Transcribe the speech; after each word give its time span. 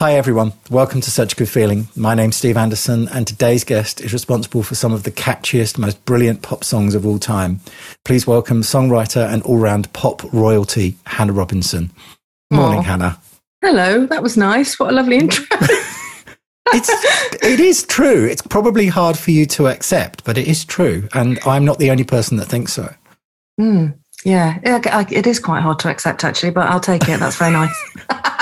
Hi, 0.00 0.14
everyone. 0.14 0.52
Welcome 0.70 1.00
to 1.00 1.10
Such 1.10 1.32
a 1.32 1.36
Good 1.36 1.48
Feeling. 1.48 1.88
My 1.96 2.14
name's 2.14 2.36
Steve 2.36 2.56
Anderson, 2.56 3.08
and 3.08 3.26
today's 3.26 3.64
guest 3.64 4.00
is 4.00 4.12
responsible 4.12 4.62
for 4.62 4.76
some 4.76 4.92
of 4.92 5.02
the 5.02 5.10
catchiest, 5.10 5.76
most 5.76 6.04
brilliant 6.04 6.40
pop 6.40 6.62
songs 6.62 6.94
of 6.94 7.04
all 7.04 7.18
time. 7.18 7.58
Please 8.04 8.24
welcome 8.24 8.62
songwriter 8.62 9.28
and 9.28 9.42
all 9.42 9.56
round 9.58 9.92
pop 9.92 10.22
royalty, 10.32 10.96
Hannah 11.04 11.32
Robinson. 11.32 11.90
Morning, 12.52 12.78
Aw. 12.78 12.82
Hannah. 12.82 13.20
Hello, 13.60 14.06
that 14.06 14.22
was 14.22 14.36
nice. 14.36 14.78
What 14.78 14.90
a 14.90 14.92
lovely 14.92 15.18
intro. 15.18 15.44
It's, 16.70 16.90
it 17.42 17.60
is 17.60 17.82
true. 17.82 18.26
It's 18.26 18.42
probably 18.42 18.88
hard 18.88 19.18
for 19.18 19.30
you 19.30 19.46
to 19.46 19.68
accept, 19.68 20.22
but 20.24 20.36
it 20.36 20.46
is 20.46 20.66
true. 20.66 21.08
And 21.14 21.38
I'm 21.46 21.64
not 21.64 21.78
the 21.78 21.90
only 21.90 22.04
person 22.04 22.36
that 22.36 22.44
thinks 22.44 22.74
so. 22.74 22.94
Mm, 23.58 23.98
yeah, 24.22 24.58
it 24.62 25.26
is 25.26 25.40
quite 25.40 25.62
hard 25.62 25.78
to 25.78 25.88
accept 25.88 26.24
actually, 26.24 26.50
but 26.50 26.68
I'll 26.68 26.78
take 26.78 27.08
it. 27.08 27.18
That's 27.18 27.36
very 27.36 27.52
nice. 27.52 27.74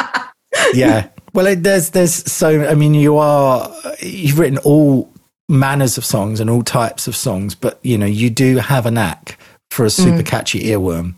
yeah. 0.75 1.09
Well, 1.36 1.46
it, 1.46 1.62
there's 1.62 1.90
there's 1.90 2.14
so 2.32 2.66
I 2.66 2.74
mean 2.74 2.94
you 2.94 3.18
are 3.18 3.70
you've 4.00 4.38
written 4.38 4.56
all 4.58 5.12
manners 5.48 5.98
of 5.98 6.04
songs 6.04 6.40
and 6.40 6.48
all 6.48 6.62
types 6.62 7.06
of 7.06 7.14
songs, 7.14 7.54
but 7.54 7.78
you 7.82 7.98
know 7.98 8.06
you 8.06 8.30
do 8.30 8.56
have 8.56 8.86
a 8.86 8.90
knack 8.90 9.38
for 9.70 9.84
a 9.84 9.91
super 9.91 10.22
catchy 10.22 10.60
earworm. 10.64 11.14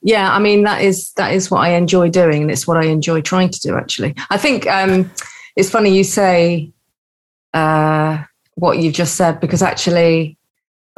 yeah, 0.00 0.32
I 0.32 0.38
mean 0.38 0.62
that 0.62 0.82
is 0.82 1.12
that 1.16 1.34
is 1.34 1.50
what 1.50 1.58
I 1.60 1.70
enjoy 1.70 2.08
doing, 2.08 2.42
and 2.42 2.50
it's 2.52 2.68
what 2.68 2.76
I 2.76 2.84
enjoy 2.86 3.20
trying 3.20 3.50
to 3.50 3.60
do. 3.60 3.76
Actually, 3.76 4.14
I 4.30 4.38
think 4.38 4.66
um, 4.68 5.10
it's 5.56 5.70
funny 5.70 5.90
you 5.90 6.04
say 6.04 6.72
uh, 7.52 8.22
what 8.54 8.78
you've 8.78 8.94
just 8.94 9.16
said 9.16 9.40
because 9.40 9.60
actually, 9.62 10.38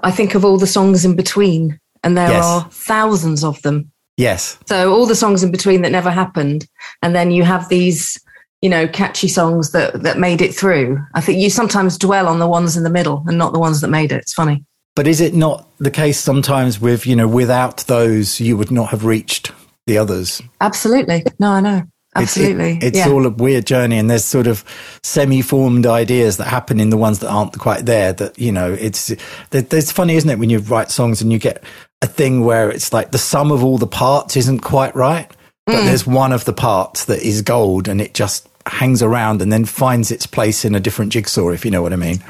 I 0.02 0.10
think 0.10 0.34
of 0.34 0.45
all 0.45 0.59
the 0.59 0.66
songs 0.66 1.04
in 1.06 1.16
between, 1.16 1.80
and 2.04 2.15
there 2.15 2.29
Yes. 2.29 2.45
are 2.45 2.68
thousands 2.70 3.42
of 3.42 3.60
them. 3.62 3.90
Yes, 4.18 4.59
So 4.66 4.92
all 4.92 5.06
the 5.06 5.15
songs 5.16 5.42
in 5.42 5.51
between 5.51 5.80
that 5.80 5.92
never 5.92 6.10
happened, 6.10 6.66
and 7.02 7.15
then 7.15 7.30
you 7.30 7.42
have 7.42 7.70
these, 7.70 8.20
you 8.62 8.69
know, 8.69 8.87
catchy 8.88 9.28
songs 9.28 9.73
that 9.73 10.02
that 10.02 10.19
made 10.19 10.41
it 10.42 10.55
through. 10.55 10.98
I 11.14 11.20
think 11.20 11.38
you 11.38 11.51
sometimes 11.51 11.96
dwell 11.98 12.27
on 12.28 12.38
the 12.38 12.48
ones 12.48 12.76
in 12.76 12.82
the 12.82 12.90
middle 12.90 13.24
and 13.26 13.38
not 13.38 13.52
the 13.52 13.59
ones 13.59 13.80
that 13.80 13.88
made 13.88 14.12
it. 14.12 14.18
It's 14.18 14.35
funny. 14.35 14.65
but 14.96 15.07
is 15.07 15.21
it 15.21 15.35
not 15.35 15.66
the 15.79 15.90
case 15.90 16.18
sometimes 16.21 16.80
with 16.80 17.07
you 17.07 17.16
know 17.16 17.29
without 17.29 17.79
those 17.87 18.40
you 18.40 18.57
would 18.57 18.70
not 18.70 18.90
have 18.90 19.04
reached 19.04 19.52
the 19.87 19.96
others? 19.98 20.43
Absolutely. 20.60 21.24
No, 21.38 21.52
I 21.52 21.60
know. 21.60 21.76
It's- 22.16 22.37
it- 22.37 22.40
Absolutely. 22.51 22.79
it's 22.82 22.98
yeah. 22.98 23.09
all 23.09 23.24
a 23.24 23.30
weird 23.30 23.66
journey, 23.66 23.96
and 23.96 24.10
there's 24.10 24.24
sort 24.24 24.48
of 24.48 24.65
semi-formed 25.04 25.87
ideas 25.87 26.37
that 26.37 26.46
happen 26.48 26.80
in 26.80 26.90
the 26.90 26.96
ones 26.96 27.20
that 27.20 27.29
aren't 27.30 27.59
quite 27.59 27.87
there. 27.87 28.13
That 28.13 28.38
you 28.38 28.52
know, 28.52 28.73
it's 28.73 29.13
there's 29.51 29.90
funny, 29.92 30.16
isn't 30.16 30.29
it, 30.30 30.38
when 30.38 30.51
you 30.51 30.59
write 30.59 30.90
songs 30.90 31.23
and 31.23 31.32
you 31.32 31.38
get 31.38 31.63
a 32.02 32.07
thing 32.07 32.45
where 32.45 32.70
it's 32.70 32.92
like 32.92 33.10
the 33.13 33.18
sum 33.18 33.51
of 33.52 33.63
all 33.63 33.79
the 33.79 33.87
parts 33.87 34.37
isn't 34.37 34.60
quite 34.60 34.95
right, 34.96 35.30
but 35.66 35.76
Mm. 35.76 35.85
there's 35.87 36.07
one 36.07 36.32
of 36.32 36.45
the 36.46 36.52
parts 36.52 37.04
that 37.07 37.23
is 37.23 37.42
gold, 37.42 37.88
and 37.88 38.01
it 38.01 38.13
just 38.15 38.48
hangs 38.71 39.02
around 39.02 39.43
and 39.43 39.52
then 39.52 39.65
finds 39.65 40.10
its 40.10 40.26
place 40.26 40.65
in 40.65 40.74
a 40.74 40.80
different 40.80 41.13
jigsaw, 41.13 41.49
if 41.51 41.65
you 41.65 41.71
know 41.71 41.82
what 41.82 41.93
I 41.93 41.96
mean. 41.96 42.23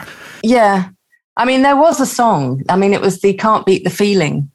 yeah. 0.43 0.89
I 1.37 1.45
mean, 1.45 1.63
there 1.63 1.77
was 1.77 2.01
a 2.01 2.07
song. 2.07 2.63
I 2.69 2.77
mean, 2.77 2.93
it 2.93 3.01
was 3.01 3.21
the 3.21 3.33
"Can't 3.35 3.65
Beat 3.65 3.85
the 3.85 3.91
Feeling" 3.91 4.51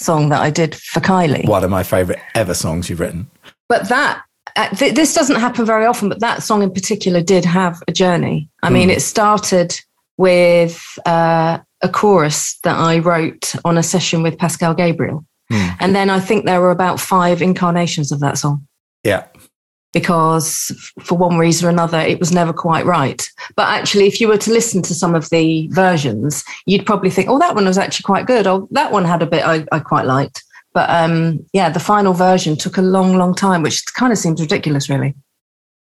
song 0.00 0.28
that 0.30 0.42
I 0.42 0.50
did 0.50 0.74
for 0.74 1.00
Kylie. 1.00 1.48
One 1.48 1.64
of 1.64 1.70
my 1.70 1.82
favorite 1.82 2.18
ever 2.34 2.52
songs 2.52 2.90
you've 2.90 3.00
written. 3.00 3.30
But 3.68 3.88
that 3.88 4.22
uh, 4.56 4.68
th- 4.70 4.94
this 4.94 5.14
doesn't 5.14 5.36
happen 5.40 5.64
very 5.64 5.86
often. 5.86 6.08
But 6.10 6.20
that 6.20 6.42
song 6.42 6.62
in 6.62 6.72
particular 6.72 7.22
did 7.22 7.44
have 7.46 7.82
a 7.88 7.92
journey. 7.92 8.50
I 8.62 8.68
mean, 8.70 8.90
it 8.90 9.00
started 9.00 9.74
with 10.18 10.82
uh, 11.06 11.58
a 11.82 11.88
chorus 11.88 12.58
that 12.64 12.76
I 12.76 12.98
wrote 12.98 13.54
on 13.64 13.78
a 13.78 13.82
session 13.82 14.22
with 14.22 14.36
Pascal 14.38 14.74
Gabriel, 14.74 15.24
Hmm. 15.50 15.68
and 15.80 15.94
then 15.94 16.10
I 16.10 16.20
think 16.20 16.44
there 16.44 16.60
were 16.60 16.70
about 16.72 16.98
five 17.00 17.40
incarnations 17.40 18.10
of 18.12 18.18
that 18.20 18.36
song 18.36 18.66
Yeah, 19.04 19.24
because 19.96 20.92
for 21.00 21.16
one 21.16 21.38
reason 21.38 21.66
or 21.66 21.70
another 21.70 21.98
it 21.98 22.20
was 22.20 22.30
never 22.30 22.52
quite 22.52 22.84
right. 22.84 23.26
But 23.56 23.68
actually 23.68 24.06
if 24.06 24.20
you 24.20 24.28
were 24.28 24.36
to 24.36 24.52
listen 24.52 24.82
to 24.82 24.94
some 24.94 25.14
of 25.14 25.30
the 25.30 25.68
versions 25.68 26.44
you'd 26.66 26.84
probably 26.84 27.08
think 27.08 27.30
oh 27.30 27.38
that 27.38 27.54
one 27.54 27.64
was 27.64 27.78
actually 27.78 28.02
quite 28.02 28.26
good. 28.26 28.46
Oh 28.46 28.68
that 28.72 28.92
one 28.92 29.06
had 29.06 29.22
a 29.22 29.26
bit 29.26 29.42
i, 29.42 29.64
I 29.72 29.78
quite 29.78 30.04
liked. 30.04 30.44
But 30.74 30.90
um, 30.90 31.46
yeah 31.54 31.70
the 31.70 31.80
final 31.80 32.12
version 32.12 32.56
took 32.56 32.76
a 32.76 32.82
long 32.82 33.16
long 33.16 33.34
time 33.34 33.62
which 33.62 33.86
kind 33.94 34.12
of 34.12 34.18
seems 34.18 34.38
ridiculous 34.38 34.90
really. 34.90 35.14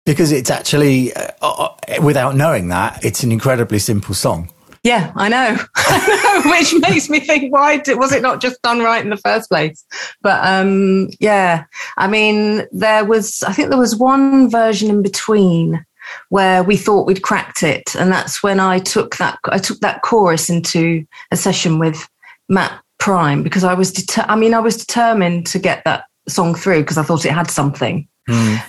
Because 0.05 0.31
it's 0.31 0.51
actually 0.51 1.11
uh, 1.15 1.31
uh, 1.41 1.69
without 2.03 2.35
knowing 2.35 2.67
that, 2.67 3.03
it's 3.03 3.23
an 3.23 3.31
incredibly 3.31 3.79
simple 3.79 4.13
song. 4.13 4.52
Yeah 4.83 5.11
i 5.15 5.29
know. 5.29 5.57
I 5.75 6.41
know, 6.43 6.51
which 6.51 6.73
makes 6.81 7.09
me 7.09 7.19
think 7.19 7.53
why 7.53 7.77
did, 7.77 7.97
was 7.97 8.11
it 8.11 8.21
not 8.21 8.41
just 8.41 8.61
done 8.61 8.79
right 8.79 9.03
in 9.03 9.09
the 9.09 9.17
first 9.17 9.49
place? 9.49 9.83
But 10.21 10.45
um, 10.45 11.09
yeah 11.19 11.65
i 11.97 12.07
mean 12.07 12.65
there 12.71 13.05
was 13.05 13.43
i 13.43 13.53
think 13.53 13.69
there 13.69 13.79
was 13.79 13.95
one 13.95 14.49
version 14.49 14.89
in 14.89 15.01
between 15.01 15.85
where 16.29 16.63
we 16.63 16.75
thought 16.75 17.07
we'd 17.07 17.23
cracked 17.23 17.63
it 17.63 17.95
and 17.95 18.11
that's 18.11 18.43
when 18.43 18.59
i 18.59 18.77
took 18.77 19.17
that 19.17 19.39
i 19.45 19.57
took 19.57 19.79
that 19.79 20.01
chorus 20.01 20.49
into 20.49 21.05
a 21.31 21.37
session 21.37 21.79
with 21.79 22.07
matt 22.49 22.81
prime 22.99 23.41
because 23.41 23.63
i 23.63 23.73
was 23.73 23.91
deter- 23.91 24.25
i 24.27 24.35
mean 24.35 24.53
i 24.53 24.59
was 24.59 24.77
determined 24.77 25.45
to 25.45 25.59
get 25.59 25.83
that 25.85 26.05
song 26.27 26.55
through 26.55 26.81
because 26.81 26.97
i 26.97 27.03
thought 27.03 27.25
it 27.25 27.31
had 27.31 27.49
something. 27.49 28.07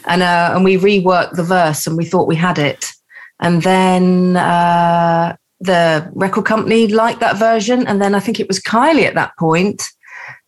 And 0.06 0.22
uh, 0.22 0.52
and 0.54 0.64
we 0.64 0.76
reworked 0.76 1.32
the 1.32 1.44
verse 1.44 1.86
and 1.86 1.96
we 1.96 2.04
thought 2.04 2.28
we 2.28 2.36
had 2.36 2.58
it. 2.58 2.92
And 3.40 3.62
then 3.62 4.36
uh, 4.36 5.36
the 5.64 6.10
record 6.14 6.44
company 6.44 6.88
liked 6.88 7.20
that 7.20 7.36
version. 7.36 7.86
And 7.86 8.00
then 8.00 8.14
i 8.14 8.20
think 8.20 8.40
it 8.40 8.48
was 8.48 8.60
kylie 8.60 9.04
at 9.04 9.14
that 9.14 9.36
point 9.38 9.82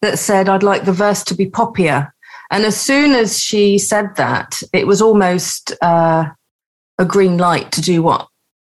that 0.02 0.18
said 0.18 0.48
i'd 0.48 0.62
like 0.62 0.84
the 0.84 0.92
verse 0.92 1.24
to 1.24 1.34
be 1.34 1.46
poppier. 1.46 2.10
And 2.50 2.64
as 2.64 2.80
soon 2.80 3.12
as 3.12 3.40
she 3.42 3.78
said 3.78 4.14
that 4.16 4.62
it 4.72 4.86
was 4.86 5.02
almost 5.02 5.72
uh, 5.82 6.26
a 6.98 7.04
green 7.04 7.38
light 7.38 7.72
to 7.72 7.80
do 7.80 8.02
what 8.02 8.28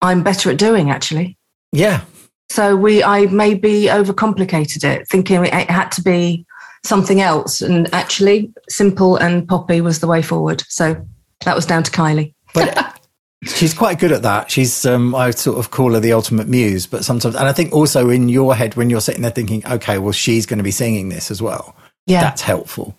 i'm 0.02 0.22
better 0.22 0.50
at 0.50 0.58
doing 0.58 0.90
actually. 0.90 1.36
Yeah, 1.72 2.02
so 2.50 2.76
we 2.76 3.02
i 3.02 3.26
maybe 3.26 3.84
overcomplicated 3.84 4.82
it 4.84 5.08
thinking 5.08 5.44
it 5.44 5.70
had 5.70 5.92
to 5.92 6.02
be 6.02 6.46
something 6.84 7.20
else. 7.20 7.60
And 7.60 7.92
actually 7.94 8.52
simple 8.68 9.16
and 9.16 9.46
poppy 9.48 9.80
was 9.80 10.00
the 10.00 10.06
way 10.06 10.22
forward. 10.22 10.62
So 10.68 11.06
that 11.44 11.56
was 11.56 11.66
down 11.66 11.82
to 11.82 11.90
kylie. 11.90 12.34
But 12.54 12.96
she's 13.44 13.74
quite 13.74 13.98
good 13.98 14.12
at 14.12 14.22
that. 14.22 14.50
She's, 14.50 14.84
um, 14.86 15.14
I 15.14 15.30
sort 15.30 15.58
of 15.58 15.70
call 15.70 15.94
her 15.94 16.00
the 16.00 16.12
ultimate 16.12 16.48
muse, 16.48 16.86
but 16.86 17.04
sometimes, 17.04 17.34
and 17.34 17.48
I 17.48 17.52
think 17.52 17.72
also 17.72 18.08
in 18.10 18.28
your 18.28 18.54
head 18.54 18.74
when 18.76 18.90
you're 18.90 19.00
sitting 19.00 19.22
there 19.22 19.30
thinking, 19.30 19.64
okay, 19.66 19.98
well, 19.98 20.12
she's 20.12 20.46
going 20.46 20.58
to 20.58 20.64
be 20.64 20.70
singing 20.70 21.08
this 21.08 21.30
as 21.30 21.40
well. 21.40 21.74
yeah 22.06 22.20
That's 22.22 22.42
helpful. 22.42 22.94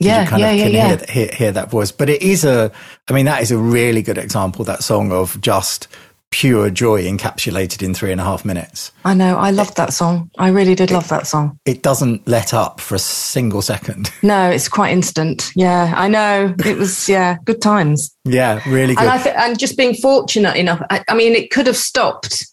yeah 0.00 0.22
you 0.22 0.28
kind 0.28 0.40
yeah 0.40 0.50
of 0.50 0.56
yeah 0.56 0.64
can 0.64 0.72
yeah 0.72 0.88
Hear, 0.96 1.06
hear, 1.08 1.34
hear 1.34 1.52
that 1.52 1.70
voice. 1.70 1.92
But 1.92 2.08
it 2.10 2.22
is 2.22 2.44
a, 2.44 2.72
I 3.08 3.12
mean, 3.12 3.26
that 3.26 3.42
is 3.42 3.50
a 3.50 3.58
really 3.58 4.02
good 4.02 4.18
example, 4.18 4.64
that 4.64 4.82
song 4.82 5.12
of 5.12 5.40
just 5.40 5.88
pure 6.32 6.70
joy 6.70 7.04
encapsulated 7.04 7.82
in 7.82 7.94
three 7.94 8.10
and 8.10 8.20
a 8.20 8.24
half 8.24 8.44
minutes. 8.44 8.90
i 9.04 9.14
know 9.14 9.36
i 9.36 9.50
loved 9.50 9.76
that 9.76 9.92
song 9.92 10.28
i 10.38 10.48
really 10.48 10.74
did 10.74 10.90
love 10.90 11.06
that 11.08 11.26
song 11.26 11.56
It 11.66 11.82
doesn't 11.82 12.26
let 12.26 12.52
up 12.54 12.80
for 12.80 12.94
a 12.96 12.98
single 12.98 13.62
second. 13.62 14.10
no 14.22 14.50
it's 14.50 14.68
quite 14.68 14.90
instant 14.92 15.52
yeah 15.54 15.92
i 15.96 16.08
know 16.08 16.54
it 16.66 16.76
was 16.76 17.08
yeah 17.08 17.36
good 17.44 17.60
times 17.62 18.10
yeah, 18.24 18.60
really 18.68 18.94
good. 18.94 19.02
and 19.02 19.10
I 19.10 19.22
th- 19.22 19.36
and 19.36 19.58
just 19.58 19.76
being 19.76 19.94
fortunate 19.94 20.56
enough. 20.56 20.80
I, 20.90 21.04
I 21.08 21.14
mean, 21.14 21.34
it 21.34 21.50
could 21.50 21.66
have 21.66 21.76
stopped. 21.76 22.46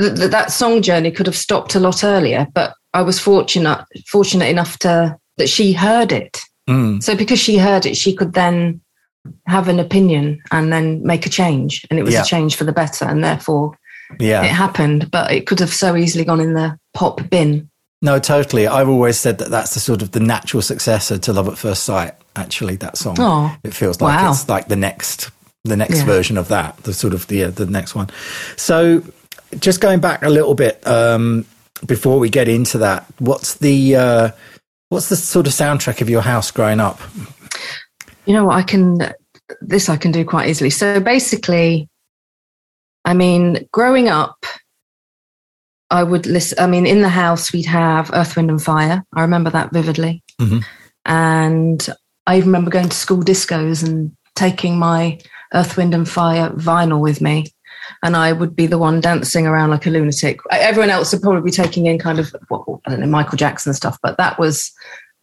Th- 0.00 0.14
th- 0.16 0.30
that 0.32 0.50
song 0.50 0.82
journey 0.82 1.12
could 1.12 1.26
have 1.26 1.36
stopped 1.36 1.76
a 1.76 1.80
lot 1.80 2.02
earlier, 2.02 2.48
but 2.54 2.74
I 2.92 3.02
was 3.02 3.20
fortunate 3.20 3.84
fortunate 4.08 4.48
enough 4.48 4.78
to 4.80 5.16
that 5.38 5.48
she 5.48 5.72
heard 5.72 6.10
it. 6.10 6.40
Mm, 6.68 7.00
So 7.00 7.14
because 7.16 7.38
she 7.38 7.56
heard 7.56 7.86
it, 7.86 7.96
she 7.96 8.16
could 8.16 8.32
then 8.32 8.80
have 9.46 9.68
an 9.68 9.78
opinion 9.80 10.42
and 10.50 10.72
then 10.72 11.02
make 11.04 11.26
a 11.26 11.30
change, 11.30 11.84
and 11.90 11.98
it 11.98 12.02
was 12.02 12.14
Yeah. 12.14 12.22
a 12.22 12.24
change 12.24 12.56
for 12.56 12.64
the 12.64 12.72
better, 12.72 13.04
and 13.04 13.22
therefore 13.22 13.76
yeah. 14.18 14.42
it 14.42 14.50
happened. 14.50 15.10
But 15.10 15.32
it 15.32 15.46
could 15.46 15.60
have 15.60 15.72
so 15.72 15.96
easily 15.96 16.24
gone 16.24 16.40
in 16.40 16.54
the 16.54 16.78
pop 16.94 17.28
bin. 17.30 17.68
No, 18.02 18.18
totally. 18.18 18.66
I've 18.66 18.88
always 18.88 19.18
said 19.18 19.38
that 19.38 19.50
that's 19.50 19.74
the 19.74 19.80
sort 19.80 20.02
of 20.02 20.12
the 20.12 20.20
natural 20.20 20.62
successor 20.62 21.18
to 21.18 21.32
Love 21.32 21.48
at 21.48 21.58
First 21.58 21.84
Sight. 21.84 22.14
Actually, 22.36 22.76
that 22.76 22.98
song. 22.98 23.16
Oh, 23.18 23.56
it 23.64 23.72
feels 23.72 24.00
like 24.00 24.18
wow. 24.18 24.30
it's 24.30 24.48
like 24.48 24.68
the 24.68 24.76
next, 24.76 25.30
the 25.64 25.76
next 25.76 25.98
Yeah. 25.98 26.04
version 26.04 26.36
of 26.36 26.48
that. 26.48 26.76
The 26.82 26.92
sort 26.92 27.14
of 27.14 27.26
the 27.28 27.44
uh, 27.44 27.50
the 27.50 27.64
next 27.64 27.94
one. 27.94 28.10
So, 28.56 29.02
just 29.58 29.80
going 29.80 30.00
back 30.00 30.22
a 30.22 30.28
little 30.28 30.54
bit 30.54 30.86
um, 30.86 31.46
before 31.86 32.18
we 32.18 32.28
get 32.28 32.46
into 32.48 32.78
that, 32.78 33.06
what's 33.18 33.54
the 33.54 33.96
uh, 33.96 34.30
what's 34.90 35.08
the 35.08 35.16
sort 35.16 35.46
of 35.46 35.54
soundtrack 35.54 36.02
of 36.02 36.10
your 36.10 36.20
house 36.22 36.50
growing 36.50 36.78
up? 36.80 37.00
You 38.26 38.32
know 38.34 38.44
what 38.44 38.56
I 38.56 38.62
can 38.62 39.12
this 39.60 39.88
I 39.88 39.96
can 39.96 40.12
do 40.12 40.24
quite 40.24 40.48
easily. 40.48 40.70
So 40.70 41.00
basically, 41.00 41.88
I 43.04 43.14
mean, 43.14 43.68
growing 43.72 44.08
up, 44.08 44.44
I 45.90 46.02
would 46.02 46.26
listen. 46.26 46.58
I 46.58 46.66
mean, 46.66 46.86
in 46.86 47.02
the 47.02 47.08
house 47.08 47.52
we'd 47.52 47.66
have 47.66 48.10
Earth, 48.12 48.36
Wind 48.36 48.50
and 48.50 48.62
Fire. 48.62 49.04
I 49.14 49.20
remember 49.22 49.50
that 49.50 49.72
vividly, 49.72 50.22
Mhm. 50.40 50.64
and 51.04 51.88
I 52.26 52.38
remember 52.38 52.70
going 52.70 52.88
to 52.88 52.96
school 52.96 53.22
discos 53.22 53.86
and 53.86 54.12
taking 54.34 54.78
my 54.78 55.18
Earth, 55.54 55.76
Wind 55.76 55.94
and 55.94 56.08
Fire 56.08 56.50
vinyl 56.50 57.00
with 57.00 57.20
me. 57.20 57.46
And 58.02 58.16
I 58.16 58.32
would 58.32 58.56
be 58.56 58.66
the 58.66 58.78
one 58.78 59.00
dancing 59.00 59.46
around 59.46 59.70
like 59.70 59.86
a 59.86 59.90
lunatic. 59.90 60.40
Everyone 60.50 60.90
else 60.90 61.12
would 61.12 61.22
probably 61.22 61.42
be 61.42 61.52
taking 61.52 61.86
in 61.86 62.00
kind 62.00 62.18
of, 62.18 62.34
well, 62.50 62.80
I 62.84 62.90
don't 62.90 62.98
know, 62.98 63.06
Michael 63.06 63.36
Jackson 63.36 63.72
stuff, 63.74 63.96
but 64.02 64.18
that 64.18 64.40
was 64.40 64.72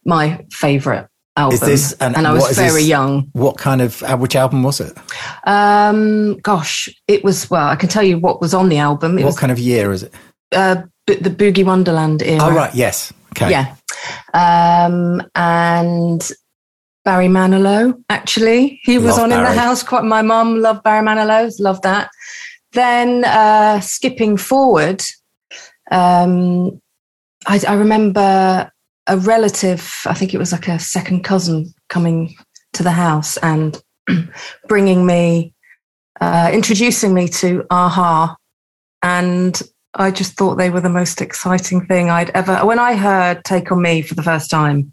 my 0.06 0.42
favorite 0.50 1.06
album. 1.36 1.54
Is 1.54 1.60
this 1.60 1.92
and, 2.00 2.16
and 2.16 2.26
I 2.26 2.32
was 2.32 2.56
very 2.56 2.72
this- 2.82 2.88
young. 2.88 3.28
What 3.32 3.56
kind 3.58 3.82
of 3.82 4.02
uh, 4.02 4.16
which 4.16 4.36
album 4.36 4.62
was 4.62 4.80
it? 4.80 4.96
Um, 5.46 6.38
gosh, 6.40 6.88
it 7.08 7.24
was 7.24 7.50
well. 7.50 7.66
I 7.66 7.76
can 7.76 7.88
tell 7.88 8.02
you 8.02 8.18
what 8.18 8.40
was 8.40 8.54
on 8.54 8.68
the 8.68 8.78
album. 8.78 9.18
It 9.18 9.22
what 9.22 9.30
was 9.30 9.38
kind 9.38 9.52
of 9.52 9.58
year 9.58 9.92
is 9.92 10.04
it? 10.04 10.14
uh, 10.54 10.82
the 11.06 11.14
Boogie 11.16 11.64
Wonderland 11.64 12.22
era. 12.22 12.40
Oh 12.42 12.54
right, 12.54 12.74
yes. 12.74 13.12
Okay. 13.32 13.50
Yeah. 13.50 13.74
Um, 14.32 15.22
and 15.34 16.30
Barry 17.04 17.26
Manilow, 17.26 18.02
actually, 18.08 18.80
he 18.82 18.98
was 18.98 19.16
Love 19.16 19.30
on 19.30 19.32
in 19.32 19.42
the 19.42 19.52
house. 19.52 19.82
Quite. 19.82 20.04
My 20.04 20.22
mum 20.22 20.60
loved 20.60 20.82
Barry 20.82 21.04
Manilow. 21.04 21.52
Loved 21.58 21.82
that. 21.82 22.10
Then 22.72 23.24
uh, 23.24 23.80
skipping 23.80 24.36
forward, 24.36 25.02
um, 25.90 26.80
I, 27.46 27.60
I 27.68 27.74
remember 27.74 28.70
a 29.06 29.16
relative. 29.18 29.92
I 30.06 30.14
think 30.14 30.34
it 30.34 30.38
was 30.38 30.52
like 30.52 30.68
a 30.68 30.78
second 30.78 31.24
cousin 31.24 31.72
coming 31.88 32.34
to 32.74 32.82
the 32.82 32.90
house 32.90 33.36
and 33.38 33.80
bringing 34.68 35.06
me, 35.06 35.54
uh, 36.20 36.50
introducing 36.52 37.14
me 37.14 37.28
to 37.28 37.64
A-ha, 37.70 38.36
and 39.02 39.60
I 39.94 40.10
just 40.10 40.36
thought 40.36 40.56
they 40.56 40.70
were 40.70 40.80
the 40.80 40.88
most 40.88 41.20
exciting 41.20 41.86
thing 41.86 42.10
I'd 42.10 42.30
ever. 42.30 42.64
When 42.64 42.78
I 42.78 42.94
heard 42.94 43.44
"Take 43.44 43.70
on 43.70 43.82
Me" 43.82 44.02
for 44.02 44.14
the 44.14 44.22
first 44.22 44.50
time, 44.50 44.92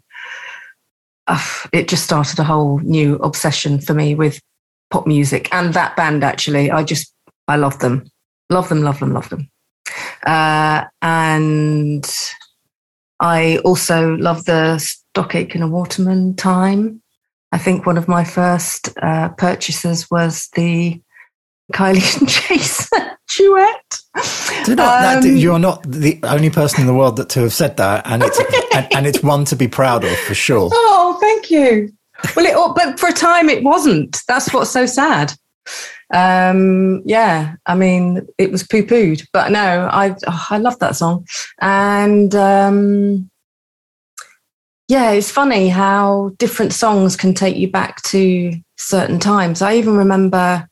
uh, 1.26 1.42
it 1.72 1.88
just 1.88 2.04
started 2.04 2.38
a 2.38 2.44
whole 2.44 2.78
new 2.80 3.16
obsession 3.16 3.80
for 3.80 3.94
me 3.94 4.14
with 4.14 4.40
pop 4.90 5.06
music 5.06 5.52
and 5.52 5.74
that 5.74 5.96
band. 5.96 6.22
Actually, 6.22 6.70
I 6.70 6.84
just 6.84 7.12
I 7.48 7.56
love 7.56 7.78
them, 7.78 8.04
love 8.50 8.68
them, 8.68 8.82
love 8.82 9.00
them, 9.00 9.12
love 9.12 9.28
them, 9.28 9.48
uh, 10.26 10.84
and 11.00 12.04
I 13.22 13.58
also 13.58 14.16
love 14.16 14.46
the 14.46 14.78
Stock 14.78 15.36
Aitken 15.36 15.62
and 15.62 15.70
Waterman 15.70 16.34
time. 16.34 17.00
I 17.52 17.58
think 17.58 17.86
one 17.86 17.96
of 17.96 18.08
my 18.08 18.24
first 18.24 18.90
uh, 19.00 19.28
purchases 19.28 20.10
was 20.10 20.48
the 20.56 21.00
Kylie 21.72 22.18
and 22.18 22.28
Jason 22.48 23.10
duet. 23.36 23.98
That, 24.66 25.24
Um, 25.24 25.36
you're 25.36 25.60
not 25.60 25.84
the 25.84 26.18
only 26.24 26.50
person 26.50 26.80
in 26.80 26.88
the 26.88 26.94
world 26.94 27.16
that 27.16 27.28
to 27.30 27.40
have 27.42 27.52
said 27.52 27.76
that, 27.76 28.04
and 28.06 28.24
it's 28.24 28.40
and, 28.74 28.92
and 28.92 29.06
it's 29.06 29.22
one 29.22 29.44
to 29.46 29.56
be 29.56 29.68
proud 29.68 30.02
of 30.04 30.16
for 30.18 30.34
sure. 30.34 30.68
Oh, 30.72 31.16
thank 31.20 31.48
you. 31.48 31.92
Well, 32.34 32.46
it, 32.46 32.74
but 32.74 32.98
for 32.98 33.08
a 33.08 33.12
time 33.12 33.48
it 33.48 33.62
wasn't. 33.62 34.18
That's 34.26 34.52
what's 34.52 34.70
so 34.70 34.84
sad. 34.84 35.32
Um, 36.12 37.02
yeah, 37.04 37.54
I 37.66 37.74
mean, 37.74 38.26
it 38.38 38.52
was 38.52 38.62
poo 38.62 38.82
pooed, 38.82 39.26
but 39.32 39.50
no, 39.50 39.88
I 39.90 40.14
oh, 40.26 40.46
I 40.50 40.58
love 40.58 40.78
that 40.80 40.96
song, 40.96 41.26
and 41.60 42.34
um, 42.34 43.30
yeah, 44.88 45.12
it's 45.12 45.30
funny 45.30 45.68
how 45.68 46.32
different 46.38 46.74
songs 46.74 47.16
can 47.16 47.32
take 47.32 47.56
you 47.56 47.70
back 47.70 48.02
to 48.02 48.52
certain 48.76 49.18
times. 49.18 49.62
I 49.62 49.76
even 49.76 49.96
remember 49.96 50.68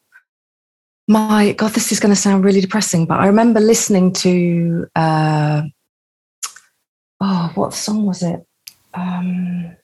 my 1.11 1.53
God, 1.55 1.73
this 1.73 1.91
is 1.91 1.99
going 1.99 2.15
to 2.15 2.21
sound 2.21 2.45
really 2.45 2.61
depressing, 2.61 3.05
but 3.05 3.19
I 3.19 3.27
remember 3.27 3.59
listening 3.59 4.13
to 4.13 4.87
uh, 4.95 5.63
oh, 7.21 7.53
what 7.57 7.75
song 7.75 8.07
was 8.07 8.23
it? 8.23 8.47
Um, 8.95 9.77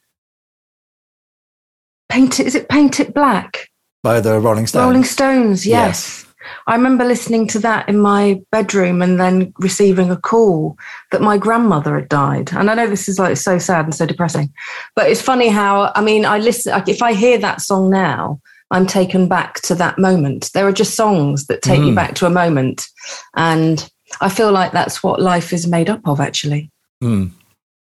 Paint 2.09 2.41
it, 2.41 2.47
is 2.47 2.55
it 2.55 2.69
Paint 2.69 3.01
It 3.01 3.13
Black? 3.13 3.69
By 4.03 4.21
the 4.21 4.39
Rolling 4.39 4.67
Stones. 4.67 4.85
Rolling 4.85 5.05
Stones, 5.05 5.67
yes. 5.67 6.25
I 6.69 6.77
remember 6.77 7.05
listening 7.05 7.49
to 7.49 7.59
that 7.61 7.89
in 7.89 7.99
my 7.99 8.41
bedroom 8.53 9.03
and 9.03 9.19
then 9.19 9.53
receiving 9.59 10.13
a 10.13 10.17
call 10.17 10.79
that 11.11 11.21
my 11.21 11.39
grandmother 11.39 11.97
had 11.99 12.09
died. 12.09 12.53
And 12.53 12.71
I 12.71 12.75
know 12.75 12.87
this 12.87 13.09
is 13.09 13.19
like 13.19 13.37
so 13.37 13.59
sad 13.59 13.85
and 13.85 13.95
so 13.95 14.07
depressing, 14.07 14.53
but 14.95 15.11
it's 15.11 15.21
funny 15.21 15.49
how, 15.49 15.91
I 15.97 16.03
mean, 16.03 16.25
I 16.25 16.39
listen, 16.39 16.73
like, 16.73 16.89
if 16.89 17.03
I 17.03 17.15
hear 17.15 17.37
that 17.39 17.61
song 17.61 17.91
now, 17.91 18.41
I'm 18.71 18.87
taken 18.87 19.27
back 19.29 19.61
to 19.63 19.75
that 19.77 19.99
moment. 19.99 20.51
There 20.55 20.67
are 20.67 20.73
just 20.73 20.95
songs 20.95 21.47
that 21.47 21.63
take 21.63 21.81
you 21.81 21.93
Mm. 21.93 21.97
back 21.97 22.15
to 22.17 22.27
a 22.27 22.31
moment. 22.31 22.87
And 23.35 23.89
I 24.21 24.29
feel 24.29 24.53
like 24.53 24.73
that's 24.73 25.03
what 25.03 25.21
life 25.21 25.53
is 25.53 25.67
made 25.67 25.91
up 25.91 26.07
of, 26.07 26.21
actually. 26.21 26.71
Mm. 27.03 27.31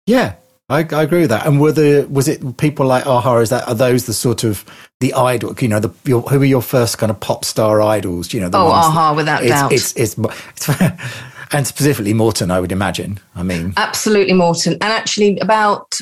Yeah, 0.05 0.33
I, 0.69 0.79
I 0.91 1.03
agree 1.03 1.21
with 1.21 1.29
that. 1.29 1.45
And 1.45 1.61
were 1.61 1.71
the 1.71 2.05
was 2.09 2.27
it 2.27 2.57
people 2.57 2.85
like 2.85 3.05
A-ha? 3.05 3.37
Is 3.37 3.49
that 3.51 3.67
are 3.67 3.75
those 3.75 4.05
the 4.05 4.13
sort 4.13 4.43
of 4.43 4.65
the 4.99 5.13
idol? 5.13 5.55
You 5.59 5.69
know, 5.69 5.79
the 5.79 5.93
your, 6.03 6.21
who 6.23 6.41
are 6.41 6.45
your 6.45 6.61
first 6.61 6.97
kind 6.97 7.09
of 7.09 7.19
pop 7.19 7.45
star 7.45 7.81
idols? 7.81 8.33
You 8.33 8.41
know, 8.41 8.49
the 8.49 8.57
Oh, 8.57 8.67
aha, 8.67 9.13
without 9.15 9.43
it's, 9.43 9.51
doubt. 9.51 9.71
It's, 9.71 9.95
it's, 9.95 10.17
it's, 10.17 10.69
and 11.53 11.65
specifically 11.65 12.13
Morten, 12.13 12.51
I 12.51 12.59
would 12.59 12.73
imagine. 12.73 13.19
I 13.35 13.43
mean, 13.43 13.73
Absolutely, 13.77 14.33
Morten. 14.33 14.73
And 14.73 14.83
actually, 14.83 15.39
about 15.39 16.01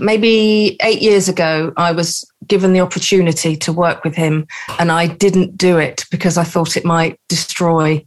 maybe 0.00 0.76
eight 0.82 1.00
years 1.00 1.28
ago, 1.28 1.72
I 1.76 1.92
was 1.92 2.28
given 2.48 2.72
the 2.72 2.80
opportunity 2.80 3.54
to 3.58 3.72
work 3.72 4.02
with 4.02 4.16
him, 4.16 4.48
and 4.80 4.90
I 4.90 5.06
didn't 5.06 5.56
do 5.56 5.78
it 5.78 6.04
because 6.10 6.36
I 6.36 6.42
thought 6.42 6.76
it 6.76 6.84
might 6.84 7.20
destroy 7.28 8.04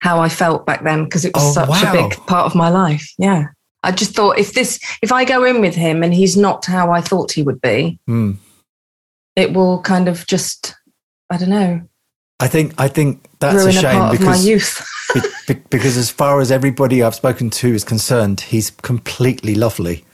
how 0.00 0.20
I 0.20 0.30
felt 0.30 0.64
back 0.64 0.84
then 0.84 1.04
because 1.04 1.26
it 1.26 1.34
was 1.34 1.44
Oh, 1.44 1.52
such 1.52 1.68
wow. 1.68 1.92
a 1.92 2.08
big 2.08 2.16
part 2.26 2.46
of 2.46 2.54
my 2.54 2.70
life. 2.70 3.12
Yeah. 3.18 3.48
I 3.82 3.92
just 3.92 4.14
thought 4.14 4.38
if 4.38 4.54
this, 4.54 4.80
if 5.02 5.12
I 5.12 5.24
go 5.24 5.44
in 5.44 5.60
with 5.60 5.74
him 5.74 6.02
and 6.02 6.12
he's 6.12 6.36
not 6.36 6.64
how 6.64 6.90
I 6.90 7.00
thought 7.00 7.32
he 7.32 7.42
would 7.42 7.60
be, 7.60 7.98
mm. 8.08 8.36
it 9.36 9.52
will 9.52 9.80
kind 9.82 10.08
of 10.08 10.26
just, 10.26 10.74
I 11.30 11.36
don't 11.36 11.50
know, 11.50 11.82
I 12.40 12.46
think 12.46 12.74
I 12.78 12.86
think 12.86 13.26
that's 13.40 13.64
a 13.64 13.72
shame 13.72 13.98
my 13.98 14.12
because 14.12 14.46
youth. 14.46 14.86
be- 15.14 15.20
be- 15.54 15.62
because 15.70 15.96
as 15.96 16.08
far 16.08 16.40
as 16.40 16.52
everybody 16.52 17.02
I've 17.02 17.16
spoken 17.16 17.50
to 17.50 17.74
is 17.74 17.82
concerned, 17.82 18.42
he's 18.42 18.70
completely 18.70 19.56
lovely. 19.56 20.04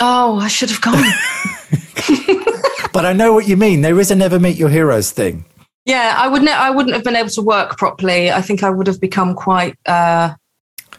oh, 0.00 0.38
I 0.38 0.48
should 0.48 0.70
have 0.70 0.80
gone. 0.80 1.04
But 2.92 3.04
I 3.06 3.12
know 3.12 3.32
what 3.32 3.46
you 3.46 3.56
mean. 3.56 3.82
There 3.82 4.00
is 4.00 4.10
a 4.10 4.16
never 4.16 4.38
meet 4.38 4.56
your 4.56 4.68
heroes 4.68 5.10
thing. 5.10 5.44
Yeah, 5.86 6.14
I 6.18 6.28
wouldn't. 6.28 6.50
I 6.50 6.70
wouldn't 6.70 6.94
have 6.94 7.04
been 7.04 7.16
able 7.16 7.30
to 7.30 7.42
work 7.42 7.78
properly. 7.78 8.30
I 8.30 8.42
think 8.42 8.62
I 8.62 8.70
would 8.70 8.86
have 8.86 9.00
become 9.00 9.34
quite 9.34 9.76
uh, 9.86 10.34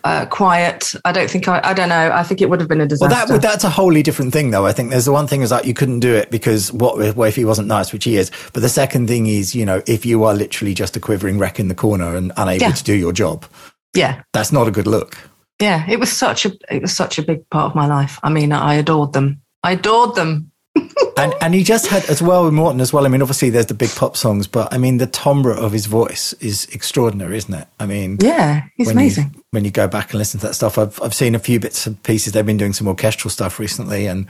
uh, 0.03 0.25
quiet. 0.25 0.93
I 1.05 1.11
don't 1.11 1.29
think 1.29 1.47
I. 1.47 1.61
I 1.63 1.73
don't 1.73 1.89
know. 1.89 2.11
I 2.11 2.23
think 2.23 2.41
it 2.41 2.49
would 2.49 2.59
have 2.59 2.69
been 2.69 2.79
a 2.79 2.83
Well, 2.83 2.87
disaster. 3.09 3.33
that 3.33 3.41
that's 3.41 3.63
a 3.63 3.69
wholly 3.69 4.01
different 4.03 4.33
thing, 4.33 4.51
though. 4.51 4.65
I 4.65 4.71
think 4.73 4.89
there's 4.89 5.05
the 5.05 5.11
one 5.11 5.27
thing 5.27 5.41
is 5.41 5.49
that 5.49 5.65
you 5.65 5.73
couldn't 5.73 5.99
do 5.99 6.13
it 6.15 6.31
because 6.31 6.71
what, 6.73 6.97
what 7.15 7.27
if 7.29 7.35
he 7.35 7.45
wasn't 7.45 7.67
nice, 7.67 7.91
which 7.93 8.03
he 8.03 8.17
is. 8.17 8.31
But 8.53 8.61
the 8.61 8.69
second 8.69 9.07
thing 9.07 9.27
is, 9.27 9.53
you 9.55 9.65
know, 9.65 9.81
if 9.87 10.05
you 10.05 10.23
are 10.23 10.33
literally 10.33 10.73
just 10.73 10.95
a 10.95 10.99
quivering 10.99 11.37
wreck 11.39 11.59
in 11.59 11.67
the 11.67 11.75
corner 11.75 12.15
and 12.15 12.31
unable 12.37 12.61
Yeah. 12.65 12.71
to 12.71 12.83
do 12.83 12.93
your 12.93 13.13
job, 13.13 13.45
yeah, 13.93 14.21
that's 14.33 14.51
not 14.51 14.67
a 14.67 14.71
good 14.71 14.87
look. 14.87 15.17
yeah. 15.59 15.85
It 15.89 15.99
was 15.99 16.11
such 16.11 16.45
a. 16.45 16.51
It 16.69 16.81
was 16.81 16.93
such 16.95 17.17
a 17.19 17.21
big 17.23 17.47
part 17.49 17.65
of 17.71 17.75
my 17.75 17.87
life. 17.87 18.19
I 18.23 18.29
mean, 18.29 18.51
I 18.51 18.75
adored 18.75 19.13
them. 19.13 19.41
I 19.63 19.73
adored 19.73 20.15
them. 20.15 20.50
And 21.17 21.33
and 21.41 21.53
he 21.53 21.63
just 21.63 21.87
had 21.87 22.05
as 22.05 22.21
well 22.21 22.45
with 22.45 22.53
Morten 22.53 22.79
as 22.81 22.93
well. 22.93 23.05
I 23.05 23.09
mean, 23.09 23.21
obviously 23.21 23.49
there's 23.49 23.65
the 23.67 23.73
big 23.73 23.89
pop 23.91 24.15
songs, 24.15 24.47
but 24.47 24.73
I 24.73 24.77
mean 24.77 24.97
the 24.97 25.05
timbre 25.07 25.51
of 25.53 25.71
his 25.71 25.85
voice 25.85 26.33
is 26.33 26.65
extraordinary, 26.73 27.37
isn't 27.37 27.53
it? 27.53 27.67
I 27.79 27.85
mean, 27.85 28.17
Yeah, 28.21 28.63
he's 28.75 28.87
when 28.87 28.95
amazing. 28.95 29.31
You, 29.35 29.43
when 29.51 29.65
you 29.65 29.71
go 29.71 29.87
back 29.87 30.11
and 30.11 30.19
listen 30.19 30.39
to 30.39 30.47
that 30.47 30.53
stuff, 30.55 30.77
I've 30.77 30.99
I've 31.01 31.13
seen 31.13 31.35
a 31.35 31.39
few 31.39 31.59
bits 31.59 31.85
and 31.85 32.01
pieces. 32.03 32.33
They've 32.33 32.45
been 32.45 32.57
doing 32.57 32.73
some 32.73 32.87
orchestral 32.87 33.29
stuff 33.29 33.59
recently, 33.59 34.07
and 34.07 34.27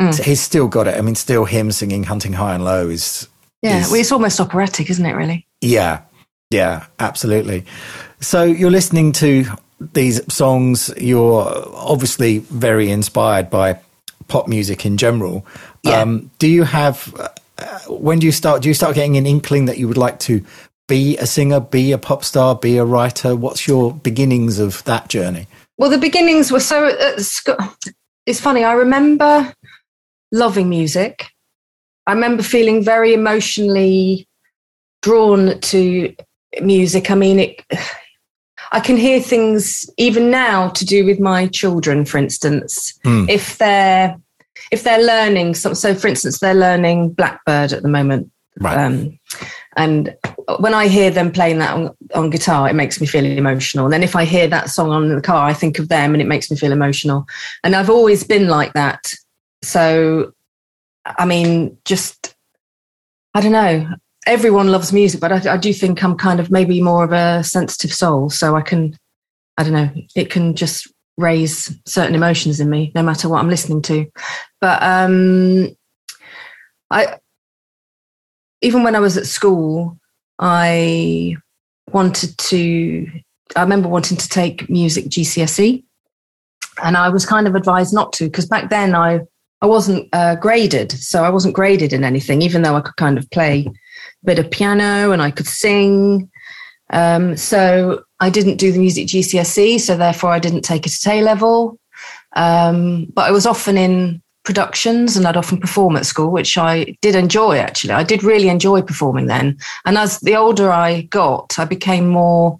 Mm. 0.00 0.24
he's 0.24 0.40
still 0.40 0.66
got 0.66 0.88
it. 0.88 0.96
I 0.98 1.02
mean, 1.02 1.14
still 1.14 1.44
him 1.44 1.70
singing 1.70 2.02
"Hunting 2.02 2.32
High 2.32 2.56
and 2.56 2.64
Low" 2.64 2.88
is 2.88 3.28
yeah, 3.62 3.78
is- 3.82 3.90
well, 3.92 4.00
it's 4.00 4.10
almost 4.10 4.40
operatic, 4.40 4.90
isn't 4.90 5.06
it? 5.06 5.12
Really. 5.12 5.46
Yeah, 5.60 6.00
yeah, 6.50 6.86
absolutely. 6.98 7.64
So 8.20 8.42
you're 8.42 8.72
listening 8.72 9.12
to 9.12 9.44
these 9.92 10.20
songs. 10.34 10.92
You're 11.00 11.46
obviously 11.76 12.38
very 12.38 12.90
inspired 12.90 13.48
by 13.50 13.78
pop 14.26 14.48
music 14.48 14.84
in 14.84 14.96
general. 14.96 15.46
Yeah. 15.84 16.00
Um, 16.00 16.30
do 16.38 16.48
you 16.48 16.64
have? 16.64 17.14
Uh, 17.58 17.78
when 17.88 18.18
do 18.18 18.26
you 18.26 18.32
start? 18.32 18.62
Do 18.62 18.68
you 18.68 18.74
start 18.74 18.94
getting 18.94 19.16
an 19.16 19.26
inkling 19.26 19.66
that 19.66 19.78
you 19.78 19.86
would 19.86 19.98
like 19.98 20.18
to 20.20 20.44
be 20.88 21.16
a 21.18 21.26
singer, 21.26 21.60
be 21.60 21.92
a 21.92 21.98
pop 21.98 22.24
star, 22.24 22.54
be 22.54 22.78
a 22.78 22.84
writer? 22.84 23.36
What's 23.36 23.68
your 23.68 23.92
beginnings 23.92 24.58
of 24.58 24.82
that 24.84 25.08
journey? 25.08 25.46
Well, 25.76 25.90
the 25.90 25.98
beginnings 25.98 26.50
were 26.50 26.60
so. 26.60 26.86
Uh, 26.86 27.68
it's 28.26 28.40
funny. 28.40 28.64
I 28.64 28.72
remember 28.72 29.54
loving 30.32 30.68
music. 30.68 31.28
I 32.06 32.12
remember 32.12 32.42
feeling 32.42 32.82
very 32.82 33.12
emotionally 33.12 34.26
drawn 35.02 35.60
to 35.60 36.14
music. 36.62 37.10
I 37.10 37.14
mean, 37.14 37.40
it. 37.40 37.62
I 38.72 38.80
can 38.80 38.96
hear 38.96 39.20
things 39.20 39.88
even 39.98 40.30
now 40.30 40.70
to 40.70 40.84
do 40.84 41.04
with 41.04 41.20
my 41.20 41.46
children, 41.46 42.04
for 42.04 42.18
instance. 42.18 42.98
Hmm. 43.04 43.26
If 43.28 43.58
they're 43.58 44.16
if 44.70 44.82
they're 44.82 45.02
learning, 45.02 45.54
so, 45.54 45.74
so 45.74 45.94
for 45.94 46.08
instance, 46.08 46.38
they're 46.38 46.54
learning 46.54 47.10
Blackbird 47.10 47.72
at 47.72 47.82
the 47.82 47.88
moment, 47.88 48.30
Right. 48.60 48.78
um, 48.78 49.18
and 49.76 50.16
when 50.60 50.74
I 50.74 50.86
hear 50.86 51.10
them 51.10 51.32
playing 51.32 51.58
that 51.58 51.74
on, 51.74 51.90
on 52.14 52.30
guitar, 52.30 52.68
it 52.68 52.74
makes 52.74 53.00
me 53.00 53.06
feel 53.06 53.24
emotional. 53.24 53.86
And 53.86 53.92
then 53.92 54.04
if 54.04 54.14
I 54.14 54.24
hear 54.24 54.46
that 54.46 54.70
song 54.70 54.90
on 54.90 55.08
the 55.08 55.20
car, 55.20 55.46
I 55.46 55.52
think 55.52 55.78
of 55.78 55.88
them 55.88 56.14
and 56.14 56.22
it 56.22 56.28
makes 56.28 56.50
me 56.50 56.56
feel 56.56 56.70
emotional. 56.70 57.26
And 57.64 57.74
I've 57.74 57.90
always 57.90 58.22
been 58.22 58.46
like 58.46 58.72
that. 58.74 59.12
So, 59.62 60.32
I 61.04 61.26
mean, 61.26 61.76
just, 61.84 62.36
I 63.34 63.40
don't 63.40 63.52
know. 63.52 63.88
Everyone 64.26 64.68
loves 64.68 64.92
music, 64.92 65.20
but 65.20 65.32
I, 65.32 65.54
I 65.54 65.56
do 65.56 65.72
think 65.72 66.04
I'm 66.04 66.16
kind 66.16 66.38
of 66.38 66.50
maybe 66.50 66.80
more 66.80 67.04
of 67.04 67.12
a 67.12 67.42
sensitive 67.42 67.92
soul. 67.92 68.30
So 68.30 68.54
I 68.54 68.62
can, 68.62 68.96
I 69.58 69.64
don't 69.64 69.72
know, 69.72 69.90
it 70.14 70.30
can 70.30 70.54
just 70.54 70.93
raise 71.16 71.76
certain 71.86 72.14
emotions 72.14 72.60
in 72.60 72.68
me 72.68 72.90
no 72.94 73.02
matter 73.02 73.28
what 73.28 73.38
I'm 73.40 73.50
listening 73.50 73.82
to. 73.82 74.10
But 74.60 74.82
um, 74.82 75.76
I 76.90 77.18
even 78.62 78.82
when 78.82 78.96
I 78.96 79.00
was 79.00 79.16
at 79.16 79.26
school, 79.26 79.98
I 80.38 81.36
wanted 81.92 82.36
to. 82.38 83.06
I 83.56 83.62
remember 83.62 83.88
wanting 83.88 84.16
to 84.16 84.28
take 84.28 84.68
music 84.70 85.04
GCSE, 85.06 85.84
and 86.82 86.96
I 86.96 87.08
was 87.10 87.26
kind 87.26 87.46
of 87.46 87.54
advised 87.54 87.92
not 87.92 88.12
to 88.14 88.24
because 88.24 88.46
back 88.46 88.70
then 88.70 88.94
I 88.94 89.20
I 89.60 89.66
wasn't 89.66 90.08
uh, 90.12 90.36
graded, 90.36 90.92
so 90.92 91.24
I 91.24 91.30
wasn't 91.30 91.54
graded 91.54 91.92
in 91.92 92.04
anything, 92.04 92.42
even 92.42 92.62
though 92.62 92.74
I 92.74 92.80
could 92.80 92.96
kind 92.96 93.18
of 93.18 93.30
play 93.30 93.66
a 93.66 94.26
bit 94.26 94.38
of 94.38 94.50
piano 94.50 95.12
and 95.12 95.22
I 95.22 95.30
could 95.30 95.46
sing. 95.46 96.30
Um, 96.90 97.36
so 97.36 98.04
I 98.24 98.30
didn't 98.30 98.56
do 98.56 98.72
the 98.72 98.78
music 98.78 99.06
GCSE, 99.06 99.78
so 99.80 99.96
therefore 99.98 100.30
I 100.30 100.38
didn't 100.38 100.62
take 100.62 100.86
it 100.86 100.94
at 100.94 101.12
A 101.12 101.20
level. 101.20 101.78
Um, 102.36 103.06
but 103.12 103.28
I 103.28 103.30
was 103.30 103.44
often 103.44 103.76
in 103.76 104.22
productions 104.44 105.16
and 105.16 105.26
I'd 105.26 105.36
often 105.36 105.58
perform 105.58 105.96
at 105.96 106.06
school, 106.06 106.30
which 106.30 106.56
I 106.56 106.96
did 107.02 107.14
enjoy 107.14 107.58
actually. 107.58 107.92
I 107.92 108.02
did 108.02 108.24
really 108.24 108.48
enjoy 108.48 108.80
performing 108.80 109.26
then. 109.26 109.58
And 109.84 109.98
as 109.98 110.20
the 110.20 110.36
older 110.36 110.72
I 110.72 111.02
got, 111.02 111.58
I 111.58 111.66
became 111.66 112.08
more, 112.08 112.58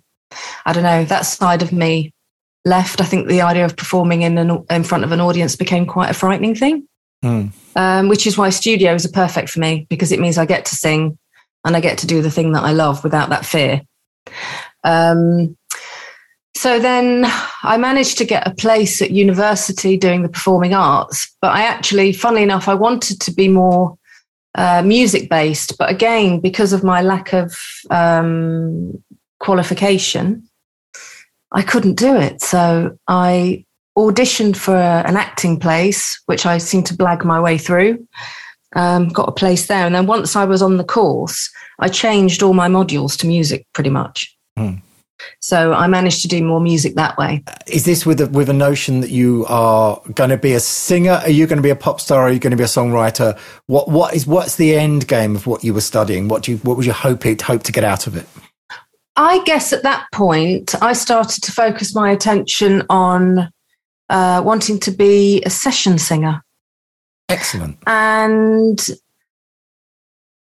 I 0.66 0.74
don't 0.74 0.82
know, 0.82 1.04
that 1.06 1.22
side 1.22 1.62
of 1.62 1.72
me 1.72 2.12
left. 2.66 3.00
I 3.00 3.04
think 3.04 3.28
the 3.28 3.40
idea 3.40 3.64
of 3.64 3.76
performing 3.76 4.20
in 4.20 4.36
an, 4.36 4.64
in 4.68 4.84
front 4.84 5.04
of 5.04 5.12
an 5.12 5.20
audience 5.20 5.56
became 5.56 5.86
quite 5.86 6.10
a 6.10 6.14
frightening 6.14 6.54
thing. 6.54 6.86
Mm. 7.24 7.52
Um, 7.74 8.08
which 8.08 8.26
is 8.26 8.36
why 8.36 8.50
studios 8.50 9.06
are 9.06 9.12
perfect 9.12 9.48
for 9.48 9.60
me 9.60 9.86
because 9.88 10.12
it 10.12 10.20
means 10.20 10.36
I 10.36 10.44
get 10.44 10.66
to 10.66 10.76
sing 10.76 11.18
and 11.64 11.74
I 11.74 11.80
get 11.80 11.96
to 11.98 12.06
do 12.06 12.20
the 12.20 12.30
thing 12.30 12.52
that 12.52 12.64
I 12.64 12.72
love 12.72 13.02
without 13.02 13.30
that 13.30 13.46
fear. 13.46 13.80
Um, 14.84 15.56
so 16.56 16.78
then 16.78 17.24
I 17.62 17.76
managed 17.76 18.16
to 18.18 18.24
get 18.24 18.46
a 18.46 18.54
place 18.54 19.02
at 19.02 19.10
university 19.10 19.96
doing 19.96 20.22
the 20.22 20.28
performing 20.28 20.72
arts, 20.72 21.34
but 21.42 21.52
I 21.52 21.62
actually, 21.62 22.12
funnily 22.12 22.42
enough, 22.42 22.68
I 22.68 22.74
wanted 22.74 23.20
to 23.22 23.32
be 23.32 23.48
more 23.48 23.98
uh, 24.54 24.82
music 24.82 25.28
based. 25.28 25.76
But 25.78 25.90
again, 25.90 26.40
because 26.40 26.72
of 26.72 26.84
my 26.84 27.02
lack 27.02 27.32
of 27.32 27.58
um, 27.90 29.02
qualification, 29.40 30.48
I 31.52 31.62
couldn't 31.62 31.96
do 31.96 32.16
it. 32.16 32.40
So 32.40 32.96
I 33.08 33.64
auditioned 33.96 34.56
for 34.56 34.76
an 34.76 35.16
acting 35.16 35.58
place, 35.58 36.20
which 36.26 36.46
I 36.46 36.58
seemed 36.58 36.86
to 36.86 36.94
blag 36.94 37.24
my 37.24 37.40
way 37.40 37.58
through. 37.58 38.06
Um, 38.76 39.08
got 39.08 39.28
a 39.28 39.32
place 39.32 39.66
there. 39.66 39.86
And 39.86 39.94
then 39.94 40.06
once 40.06 40.34
I 40.34 40.44
was 40.44 40.62
on 40.62 40.78
the 40.78 40.84
course, 40.84 41.50
I 41.78 41.88
changed 41.88 42.42
all 42.42 42.54
my 42.54 42.68
modules 42.68 43.16
to 43.18 43.26
music 43.26 43.66
pretty 43.72 43.90
much. 43.90 44.33
Hmm. 44.56 44.76
So 45.40 45.72
I 45.72 45.86
managed 45.86 46.22
to 46.22 46.28
do 46.28 46.42
more 46.42 46.60
music 46.60 46.94
that 46.96 47.16
way. 47.16 47.42
Is 47.66 47.84
this 47.84 48.04
with 48.04 48.20
a, 48.20 48.26
with 48.26 48.48
a 48.48 48.54
notion 48.54 49.00
that 49.00 49.10
you 49.10 49.46
are 49.48 50.00
going 50.14 50.30
to 50.30 50.36
be 50.36 50.52
a 50.52 50.60
singer? 50.60 51.12
Are 51.12 51.30
you 51.30 51.46
going 51.46 51.58
to 51.58 51.62
be 51.62 51.70
a 51.70 51.76
pop 51.76 52.00
star? 52.00 52.22
Are 52.22 52.30
you 52.30 52.38
going 52.38 52.50
to 52.50 52.56
be 52.56 52.64
a 52.64 52.66
songwriter? 52.66 53.38
What 53.66 53.88
what 53.88 54.14
is 54.14 54.26
what's 54.26 54.56
the 54.56 54.74
end 54.74 55.08
game 55.08 55.36
of 55.36 55.46
what 55.46 55.64
you 55.64 55.72
were 55.74 55.80
studying? 55.80 56.28
What 56.28 56.42
do 56.42 56.52
you 56.52 56.58
what 56.58 56.76
was 56.76 56.86
your 56.86 56.94
hope 56.94 57.24
hope 57.24 57.62
to 57.62 57.72
get 57.72 57.84
out 57.84 58.06
of 58.06 58.16
it? 58.16 58.26
I 59.16 59.42
guess 59.44 59.72
at 59.72 59.84
that 59.84 60.06
point 60.12 60.74
I 60.82 60.92
started 60.92 61.42
to 61.44 61.52
focus 61.52 61.94
my 61.94 62.10
attention 62.10 62.82
on 62.90 63.50
uh, 64.10 64.42
wanting 64.44 64.80
to 64.80 64.90
be 64.90 65.42
a 65.44 65.50
session 65.50 65.98
singer. 65.98 66.42
Excellent. 67.28 67.78
And 67.86 68.84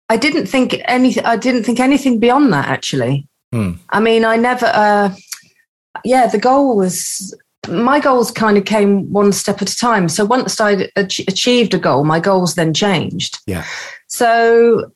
I 0.10 0.18
didn't 0.18 0.48
think 0.48 0.76
any. 0.86 1.20
I 1.22 1.38
didn't 1.38 1.64
think 1.64 1.80
anything 1.80 2.20
beyond 2.20 2.52
that 2.54 2.68
actually. 2.68 3.28
Hmm. 3.54 3.74
I 3.92 4.00
mean, 4.00 4.26
I 4.26 4.36
never, 4.36 4.66
uh, 4.66 5.14
yeah, 6.04 6.26
the 6.26 6.40
goal 6.40 6.76
was, 6.76 7.38
my 7.70 8.00
goals 8.00 8.32
kind 8.32 8.58
of 8.58 8.66
came 8.66 9.14
one 9.14 9.32
step 9.32 9.62
at 9.62 9.70
a 9.70 9.76
time. 9.76 10.10
So 10.10 10.26
once 10.26 10.60
I 10.60 10.90
achieved 10.96 11.76
a 11.76 11.78
goal, 11.78 12.04
my 12.04 12.20
goals 12.20 12.56
then 12.56 12.74
changed. 12.74 13.38
Yeah. 13.46 13.64
So 14.08 14.92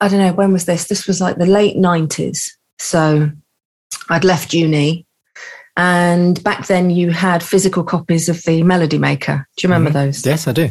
I 0.00 0.08
don't 0.08 0.18
know, 0.18 0.32
when 0.32 0.52
was 0.52 0.64
this? 0.64 0.88
This 0.88 1.06
was 1.06 1.20
like 1.20 1.36
the 1.36 1.46
late 1.46 1.76
90s. 1.76 2.50
So 2.80 3.30
I'd 4.08 4.24
left 4.24 4.52
uni. 4.52 5.06
And 5.76 6.42
back 6.42 6.66
then 6.66 6.90
you 6.90 7.12
had 7.12 7.40
physical 7.40 7.84
copies 7.84 8.28
of 8.28 8.42
the 8.42 8.64
Melody 8.64 8.98
Maker. 8.98 9.46
Do 9.56 9.62
you 9.62 9.72
remember 9.72 9.90
mm-hmm. 9.90 10.06
those? 10.06 10.26
Yes, 10.26 10.48
I 10.48 10.52
do. 10.52 10.70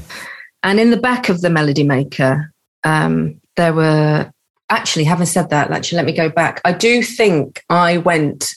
And 0.64 0.82
in 0.82 0.92
the 0.92 0.98
back 0.98 1.30
of 1.30 1.40
the 1.40 1.50
Melody 1.50 1.84
Maker, 1.84 2.52
um, 2.84 3.40
there 3.56 3.74
were 3.74 4.30
actually, 4.70 5.06
having 5.06 5.26
said 5.26 5.50
that, 5.50 5.72
actually, 5.72 5.98
let 5.98 6.06
me 6.06 6.14
go 6.14 6.30
back. 6.30 6.62
I 6.66 6.74
do 6.74 7.02
think 7.04 7.64
I 7.70 7.98
went 7.98 8.54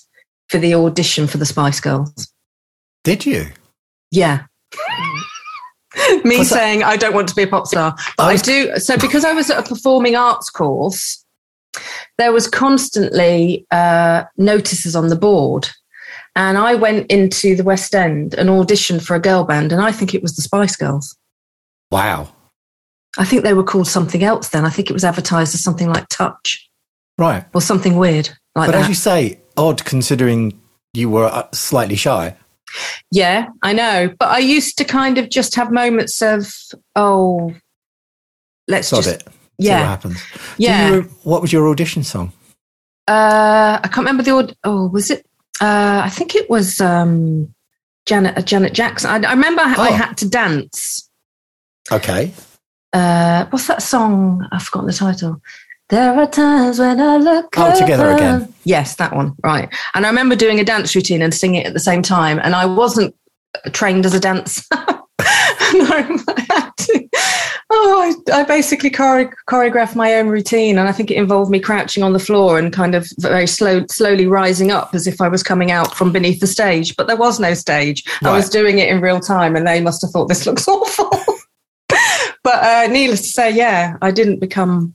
for 0.49 0.59
the 0.59 0.75
audition 0.75 1.26
for 1.26 1.38
the 1.38 1.47
Spice 1.47 1.81
Girls. 1.81 2.33
Did 3.04 3.26
you? 3.26 3.47
Yeah. 4.11 4.45
me 6.25 6.45
saying 6.45 6.83
I 6.83 6.97
don't 6.97 7.14
want 7.14 7.28
to 7.28 7.35
be 7.35 7.42
a 7.42 7.47
pop 7.47 7.66
star, 7.66 7.95
but 8.16 8.25
I, 8.25 8.33
was... 8.33 8.42
I 8.42 8.45
do. 8.45 8.76
So 8.76 8.97
because 8.97 9.25
I 9.25 9.33
was 9.33 9.50
at 9.50 9.59
a 9.59 9.69
performing 9.69 10.16
arts 10.16 10.50
course, 10.50 11.25
there 12.19 12.33
was 12.33 12.49
constantly 12.49 13.66
uh, 13.71 14.25
notices 14.37 14.95
on 14.95 15.09
the 15.09 15.16
board. 15.16 15.69
And 16.35 16.57
I 16.57 16.75
went 16.75 17.11
into 17.11 17.54
the 17.54 17.64
West 17.64 17.95
End 17.95 18.33
and 18.35 18.49
auditioned 18.49 19.04
for 19.04 19.14
a 19.14 19.21
girl 19.21 19.45
band, 19.45 19.71
and 19.71 19.83
I 19.83 19.92
think 19.92 20.14
it 20.14 20.23
was 20.23 20.35
the 20.35 20.42
Spice 20.42 20.76
Girls. 20.76 21.14
Wow. 21.90 22.33
I 23.19 23.25
think 23.25 23.42
they 23.42 23.54
were 23.54 23.64
called 23.64 23.88
something 23.88 24.23
else 24.23 24.49
then. 24.49 24.64
I 24.64 24.71
think 24.71 24.88
it 24.88 24.95
was 24.95 25.04
advertised 25.04 25.54
as 25.54 25.62
something 25.62 25.88
like 25.88 26.09
Touch. 26.09 26.69
Right. 27.19 27.45
Or 27.54 27.61
something 27.61 27.97
weird 27.97 28.31
like 28.54 28.69
but 28.69 28.73
that. 28.73 28.83
as 28.83 28.88
you 28.88 28.95
say, 28.95 29.40
odd 29.57 29.85
considering 29.85 30.61
you 30.92 31.09
were 31.09 31.26
uh, 31.26 31.49
slightly 31.52 31.97
shy. 31.97 32.37
Yeah, 33.11 33.49
I 33.62 33.73
know. 33.73 34.14
But 34.19 34.28
I 34.28 34.38
used 34.38 34.78
to 34.78 34.85
kind 34.85 35.19
of 35.19 35.28
just 35.31 35.54
have 35.57 35.71
moments 35.71 36.23
of, 36.23 36.52
oh, 36.97 37.54
let's 38.69 38.88
Sod 38.88 39.04
just. 39.04 39.23
It. 39.23 39.28
Yeah. 39.59 39.81
what 39.81 39.87
happens. 39.87 40.23
Yeah. 40.59 40.90
You, 40.90 41.02
what 41.23 41.42
was 41.42 41.52
your 41.52 41.69
audition 41.69 42.02
song? 42.02 42.33
Uh, 43.07 43.78
I 43.83 43.88
can't 43.88 43.99
remember 43.99 44.23
the. 44.23 44.57
Oh, 44.64 44.88
was 44.88 45.11
it? 45.11 45.26
Uh, 45.61 46.02
I 46.04 46.09
think 46.09 46.35
it 46.35 46.49
was 46.49 46.81
um, 46.81 47.54
Janet 48.07 48.38
uh, 48.38 48.42
Janet 48.42 48.73
Jackson. 48.73 49.11
I, 49.11 49.28
I 49.28 49.33
remember 49.33 49.62
oh. 49.64 49.83
I 49.83 49.90
had 49.90 50.14
to 50.19 50.28
dance. 50.28 51.09
Okay 51.90 52.33
uh, 52.93 53.47
what's 53.51 53.67
that 53.67 53.83
song? 53.83 54.47
I've 54.53 54.63
forgotten 54.63 54.89
the 54.89 54.93
title. 54.93 55.41
There 55.89 56.19
are 56.19 56.27
times 56.27 56.79
when 56.79 57.01
I 57.01 57.19
look. 57.19 57.55
Oh, 57.59 57.79
together 57.79 58.13
again. 58.13 58.53
Yes, 58.65 58.97
that 58.97 59.15
one. 59.15 59.35
Right. 59.43 59.69
And 59.95 60.07
I 60.07 60.09
remember 60.09 60.35
doing 60.35 60.59
a 60.59 60.65
dance 60.65 60.95
routine 60.95 61.21
and 61.21 61.35
singing 61.35 61.61
it 61.63 61.67
at 61.67 61.75
the 61.75 61.81
same 61.81 62.01
time. 62.01 62.39
And 62.43 62.55
I 62.55 62.65
wasn't 62.65 63.15
trained 63.73 64.07
as 64.07 64.15
a 64.15 64.21
dancer. 64.21 64.63
no, 64.73 64.97
I 65.21 66.47
had 66.49 66.71
to. 66.79 67.09
Oh, 67.71 68.23
I, 68.31 68.41
I 68.41 68.45
basically 68.45 68.91
chore- 68.91 69.35
choreographed 69.49 69.95
my 69.95 70.15
own 70.15 70.29
routine, 70.29 70.79
and 70.79 70.89
I 70.89 70.93
think 70.93 71.11
it 71.11 71.17
involved 71.17 71.51
me 71.51 71.61
crouching 71.61 72.03
on 72.03 72.13
the 72.13 72.19
floor 72.19 72.59
and 72.59 72.73
kind 72.73 72.95
of 72.95 73.07
very 73.19 73.47
slow, 73.47 73.87
slowly 73.87 74.27
rising 74.27 74.71
up 74.71 74.95
as 74.95 75.07
if 75.07 75.21
I 75.21 75.29
was 75.29 75.43
coming 75.43 75.71
out 75.71 75.95
from 75.95 76.13
beneath 76.13 76.41
the 76.41 76.47
stage. 76.47 76.97
But 76.97 77.07
there 77.07 77.17
was 77.17 77.41
no 77.41 77.55
stage. 77.55 78.05
Right. 78.23 78.31
I 78.31 78.37
was 78.37 78.49
doing 78.49 78.79
it 78.79 78.89
in 78.89 79.01
real 79.01 79.21
time, 79.21 79.57
and 79.57 79.67
they 79.67 79.81
must 79.81 80.03
have 80.03 80.11
thought 80.11 80.29
this 80.29 80.47
looks 80.47 80.69
awful. 80.69 81.32
But 82.45 82.63
uh, 82.63 82.87
needless 82.93 83.23
to 83.23 83.29
say, 83.29 83.51
yeah, 83.53 83.97
I 84.03 84.11
didn't 84.11 84.41
become 84.41 84.95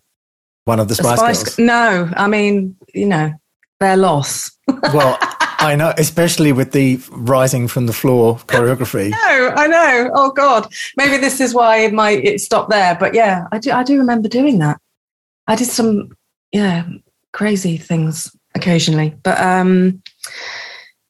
one 0.66 0.80
of 0.80 0.90
the 0.90 0.96
Spice, 0.96 1.20
Spice 1.20 1.44
Girls. 1.44 1.60
No, 1.60 2.12
I 2.16 2.28
mean, 2.28 2.76
you 2.94 3.06
know, 3.06 3.34
their 3.80 3.96
loss. 3.96 4.52
well, 4.94 5.18
I 5.60 5.76
know, 5.76 5.94
especially 5.98 6.52
with 6.52 6.72
the 6.72 7.00
rising 7.12 7.68
from 7.68 7.86
the 7.86 7.94
floor 7.94 8.38
choreography. 8.48 9.10
no, 9.28 9.54
I 9.56 9.68
know. 9.68 10.12
Oh 10.14 10.32
God, 10.32 10.72
maybe 10.98 11.18
this 11.18 11.40
is 11.40 11.54
why 11.54 11.78
it 11.78 11.94
might 11.94 12.24
it 12.24 12.42
stopped 12.42 12.70
there. 12.70 12.96
But 13.00 13.14
yeah, 13.14 13.46
I 13.52 13.60
do. 13.60 13.72
I 13.72 13.84
do 13.84 13.98
remember 13.98 14.28
doing 14.28 14.60
that. 14.60 14.80
I 15.48 15.56
did 15.56 15.68
some, 15.68 16.10
yeah, 16.52 16.86
crazy 17.32 17.78
things 17.78 18.36
occasionally. 18.56 19.16
But 19.24 19.40
um, 19.40 20.04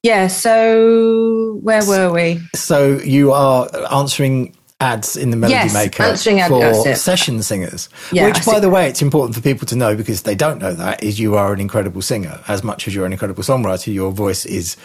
yeah. 0.03 0.27
So 0.27 1.60
where 1.62 1.86
were 1.86 2.12
we? 2.12 2.39
So 2.56 2.98
you 2.98 3.32
are 3.32 3.70
answering 3.91 4.56
ads 4.79 5.17
in 5.17 5.31
the 5.31 5.38
Melody 5.38 5.55
yes, 5.55 5.74
Maker 5.74 6.15
for 6.48 6.96
session 6.96 7.41
singers. 7.41 7.89
Yeah, 8.12 8.27
which, 8.27 8.46
by 8.46 8.60
the 8.60 8.69
way, 8.69 8.88
it's 8.88 9.01
important 9.01 9.36
for 9.36 9.41
people 9.41 9.65
to 9.67 9.75
know 9.75 9.96
because 9.96 10.24
they 10.24 10.36
don't 10.36 10.60
know 10.60 10.74
that 10.74 11.03
is 11.03 11.19
you 11.19 11.36
are 11.36 11.53
an 11.53 11.60
incredible 11.60 12.01
singer. 12.01 12.39
As 12.48 12.63
much 12.63 12.88
as 12.88 12.93
you're 12.93 13.05
an 13.05 13.12
incredible 13.12 13.43
songwriter, 13.43 13.93
your 13.93 14.12
voice 14.12 14.46
is 14.46 14.77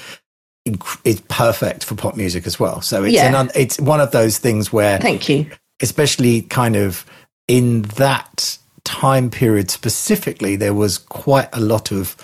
is 1.04 1.20
perfect 1.28 1.84
for 1.84 1.96
pop 1.96 2.16
music 2.16 2.46
as 2.46 2.58
well. 2.58 2.80
So 2.80 3.02
it's 3.04 3.14
yeah. 3.14 3.40
an, 3.40 3.50
it's 3.54 3.80
one 3.80 4.00
of 4.00 4.12
those 4.12 4.38
things 4.38 4.72
where 4.72 4.98
thank 4.98 5.28
you, 5.28 5.50
especially 5.80 6.42
kind 6.42 6.76
of 6.76 7.04
in 7.48 7.82
that 7.96 8.58
time 8.84 9.30
period 9.30 9.70
specifically, 9.70 10.56
there 10.56 10.74
was 10.74 10.98
quite 10.98 11.48
a 11.52 11.60
lot 11.60 11.90
of 11.90 12.16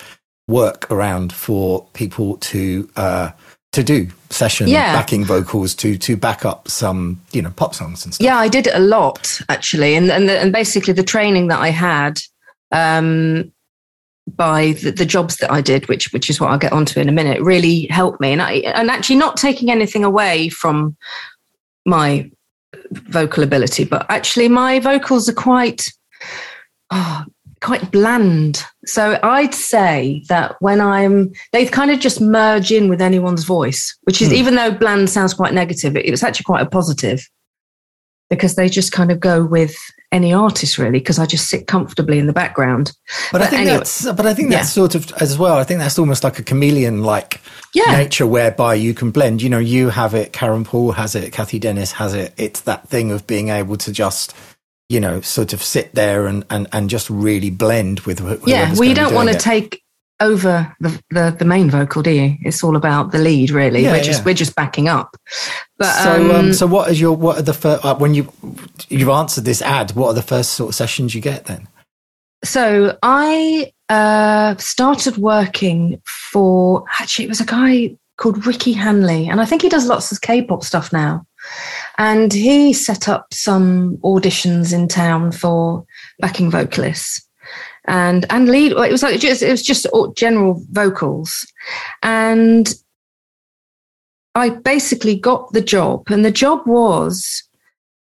work 0.47 0.89
around 0.91 1.33
for 1.33 1.85
people 1.93 2.37
to. 2.37 2.89
Uh, 2.95 3.31
to 3.71 3.83
do 3.83 4.07
session 4.29 4.67
yeah. 4.67 4.93
backing 4.93 5.23
vocals 5.23 5.75
to 5.75 5.97
to 5.97 6.17
back 6.17 6.43
up 6.43 6.67
some 6.67 7.21
you 7.31 7.41
know 7.41 7.51
pop 7.51 7.75
songs 7.75 8.03
and 8.03 8.13
stuff. 8.13 8.25
Yeah, 8.25 8.37
I 8.37 8.47
did 8.47 8.67
it 8.67 8.73
a 8.75 8.79
lot 8.79 9.39
actually, 9.49 9.95
and 9.95 10.11
and, 10.11 10.27
the, 10.27 10.39
and 10.39 10.51
basically 10.51 10.93
the 10.93 11.03
training 11.03 11.47
that 11.47 11.59
I 11.59 11.69
had 11.69 12.19
um, 12.71 13.51
by 14.27 14.73
the, 14.73 14.91
the, 14.91 15.05
jobs 15.05 15.37
that 15.37 15.51
I 15.51 15.61
did, 15.61 15.87
which 15.87 16.11
which 16.13 16.29
is 16.29 16.39
what 16.39 16.51
I'll 16.51 16.57
get 16.57 16.73
onto 16.73 16.99
in 16.99 17.09
a 17.09 17.13
minute, 17.13 17.41
really 17.41 17.85
helped 17.87 18.19
me. 18.19 18.31
And 18.31 18.41
I 18.41 18.53
and 18.75 18.89
actually 18.89 19.17
not 19.17 19.37
taking 19.37 19.71
anything 19.71 20.03
away 20.03 20.49
from 20.49 20.97
my 21.85 22.29
vocal 22.91 23.43
ability, 23.43 23.85
but 23.85 24.05
actually 24.09 24.47
my 24.47 24.79
vocals 24.79 25.29
are 25.29 25.33
quite, 25.33 25.85
oh, 26.91 27.25
quite 27.61 27.91
bland. 27.91 28.63
So 28.85 29.19
I'd 29.21 29.53
say 29.53 30.23
that 30.29 30.55
when 30.59 30.81
I'm, 30.81 31.31
they 31.51 31.65
kind 31.65 31.91
of 31.91 31.99
just 31.99 32.21
merge 32.21 32.71
in 32.71 32.89
with 32.89 33.01
anyone's 33.01 33.43
voice, 33.43 33.97
which 34.03 34.21
is, 34.21 34.29
mm. 34.29 34.33
even 34.33 34.55
though 34.55 34.71
bland 34.71 35.09
sounds 35.09 35.33
quite 35.33 35.53
negative, 35.53 35.95
it, 35.95 36.05
it's 36.05 36.23
actually 36.23 36.45
quite 36.45 36.61
a 36.61 36.69
positive 36.69 37.27
because 38.29 38.55
they 38.55 38.69
just 38.69 38.91
kind 38.91 39.11
of 39.11 39.19
go 39.19 39.43
with 39.43 39.75
any 40.11 40.33
artist 40.33 40.77
really 40.77 40.99
because 40.99 41.19
I 41.19 41.25
just 41.25 41.49
sit 41.49 41.67
comfortably 41.67 42.17
in 42.17 42.27
the 42.27 42.33
background. 42.33 42.93
But, 43.31 43.39
but 43.39 43.41
I 43.41 43.47
think 43.47 43.61
anyway, 43.61 43.77
that's 43.77 44.11
but 44.11 44.25
I 44.25 44.33
think 44.33 44.49
that's 44.49 44.69
yeah. 44.69 44.81
sort 44.81 44.95
of 44.95 45.11
as 45.13 45.37
well. 45.37 45.57
I 45.57 45.63
think 45.63 45.79
that's 45.79 45.99
almost 45.99 46.23
like 46.23 46.39
a 46.39 46.43
chameleon 46.43 47.03
like 47.03 47.41
yeah. 47.73 47.97
nature 47.97 48.25
whereby 48.25 48.75
you 48.75 48.93
can 48.93 49.11
blend. 49.11 49.41
You 49.41 49.49
know, 49.49 49.59
you 49.59 49.89
have 49.89 50.13
it, 50.13 50.33
Karen 50.33 50.63
Poole 50.63 50.93
has 50.93 51.15
it, 51.15 51.31
Cathy 51.33 51.59
Dennis 51.59 51.91
has 51.93 52.13
it. 52.13 52.33
It's 52.37 52.61
that 52.61 52.87
thing 52.87 53.11
of 53.11 53.27
being 53.27 53.49
able 53.49 53.77
to 53.77 53.91
just 53.91 54.35
you 54.89 54.99
know 54.99 55.21
sort 55.21 55.53
of 55.53 55.63
sit 55.63 55.93
there 55.93 56.27
and 56.27 56.43
and, 56.49 56.67
and 56.73 56.89
just 56.89 57.09
really 57.09 57.49
blend 57.49 58.01
with. 58.01 58.19
Yeah, 58.45 58.73
well, 58.73 58.83
you 58.83 58.95
don't 58.95 59.13
want 59.13 59.29
to 59.29 59.37
take 59.37 59.83
over 60.19 60.75
the, 60.81 61.01
the, 61.11 61.35
the 61.39 61.45
main 61.45 61.69
vocal, 61.69 62.01
do 62.01 62.11
you? 62.11 62.35
It's 62.41 62.63
all 62.63 62.75
about 62.75 63.11
the 63.11 63.19
lead, 63.19 63.51
really. 63.51 63.83
Yeah, 63.83 63.93
we're 63.93 64.03
just 64.03 64.19
yeah. 64.19 64.25
we're 64.25 64.33
just 64.33 64.55
backing 64.55 64.87
up. 64.87 65.15
But 65.77 65.93
so 66.03 66.13
um, 66.13 66.31
um, 66.31 66.53
so 66.53 66.67
what 66.67 66.91
is 66.91 66.99
your 66.99 67.15
what 67.15 67.37
are 67.37 67.43
the 67.43 67.53
first 67.53 67.85
uh, 67.85 67.95
when 67.95 68.13
you 68.13 68.31
you've 68.89 69.09
answered 69.09 69.45
this 69.45 69.61
ad? 69.61 69.91
What 69.91 70.09
are 70.09 70.13
the 70.13 70.21
first 70.21 70.53
sort 70.53 70.69
of 70.69 70.75
sessions 70.75 71.15
you 71.15 71.21
get 71.21 71.45
then? 71.45 71.67
So 72.43 72.97
I 73.03 73.71
uh, 73.89 74.55
started 74.57 75.17
working 75.17 76.01
for 76.05 76.83
actually 76.99 77.25
it 77.25 77.29
was 77.29 77.41
a 77.41 77.45
guy 77.45 77.95
called 78.17 78.45
Ricky 78.45 78.73
Hanley, 78.73 79.29
and 79.29 79.39
I 79.39 79.45
think 79.45 79.61
he 79.61 79.69
does 79.69 79.87
lots 79.87 80.11
of 80.11 80.21
K-pop 80.21 80.63
stuff 80.63 80.91
now. 80.91 81.25
And 81.99 82.33
he 82.33 82.73
set 82.73 83.07
up 83.07 83.31
some 83.31 83.97
auditions 83.97 84.73
in 84.73 84.87
town 84.87 85.31
for 85.31 85.85
backing 86.19 86.49
vocalists 86.49 87.29
and 87.89 88.25
and 88.29 88.47
lead. 88.47 88.71
It 88.71 88.91
was 88.91 89.03
like 89.03 89.19
just 89.19 89.41
it 89.41 89.51
was 89.51 89.63
just 89.63 89.87
general 90.15 90.63
vocals, 90.71 91.45
and 92.03 92.73
I 94.35 94.49
basically 94.49 95.17
got 95.17 95.51
the 95.51 95.61
job, 95.61 96.09
and 96.09 96.23
the 96.23 96.31
job 96.31 96.65
was 96.65 97.43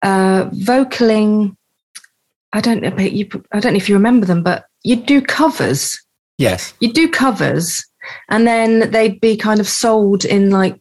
uh, 0.03 0.51
vocaling. 0.51 1.57
I 2.53 2.61
don't 2.61 2.83
know, 2.83 2.97
you, 2.99 3.29
I 3.53 3.61
don't 3.61 3.75
know 3.75 3.77
if 3.77 3.89
you 3.89 3.95
remember 3.95 4.27
them, 4.27 4.43
but 4.43 4.65
you'd 4.83 5.07
do 5.07 5.23
covers. 5.23 5.99
Yes, 6.37 6.75
you'd 6.81 6.95
do 6.95 7.09
covers, 7.09 7.87
and 8.29 8.47
then 8.47 8.91
they'd 8.91 9.21
be 9.21 9.37
kind 9.37 9.61
of 9.61 9.69
sold 9.69 10.25
in 10.25 10.51
like 10.51 10.81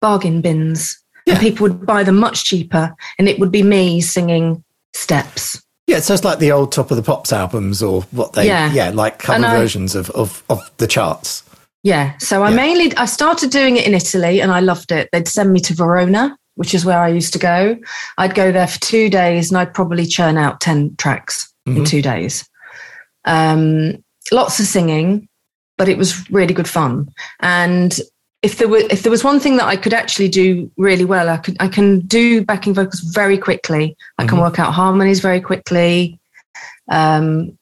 bargain 0.00 0.40
bins, 0.40 0.98
yeah. 1.26 1.34
and 1.34 1.42
people 1.42 1.68
would 1.68 1.86
buy 1.86 2.02
them 2.02 2.16
much 2.16 2.44
cheaper, 2.44 2.94
and 3.18 3.28
it 3.28 3.38
would 3.38 3.50
be 3.50 3.62
me 3.62 4.00
singing 4.00 4.62
steps. 4.92 5.62
Yeah, 5.86 6.00
so 6.00 6.14
it's 6.14 6.24
like 6.24 6.38
the 6.38 6.52
old 6.52 6.72
Top 6.72 6.90
of 6.90 6.96
the 6.96 7.02
Pops 7.02 7.32
albums 7.32 7.82
or 7.82 8.02
what 8.10 8.32
they, 8.32 8.46
yeah, 8.46 8.72
yeah 8.72 8.90
like 8.90 9.18
cover 9.18 9.44
I, 9.44 9.58
versions 9.58 9.94
of, 9.94 10.08
of, 10.10 10.42
of 10.48 10.70
the 10.78 10.86
charts. 10.86 11.44
Yeah, 11.82 12.16
so 12.18 12.42
I 12.42 12.50
yeah. 12.50 12.56
mainly, 12.56 12.96
I 12.96 13.04
started 13.04 13.50
doing 13.50 13.76
it 13.76 13.86
in 13.86 13.92
Italy 13.92 14.40
and 14.40 14.50
I 14.50 14.60
loved 14.60 14.92
it. 14.92 15.10
They'd 15.12 15.28
send 15.28 15.52
me 15.52 15.60
to 15.60 15.74
Verona, 15.74 16.38
which 16.54 16.72
is 16.72 16.86
where 16.86 17.00
I 17.00 17.08
used 17.08 17.34
to 17.34 17.38
go. 17.38 17.76
I'd 18.16 18.34
go 18.34 18.50
there 18.50 18.66
for 18.66 18.80
two 18.80 19.10
days 19.10 19.50
and 19.50 19.58
I'd 19.58 19.74
probably 19.74 20.06
churn 20.06 20.38
out 20.38 20.62
10 20.62 20.96
tracks 20.96 21.52
mm-hmm. 21.68 21.78
in 21.78 21.84
two 21.84 22.00
days. 22.00 22.48
Um, 23.26 24.02
lots 24.32 24.58
of 24.60 24.66
singing, 24.66 25.28
but 25.76 25.90
it 25.90 25.98
was 25.98 26.30
really 26.30 26.54
good 26.54 26.68
fun. 26.68 27.10
And 27.40 28.00
if 28.44 28.58
there 28.58 28.68
were 28.68 28.82
if 28.90 29.02
there 29.02 29.10
was 29.10 29.24
one 29.24 29.40
thing 29.40 29.56
that 29.56 29.66
I 29.66 29.76
could 29.76 29.94
actually 29.94 30.28
do 30.28 30.70
really 30.76 31.06
well, 31.06 31.30
I 31.30 31.38
could 31.38 31.56
I 31.60 31.66
can 31.66 32.00
do 32.00 32.44
backing 32.44 32.74
vocals 32.74 33.00
very 33.00 33.38
quickly. 33.38 33.96
I 34.18 34.24
can 34.24 34.34
mm-hmm. 34.34 34.42
work 34.42 34.58
out 34.58 34.74
harmonies 34.74 35.20
very 35.20 35.40
quickly. 35.40 36.20
Um, 36.90 37.58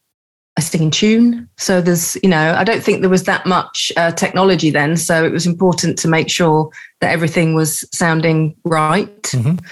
I 0.57 0.61
sing 0.61 0.83
in 0.83 0.91
tune, 0.91 1.49
so 1.57 1.81
there's 1.81 2.19
you 2.25 2.29
know 2.29 2.55
I 2.55 2.65
don't 2.65 2.83
think 2.83 3.01
there 3.01 3.09
was 3.09 3.23
that 3.25 3.47
much 3.47 3.93
uh, 3.97 4.11
technology 4.11 4.71
then, 4.71 4.97
so 4.97 5.25
it 5.25 5.31
was 5.31 5.47
important 5.47 6.01
to 6.01 6.09
make 6.09 6.29
sure 6.29 6.69
that 7.01 7.13
everything 7.13 7.55
was 7.55 7.89
sounding 7.97 8.57
right. 8.65 9.23
Mm-hmm. 9.23 9.65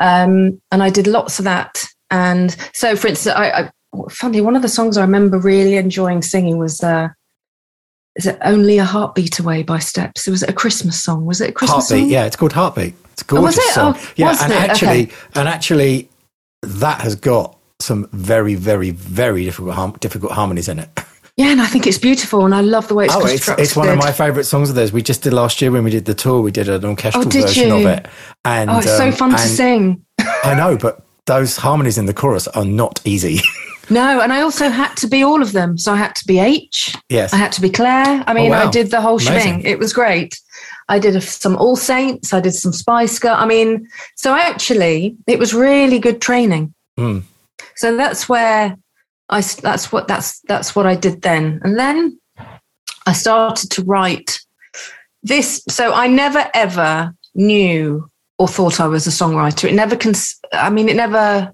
Um, 0.00 0.60
and 0.70 0.82
I 0.82 0.90
did 0.90 1.06
lots 1.06 1.38
of 1.38 1.46
that. 1.46 1.82
And 2.10 2.54
so, 2.74 2.94
for 2.94 3.08
instance, 3.08 3.34
I, 3.34 3.50
I 3.50 3.70
funny 4.10 4.42
one 4.42 4.54
of 4.54 4.60
the 4.60 4.68
songs 4.68 4.98
I 4.98 5.00
remember 5.00 5.38
really 5.38 5.76
enjoying 5.76 6.20
singing 6.20 6.58
was. 6.58 6.82
Uh, 6.82 7.08
is 8.16 8.26
it 8.26 8.38
only 8.42 8.78
a 8.78 8.84
heartbeat 8.84 9.38
away 9.38 9.62
by 9.62 9.78
steps 9.78 10.26
was 10.26 10.42
it 10.42 10.50
a 10.50 10.52
christmas 10.52 11.02
song 11.02 11.24
was 11.24 11.40
it 11.40 11.50
a 11.50 11.52
christmas 11.52 11.88
heartbeat 11.88 12.04
song? 12.04 12.10
yeah 12.10 12.24
it's 12.24 12.36
called 12.36 12.52
heartbeat 12.52 12.94
it's 13.12 13.22
a 13.22 13.24
gorgeous 13.24 13.42
oh, 13.42 13.46
was 13.46 13.58
it? 13.58 13.72
song 13.72 13.94
oh, 13.96 14.12
yeah 14.16 14.36
and 14.42 14.52
it? 14.52 14.70
actually 14.70 15.02
okay. 15.02 15.14
and 15.34 15.48
actually 15.48 16.08
that 16.62 17.00
has 17.00 17.14
got 17.14 17.56
some 17.80 18.08
very 18.12 18.54
very 18.54 18.90
very 18.90 19.44
difficult 19.44 20.00
difficult 20.00 20.32
harmonies 20.32 20.68
in 20.68 20.78
it 20.78 20.88
yeah, 21.36 21.46
and 21.46 21.62
I 21.62 21.66
think 21.66 21.86
it's 21.86 21.98
beautiful, 21.98 22.44
and 22.44 22.54
I 22.54 22.60
love 22.60 22.88
the 22.88 22.94
way 22.94 23.06
it's 23.06 23.14
oh, 23.14 23.20
constructed. 23.20 23.62
It's, 23.62 23.70
it's 23.70 23.76
one 23.76 23.88
of 23.88 23.96
my 23.96 24.12
favourite 24.12 24.44
songs 24.44 24.68
of 24.68 24.76
theirs. 24.76 24.92
We 24.92 25.02
just 25.02 25.22
did 25.22 25.32
last 25.32 25.62
year 25.62 25.70
when 25.70 25.82
we 25.82 25.90
did 25.90 26.04
the 26.04 26.14
tour. 26.14 26.42
We 26.42 26.50
did 26.50 26.68
an 26.68 26.84
orchestral 26.84 27.26
oh, 27.26 27.30
version 27.30 27.68
you? 27.68 27.74
of 27.74 27.86
it, 27.86 28.06
and 28.44 28.68
oh, 28.68 28.78
it's 28.78 28.90
um, 28.90 29.10
so 29.10 29.16
fun 29.16 29.30
to 29.30 29.38
sing. 29.38 30.04
I 30.44 30.54
know, 30.54 30.76
but 30.76 31.06
those 31.26 31.56
harmonies 31.56 31.96
in 31.96 32.06
the 32.06 32.12
chorus 32.12 32.48
are 32.48 32.64
not 32.64 33.00
easy. 33.04 33.40
No, 33.90 34.20
and 34.20 34.32
I 34.32 34.40
also 34.42 34.68
had 34.68 34.94
to 34.98 35.06
be 35.06 35.22
all 35.22 35.42
of 35.42 35.52
them. 35.52 35.76
So 35.76 35.92
I 35.92 35.96
had 35.96 36.14
to 36.16 36.26
be 36.26 36.38
H. 36.38 36.94
Yes. 37.08 37.32
I 37.32 37.36
had 37.36 37.52
to 37.52 37.60
be 37.60 37.68
Claire. 37.68 38.24
I 38.26 38.32
mean, 38.32 38.52
oh, 38.52 38.56
wow. 38.56 38.68
I 38.68 38.70
did 38.70 38.90
the 38.90 39.00
whole 39.00 39.18
shebang. 39.18 39.62
It 39.62 39.78
was 39.78 39.92
great. 39.92 40.38
I 40.88 40.98
did 40.98 41.16
a, 41.16 41.20
some 41.20 41.56
All 41.56 41.76
Saints. 41.76 42.32
I 42.32 42.40
did 42.40 42.54
some 42.54 42.72
Spice 42.72 43.18
Girl. 43.18 43.34
I 43.34 43.46
mean, 43.46 43.88
so 44.16 44.34
actually, 44.34 45.16
it 45.26 45.38
was 45.38 45.54
really 45.54 45.98
good 45.98 46.20
training. 46.20 46.74
Mm. 46.98 47.22
So 47.76 47.96
that's 47.96 48.28
where 48.28 48.76
I. 49.28 49.40
That's 49.40 49.90
what 49.92 50.08
that's 50.08 50.40
that's 50.40 50.76
what 50.76 50.86
I 50.86 50.94
did 50.94 51.22
then, 51.22 51.60
and 51.64 51.78
then 51.78 52.18
I 53.06 53.12
started 53.12 53.70
to 53.70 53.82
write 53.84 54.40
this. 55.22 55.64
So 55.68 55.92
I 55.92 56.06
never 56.06 56.50
ever 56.54 57.14
knew 57.34 58.10
or 58.38 58.48
thought 58.48 58.80
I 58.80 58.86
was 58.86 59.06
a 59.06 59.10
songwriter. 59.10 59.68
It 59.68 59.74
never. 59.74 59.96
Cons- 59.96 60.38
I 60.52 60.70
mean, 60.70 60.88
it 60.88 60.96
never. 60.96 61.52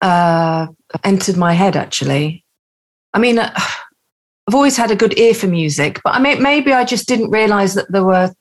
Uh, 0.00 0.68
entered 1.04 1.36
my 1.36 1.52
head 1.52 1.76
actually. 1.76 2.44
I 3.14 3.18
mean, 3.18 3.38
uh, 3.38 3.52
I've 3.54 4.54
always 4.54 4.76
had 4.76 4.90
a 4.90 4.96
good 4.96 5.18
ear 5.18 5.34
for 5.34 5.46
music, 5.46 6.00
but 6.04 6.14
I 6.14 6.20
mean, 6.20 6.42
maybe 6.42 6.72
I 6.72 6.84
just 6.84 7.06
didn't 7.06 7.30
realize 7.30 7.74
that 7.74 7.90
there 7.90 8.04
were 8.04 8.32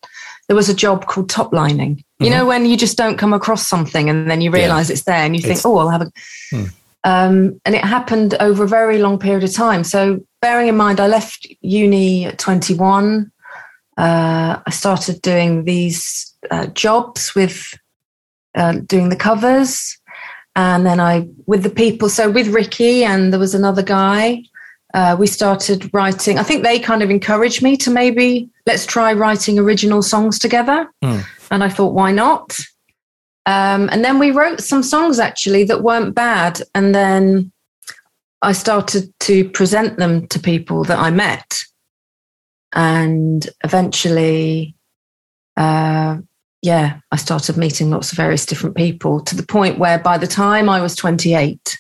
there 0.48 0.56
was 0.56 0.70
a 0.70 0.74
job 0.74 1.06
called 1.08 1.30
top 1.30 1.52
lining. 1.52 2.04
You 2.20 2.28
mm-hmm. 2.28 2.38
know, 2.38 2.46
when 2.46 2.66
you 2.66 2.78
just 2.78 2.98
don't 2.98 3.18
come 3.18 3.34
across 3.34 3.68
something 3.68 4.10
and 4.10 4.32
then 4.32 4.40
you 4.40 4.50
realize 4.50 4.90
yeah. 4.90 4.94
it's 4.94 5.04
there 5.04 5.18
and 5.18 5.36
you 5.36 5.42
think, 5.42 5.60
oh, 5.66 5.78
I'll 5.78 5.90
have 5.90 6.04
a. 6.04 6.12
Hmm. 6.52 6.64
Um, 7.04 7.62
and 7.66 7.76
it 7.76 7.84
happened 7.84 8.36
over 8.40 8.64
a 8.64 8.68
very 8.68 8.98
long 9.00 9.20
period 9.20 9.44
of 9.44 9.54
time. 9.54 9.84
So, 9.84 10.22
bearing 10.42 10.68
in 10.68 10.78
mind, 10.78 11.00
I 11.00 11.08
left 11.08 11.48
uni 11.62 12.26
at 12.26 12.38
21. 12.38 13.32
Uh, 13.98 14.60
I 14.66 14.70
started 14.72 15.22
doing 15.22 15.66
these 15.66 16.34
uh, 16.50 16.68
jobs 16.68 17.36
with 17.36 17.78
uh, 18.56 18.74
doing 18.86 19.10
the 19.10 19.16
covers 19.16 19.98
and 20.58 20.86
then 20.86 21.00
I 21.00 21.28
with 21.46 21.64
the 21.64 21.70
people. 21.70 22.10
So 22.10 22.30
with 22.30 22.48
Ricky 22.48 23.06
and 23.06 23.32
there 23.32 23.40
was 23.40 23.56
another 23.56 23.84
guy. 23.84 24.44
Uh, 24.94 25.16
we 25.18 25.28
started 25.28 25.94
writing. 25.94 26.40
I 26.40 26.44
think 26.44 26.64
they 26.64 26.80
kind 26.80 27.04
of 27.04 27.12
encouraged 27.12 27.62
me 27.62 27.78
to 27.78 27.92
maybe 27.92 28.50
let's 28.66 28.86
try 28.86 29.14
writing 29.14 29.60
original 29.60 30.02
songs 30.02 30.40
together. 30.40 30.90
Mm. 31.04 31.24
And 31.52 31.64
I 31.64 31.70
thought, 31.70 31.94
why 31.94 32.12
not? 32.12 32.58
Um, 33.46 33.90
and 33.92 34.04
then 34.04 34.18
we 34.18 34.32
wrote 34.32 34.62
some 34.62 34.82
songs 34.82 35.20
actually 35.20 35.64
that 35.66 35.84
weren't 35.84 36.16
bad. 36.16 36.62
And 36.74 36.96
then 36.96 37.52
I 38.42 38.54
started 38.54 39.14
to 39.22 39.48
present 39.50 39.98
them 39.98 40.28
to 40.28 40.40
people 40.40 40.84
that 40.86 40.98
I 40.98 41.12
met. 41.12 41.60
And 42.74 43.48
eventually, 43.64 44.76
uh, 45.56 46.18
yeah, 46.68 47.00
I 47.14 47.16
started 47.16 47.56
meeting 47.56 47.90
lots 47.90 48.12
of 48.12 48.18
various 48.18 48.46
different 48.46 48.76
people 48.76 49.22
to 49.22 49.36
the 49.36 49.46
point 49.46 49.80
where 49.80 49.98
by 49.98 50.18
the 50.18 50.28
time 50.28 50.68
I 50.68 50.82
was 50.82 50.98
28, 50.98 51.78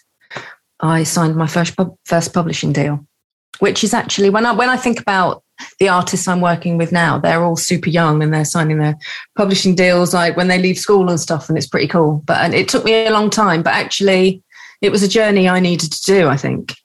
I 0.80 1.04
signed 1.04 1.36
my 1.36 1.45
first 1.45 1.76
first 2.06 2.34
publishing 2.34 2.71
deal, 2.71 3.06
which 3.60 3.84
is 3.84 3.93
actually 3.93 4.30
when 4.30 4.45
I 4.45 4.54
when 4.54 4.69
I 4.69 4.78
think 4.78 5.02
about 5.02 5.43
the 5.80 5.89
artists 5.89 6.26
I'm 6.26 6.39
working 6.39 6.78
with 6.78 6.93
now, 6.93 7.19
they're 7.19 7.43
all 7.43 7.58
super 7.58 7.89
young 7.89 8.23
and 8.23 8.34
they're 8.34 8.45
signing 8.45 8.78
their 8.78 8.95
publishing 9.36 9.76
deals 9.76 10.13
like 10.13 10.38
when 10.38 10.47
they 10.47 10.58
leave 10.58 10.78
school 10.78 11.10
and 11.10 11.19
stuff, 11.19 11.50
and 11.50 11.58
it's 11.58 11.67
pretty 11.67 11.88
cool. 11.88 12.23
But 12.26 12.38
and 12.38 12.54
it 12.54 12.69
took 12.69 12.86
me 12.86 13.08
a 13.08 13.12
long 13.12 13.30
time, 13.30 13.63
but 13.63 13.73
actually, 13.73 14.41
it 14.82 14.89
was 14.89 15.04
a 15.04 15.10
journey 15.10 15.50
I 15.50 15.60
needed 15.60 15.91
to 15.91 16.02
do. 16.04 16.30
I 16.30 16.38
think. 16.38 16.76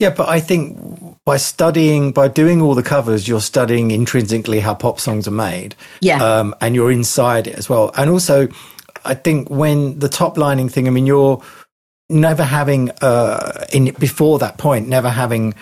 Yeah, 0.00 0.10
but 0.10 0.28
I 0.28 0.40
think 0.40 0.78
by 1.26 1.36
studying, 1.36 2.10
by 2.12 2.26
doing 2.26 2.62
all 2.62 2.74
the 2.74 2.82
covers, 2.82 3.28
you're 3.28 3.40
studying 3.40 3.90
intrinsically 3.90 4.58
how 4.58 4.74
pop 4.74 4.98
songs 4.98 5.28
are 5.28 5.32
made. 5.32 5.76
Yeah. 6.00 6.24
Um, 6.24 6.54
and 6.62 6.74
you're 6.74 6.90
inside 6.90 7.46
it 7.46 7.54
as 7.54 7.68
well. 7.68 7.90
And 7.96 8.08
also, 8.08 8.48
I 9.04 9.14
think 9.14 9.50
when 9.50 9.98
the 9.98 10.08
top 10.08 10.38
lining 10.38 10.70
thing, 10.70 10.88
I 10.88 10.90
mean, 10.90 11.06
you're 11.06 11.42
never 12.08 12.42
having, 12.42 12.90
uh, 13.02 13.66
in 13.72 13.92
before 13.98 14.38
that 14.38 14.56
point, 14.56 14.88
never 14.88 15.10
having 15.10 15.54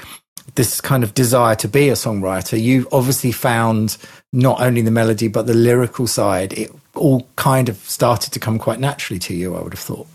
this 0.55 0.81
kind 0.81 1.03
of 1.03 1.15
desire 1.15 1.55
to 1.57 1.69
be 1.69 1.89
a 1.89 1.93
songwriter, 1.93 2.61
You've 2.61 2.89
obviously 2.93 3.33
found 3.33 3.97
not 4.33 4.61
only 4.61 4.83
the 4.83 4.91
melody 4.91 5.29
but 5.29 5.47
the 5.47 5.55
lyrical 5.55 6.07
side. 6.07 6.53
It 6.53 6.71
all 6.95 7.29
kind 7.37 7.69
of 7.69 7.77
started 7.79 8.33
to 8.33 8.39
come 8.39 8.59
quite 8.59 8.81
naturally 8.81 9.19
to 9.21 9.35
you. 9.35 9.57
I 9.57 9.63
would 9.63 9.73
have 9.73 9.81
thought. 9.81 10.07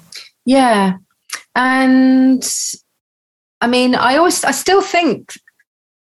Yeah, 0.46 0.98
and 1.56 2.44
I 3.64 3.68
mean, 3.68 3.96
I 3.96 4.18
always, 4.18 4.44
I 4.44 4.52
still 4.52 4.82
think, 4.82 5.40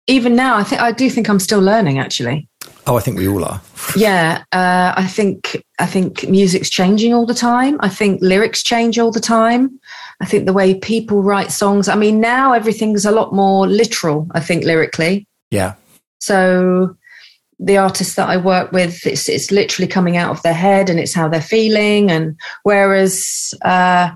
even 0.08 0.36
now, 0.36 0.58
I 0.58 0.64
think 0.64 0.82
I 0.82 0.92
do 0.92 1.10
think 1.10 1.30
I'm 1.30 1.40
still 1.40 1.62
learning. 1.62 1.98
Actually. 1.98 2.50
Oh, 2.86 2.98
I 2.98 3.02
think 3.02 3.18
we 3.18 3.28
all 3.28 3.44
are. 3.46 3.62
yeah, 3.96 4.44
uh, 4.52 4.94
I 4.96 5.08
think 5.08 5.64
I 5.80 5.86
think 5.86 6.28
music's 6.28 6.70
changing 6.70 7.14
all 7.14 7.26
the 7.26 7.34
time. 7.34 7.78
I 7.80 7.90
think 7.90 8.22
lyrics 8.22 8.64
change 8.64 9.00
all 9.00 9.12
the 9.12 9.22
time. 9.22 9.80
I 10.20 10.26
think 10.26 10.46
the 10.46 10.54
way 10.54 10.76
people 10.76 11.24
write 11.24 11.52
songs. 11.52 11.88
I 11.88 11.96
mean, 11.96 12.20
now 12.20 12.52
everything's 12.52 13.06
a 13.06 13.12
lot 13.12 13.34
more 13.34 13.66
literal. 13.66 14.28
I 14.32 14.42
think 14.42 14.66
lyrically. 14.66 15.26
Yeah. 15.50 15.76
So 16.20 16.98
the 17.60 17.78
artists 17.78 18.16
that 18.16 18.30
I 18.30 18.36
work 18.38 18.74
with, 18.74 19.06
it's 19.06 19.30
it's 19.30 19.52
literally 19.52 19.88
coming 19.88 20.18
out 20.18 20.32
of 20.32 20.42
their 20.44 20.54
head 20.54 20.90
and 20.90 21.00
it's 21.00 21.14
how 21.14 21.30
they're 21.30 21.42
feeling. 21.42 22.12
And 22.12 22.38
whereas 22.64 23.54
uh, 23.64 24.12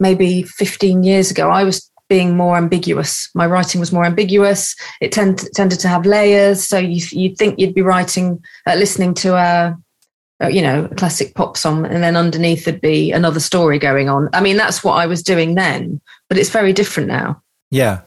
maybe 0.00 0.42
15 0.42 1.02
years 1.02 1.30
ago, 1.30 1.50
I 1.50 1.64
was 1.64 1.90
being 2.08 2.36
more 2.36 2.56
ambiguous. 2.56 3.28
My 3.34 3.46
writing 3.46 3.80
was 3.80 3.92
more 3.92 4.04
ambiguous. 4.04 4.74
It 5.00 5.12
tend, 5.12 5.44
tended 5.54 5.80
to 5.80 5.88
have 5.88 6.06
layers. 6.06 6.66
So 6.66 6.78
you, 6.78 7.04
you'd 7.10 7.36
think 7.36 7.58
you'd 7.58 7.74
be 7.74 7.82
writing, 7.82 8.42
uh, 8.66 8.74
listening 8.74 9.14
to 9.14 9.34
a, 9.34 9.76
a, 10.40 10.50
you 10.50 10.62
know, 10.62 10.84
a 10.84 10.94
classic 10.94 11.34
pop 11.34 11.56
song, 11.56 11.86
and 11.86 12.02
then 12.02 12.16
underneath 12.16 12.64
there'd 12.64 12.80
be 12.80 13.10
another 13.12 13.40
story 13.40 13.78
going 13.78 14.08
on. 14.08 14.28
I 14.32 14.40
mean, 14.40 14.56
that's 14.56 14.84
what 14.84 14.94
I 14.94 15.06
was 15.06 15.22
doing 15.22 15.54
then, 15.54 16.00
but 16.28 16.38
it's 16.38 16.50
very 16.50 16.72
different 16.72 17.08
now. 17.08 17.42
Yeah. 17.70 18.02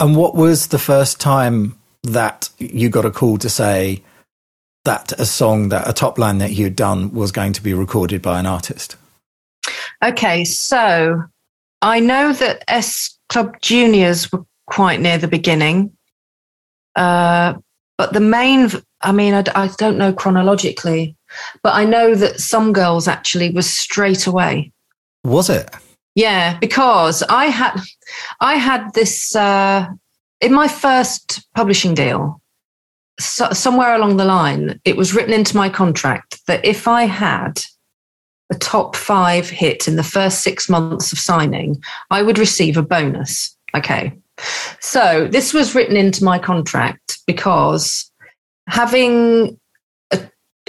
And 0.00 0.16
what 0.16 0.34
was 0.34 0.68
the 0.68 0.78
first 0.78 1.20
time 1.20 1.78
that 2.02 2.48
you 2.58 2.88
got 2.88 3.04
a 3.04 3.10
call 3.10 3.38
to 3.38 3.48
say 3.48 4.02
that 4.84 5.12
a 5.12 5.26
song, 5.26 5.68
that 5.68 5.88
a 5.88 5.92
top 5.92 6.18
line 6.18 6.38
that 6.38 6.52
you'd 6.52 6.74
done 6.74 7.12
was 7.12 7.30
going 7.30 7.52
to 7.52 7.62
be 7.62 7.74
recorded 7.74 8.22
by 8.22 8.40
an 8.40 8.46
artist? 8.46 8.96
Okay, 10.02 10.44
so 10.44 11.22
I 11.82 11.98
know 12.00 12.32
that 12.32 12.64
S 12.68 13.18
Club 13.28 13.60
Juniors 13.60 14.30
were 14.32 14.44
quite 14.66 15.00
near 15.00 15.18
the 15.18 15.28
beginning. 15.28 15.96
Uh, 16.94 17.54
but 17.98 18.12
the 18.12 18.20
main, 18.20 18.70
I 19.00 19.12
mean, 19.12 19.34
I, 19.34 19.44
I, 19.54 19.68
don't 19.78 19.98
know 19.98 20.12
chronologically, 20.12 21.16
but 21.62 21.74
I 21.74 21.84
know 21.84 22.14
that 22.14 22.40
Some 22.40 22.72
Girls 22.72 23.08
actually 23.08 23.50
was 23.50 23.68
straight 23.68 24.26
away. 24.26 24.72
Was 25.24 25.48
it? 25.50 25.70
Yeah, 26.14 26.58
because 26.58 27.22
I 27.22 27.46
had, 27.46 27.80
I 28.40 28.56
had 28.56 28.92
this 28.92 29.34
uh, 29.34 29.88
in 30.40 30.52
my 30.52 30.68
first 30.68 31.46
publishing 31.54 31.94
deal. 31.94 32.40
So, 33.18 33.50
somewhere 33.50 33.94
along 33.94 34.16
the 34.16 34.24
line, 34.24 34.80
it 34.84 34.96
was 34.96 35.14
written 35.14 35.32
into 35.32 35.56
my 35.56 35.68
contract 35.68 36.40
that 36.46 36.64
if 36.64 36.88
I 36.88 37.04
had 37.04 37.62
a 38.52 38.58
top 38.58 38.94
five 38.94 39.48
hit 39.48 39.88
in 39.88 39.96
the 39.96 40.04
first 40.04 40.42
six 40.42 40.68
months 40.68 41.10
of 41.10 41.18
signing, 41.18 41.82
I 42.10 42.22
would 42.22 42.38
receive 42.38 42.76
a 42.76 42.82
bonus. 42.82 43.56
Okay. 43.74 44.12
So 44.78 45.26
this 45.26 45.54
was 45.54 45.74
written 45.74 45.96
into 45.96 46.22
my 46.22 46.38
contract 46.38 47.18
because 47.26 48.10
having 48.68 49.58
a, 50.12 50.20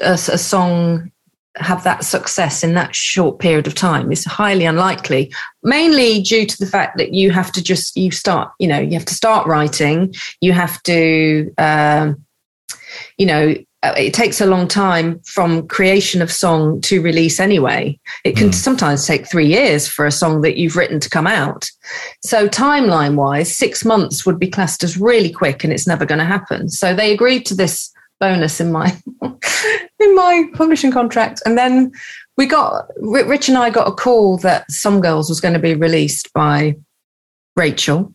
a, 0.02 0.14
a 0.14 0.38
song 0.38 1.12
have 1.58 1.84
that 1.84 2.06
success 2.06 2.64
in 2.64 2.74
that 2.74 2.96
short 2.96 3.38
period 3.38 3.68
of 3.68 3.76
time 3.76 4.12
is 4.12 4.26
highly 4.26 4.66
unlikely 4.66 5.32
mainly 5.62 6.20
due 6.20 6.48
to 6.48 6.58
the 6.58 6.66
fact 6.66 6.98
that 6.98 7.14
you 7.14 7.30
have 7.30 7.52
to 7.52 7.62
just 7.62 7.96
you 7.96 8.10
start 8.10 8.52
you 8.58 8.68
know 8.68 8.80
you 8.80 8.94
have 8.94 9.06
to 9.06 9.14
start 9.14 9.46
writing 9.46 10.12
you 10.42 10.52
have 10.52 10.82
to 10.82 11.54
um, 11.60 12.26
you 13.20 13.26
know 13.28 13.54
it 13.84 14.14
takes 14.14 14.40
a 14.40 14.46
long 14.46 14.68
time 14.68 15.20
from 15.22 15.68
creation 15.68 16.22
of 16.22 16.32
song 16.32 16.80
to 16.82 17.02
release 17.02 17.40
anyway. 17.40 18.00
It 18.24 18.38
can 18.38 18.50
mm. 18.50 18.54
sometimes 18.54 19.06
take 19.06 19.30
three 19.30 19.48
years 19.48 19.88
for 19.88 20.06
a 20.06 20.12
song 20.12 20.42
that 20.42 20.58
you've 20.58 20.78
written 20.78 21.00
to 21.02 21.10
come 21.10 21.28
out. 21.28 21.70
So 22.24 22.48
timeline 22.48 23.16
wise, 23.16 23.54
six 23.54 23.84
months 23.84 24.26
would 24.26 24.40
be 24.40 24.48
classed 24.48 24.84
as 24.84 24.98
really 24.98 25.32
quick 25.32 25.64
and 25.64 25.74
it's 25.74 25.88
never 25.88 26.06
going 26.06 26.20
to 26.20 26.26
happen. 26.26 26.70
So 26.70 26.96
they 26.96 27.14
agreed 27.14 27.46
to 27.48 27.56
this 27.56 27.94
bonus 28.22 28.62
in 28.62 28.72
my, 28.72 28.98
in 29.22 30.16
my 30.16 30.46
publishing 30.54 30.92
contract. 30.92 31.42
And 31.46 31.58
then 31.58 31.92
we 32.38 32.46
got, 32.46 32.86
Rich 32.98 33.50
and 33.50 33.58
I 33.58 33.70
got 33.70 33.88
a 33.88 33.92
call 33.92 34.38
that 34.40 34.72
Some 34.72 35.02
Girls 35.02 35.28
was 35.28 35.42
going 35.42 35.56
to 35.56 35.60
be 35.60 35.76
released 35.76 36.32
by 36.34 36.78
Rachel 37.58 38.14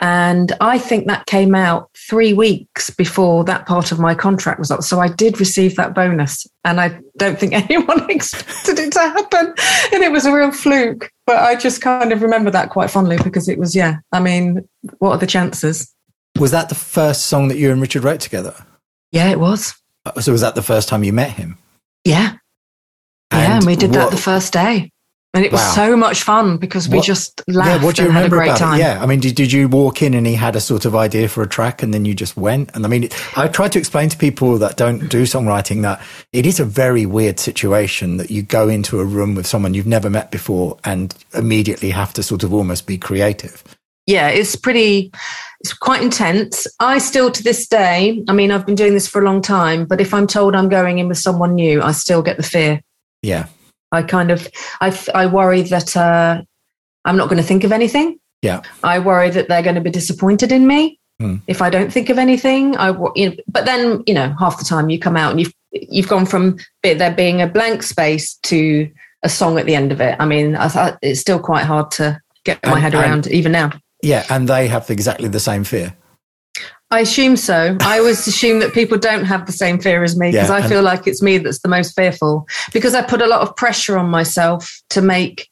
and 0.00 0.52
I 0.60 0.78
think 0.78 1.06
that 1.06 1.26
came 1.26 1.54
out 1.54 1.90
three 1.94 2.32
weeks 2.32 2.90
before 2.90 3.44
that 3.44 3.66
part 3.66 3.92
of 3.92 3.98
my 3.98 4.14
contract 4.14 4.58
was 4.58 4.70
up. 4.70 4.82
So 4.82 5.00
I 5.00 5.08
did 5.08 5.38
receive 5.38 5.76
that 5.76 5.94
bonus. 5.94 6.46
And 6.64 6.80
I 6.80 6.98
don't 7.16 7.38
think 7.38 7.52
anyone 7.70 8.10
expected 8.10 8.78
it 8.78 8.92
to 8.92 9.00
happen. 9.00 9.54
And 9.92 10.02
it 10.02 10.12
was 10.12 10.26
a 10.26 10.32
real 10.32 10.52
fluke. 10.52 11.10
But 11.26 11.36
I 11.36 11.54
just 11.54 11.80
kind 11.80 12.12
of 12.12 12.22
remember 12.22 12.50
that 12.50 12.70
quite 12.70 12.90
fondly 12.90 13.18
because 13.22 13.48
it 13.48 13.58
was, 13.58 13.76
yeah, 13.76 13.98
I 14.10 14.20
mean, 14.20 14.68
what 14.98 15.10
are 15.10 15.18
the 15.18 15.26
chances? 15.26 15.92
Was 16.38 16.50
that 16.50 16.68
the 16.68 16.74
first 16.74 17.26
song 17.26 17.48
that 17.48 17.58
you 17.58 17.70
and 17.70 17.80
Richard 17.80 18.04
wrote 18.04 18.20
together? 18.20 18.54
Yeah, 19.12 19.30
it 19.30 19.38
was. 19.38 19.74
Uh, 20.04 20.20
so 20.20 20.32
was 20.32 20.40
that 20.40 20.54
the 20.54 20.62
first 20.62 20.88
time 20.88 21.04
you 21.04 21.12
met 21.12 21.32
him? 21.32 21.58
Yeah. 22.04 22.36
And 23.30 23.40
yeah, 23.40 23.56
and 23.58 23.66
we 23.66 23.76
did 23.76 23.90
what, 23.90 23.96
that 23.98 24.10
the 24.10 24.16
first 24.16 24.52
day. 24.52 24.90
And 25.34 25.46
it 25.46 25.52
was 25.52 25.62
wow. 25.62 25.72
so 25.72 25.96
much 25.96 26.24
fun 26.24 26.58
because 26.58 26.90
we 26.90 26.98
what, 26.98 27.06
just 27.06 27.42
laughed 27.48 27.80
yeah, 27.80 27.86
what 27.86 27.96
do 27.96 28.02
you 28.02 28.08
remember 28.08 28.42
about 28.42 28.58
time. 28.58 28.74
It? 28.74 28.82
Yeah, 28.82 29.02
I 29.02 29.06
mean, 29.06 29.18
did, 29.18 29.34
did 29.34 29.50
you 29.50 29.66
walk 29.66 30.02
in 30.02 30.12
and 30.12 30.26
he 30.26 30.34
had 30.34 30.56
a 30.56 30.60
sort 30.60 30.84
of 30.84 30.94
idea 30.94 31.26
for 31.26 31.42
a 31.42 31.48
track 31.48 31.82
and 31.82 31.94
then 31.94 32.04
you 32.04 32.14
just 32.14 32.36
went? 32.36 32.70
And 32.74 32.84
I 32.84 32.88
mean, 32.88 33.08
I 33.34 33.48
try 33.48 33.68
to 33.68 33.78
explain 33.78 34.10
to 34.10 34.18
people 34.18 34.58
that 34.58 34.76
don't 34.76 35.08
do 35.08 35.22
songwriting 35.22 35.80
that 35.82 36.02
it 36.34 36.44
is 36.44 36.60
a 36.60 36.66
very 36.66 37.06
weird 37.06 37.40
situation 37.40 38.18
that 38.18 38.30
you 38.30 38.42
go 38.42 38.68
into 38.68 39.00
a 39.00 39.06
room 39.06 39.34
with 39.34 39.46
someone 39.46 39.72
you've 39.72 39.86
never 39.86 40.10
met 40.10 40.30
before 40.30 40.76
and 40.84 41.14
immediately 41.32 41.90
have 41.90 42.12
to 42.12 42.22
sort 42.22 42.42
of 42.42 42.52
almost 42.52 42.86
be 42.86 42.98
creative. 42.98 43.64
Yeah, 44.06 44.28
it's 44.28 44.54
pretty, 44.54 45.12
it's 45.60 45.72
quite 45.72 46.02
intense. 46.02 46.66
I 46.78 46.98
still, 46.98 47.30
to 47.30 47.42
this 47.42 47.66
day, 47.66 48.22
I 48.28 48.34
mean, 48.34 48.50
I've 48.50 48.66
been 48.66 48.74
doing 48.74 48.92
this 48.92 49.08
for 49.08 49.22
a 49.22 49.24
long 49.24 49.40
time, 49.40 49.86
but 49.86 49.98
if 49.98 50.12
I'm 50.12 50.26
told 50.26 50.54
I'm 50.54 50.68
going 50.68 50.98
in 50.98 51.08
with 51.08 51.18
someone 51.18 51.54
new, 51.54 51.80
I 51.80 51.92
still 51.92 52.20
get 52.20 52.36
the 52.36 52.42
fear. 52.42 52.82
Yeah. 53.22 53.46
I 53.92 54.02
kind 54.02 54.30
of, 54.30 54.48
I, 54.80 54.98
I 55.14 55.26
worry 55.26 55.62
that 55.62 55.96
uh, 55.96 56.42
I'm 57.04 57.16
not 57.16 57.28
going 57.28 57.40
to 57.40 57.46
think 57.46 57.64
of 57.64 57.72
anything. 57.72 58.18
Yeah. 58.42 58.62
I 58.82 58.98
worry 58.98 59.30
that 59.30 59.48
they're 59.48 59.62
going 59.62 59.76
to 59.76 59.80
be 59.80 59.90
disappointed 59.90 60.50
in 60.50 60.66
me 60.66 60.98
mm. 61.20 61.40
if 61.46 61.62
I 61.62 61.70
don't 61.70 61.92
think 61.92 62.10
of 62.10 62.18
anything. 62.18 62.76
I, 62.76 62.88
you 63.14 63.30
know, 63.30 63.36
but 63.48 63.64
then 63.64 64.02
you 64.06 64.14
know, 64.14 64.34
half 64.38 64.58
the 64.58 64.64
time 64.64 64.90
you 64.90 64.98
come 64.98 65.16
out 65.16 65.30
and 65.30 65.40
you've 65.40 65.54
you've 65.70 66.08
gone 66.08 66.26
from 66.26 66.58
there 66.82 67.14
being 67.14 67.40
a 67.40 67.46
blank 67.46 67.82
space 67.82 68.34
to 68.42 68.90
a 69.22 69.28
song 69.28 69.58
at 69.58 69.66
the 69.66 69.74
end 69.74 69.92
of 69.92 70.00
it. 70.00 70.16
I 70.18 70.26
mean, 70.26 70.56
I 70.56 70.96
it's 71.02 71.20
still 71.20 71.38
quite 71.38 71.64
hard 71.64 71.90
to 71.92 72.20
get 72.44 72.64
my 72.64 72.72
and, 72.72 72.80
head 72.80 72.94
around 72.94 73.26
and, 73.26 73.34
even 73.34 73.52
now. 73.52 73.72
Yeah, 74.02 74.24
and 74.28 74.48
they 74.48 74.68
have 74.68 74.90
exactly 74.90 75.28
the 75.28 75.40
same 75.40 75.64
fear. 75.64 75.96
I 76.92 77.00
assume 77.00 77.36
so. 77.36 77.76
I 77.80 77.98
always 77.98 78.26
assume 78.28 78.60
that 78.60 78.74
people 78.74 78.98
don't 78.98 79.24
have 79.24 79.46
the 79.46 79.52
same 79.52 79.80
fear 79.80 80.04
as 80.04 80.16
me 80.16 80.30
because 80.30 80.50
yeah, 80.50 80.56
I 80.56 80.68
feel 80.68 80.82
like 80.82 81.06
it's 81.06 81.22
me 81.22 81.38
that's 81.38 81.60
the 81.60 81.68
most 81.68 81.96
fearful 81.96 82.46
because 82.72 82.94
I 82.94 83.00
put 83.02 83.22
a 83.22 83.26
lot 83.26 83.40
of 83.40 83.56
pressure 83.56 83.98
on 83.98 84.10
myself 84.10 84.82
to 84.90 85.00
make. 85.00 85.48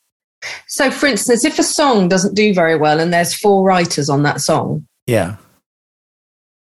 So, 0.68 0.90
for 0.90 1.06
instance, 1.06 1.44
if 1.44 1.58
a 1.58 1.62
song 1.62 2.08
doesn't 2.08 2.34
do 2.34 2.52
very 2.52 2.76
well 2.76 3.00
and 3.00 3.12
there's 3.12 3.34
four 3.34 3.64
writers 3.64 4.10
on 4.10 4.22
that 4.22 4.42
song, 4.42 4.86
yeah, 5.06 5.36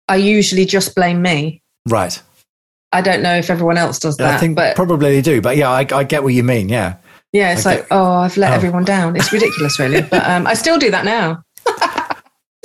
I 0.08 0.16
usually 0.18 0.66
just 0.66 0.96
blame 0.96 1.22
me. 1.22 1.62
Right. 1.88 2.20
I 2.92 3.02
don't 3.02 3.22
know 3.22 3.36
if 3.36 3.50
everyone 3.52 3.78
else 3.78 4.00
does 4.00 4.18
that. 4.18 4.36
I 4.36 4.38
think 4.38 4.56
but 4.56 4.76
probably 4.76 5.12
they 5.12 5.22
do, 5.22 5.42
but 5.42 5.58
yeah, 5.58 5.70
I, 5.70 5.86
I 5.92 6.04
get 6.04 6.24
what 6.24 6.34
you 6.34 6.44
mean. 6.44 6.70
Yeah. 6.70 6.98
Yeah, 7.34 7.54
it's 7.54 7.66
I 7.66 7.72
like, 7.72 7.80
get, 7.82 7.88
oh, 7.92 8.14
I've 8.14 8.38
let 8.38 8.52
oh. 8.52 8.56
everyone 8.56 8.86
down. 8.86 9.16
It's 9.16 9.32
ridiculous, 9.32 9.78
really. 9.78 10.02
But 10.02 10.26
um, 10.26 10.48
I 10.48 10.54
still 10.54 10.80
do 10.80 10.90
that 10.92 11.06
now. 11.06 11.44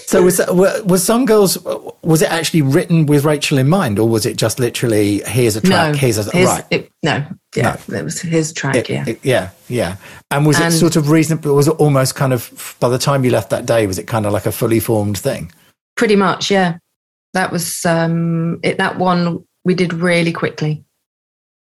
So 0.07 0.23
was 0.23 0.41
was 0.49 1.05
Some 1.05 1.25
Girls 1.25 1.59
was 2.03 2.23
it 2.23 2.31
actually 2.31 2.63
written 2.63 3.07
with 3.07 3.25
Rachel 3.25 3.59
in 3.59 3.69
mind, 3.69 3.99
or 3.99 4.09
was 4.09 4.27
it 4.27 4.37
just 4.37 4.59
literally 4.59 5.23
here's 5.27 5.57
a 5.57 5.61
track, 5.61 5.93
no, 5.93 5.99
here's 5.99 6.19
a 6.19 6.31
right? 6.31 6.65
It, 6.71 6.93
no, 7.03 7.25
yeah, 7.55 7.77
no. 7.89 7.99
it 7.99 8.05
was 8.05 8.21
his 8.21 8.53
track, 8.53 8.77
it, 8.77 8.89
yeah, 8.89 9.05
it, 9.07 9.25
yeah, 9.25 9.51
yeah. 9.69 9.97
And 10.31 10.47
was 10.47 10.59
and, 10.59 10.73
it 10.73 10.77
sort 10.77 10.97
of 10.97 11.11
reasonable? 11.11 11.55
Was 11.55 11.69
it 11.69 11.77
almost 11.79 12.15
kind 12.15 12.33
of 12.33 12.77
by 12.81 12.89
the 12.89 12.99
time 12.99 13.25
you 13.25 13.31
left 13.31 13.51
that 13.51 13.67
day? 13.67 13.87
Was 13.87 13.99
it 13.99 14.07
kind 14.07 14.27
of 14.27 14.33
like 14.33 14.47
a 14.47 14.53
fully 14.53 14.81
formed 14.81 15.19
thing? 15.19 15.53
Pretty 15.97 16.17
much, 16.17 16.51
yeah. 16.51 16.79
That 17.35 17.53
was 17.53 17.87
um, 17.87 18.59
it. 18.63 18.79
That 18.79 18.99
one 18.99 19.45
we 19.65 19.75
did 19.75 19.93
really 19.93 20.33
quickly. 20.33 20.85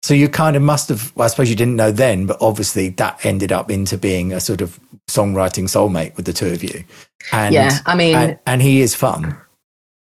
So 0.02 0.14
you 0.14 0.28
kind 0.28 0.56
of 0.56 0.62
must 0.62 0.88
have, 0.88 1.12
well, 1.14 1.26
I 1.26 1.28
suppose 1.28 1.48
you 1.48 1.54
didn't 1.54 1.76
know 1.76 1.92
then, 1.92 2.26
but 2.26 2.36
obviously 2.40 2.88
that 2.90 3.24
ended 3.24 3.52
up 3.52 3.70
into 3.70 3.96
being 3.96 4.32
a 4.32 4.40
sort 4.40 4.60
of 4.60 4.80
songwriting 5.08 5.64
soulmate 5.64 6.16
with 6.16 6.26
the 6.26 6.32
two 6.32 6.48
of 6.48 6.64
you. 6.64 6.84
And, 7.30 7.54
yeah, 7.54 7.78
I 7.86 7.94
mean, 7.94 8.16
and, 8.16 8.38
and 8.44 8.62
he 8.62 8.80
is 8.80 8.96
fun. 8.96 9.36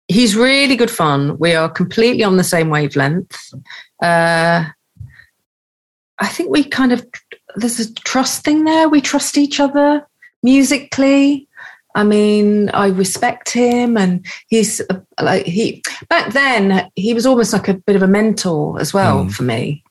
He's 0.07 0.35
really 0.35 0.75
good 0.75 0.91
fun. 0.91 1.37
We 1.39 1.55
are 1.55 1.67
completely 1.67 2.23
on 2.23 2.37
the 2.37 2.43
same 2.43 2.69
wavelength. 2.69 3.35
Uh, 4.01 4.65
I 6.19 6.27
think 6.27 6.51
we 6.51 6.63
kind 6.63 6.91
of, 6.93 7.05
there's 7.55 7.79
a 7.79 7.93
trust 7.95 8.43
thing 8.45 8.65
there. 8.65 8.89
We 8.89 9.01
trust 9.01 9.37
each 9.37 9.59
other 9.59 10.05
musically. 10.43 11.47
I 11.95 12.03
mean, 12.03 12.69
I 12.69 12.89
respect 12.89 13.49
him, 13.49 13.97
and 13.97 14.23
he's 14.49 14.81
uh, 14.81 14.99
like 15.19 15.47
he 15.47 15.81
back 16.09 16.31
then. 16.31 16.91
He 16.95 17.15
was 17.15 17.25
almost 17.25 17.53
like 17.53 17.67
a 17.67 17.73
bit 17.73 17.95
of 17.95 18.03
a 18.03 18.07
mentor 18.07 18.79
as 18.79 18.93
well 18.93 19.25
mm. 19.25 19.31
for 19.31 19.41
me. 19.41 19.83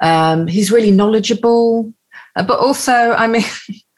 Um, 0.00 0.46
he's 0.46 0.70
really 0.70 0.90
knowledgeable, 0.90 1.92
uh, 2.36 2.42
but 2.42 2.58
also, 2.58 2.92
I 2.92 3.26
mean, 3.26 3.44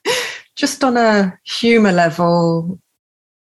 just 0.56 0.84
on 0.84 0.96
a 0.96 1.38
humor 1.44 1.92
level, 1.92 2.80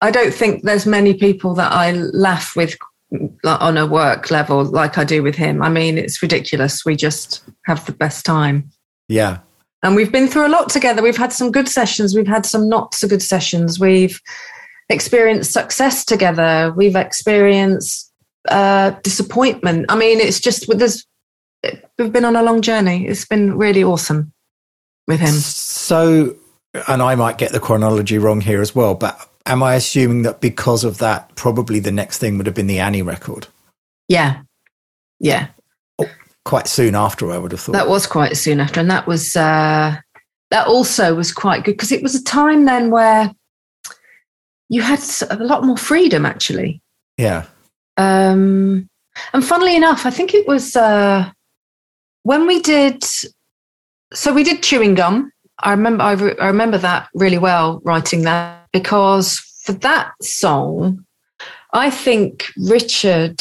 I 0.02 0.12
don't 0.12 0.34
think 0.34 0.64
there's 0.64 0.86
many 0.86 1.14
people 1.14 1.54
that 1.56 1.72
I 1.72 1.92
laugh 1.92 2.56
with 2.56 2.78
on 3.44 3.78
a 3.78 3.86
work 3.86 4.30
level 4.32 4.64
like 4.66 4.98
I 4.98 5.04
do 5.04 5.24
with 5.24 5.36
him. 5.36 5.64
I 5.64 5.70
mean, 5.70 5.98
it's 5.98 6.22
ridiculous. 6.22 6.86
We 6.86 6.96
just 6.96 7.44
have 7.66 7.86
the 7.86 7.94
best 7.94 8.26
time. 8.26 8.70
Yeah. 9.08 9.40
And 9.84 9.96
we've 9.96 10.12
been 10.12 10.28
through 10.28 10.48
a 10.48 10.50
lot 10.50 10.70
together. 10.70 11.02
We've 11.02 11.18
had 11.18 11.32
some 11.32 11.52
good 11.52 11.70
sessions. 11.70 12.16
We've 12.16 12.28
had 12.28 12.46
some 12.46 12.68
not 12.68 12.94
so 12.94 13.08
good 13.08 13.22
sessions. 13.22 13.80
We've 13.80 14.20
experienced 14.90 15.54
success 15.54 16.04
together. 16.04 16.74
We've 16.76 16.96
experienced 16.96 18.12
uh, 18.50 18.92
disappointment. 19.04 19.86
I 19.90 19.96
mean, 19.96 20.20
it's 20.20 20.40
just 20.40 20.68
there's 20.78 21.06
we've 21.98 22.14
been 22.14 22.26
on 22.26 22.36
a 22.36 22.44
long 22.44 22.62
journey. 22.62 23.08
It's 23.08 23.26
been 23.26 23.58
really 23.58 23.84
awesome 23.84 24.34
with 25.08 25.20
him. 25.20 25.34
So, 25.34 26.36
and 26.88 27.02
I 27.02 27.16
might 27.16 27.38
get 27.38 27.52
the 27.52 27.60
chronology 27.60 28.18
wrong 28.18 28.42
here 28.42 28.62
as 28.62 28.76
well, 28.76 28.96
but 28.96 29.30
am 29.46 29.64
I 29.64 29.76
assuming 29.76 30.24
that 30.24 30.42
because 30.42 30.84
of 30.84 30.98
that, 31.00 31.34
probably 31.36 31.80
the 31.80 31.92
next 31.92 32.20
thing 32.20 32.38
would 32.38 32.46
have 32.46 32.56
been 32.56 32.68
the 32.68 32.80
Annie 32.80 33.02
record? 33.02 33.48
Yeah. 34.08 34.42
Yeah. 35.20 35.48
Oh, 36.00 36.10
quite 36.46 36.68
soon 36.68 36.96
after, 36.96 37.32
I 37.32 37.38
would 37.38 37.52
have 37.52 37.62
thought. 37.62 37.74
That 37.74 37.90
was 37.90 38.06
quite 38.06 38.38
soon 38.38 38.60
after. 38.60 38.80
And 38.80 38.92
that 38.92 39.08
was, 39.08 39.36
uh, 39.36 39.98
that 40.52 40.68
also 40.68 41.16
was 41.16 41.32
quite 41.32 41.64
good 41.64 41.74
because 41.74 41.92
it 41.92 42.04
was 42.04 42.16
a 42.16 42.24
time 42.24 42.66
then 42.66 42.92
where 42.92 43.34
you 44.70 44.82
had 44.82 45.02
a 45.30 45.44
lot 45.44 45.64
more 45.64 45.78
freedom, 45.78 46.26
actually. 46.26 46.82
Yeah. 47.18 47.46
Um, 47.98 48.88
and 49.34 49.44
funnily 49.44 49.76
enough, 49.76 50.06
I 50.06 50.10
think 50.10 50.34
it 50.34 50.48
was 50.48 50.76
uh, 50.76 51.32
when 52.28 52.46
we 52.46 52.60
did, 52.60 53.06
so 54.14 54.34
we 54.34 54.44
did 54.44 54.62
chewing 54.62 54.96
gum. 54.96 55.32
I 55.60 55.72
remember, 55.72 56.04
I, 56.04 56.12
re- 56.12 56.38
I 56.42 56.48
remember 56.48 56.78
that 56.78 57.08
really 57.14 57.38
well 57.38 57.80
writing 57.86 58.24
that 58.24 58.68
because 58.74 59.40
for 59.64 59.72
that 59.72 60.12
song, 60.22 61.06
I 61.72 61.90
think 61.90 62.52
Richard 62.58 63.40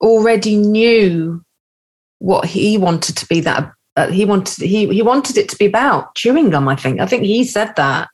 already 0.00 0.56
knew 0.56 1.44
what 2.18 2.44
he 2.44 2.76
wanted 2.76 3.16
to 3.18 3.26
be 3.26 3.38
that 3.42 3.72
uh, 3.96 4.08
he 4.08 4.24
wanted 4.24 4.64
he 4.64 4.88
he 4.88 5.02
wanted 5.02 5.38
it 5.38 5.48
to 5.50 5.56
be 5.56 5.66
about 5.66 6.14
chewing 6.14 6.50
gum 6.50 6.68
i 6.68 6.76
think 6.76 7.00
i 7.00 7.06
think 7.06 7.24
he 7.24 7.44
said 7.44 7.74
that 7.76 8.08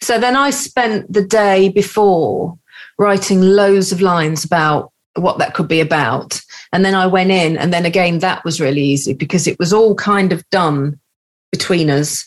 so 0.00 0.18
then 0.18 0.36
i 0.36 0.50
spent 0.50 1.10
the 1.12 1.24
day 1.24 1.68
before 1.68 2.58
writing 2.98 3.40
loads 3.40 3.92
of 3.92 4.00
lines 4.00 4.44
about 4.44 4.91
what 5.14 5.38
that 5.38 5.54
could 5.54 5.68
be 5.68 5.80
about. 5.80 6.40
And 6.72 6.84
then 6.84 6.94
i 6.94 7.06
went 7.06 7.30
in 7.30 7.56
and 7.58 7.72
then 7.72 7.84
again 7.84 8.20
that 8.20 8.44
was 8.44 8.60
really 8.60 8.82
easy 8.82 9.12
because 9.12 9.46
it 9.46 9.58
was 9.58 9.72
all 9.72 9.94
kind 9.94 10.32
of 10.32 10.48
done 10.50 10.98
between 11.50 11.90
us 11.90 12.26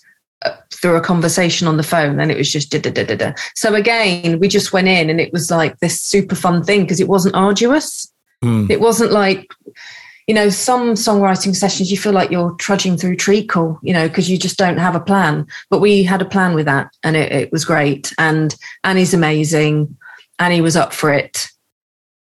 through 0.71 0.95
a 0.95 1.01
conversation 1.01 1.67
on 1.67 1.77
the 1.77 1.83
phone 1.83 2.19
and 2.19 2.31
it 2.31 2.37
was 2.37 2.51
just 2.51 2.69
da, 2.69 2.79
da, 2.79 2.91
da, 2.91 3.03
da, 3.03 3.15
da. 3.15 3.33
so 3.55 3.73
again 3.73 4.39
we 4.39 4.47
just 4.47 4.71
went 4.73 4.87
in 4.87 5.09
and 5.09 5.19
it 5.19 5.33
was 5.33 5.49
like 5.49 5.79
this 5.79 5.99
super 5.99 6.35
fun 6.35 6.63
thing 6.63 6.81
because 6.81 6.99
it 6.99 7.07
wasn't 7.07 7.33
arduous. 7.35 8.11
Mm. 8.43 8.69
it 8.69 8.81
wasn't 8.81 9.11
like 9.11 9.51
you 10.27 10.35
know 10.35 10.49
some 10.49 10.93
songwriting 10.93 11.55
sessions 11.55 11.89
you 11.89 11.97
feel 11.97 12.11
like 12.11 12.29
you're 12.29 12.51
trudging 12.55 12.97
through 12.97 13.15
treacle 13.15 13.79
you 13.81 13.93
know 13.93 14.07
because 14.07 14.29
you 14.29 14.37
just 14.37 14.57
don't 14.57 14.77
have 14.77 14.95
a 14.95 14.99
plan. 14.99 15.47
But 15.71 15.79
we 15.79 16.03
had 16.03 16.21
a 16.21 16.25
plan 16.25 16.53
with 16.53 16.65
that 16.65 16.89
and 17.03 17.15
it, 17.15 17.31
it 17.31 17.51
was 17.51 17.65
great. 17.65 18.13
And 18.19 18.55
annie's 18.83 19.13
amazing. 19.13 19.97
Annie 20.37 20.61
was 20.61 20.75
up 20.75 20.93
for 20.93 21.11
it 21.11 21.47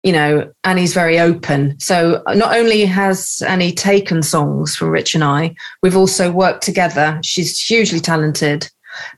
you 0.03 0.13
know, 0.13 0.53
Annie's 0.65 0.95
very 0.95 1.19
open. 1.19 1.79
So 1.81 2.23
not 2.29 2.57
only 2.57 2.85
has 2.85 3.43
Annie 3.47 3.73
taken 3.73 4.23
songs 4.23 4.77
from 4.77 4.91
Rich 4.91 5.15
and 5.15 5.25
I, 5.25 5.55
we've 5.83 5.97
also 5.97 6.31
worked 6.31 6.63
together. 6.63 7.21
She's 7.25 7.61
hugely 7.61 8.01
talented, 8.01 8.71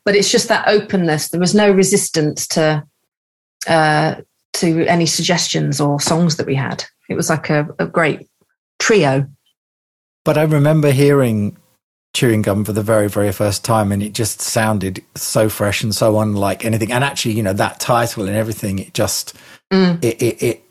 but 0.04 0.16
it's 0.16 0.32
just 0.32 0.48
that 0.48 0.68
openness. 0.68 1.28
There 1.28 1.40
was 1.40 1.54
no 1.54 1.70
resistance 1.70 2.46
to 2.48 2.84
uh, 3.68 4.14
to 4.54 4.86
any 4.86 5.06
suggestions 5.06 5.80
or 5.80 6.00
songs 6.00 6.36
that 6.36 6.46
we 6.46 6.54
had. 6.54 6.84
It 7.08 7.14
was 7.14 7.28
like 7.28 7.50
a, 7.50 7.68
a 7.78 7.86
great 7.86 8.28
trio. 8.78 9.28
But 10.24 10.38
I 10.38 10.42
remember 10.42 10.90
hearing 10.92 11.56
chewing 12.12 12.42
gum 12.42 12.64
for 12.64 12.72
the 12.72 12.82
very 12.82 13.08
very 13.08 13.30
first 13.30 13.64
time 13.64 13.92
and 13.92 14.02
it 14.02 14.12
just 14.12 14.40
sounded 14.40 15.00
so 15.14 15.48
fresh 15.48 15.84
and 15.84 15.94
so 15.94 16.18
unlike 16.18 16.64
anything 16.64 16.90
and 16.90 17.04
actually 17.04 17.32
you 17.32 17.42
know 17.42 17.52
that 17.52 17.78
title 17.78 18.26
and 18.26 18.36
everything 18.36 18.80
it 18.80 18.92
just 18.92 19.36
mm. 19.72 19.96
it, 20.02 20.20
it, 20.20 20.42
it 20.42 20.69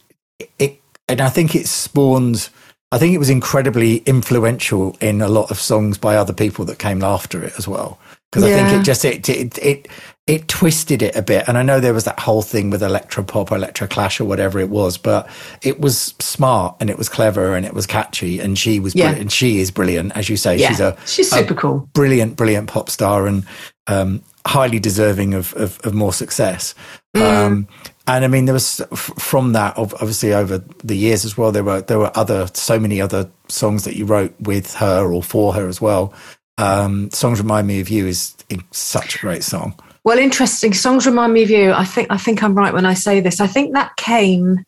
it, 0.57 0.81
and 1.07 1.21
I 1.21 1.29
think 1.29 1.55
it 1.55 1.67
spawned. 1.67 2.49
I 2.91 2.97
think 2.97 3.13
it 3.13 3.19
was 3.19 3.29
incredibly 3.29 3.97
influential 3.97 4.97
in 4.99 5.21
a 5.21 5.27
lot 5.27 5.51
of 5.51 5.59
songs 5.59 5.97
by 5.97 6.15
other 6.15 6.33
people 6.33 6.65
that 6.65 6.79
came 6.79 7.03
after 7.03 7.43
it 7.43 7.53
as 7.57 7.67
well. 7.67 7.99
Because 8.31 8.49
yeah. 8.49 8.55
I 8.55 8.69
think 8.69 8.81
it 8.81 8.83
just 8.83 9.05
it, 9.05 9.29
it 9.29 9.57
it 9.59 9.87
it 10.27 10.47
twisted 10.47 11.01
it 11.01 11.15
a 11.15 11.23
bit. 11.23 11.47
And 11.47 11.57
I 11.57 11.63
know 11.63 11.79
there 11.79 11.93
was 11.93 12.03
that 12.03 12.19
whole 12.19 12.43
thing 12.43 12.69
with 12.69 12.83
electro 12.83 13.23
pop, 13.23 13.51
electro 13.51 13.87
clash, 13.87 14.19
or 14.19 14.25
whatever 14.25 14.59
it 14.59 14.69
was, 14.69 14.97
but 14.97 15.27
it 15.63 15.79
was 15.79 16.13
smart 16.19 16.75
and 16.79 16.89
it 16.89 16.99
was 16.99 17.09
clever 17.09 17.55
and 17.55 17.65
it 17.65 17.73
was 17.73 17.87
catchy. 17.87 18.39
And 18.39 18.57
she 18.57 18.79
was 18.79 18.93
yeah. 18.93 19.11
and 19.11 19.31
she 19.31 19.59
is 19.59 19.71
brilliant, 19.71 20.15
as 20.15 20.29
you 20.29 20.37
say. 20.37 20.57
Yeah. 20.57 20.69
She's 20.69 20.79
a 20.79 20.97
she's 21.07 21.31
super 21.31 21.53
a 21.53 21.57
cool, 21.57 21.89
brilliant, 21.93 22.35
brilliant 22.35 22.69
pop 22.69 22.91
star 22.91 23.25
and 23.25 23.43
um, 23.87 24.21
highly 24.45 24.79
deserving 24.79 25.33
of, 25.33 25.53
of, 25.55 25.79
of 25.83 25.93
more 25.93 26.13
success. 26.13 26.75
Mm. 27.15 27.21
Um, 27.21 27.67
and 28.07 28.25
I 28.25 28.27
mean, 28.27 28.45
there 28.45 28.53
was 28.53 28.81
from 28.95 29.53
that, 29.53 29.77
obviously, 29.77 30.33
over 30.33 30.63
the 30.83 30.97
years 30.97 31.25
as 31.25 31.37
well. 31.37 31.51
There 31.51 31.63
were 31.63 31.81
there 31.81 31.99
were 31.99 32.11
other 32.15 32.47
so 32.53 32.79
many 32.79 32.99
other 32.99 33.29
songs 33.47 33.83
that 33.83 33.95
you 33.95 34.05
wrote 34.05 34.33
with 34.39 34.73
her 34.75 35.11
or 35.13 35.21
for 35.21 35.53
her 35.53 35.67
as 35.67 35.79
well. 35.79 36.13
Um, 36.57 37.11
songs 37.11 37.39
remind 37.39 37.67
me 37.67 37.79
of 37.79 37.89
you 37.89 38.07
is 38.07 38.35
such 38.71 39.15
a 39.15 39.19
great 39.19 39.43
song. 39.43 39.79
Well, 40.03 40.17
interesting. 40.17 40.73
Songs 40.73 41.05
remind 41.05 41.33
me 41.33 41.43
of 41.43 41.51
you. 41.51 41.71
I 41.71 41.85
think 41.85 42.07
I 42.09 42.17
think 42.17 42.41
I'm 42.41 42.55
right 42.55 42.73
when 42.73 42.85
I 42.85 42.95
say 42.95 43.19
this. 43.19 43.39
I 43.39 43.47
think 43.47 43.73
that 43.73 43.95
came. 43.95 44.65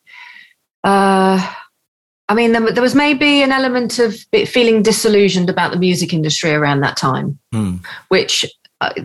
Uh, 0.83 1.53
I 2.29 2.33
mean, 2.33 2.51
there, 2.51 2.71
there 2.71 2.83
was 2.83 2.95
maybe 2.95 3.41
an 3.41 3.51
element 3.51 3.99
of 3.99 4.15
feeling 4.47 4.83
disillusioned 4.83 5.49
about 5.49 5.71
the 5.71 5.79
music 5.79 6.13
industry 6.13 6.51
around 6.51 6.81
that 6.81 6.95
time, 6.95 7.39
mm. 7.53 7.83
which 8.07 8.45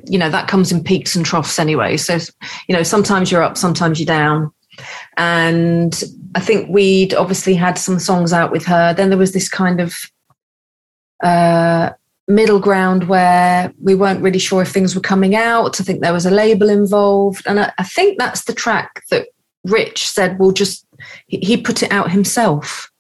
you 0.07 0.19
know 0.19 0.31
that 0.31 0.49
comes 0.49 0.73
in 0.73 0.83
peaks 0.83 1.15
and 1.15 1.27
troughs 1.27 1.59
anyway 1.59 1.97
so 1.97 2.19
you 2.69 2.75
know 2.75 2.83
sometimes 2.83 3.31
you're 3.31 3.43
up 3.43 3.57
sometimes 3.57 3.99
you're 3.99 4.07
down 4.07 4.51
and 5.17 6.05
i 6.35 6.41
think 6.41 6.69
we'd 6.69 7.15
obviously 7.15 7.55
had 7.55 7.79
some 7.79 7.99
songs 7.99 8.33
out 8.33 8.53
with 8.53 8.65
her 8.65 8.95
then 8.95 9.11
there 9.11 9.19
was 9.19 9.33
this 9.33 9.49
kind 9.49 9.81
of 9.81 9.95
uh, 11.23 11.91
middle 12.29 12.61
ground 12.61 13.09
where 13.09 13.73
we 13.81 13.95
weren't 13.95 14.23
really 14.23 14.39
sure 14.39 14.61
if 14.61 14.71
things 14.71 14.95
were 14.95 15.01
coming 15.01 15.35
out 15.35 15.81
i 15.81 15.85
think 15.85 16.01
there 16.01 16.13
was 16.13 16.27
a 16.27 16.31
label 16.31 16.69
involved 16.69 17.47
and 17.47 17.61
i, 17.61 17.73
I 17.79 17.85
think 17.85 18.19
that's 18.19 18.45
the 18.45 18.53
track 18.53 19.03
that 19.11 19.29
rich 19.65 20.09
said 20.09 20.39
well 20.39 20.53
just 20.53 20.87
he, 21.27 21.57
put 21.57 21.83
it 21.83 21.93
out 21.93 22.11
himself 22.11 22.91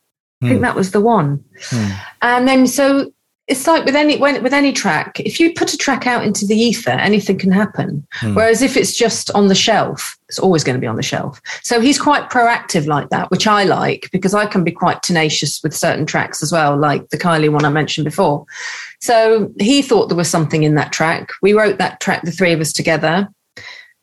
I 0.42 0.48
think 0.48 0.58
hmm. 0.58 0.64
that 0.64 0.76
was 0.76 0.90
the 0.90 1.00
one. 1.00 1.42
Mm. 1.70 2.00
And 2.20 2.46
then 2.46 2.66
so 2.66 3.10
it's 3.48 3.66
like 3.66 3.84
with 3.84 3.94
any 3.94 4.16
when, 4.18 4.42
with 4.42 4.52
any 4.52 4.72
track 4.72 5.20
if 5.20 5.38
you 5.38 5.52
put 5.54 5.72
a 5.72 5.76
track 5.76 6.06
out 6.06 6.24
into 6.24 6.46
the 6.46 6.56
ether 6.56 6.90
anything 6.90 7.38
can 7.38 7.52
happen. 7.52 8.06
Mm. 8.20 8.34
whereas 8.34 8.62
if 8.62 8.76
it's 8.76 8.96
just 8.96 9.30
on 9.32 9.48
the 9.48 9.54
shelf 9.54 10.16
it's 10.28 10.38
always 10.38 10.64
going 10.64 10.74
to 10.74 10.80
be 10.80 10.88
on 10.88 10.96
the 10.96 11.02
shelf. 11.04 11.40
So 11.62 11.80
he's 11.80 12.00
quite 12.00 12.30
proactive 12.30 12.86
like 12.86 13.10
that 13.10 13.30
which 13.30 13.46
i 13.46 13.64
like 13.64 14.08
because 14.12 14.34
i 14.34 14.46
can 14.46 14.64
be 14.64 14.72
quite 14.72 15.02
tenacious 15.02 15.62
with 15.62 15.74
certain 15.74 16.06
tracks 16.06 16.42
as 16.42 16.50
well 16.50 16.76
like 16.76 17.08
the 17.10 17.18
kylie 17.18 17.52
one 17.52 17.64
i 17.64 17.70
mentioned 17.70 18.04
before. 18.04 18.44
So 19.00 19.52
he 19.58 19.82
thought 19.82 20.08
there 20.08 20.16
was 20.16 20.30
something 20.30 20.62
in 20.62 20.74
that 20.74 20.92
track. 20.92 21.30
We 21.42 21.52
wrote 21.52 21.78
that 21.78 22.00
track 22.00 22.22
the 22.22 22.32
three 22.32 22.52
of 22.52 22.60
us 22.60 22.72
together. 22.72 23.28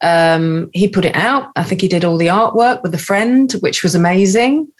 Um, 0.01 0.69
he 0.73 0.87
put 0.87 1.05
it 1.05 1.15
out. 1.15 1.51
I 1.55 1.63
think 1.63 1.81
he 1.81 1.87
did 1.87 2.05
all 2.05 2.17
the 2.17 2.27
artwork 2.27 2.83
with 2.83 2.93
a 2.93 2.99
friend 2.99 3.51
which 3.61 3.83
was 3.83 3.95
amazing. 3.95 4.71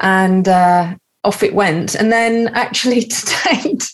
And 0.00 0.48
uh, 0.48 0.96
off 1.24 1.42
it 1.42 1.54
went. 1.54 1.94
And 1.94 2.12
then 2.12 2.48
actually 2.48 3.02
to 3.04 3.36
date, 3.44 3.92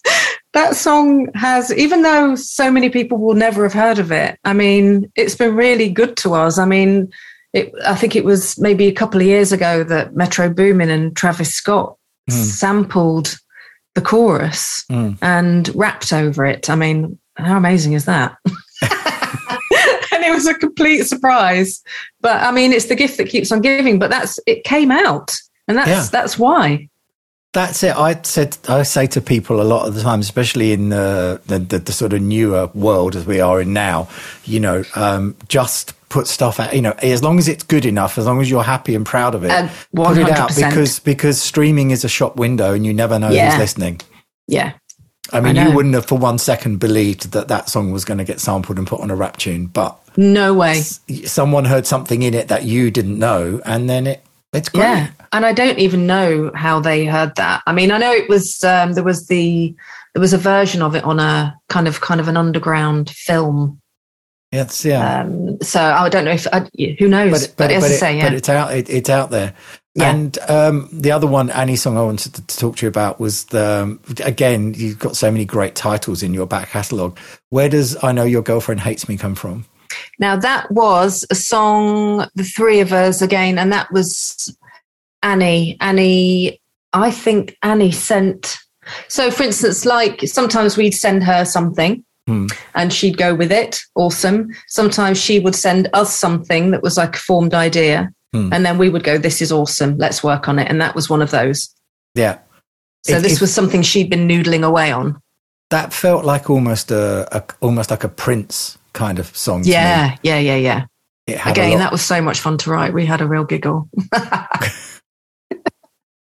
that 0.53 0.77
song 0.77 1.29
has, 1.35 1.73
even 1.73 2.03
though 2.03 2.35
so 2.35 2.71
many 2.71 2.91
people 2.91 3.19
will 3.19 3.35
never 3.35 3.63
have 3.63 3.73
heard 3.73 3.99
of 3.99 4.11
it, 4.13 4.39
I 4.45 4.53
mean, 4.53 5.11
it's 5.15 5.37
been 5.37 5.55
really 5.55 5.89
good 5.89 6.17
to 6.19 6.35
us. 6.35 6.59
I 6.59 6.65
mean, 6.65 7.11
it, 7.53 7.73
I 7.87 7.95
think 7.95 8.15
it 8.15 8.25
was 8.25 8.59
maybe 8.59 8.87
a 8.87 8.93
couple 8.93 9.21
of 9.21 9.27
years 9.27 9.53
ago 9.53 9.85
that 9.85 10.15
Metro 10.15 10.49
Boomin 10.49 10.91
and 10.91 11.17
Travis 11.17 11.55
Scott 11.55 11.97
mm. 12.29 12.35
sampled 12.35 13.39
the 13.95 14.01
chorus 14.01 14.85
mm. 14.91 15.19
and 15.23 15.75
rapped 15.75 16.13
over 16.13 16.45
it. 16.45 16.71
I 16.71 16.77
mean, 16.77 17.19
how 17.37 17.57
amazing 17.57 17.95
is 17.95 18.05
that? 18.05 18.37
and 20.13 20.25
it 20.25 20.33
was 20.33 20.47
a 20.47 20.55
complete 20.55 21.05
surprise. 21.05 21.83
But 22.21 22.43
I 22.43 22.53
mean, 22.53 22.73
it's 22.73 22.87
the 22.87 22.95
gift 22.95 23.17
that 23.19 23.29
keeps 23.29 23.51
on 23.53 23.61
giving. 23.61 23.99
But 23.99 24.11
that's 24.11 24.39
it 24.47 24.65
came 24.65 24.91
out, 24.91 25.37
and 25.67 25.77
that's 25.77 25.89
yeah. 25.89 26.07
that's 26.11 26.39
why. 26.39 26.89
That's 27.53 27.83
it. 27.83 27.97
I 27.97 28.21
said 28.23 28.57
I 28.69 28.85
say 28.85 29.07
to 29.09 29.21
people 29.21 29.61
a 29.61 29.65
lot 29.65 29.89
of 29.89 29.95
the 29.95 30.03
time, 30.03 30.21
especially 30.21 30.73
in 30.73 30.91
the 30.91 31.41
the, 31.47 31.59
the, 31.59 31.79
the 31.81 31.93
sort 31.93 32.13
of 32.13 32.23
newer 32.23 32.69
world 32.75 33.17
as 33.17 33.27
we 33.27 33.41
are 33.41 33.61
in 33.61 33.73
now. 33.73 34.09
You 34.45 34.61
know, 34.61 34.85
um, 34.95 35.37
just 35.49 35.95
put 36.11 36.29
stuff 36.29 36.61
out. 36.61 36.75
You 36.75 36.83
know, 36.83 36.95
as 37.03 37.25
long 37.25 37.39
as 37.39 37.49
it's 37.49 37.65
good 37.65 37.85
enough, 37.87 38.19
as 38.19 38.27
long 38.27 38.41
as 38.41 38.49
you're 38.49 38.63
happy 38.63 38.95
and 38.95 39.05
proud 39.05 39.35
of 39.35 39.43
it, 39.45 39.51
Uh, 39.51 39.69
put 39.95 40.17
it 40.19 40.29
out 40.31 40.55
because 40.55 41.01
because 41.01 41.41
streaming 41.43 41.91
is 41.91 42.05
a 42.05 42.09
shop 42.09 42.37
window 42.37 42.73
and 42.73 42.87
you 42.87 42.95
never 42.95 43.19
know 43.19 43.31
Yeah. 43.31 43.51
who's 43.51 43.59
listening. 43.59 44.01
Yeah. 44.47 44.73
I 45.33 45.41
mean, 45.41 45.59
I 45.59 45.67
you 45.69 45.75
wouldn't 45.75 45.95
have 45.95 46.07
for 46.07 46.19
one 46.19 46.39
second 46.39 46.79
believed 46.79 47.33
that 47.33 47.49
that 47.49 47.69
song 47.69 47.93
was 47.93 48.05
going 48.05 48.19
to 48.19 48.25
get 48.25 48.41
sampled 48.41 48.79
and 48.79 48.87
put 48.87 49.01
on 49.01 49.11
a 49.13 49.17
rap 49.17 49.37
tune, 49.37 49.67
but 49.67 49.97
No 50.17 50.55
way. 50.55 50.83
someone 51.25 51.65
heard 51.67 51.87
something 51.87 52.23
in 52.23 52.35
it 52.35 52.49
that 52.49 52.65
you 52.65 52.91
didn't 52.91 53.19
know, 53.19 53.61
and 53.65 53.89
then 53.89 54.07
it 54.09 54.25
it's 54.53 54.69
great. 54.69 54.83
Yeah. 54.83 55.11
And 55.33 55.47
I 55.47 55.53
don't 55.53 55.79
even 55.79 56.07
know 56.07 56.51
how 56.55 56.81
they 56.81 57.07
heard 57.07 57.35
that. 57.37 57.63
I 57.67 57.73
mean, 57.73 57.91
I 57.91 57.99
know 57.99 58.13
it 58.13 58.29
was 58.29 58.63
um, 58.65 58.95
there 58.95 59.05
was 59.05 59.27
the 59.29 59.75
there 60.15 60.21
was 60.21 60.33
a 60.33 60.39
version 60.39 60.83
of 60.83 60.97
it 60.97 61.05
on 61.05 61.21
a 61.21 61.57
kind 61.69 61.87
of 61.87 62.01
kind 62.01 62.21
of 62.21 62.29
an 62.29 62.37
underground 62.37 63.11
film. 63.11 63.81
It's 64.53 64.85
yeah. 64.85 65.21
Um, 65.21 65.61
so 65.63 65.81
I 65.81 66.09
don't 66.09 66.25
know 66.25 66.33
if 66.33 66.47
I, 66.53 66.69
who 66.99 67.07
knows. 67.09 67.47
But, 67.47 67.57
but, 67.57 67.71
as 67.71 67.85
but 67.85 67.91
I 67.91 67.95
it- 67.95 67.99
say, 67.99 68.17
yeah, 68.17 68.25
but 68.25 68.35
it's 68.35 68.49
out. 68.49 68.75
It, 68.75 68.91
it's 68.91 69.11
out 69.11 69.31
there. 69.31 69.55
Yeah. 69.95 70.13
And 70.15 70.39
um, 70.49 70.89
the 70.93 71.11
other 71.11 71.27
one, 71.27 71.51
Annie 71.51 71.75
song, 71.77 71.97
I 71.97 72.03
wanted 72.03 72.35
to, 72.35 72.47
to 72.47 72.57
talk 72.57 72.77
to 72.77 72.87
you 72.87 72.89
about 72.89 73.19
was 73.21 73.45
the 73.47 73.99
again. 74.25 74.75
You've 74.75 74.99
got 74.99 75.17
so 75.17 75.31
many 75.31 75.45
great 75.45 75.75
titles 75.75 76.23
in 76.23 76.33
your 76.35 76.47
back 76.47 76.71
catalogue. 76.71 77.19
Where 77.51 77.69
does 77.69 77.97
"I 78.03 78.13
Know 78.13 78.25
Your 78.25 78.43
Girlfriend 78.43 78.81
Hates 78.81 79.09
Me" 79.09 79.17
come 79.17 79.35
from? 79.35 79.67
Now 80.19 80.37
that 80.37 80.71
was 80.71 81.25
a 81.31 81.35
song, 81.35 82.27
the 82.35 82.45
three 82.45 82.81
of 82.81 82.93
us 82.93 83.23
again, 83.23 83.59
and 83.59 83.73
that 83.73 83.91
was 83.93 84.55
Annie. 85.23 85.77
Annie, 85.81 86.61
I 86.93 87.11
think 87.11 87.57
Annie 87.63 87.93
sent. 87.93 88.59
So, 89.09 89.31
for 89.31 89.43
instance, 89.45 89.85
like 89.85 90.23
sometimes 90.27 90.77
we'd 90.77 90.95
send 90.95 91.23
her 91.25 91.45
something 91.45 92.05
Hmm. 92.27 92.47
and 92.75 92.93
she'd 92.93 93.17
go 93.17 93.35
with 93.35 93.51
it. 93.53 93.81
Awesome. 93.95 94.51
Sometimes 94.69 95.19
she 95.19 95.39
would 95.41 95.55
send 95.55 95.89
us 95.95 96.15
something 96.17 96.71
that 96.71 96.83
was 96.83 96.97
like 96.97 97.17
a 97.17 97.19
formed 97.19 97.55
idea. 97.55 98.13
Hmm. 98.33 98.53
And 98.53 98.65
then 98.65 98.79
we 98.79 98.89
would 98.89 99.05
go, 99.05 99.19
This 99.19 99.41
is 99.43 99.51
awesome. 99.53 99.97
Let's 99.99 100.23
work 100.23 100.49
on 100.49 100.59
it. 100.59 100.69
And 100.69 100.81
that 100.81 100.95
was 100.95 101.09
one 101.11 101.23
of 101.23 101.31
those. 101.31 101.75
Yeah, 102.15 102.39
So, 103.05 103.17
If- 103.17 103.23
this 103.23 103.35
if- 103.35 103.41
was 103.41 103.53
something 103.55 103.83
she'd 103.83 104.11
been 104.11 104.29
noodling 104.29 104.65
away 104.65 104.93
on. 104.93 105.21
that 105.71 105.93
felt 105.93 106.25
like 106.25 106.51
almost 106.51 106.91
a, 106.91 107.29
a 107.37 107.43
almost 107.61 107.91
like 107.93 108.03
a 108.05 108.09
Prince 108.09 108.77
kind 109.01 109.19
of 109.19 109.35
song. 109.37 109.63
Yeah, 109.65 110.17
yeah, 110.23 110.39
yeah, 110.39 110.57
yeah. 110.57 110.85
it 111.27 111.39
had 111.39 111.57
a 111.57 111.61
Again, 111.63 111.79
that 111.79 111.91
was 111.91 112.03
so 112.03 112.21
much 112.21 112.41
fun 112.41 112.59
to 112.59 112.71
write. 112.71 112.93
We 112.93 113.07
had 113.07 113.21
a 113.23 113.27
real 113.27 113.45
giggle. 113.45 113.89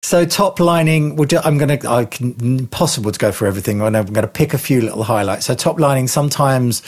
So 0.03 0.25
top 0.25 0.59
lining, 0.59 1.15
we'll 1.15 1.27
do, 1.27 1.37
I'm 1.41 1.57
going 1.57 1.79
to, 1.79 1.89
I 1.89 2.05
can, 2.05 2.35
impossible 2.41 3.11
to 3.11 3.19
go 3.19 3.31
for 3.31 3.45
everything. 3.45 3.81
I'm 3.81 3.93
going 3.93 4.13
to 4.13 4.27
pick 4.27 4.53
a 4.53 4.57
few 4.57 4.81
little 4.81 5.03
highlights. 5.03 5.45
So 5.45 5.53
top 5.53 5.79
lining, 5.79 6.07
sometimes 6.09 6.81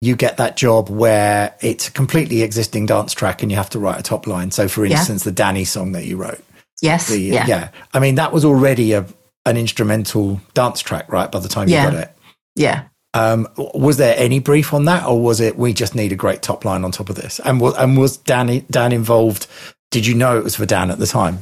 you 0.00 0.14
get 0.14 0.36
that 0.36 0.56
job 0.56 0.88
where 0.88 1.56
it's 1.60 1.88
a 1.88 1.90
completely 1.90 2.42
existing 2.42 2.86
dance 2.86 3.14
track 3.14 3.42
and 3.42 3.50
you 3.50 3.56
have 3.56 3.70
to 3.70 3.78
write 3.80 3.98
a 3.98 4.02
top 4.02 4.26
line. 4.28 4.50
So 4.52 4.68
for 4.68 4.84
Yeah. 4.84 4.98
instance, 4.98 5.24
the 5.24 5.32
Danny 5.32 5.64
song 5.64 5.92
that 5.92 6.04
you 6.04 6.18
wrote. 6.18 6.44
Yes. 6.82 7.08
The, 7.08 7.18
yeah. 7.18 7.70
I 7.94 7.98
mean, 7.98 8.14
that 8.16 8.32
was 8.32 8.44
already 8.44 8.92
a, 8.92 9.04
an 9.44 9.56
instrumental 9.56 10.40
dance 10.54 10.80
track, 10.80 11.10
right? 11.10 11.32
By 11.32 11.40
the 11.40 11.48
time 11.48 11.68
Yeah. 11.68 11.86
you 11.86 11.90
got 11.90 12.00
it. 12.00 12.16
Yeah. 12.54 12.84
Um, 13.14 13.48
was 13.56 13.96
there 13.96 14.14
any 14.18 14.38
brief 14.38 14.74
on 14.74 14.84
that 14.84 15.06
or 15.06 15.20
was 15.20 15.40
it, 15.40 15.56
we 15.56 15.72
just 15.72 15.94
need 15.94 16.12
a 16.12 16.16
great 16.16 16.42
top 16.42 16.64
line 16.64 16.84
on 16.84 16.92
top 16.92 17.08
of 17.08 17.16
this? 17.16 17.40
And 17.40 17.60
was, 17.60 17.74
and 17.76 17.96
was 17.96 18.16
Dan, 18.18 18.64
Dan 18.70 18.92
involved? 18.92 19.46
Did 19.90 20.06
you 20.06 20.14
know 20.14 20.36
it 20.36 20.44
was 20.44 20.56
for 20.56 20.66
Dan 20.66 20.90
at 20.90 20.98
the 20.98 21.06
time? 21.06 21.38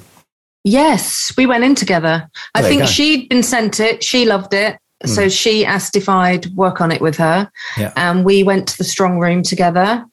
Yes, 0.62 1.32
we 1.36 1.46
went 1.46 1.64
in 1.64 1.74
together. 1.74 2.28
I 2.54 2.62
there 2.62 2.70
think 2.70 2.86
she'd 2.86 3.28
been 3.28 3.42
sent 3.42 3.80
it. 3.80 4.02
She 4.02 4.24
loved 4.24 4.54
it. 4.54 4.78
So 5.04 5.28
she 5.28 5.64
asked 5.64 5.94
if 5.94 6.08
I'd 6.08 6.46
work 6.54 6.80
on 6.80 6.90
it 6.90 7.00
with 7.00 7.16
her. 7.18 7.50
Yeah. 7.76 7.92
And 7.96 8.24
we 8.24 8.42
went 8.42 8.66
to 8.68 8.78
the 8.78 8.84
strong 8.84 9.20
room 9.20 9.42
together. 9.42 10.04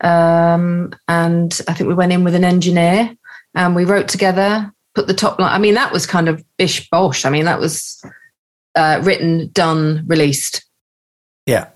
Um, 0.00 0.92
and 1.06 1.58
I 1.68 1.74
think 1.74 1.88
we 1.88 1.94
went 1.94 2.12
in 2.12 2.24
with 2.24 2.34
an 2.34 2.44
engineer 2.44 3.14
and 3.54 3.74
we 3.74 3.84
wrote 3.84 4.08
together, 4.08 4.70
put 4.94 5.06
the 5.06 5.14
top 5.14 5.38
line. 5.38 5.52
I 5.52 5.58
mean, 5.58 5.74
that 5.74 5.92
was 5.92 6.04
kind 6.06 6.28
of 6.28 6.44
bish 6.58 6.88
bosh. 6.90 7.24
I 7.24 7.30
mean, 7.30 7.44
that 7.46 7.60
was 7.60 8.02
uh, 8.74 9.00
written, 9.02 9.50
done, 9.52 10.04
released. 10.06 10.67
Yeah. 11.48 11.68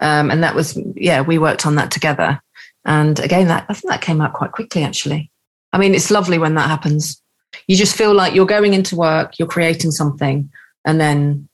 Um, 0.00 0.30
and 0.30 0.42
that 0.42 0.54
was, 0.54 0.78
yeah, 0.96 1.22
we 1.22 1.38
worked 1.38 1.66
on 1.66 1.76
that 1.76 1.90
together. 1.90 2.42
And 2.84 3.18
again, 3.20 3.48
that 3.48 3.64
I 3.68 3.74
think 3.74 3.90
that 3.90 4.02
came 4.02 4.20
out 4.20 4.34
quite 4.34 4.52
quickly, 4.52 4.82
actually. 4.82 5.30
I 5.72 5.78
mean, 5.78 5.94
it's 5.94 6.10
lovely 6.10 6.38
when 6.38 6.54
that 6.56 6.68
happens. 6.68 7.22
You 7.68 7.76
just 7.76 7.96
feel 7.96 8.12
like 8.12 8.34
you're 8.34 8.44
going 8.44 8.74
into 8.74 8.96
work, 8.96 9.38
you're 9.38 9.48
creating 9.48 9.92
something, 9.92 10.50
and 10.84 11.00
then 11.00 11.48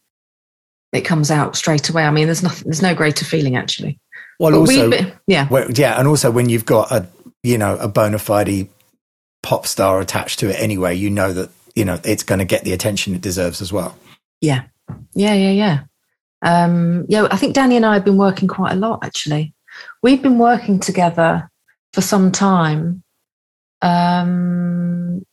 it 0.91 1.01
comes 1.01 1.31
out 1.31 1.55
straight 1.55 1.87
away. 1.89 2.03
I 2.03 2.11
mean, 2.11 2.25
there's 2.25 2.43
nothing, 2.43 2.63
there's 2.65 2.81
no 2.81 2.95
greater 2.95 3.23
feeling 3.23 3.55
actually. 3.55 3.99
Well, 4.39 4.51
But 4.51 4.57
also, 4.57 4.89
we, 4.89 5.13
yeah, 5.27 5.47
Well, 5.49 5.71
yeah, 5.71 5.99
and 5.99 6.07
also 6.07 6.31
when 6.31 6.49
you've 6.49 6.65
got 6.65 6.91
a 6.91 7.07
you 7.43 7.57
know 7.57 7.77
a 7.77 7.87
bona 7.87 8.19
fide 8.19 8.67
pop 9.43 9.67
star 9.67 10.01
attached 10.01 10.39
to 10.39 10.49
it 10.49 10.59
anyway, 10.59 10.95
you 10.95 11.09
know 11.09 11.31
that 11.31 11.51
you 11.75 11.85
know 11.85 11.99
it's 12.03 12.23
going 12.23 12.39
to 12.39 12.45
get 12.45 12.63
the 12.63 12.73
attention 12.73 13.13
it 13.15 13.21
deserves 13.21 13.61
as 13.61 13.71
well. 13.71 13.95
yeah, 14.41 14.63
yeah, 15.13 15.33
yeah, 15.33 15.51
yeah. 15.51 15.79
Um, 16.41 17.05
yeah, 17.07 17.27
I 17.31 17.37
think 17.37 17.53
Danny 17.53 17.75
and 17.75 17.85
I 17.85 17.93
have 17.93 18.05
been 18.05 18.17
working 18.17 18.47
quite 18.47 18.73
a 18.73 18.75
lot 18.79 19.03
actually. 19.03 19.53
We've 20.01 20.21
been 20.21 20.37
working 20.39 20.79
together 20.79 21.49
for 21.93 22.01
some 22.01 22.31
time. 22.31 23.03
Um, 23.81 25.23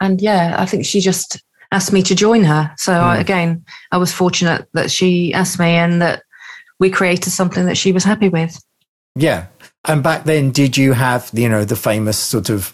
and 0.00 0.20
yeah, 0.20 0.56
I 0.58 0.66
think 0.66 0.84
she 0.84 1.00
just 1.00 1.42
asked 1.72 1.92
me 1.92 2.02
to 2.02 2.14
join 2.14 2.44
her. 2.44 2.72
So 2.76 2.92
I, 2.92 3.16
Mm. 3.16 3.20
again, 3.20 3.64
I 3.90 3.96
was 3.96 4.12
fortunate 4.12 4.68
that 4.74 4.90
she 4.90 5.32
asked 5.34 5.58
me 5.58 5.70
and 5.70 6.00
that 6.02 6.22
we 6.78 6.90
created 6.90 7.30
something 7.30 7.66
that 7.66 7.76
she 7.76 7.92
was 7.92 8.04
happy 8.04 8.28
with. 8.28 8.58
Yeah, 9.14 9.46
and 9.86 10.02
back 10.02 10.24
then, 10.24 10.50
did 10.50 10.76
you 10.76 10.92
have 10.92 11.30
you 11.32 11.48
know 11.48 11.64
the 11.64 11.76
famous 11.76 12.18
sort 12.18 12.50
of 12.50 12.72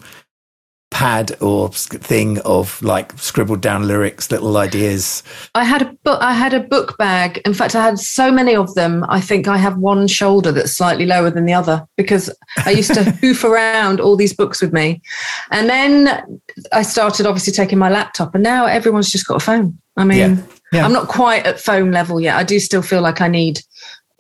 pad 1.03 1.33
or 1.41 1.69
thing 1.71 2.39
of 2.43 2.81
like 2.81 3.13
scribbled 3.19 3.61
down 3.61 3.89
lyrics, 3.89 4.31
little 4.31 4.57
ideas? 4.57 5.25
I 5.53 5.65
had 5.65 5.83
a 5.83 5.87
book. 6.05 6.23
I 6.23 6.33
had 6.33 6.55
a 6.55 6.61
book 6.61 6.97
bag. 6.97 7.43
In 7.45 7.55
fact, 7.55 7.75
I 7.75 7.83
had 7.83 7.99
so 7.99 8.31
many 8.31 8.55
of 8.55 8.73
them. 8.77 9.05
I 9.09 9.21
think 9.21 9.49
I 9.49 9.57
have 9.57 9.77
one 9.79 10.07
shoulder 10.07 10.53
that's 10.53 10.71
slightly 10.71 11.05
lower 11.05 11.29
than 11.29 11.45
the 11.45 11.55
other 11.55 11.85
because 11.97 12.31
I 12.65 12.71
used 12.71 12.95
to 12.95 13.03
hoof 13.21 13.43
around 13.43 13.99
all 13.99 14.15
these 14.15 14.33
books 14.33 14.63
with 14.63 14.73
me. 14.73 15.03
And 15.51 15.69
then 15.69 16.41
I 16.73 16.83
started 16.83 17.27
obviously 17.27 17.53
taking 17.53 17.79
my 17.79 17.91
laptop, 17.91 18.37
and 18.37 18.45
now 18.45 18.67
everyone's 18.67 19.11
just 19.11 19.27
got 19.27 19.43
a 19.43 19.45
phone. 19.45 19.79
I 19.97 20.05
mean, 20.05 20.19
Yeah. 20.19 20.37
Yeah. 20.73 20.87
I'm 20.87 20.93
not 20.93 21.09
quite 21.09 21.45
at 21.45 21.61
phone 21.61 21.91
level 21.91 22.19
yet. 22.19 22.37
I 22.37 22.45
do 22.45 22.59
still 22.59 22.81
feel 22.81 23.03
like 23.03 23.21
I 23.21 23.29
need 23.29 23.61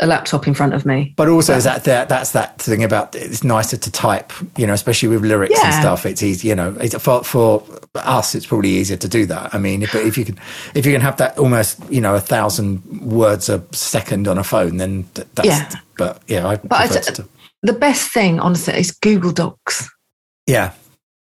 a 0.02 0.06
laptop 0.06 0.46
in 0.46 0.54
front 0.54 0.74
of 0.74 0.84
me. 0.84 1.14
But 1.16 1.28
also, 1.28 1.54
is 1.54 1.64
that, 1.64 1.84
that 1.84 2.08
that's 2.08 2.32
that 2.32 2.58
thing 2.58 2.84
about 2.84 3.14
it's 3.14 3.44
nicer 3.44 3.76
to 3.76 3.90
type, 3.90 4.32
you 4.56 4.66
know, 4.66 4.72
especially 4.72 5.08
with 5.08 5.22
lyrics 5.22 5.58
and 5.62 5.74
stuff. 5.74 6.04
It's 6.04 6.22
easy, 6.22 6.48
you 6.48 6.54
know, 6.54 6.76
it's, 6.80 6.94
for 7.02 7.22
for 7.24 7.62
us, 7.94 8.34
it's 8.34 8.46
probably 8.46 8.70
easier 8.70 8.96
to 8.96 9.08
do 9.08 9.24
that. 9.26 9.54
I 9.54 9.58
mean, 9.58 9.82
if, 9.82 9.94
if 9.94 10.18
you 10.18 10.24
can, 10.24 10.38
if 10.74 10.84
you 10.84 10.92
can 10.92 11.00
have 11.00 11.16
that 11.18 11.38
almost, 11.38 11.80
you 11.90 12.00
know, 12.00 12.14
a 12.14 12.20
thousand 12.20 12.82
words 13.00 13.48
a 13.48 13.64
second 13.72 14.28
on 14.28 14.36
a 14.36 14.44
phone, 14.44 14.76
then 14.76 15.08
that's. 15.14 15.48
Yeah. 15.48 15.70
But 15.96 16.20
yeah, 16.26 16.46
I 16.46 16.56
But 16.56 16.80
I 16.80 16.86
to. 16.88 17.28
The 17.62 17.72
best 17.72 18.12
thing, 18.12 18.40
honestly, 18.40 18.74
is 18.74 18.90
Google 18.90 19.30
Docs. 19.30 19.88
Yeah, 20.48 20.72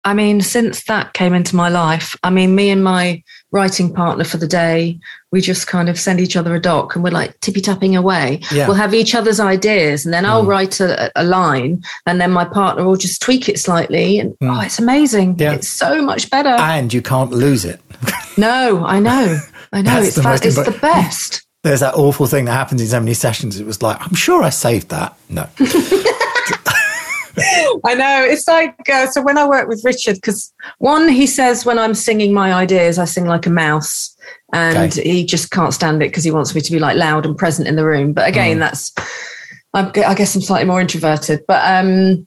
I 0.04 0.14
mean, 0.14 0.40
since 0.40 0.84
that 0.84 1.12
came 1.12 1.34
into 1.34 1.56
my 1.56 1.68
life, 1.68 2.16
I 2.22 2.30
mean, 2.30 2.54
me 2.54 2.70
and 2.70 2.82
my 2.82 3.22
writing 3.50 3.92
partner 3.92 4.24
for 4.24 4.36
the 4.36 4.46
day, 4.46 4.98
we 5.32 5.40
just 5.40 5.66
kind 5.66 5.88
of 5.88 5.98
send 5.98 6.20
each 6.20 6.36
other 6.36 6.54
a 6.54 6.60
doc 6.60 6.94
and 6.94 7.02
we're 7.02 7.10
like 7.10 7.38
tippy 7.40 7.60
tapping 7.62 7.96
away. 7.96 8.40
Yeah. 8.52 8.66
We'll 8.66 8.76
have 8.76 8.92
each 8.94 9.14
other's 9.14 9.40
ideas 9.40 10.04
and 10.04 10.12
then 10.12 10.26
I'll 10.26 10.44
Mm. 10.44 10.48
write 10.48 10.80
a, 10.80 11.10
a 11.16 11.24
line 11.24 11.82
and 12.06 12.20
then 12.20 12.30
my 12.30 12.44
partner 12.44 12.84
will 12.84 12.96
just 12.96 13.22
tweak 13.22 13.48
it 13.48 13.58
slightly. 13.58 14.18
And 14.18 14.34
Mm. 14.42 14.56
oh, 14.56 14.60
it's 14.60 14.78
amazing. 14.78 15.36
Yeah. 15.38 15.52
It's 15.54 15.68
so 15.68 16.02
much 16.02 16.30
better. 16.30 16.50
and 16.50 16.92
you 16.92 17.00
can't 17.02 17.30
lose 17.30 17.64
it. 17.64 17.80
no, 18.36 18.84
I 18.84 19.00
know. 19.00 19.38
I 19.72 19.82
know. 19.82 19.90
That's 19.94 20.06
It's, 20.08 20.16
the 20.16 20.22
fa- 20.22 20.40
it's 20.42 20.56
the 20.56 20.78
best. 20.80 21.44
There's 21.64 21.80
that 21.80 21.94
awful 21.94 22.26
thing 22.26 22.44
that 22.44 22.52
happens 22.52 22.80
in 22.80 22.86
so 22.86 23.00
many 23.00 23.14
sessions. 23.14 23.58
It 23.58 23.66
was 23.66 23.82
like, 23.82 24.00
I'm 24.00 24.14
sure 24.14 24.42
I 24.42 24.50
saved 24.50 24.90
that. 24.90 25.16
No, 25.28 25.46
I 27.84 27.94
know. 27.94 28.24
It's 28.24 28.46
like, 28.48 28.76
uh, 28.88 29.06
so 29.08 29.22
when 29.22 29.38
I 29.38 29.46
work 29.46 29.68
with 29.68 29.82
Richard, 29.84 30.16
because 30.16 30.52
one, 30.78 31.08
he 31.08 31.26
says 31.26 31.64
when 31.64 31.78
I'm 31.78 31.94
singing 31.94 32.32
my 32.32 32.52
ideas, 32.52 32.98
I 32.98 33.04
sing 33.04 33.26
like 33.26 33.46
a 33.46 33.50
mouse. 33.50 34.14
And 34.52 34.92
Okay. 34.92 35.02
he 35.02 35.24
just 35.24 35.50
can't 35.50 35.74
stand 35.74 36.02
it 36.02 36.08
because 36.10 36.24
he 36.24 36.30
wants 36.30 36.54
me 36.54 36.60
to 36.60 36.72
be 36.72 36.78
like 36.78 36.96
loud 36.96 37.24
and 37.26 37.36
present 37.36 37.68
in 37.68 37.76
the 37.76 37.84
room. 37.84 38.12
But 38.12 38.28
again, 38.28 38.56
Mm. 38.56 38.60
that's, 38.60 38.92
I'm, 39.74 39.86
I 40.06 40.14
guess 40.14 40.34
I'm 40.34 40.42
slightly 40.42 40.66
more 40.66 40.80
introverted. 40.80 41.40
But, 41.46 41.62
um, 41.64 42.26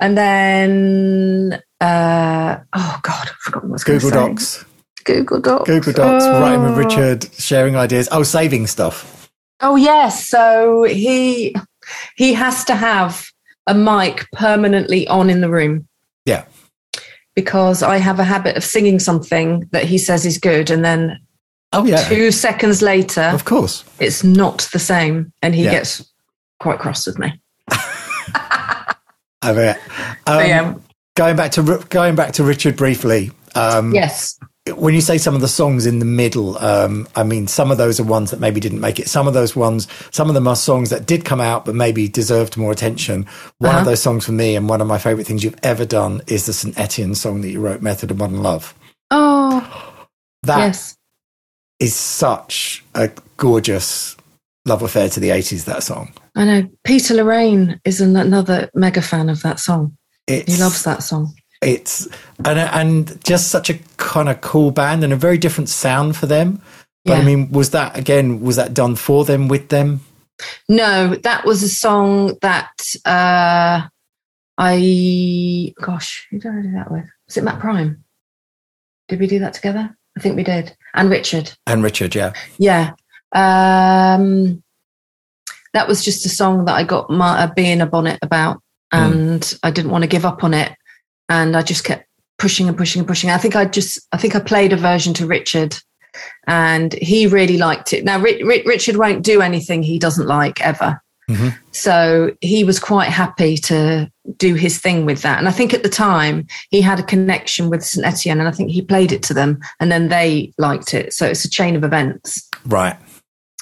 and 0.00 0.16
then, 0.16 1.60
uh, 1.80 2.56
oh 2.72 2.98
God, 3.02 3.28
I've 3.28 3.36
forgotten 3.36 3.70
what's 3.70 3.84
Google 3.84 4.10
Docs, 4.10 4.64
Google 5.04 5.40
Docs. 5.40 5.66
Google 5.66 5.92
Docs, 5.92 6.24
Oh. 6.26 6.40
writing 6.40 6.62
with 6.62 6.76
Richard, 6.76 7.26
sharing 7.38 7.76
ideas. 7.76 8.08
Oh, 8.12 8.22
saving 8.22 8.66
stuff. 8.66 9.28
Oh 9.60 9.76
yes, 9.76 10.28
so 10.28 10.84
he 10.84 11.54
he 12.16 12.32
has 12.34 12.64
to 12.66 12.74
have 12.76 13.26
a 13.68 13.74
mic 13.74 14.26
permanently 14.32 15.06
on 15.08 15.30
in 15.30 15.40
the 15.40 15.48
room. 15.50 15.86
Yeah. 16.24 16.44
Because 17.36 17.82
I 17.84 17.98
have 17.98 18.18
a 18.18 18.24
habit 18.24 18.56
of 18.56 18.64
singing 18.64 18.98
something 18.98 19.68
that 19.70 19.84
he 19.84 19.96
says 19.98 20.26
is 20.26 20.38
good 20.38 20.70
and 20.70 20.84
then 20.84 21.20
Oh 21.72 21.84
yeah, 21.84 22.02
2 22.08 22.30
seconds 22.32 22.80
later 22.82 23.20
of 23.32 23.44
course. 23.44 23.84
it's 24.00 24.24
not 24.24 24.68
the 24.72 24.78
same 24.78 25.32
and 25.42 25.54
he 25.54 25.64
Yeah. 25.64 25.70
gets 25.72 26.10
quite 26.58 26.78
cross 26.78 27.06
with 27.06 27.18
me. 27.18 27.40
I 27.70 29.52
bet. 29.52 29.80
Um, 30.26 30.40
yeah. 30.46 30.74
Going 31.14 31.36
back 31.36 31.52
to 31.52 31.84
going 31.90 32.14
back 32.16 32.32
to 32.34 32.44
Richard 32.44 32.76
briefly. 32.76 33.30
Um, 33.54 33.94
Yes. 33.94 34.38
When 34.76 34.94
you 34.94 35.00
say 35.00 35.18
some 35.18 35.34
of 35.34 35.40
the 35.40 35.48
songs 35.48 35.86
in 35.86 35.98
the 35.98 36.04
middle, 36.04 36.58
um, 36.58 37.08
I 37.16 37.22
mean, 37.22 37.46
some 37.46 37.70
of 37.70 37.78
those 37.78 37.98
are 38.00 38.04
ones 38.04 38.30
that 38.30 38.40
maybe 38.40 38.60
didn't 38.60 38.80
make 38.80 38.98
it. 38.98 39.08
Some 39.08 39.26
of 39.28 39.34
those 39.34 39.54
ones, 39.56 39.86
some 40.10 40.28
of 40.28 40.34
them 40.34 40.46
are 40.48 40.56
songs 40.56 40.90
that 40.90 41.06
did 41.06 41.24
come 41.24 41.40
out, 41.40 41.64
but 41.64 41.74
maybe 41.74 42.08
deserved 42.08 42.56
more 42.56 42.72
attention. 42.72 43.26
One 43.58 43.70
Uh-huh. 43.70 43.78
of 43.80 43.84
those 43.86 44.02
songs 44.02 44.24
for 44.26 44.32
me, 44.32 44.56
and 44.56 44.68
one 44.68 44.80
of 44.80 44.86
my 44.86 44.98
favorite 44.98 45.26
things 45.26 45.44
you've 45.44 45.58
ever 45.62 45.84
done, 45.84 46.22
is 46.26 46.46
the 46.46 46.52
St. 46.52 46.78
Etienne 46.78 47.14
song 47.14 47.40
that 47.42 47.50
you 47.50 47.60
wrote, 47.60 47.82
Method 47.82 48.10
of 48.10 48.18
Modern 48.18 48.42
Love. 48.42 48.74
Oh, 49.10 49.60
That 50.44 50.58
yes. 50.58 50.96
is 51.80 51.94
such 51.94 52.84
a 52.94 53.10
gorgeous 53.36 54.16
love 54.66 54.82
affair 54.82 55.08
to 55.08 55.20
the 55.20 55.30
80s, 55.30 55.64
that 55.64 55.82
song. 55.82 56.12
I 56.36 56.44
know. 56.44 56.68
Peter 56.84 57.14
Loraine 57.14 57.80
is 57.84 58.00
an, 58.00 58.16
another 58.16 58.70
mega 58.74 59.02
fan 59.02 59.28
of 59.28 59.42
that 59.42 59.58
song. 59.60 59.96
It's, 60.26 60.54
He 60.56 60.60
loves 60.62 60.84
that 60.84 61.02
song. 61.02 61.34
It's, 61.60 62.06
and, 62.44 62.58
and 62.58 63.24
just 63.24 63.48
such 63.48 63.68
a 63.68 63.78
kind 63.96 64.28
of 64.28 64.40
cool 64.40 64.70
band 64.70 65.02
and 65.02 65.12
a 65.12 65.16
very 65.16 65.38
different 65.38 65.68
sound 65.68 66.16
for 66.16 66.26
them. 66.26 66.62
But 67.04 67.14
Yeah. 67.14 67.18
I 67.18 67.24
mean, 67.24 67.50
was 67.50 67.70
that, 67.70 67.96
again, 67.96 68.40
was 68.40 68.56
that 68.56 68.74
done 68.74 68.96
for 68.96 69.24
them, 69.24 69.48
with 69.48 69.68
them? 69.68 70.00
No, 70.68 71.16
that 71.16 71.44
was 71.44 71.62
a 71.62 71.68
song 71.68 72.36
that 72.42 72.70
uh, 73.04 73.88
I, 74.56 75.74
gosh, 75.80 76.26
who 76.30 76.38
did 76.38 76.52
I 76.52 76.62
do 76.62 76.72
that 76.72 76.90
with? 76.92 77.06
Was 77.26 77.36
it 77.36 77.44
Matt 77.44 77.58
Prime? 77.58 78.04
Did 79.08 79.20
we 79.20 79.26
do 79.26 79.38
that 79.40 79.54
together? 79.54 79.96
I 80.16 80.20
think 80.20 80.36
we 80.36 80.44
did. 80.44 80.76
And 80.94 81.10
Richard. 81.10 81.52
And 81.66 81.82
Richard, 81.82 82.14
yeah. 82.14 82.32
Yeah. 82.58 82.92
Um, 83.34 84.62
that 85.74 85.88
was 85.88 86.04
just 86.04 86.26
a 86.26 86.28
song 86.28 86.64
that 86.64 86.74
I 86.74 86.82
got 86.82 87.10
my 87.10 87.44
a 87.44 87.52
bee 87.52 87.70
in 87.70 87.80
a 87.80 87.86
bonnet 87.86 88.18
about, 88.22 88.60
and 88.90 89.54
I 89.62 89.70
didn't 89.70 89.90
want 89.90 90.02
to 90.02 90.08
give 90.08 90.24
up 90.24 90.42
on 90.44 90.54
it, 90.54 90.72
and 91.28 91.56
I 91.56 91.62
just 91.62 91.84
kept 91.84 92.06
pushing 92.38 92.68
and 92.68 92.76
pushing 92.76 93.00
and 93.00 93.08
pushing. 93.08 93.30
I 93.30 93.38
think 93.38 93.56
I 93.56 93.64
just 93.64 94.00
I 94.12 94.16
think 94.16 94.34
I 94.34 94.40
played 94.40 94.72
a 94.72 94.76
version 94.76 95.14
to 95.14 95.26
Richard, 95.26 95.76
and 96.46 96.92
he 96.94 97.26
really 97.26 97.58
liked 97.58 97.92
it. 97.92 98.04
Now 98.04 98.18
Ri- 98.20 98.42
Ri- 98.42 98.64
Richard 98.64 98.96
won't 98.96 99.24
do 99.24 99.40
anything 99.42 99.82
he 99.82 99.98
doesn't 99.98 100.26
like 100.26 100.60
ever. 100.60 101.00
Mhm. 101.28 101.54
So 101.72 102.32
he 102.40 102.64
was 102.64 102.80
quite 102.80 103.10
happy 103.10 103.58
to 103.58 104.10
do 104.38 104.54
his 104.54 104.78
thing 104.78 105.04
with 105.04 105.20
that. 105.22 105.38
And 105.38 105.46
I 105.46 105.50
think 105.50 105.74
at 105.74 105.82
the 105.82 105.88
time 105.90 106.46
he 106.70 106.80
had 106.80 106.98
a 106.98 107.02
connection 107.02 107.68
with 107.68 107.84
St. 107.84 108.06
Etienne 108.06 108.40
and 108.40 108.48
I 108.48 108.50
think 108.50 108.70
he 108.70 108.80
played 108.80 109.12
it 109.12 109.22
to 109.24 109.34
them 109.34 109.58
and 109.78 109.92
then 109.92 110.08
they 110.08 110.54
liked 110.56 110.94
it. 110.94 111.12
So 111.12 111.26
it's 111.26 111.44
a 111.44 111.50
chain 111.50 111.76
of 111.76 111.84
events. 111.84 112.48
Right. 112.66 112.96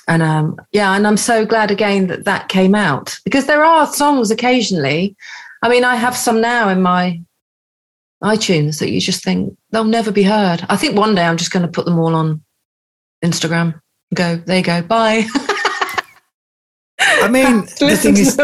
And 0.07 0.23
um, 0.23 0.57
yeah, 0.71 0.95
and 0.95 1.05
I'm 1.09 1.17
so 1.17 1.45
glad 1.45 1.73
again 1.73 2.07
that 2.07 2.25
that 2.25 2.49
came 2.49 2.77
out 2.77 3.19
because 3.25 3.47
there 3.47 3.65
are 3.65 3.89
songs 3.89 4.31
occasionally. 4.31 5.17
I 5.63 5.69
mean, 5.69 5.83
I 5.83 5.97
have 5.97 6.17
some 6.17 6.41
now 6.41 6.69
in 6.69 6.81
my 6.81 7.21
iTunes 8.27 8.81
that 8.81 8.91
you 8.91 9.01
just 9.01 9.23
think 9.25 9.57
they'll 9.71 9.85
never 9.85 10.11
be 10.13 10.23
heard. 10.23 10.65
I 10.69 10.77
think 10.77 10.97
one 10.97 11.15
day 11.15 11.25
I'm 11.25 11.37
just 11.37 11.53
going 11.53 11.65
to 11.65 11.71
put 11.73 11.85
them 11.85 11.99
all 11.99 12.15
on 12.15 12.43
Instagram. 13.25 13.81
Go, 14.15 14.37
there 14.37 14.59
you 14.59 14.65
go, 14.65 14.83
bye. 14.83 15.25
I 16.99 17.29
mean, 17.29 17.63
the 17.79 17.97
thing 18.01 18.17
is, 18.17 18.39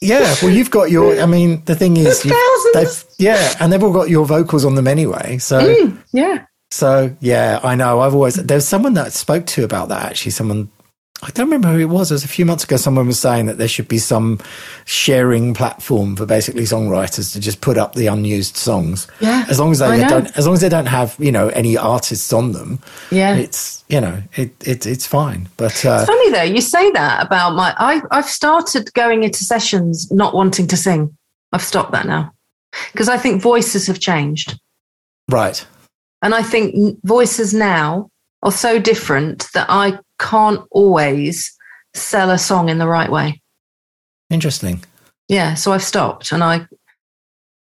yeah, 0.00 0.34
well, 0.42 0.50
you've 0.50 0.70
got 0.70 0.90
your, 0.90 1.20
I 1.20 1.26
mean, 1.26 1.62
the 1.66 1.74
thing 1.74 1.96
is, 1.96 2.22
thousands. 2.22 2.74
they've, 2.74 3.04
yeah, 3.18 3.54
and 3.60 3.72
they've 3.72 3.82
all 3.82 3.92
got 3.92 4.08
your 4.08 4.24
vocals 4.26 4.64
on 4.64 4.74
them 4.74 4.86
anyway. 4.88 5.38
So, 5.38 5.60
Mm, 5.60 5.98
yeah. 6.12 6.44
so 6.70 7.14
yeah, 7.20 7.60
I 7.62 7.74
know. 7.74 8.00
I've 8.00 8.14
always, 8.14 8.34
there's 8.36 8.66
someone 8.66 8.94
that 8.94 9.06
I 9.06 9.10
spoke 9.10 9.46
to 9.46 9.64
about 9.64 9.88
that 9.90 10.04
actually. 10.06 10.32
Someone, 10.32 10.70
I 11.24 11.30
don't 11.30 11.46
remember 11.46 11.68
who 11.68 11.78
it 11.78 11.88
was. 11.88 12.10
It 12.10 12.14
was 12.14 12.24
a 12.24 12.28
few 12.28 12.44
months 12.44 12.64
ago. 12.64 12.76
Someone 12.76 13.06
was 13.06 13.18
saying 13.20 13.46
that 13.46 13.56
there 13.56 13.68
should 13.68 13.86
be 13.86 13.98
some 13.98 14.40
sharing 14.86 15.54
platform 15.54 16.16
for 16.16 16.26
basically 16.26 16.64
songwriters 16.64 17.32
to 17.32 17.40
just 17.40 17.60
put 17.60 17.78
up 17.78 17.94
the 17.94 18.08
unused 18.08 18.56
songs. 18.56 19.06
Yeah, 19.20 19.44
As 19.48 19.60
long 19.60 19.70
as 19.70 19.78
they 19.78 20.04
don't, 20.04 20.36
as 20.36 20.46
long 20.46 20.54
as 20.54 20.60
they 20.60 20.68
don't 20.68 20.86
have, 20.86 21.14
you 21.20 21.30
know, 21.30 21.48
any 21.50 21.76
artists 21.76 22.32
on 22.32 22.52
them, 22.52 22.80
Yeah. 23.12 23.36
it's, 23.36 23.84
you 23.88 24.00
know, 24.00 24.20
it, 24.34 24.50
it 24.66 24.84
it's 24.84 25.06
fine. 25.06 25.48
But, 25.56 25.84
uh, 25.84 26.04
Funny 26.06 26.30
though, 26.30 26.42
you 26.42 26.60
say 26.60 26.90
that 26.90 27.24
about 27.24 27.54
my. 27.54 27.72
I, 27.78 28.02
I've 28.10 28.28
started 28.28 28.92
going 28.94 29.22
into 29.22 29.44
sessions 29.44 30.10
not 30.10 30.34
wanting 30.34 30.66
to 30.66 30.76
sing. 30.76 31.16
I've 31.52 31.62
stopped 31.62 31.92
that 31.92 32.06
now 32.06 32.32
because 32.92 33.08
I 33.08 33.16
think 33.16 33.40
voices 33.42 33.86
have 33.86 34.00
changed. 34.00 34.58
right. 35.30 35.64
And 36.24 36.34
I 36.36 36.42
think 36.42 36.98
voices 37.04 37.52
now 37.52 38.08
are 38.44 38.52
so 38.52 38.78
different 38.78 39.46
that 39.54 39.66
I 39.68 39.98
can't 40.22 40.64
always 40.70 41.52
sell 41.94 42.30
a 42.30 42.38
song 42.38 42.68
in 42.68 42.78
the 42.78 42.86
right 42.86 43.10
way. 43.10 43.42
Interesting. 44.30 44.82
Yeah. 45.28 45.54
So 45.54 45.72
I've 45.72 45.82
stopped 45.82 46.32
and 46.32 46.42
I 46.42 46.66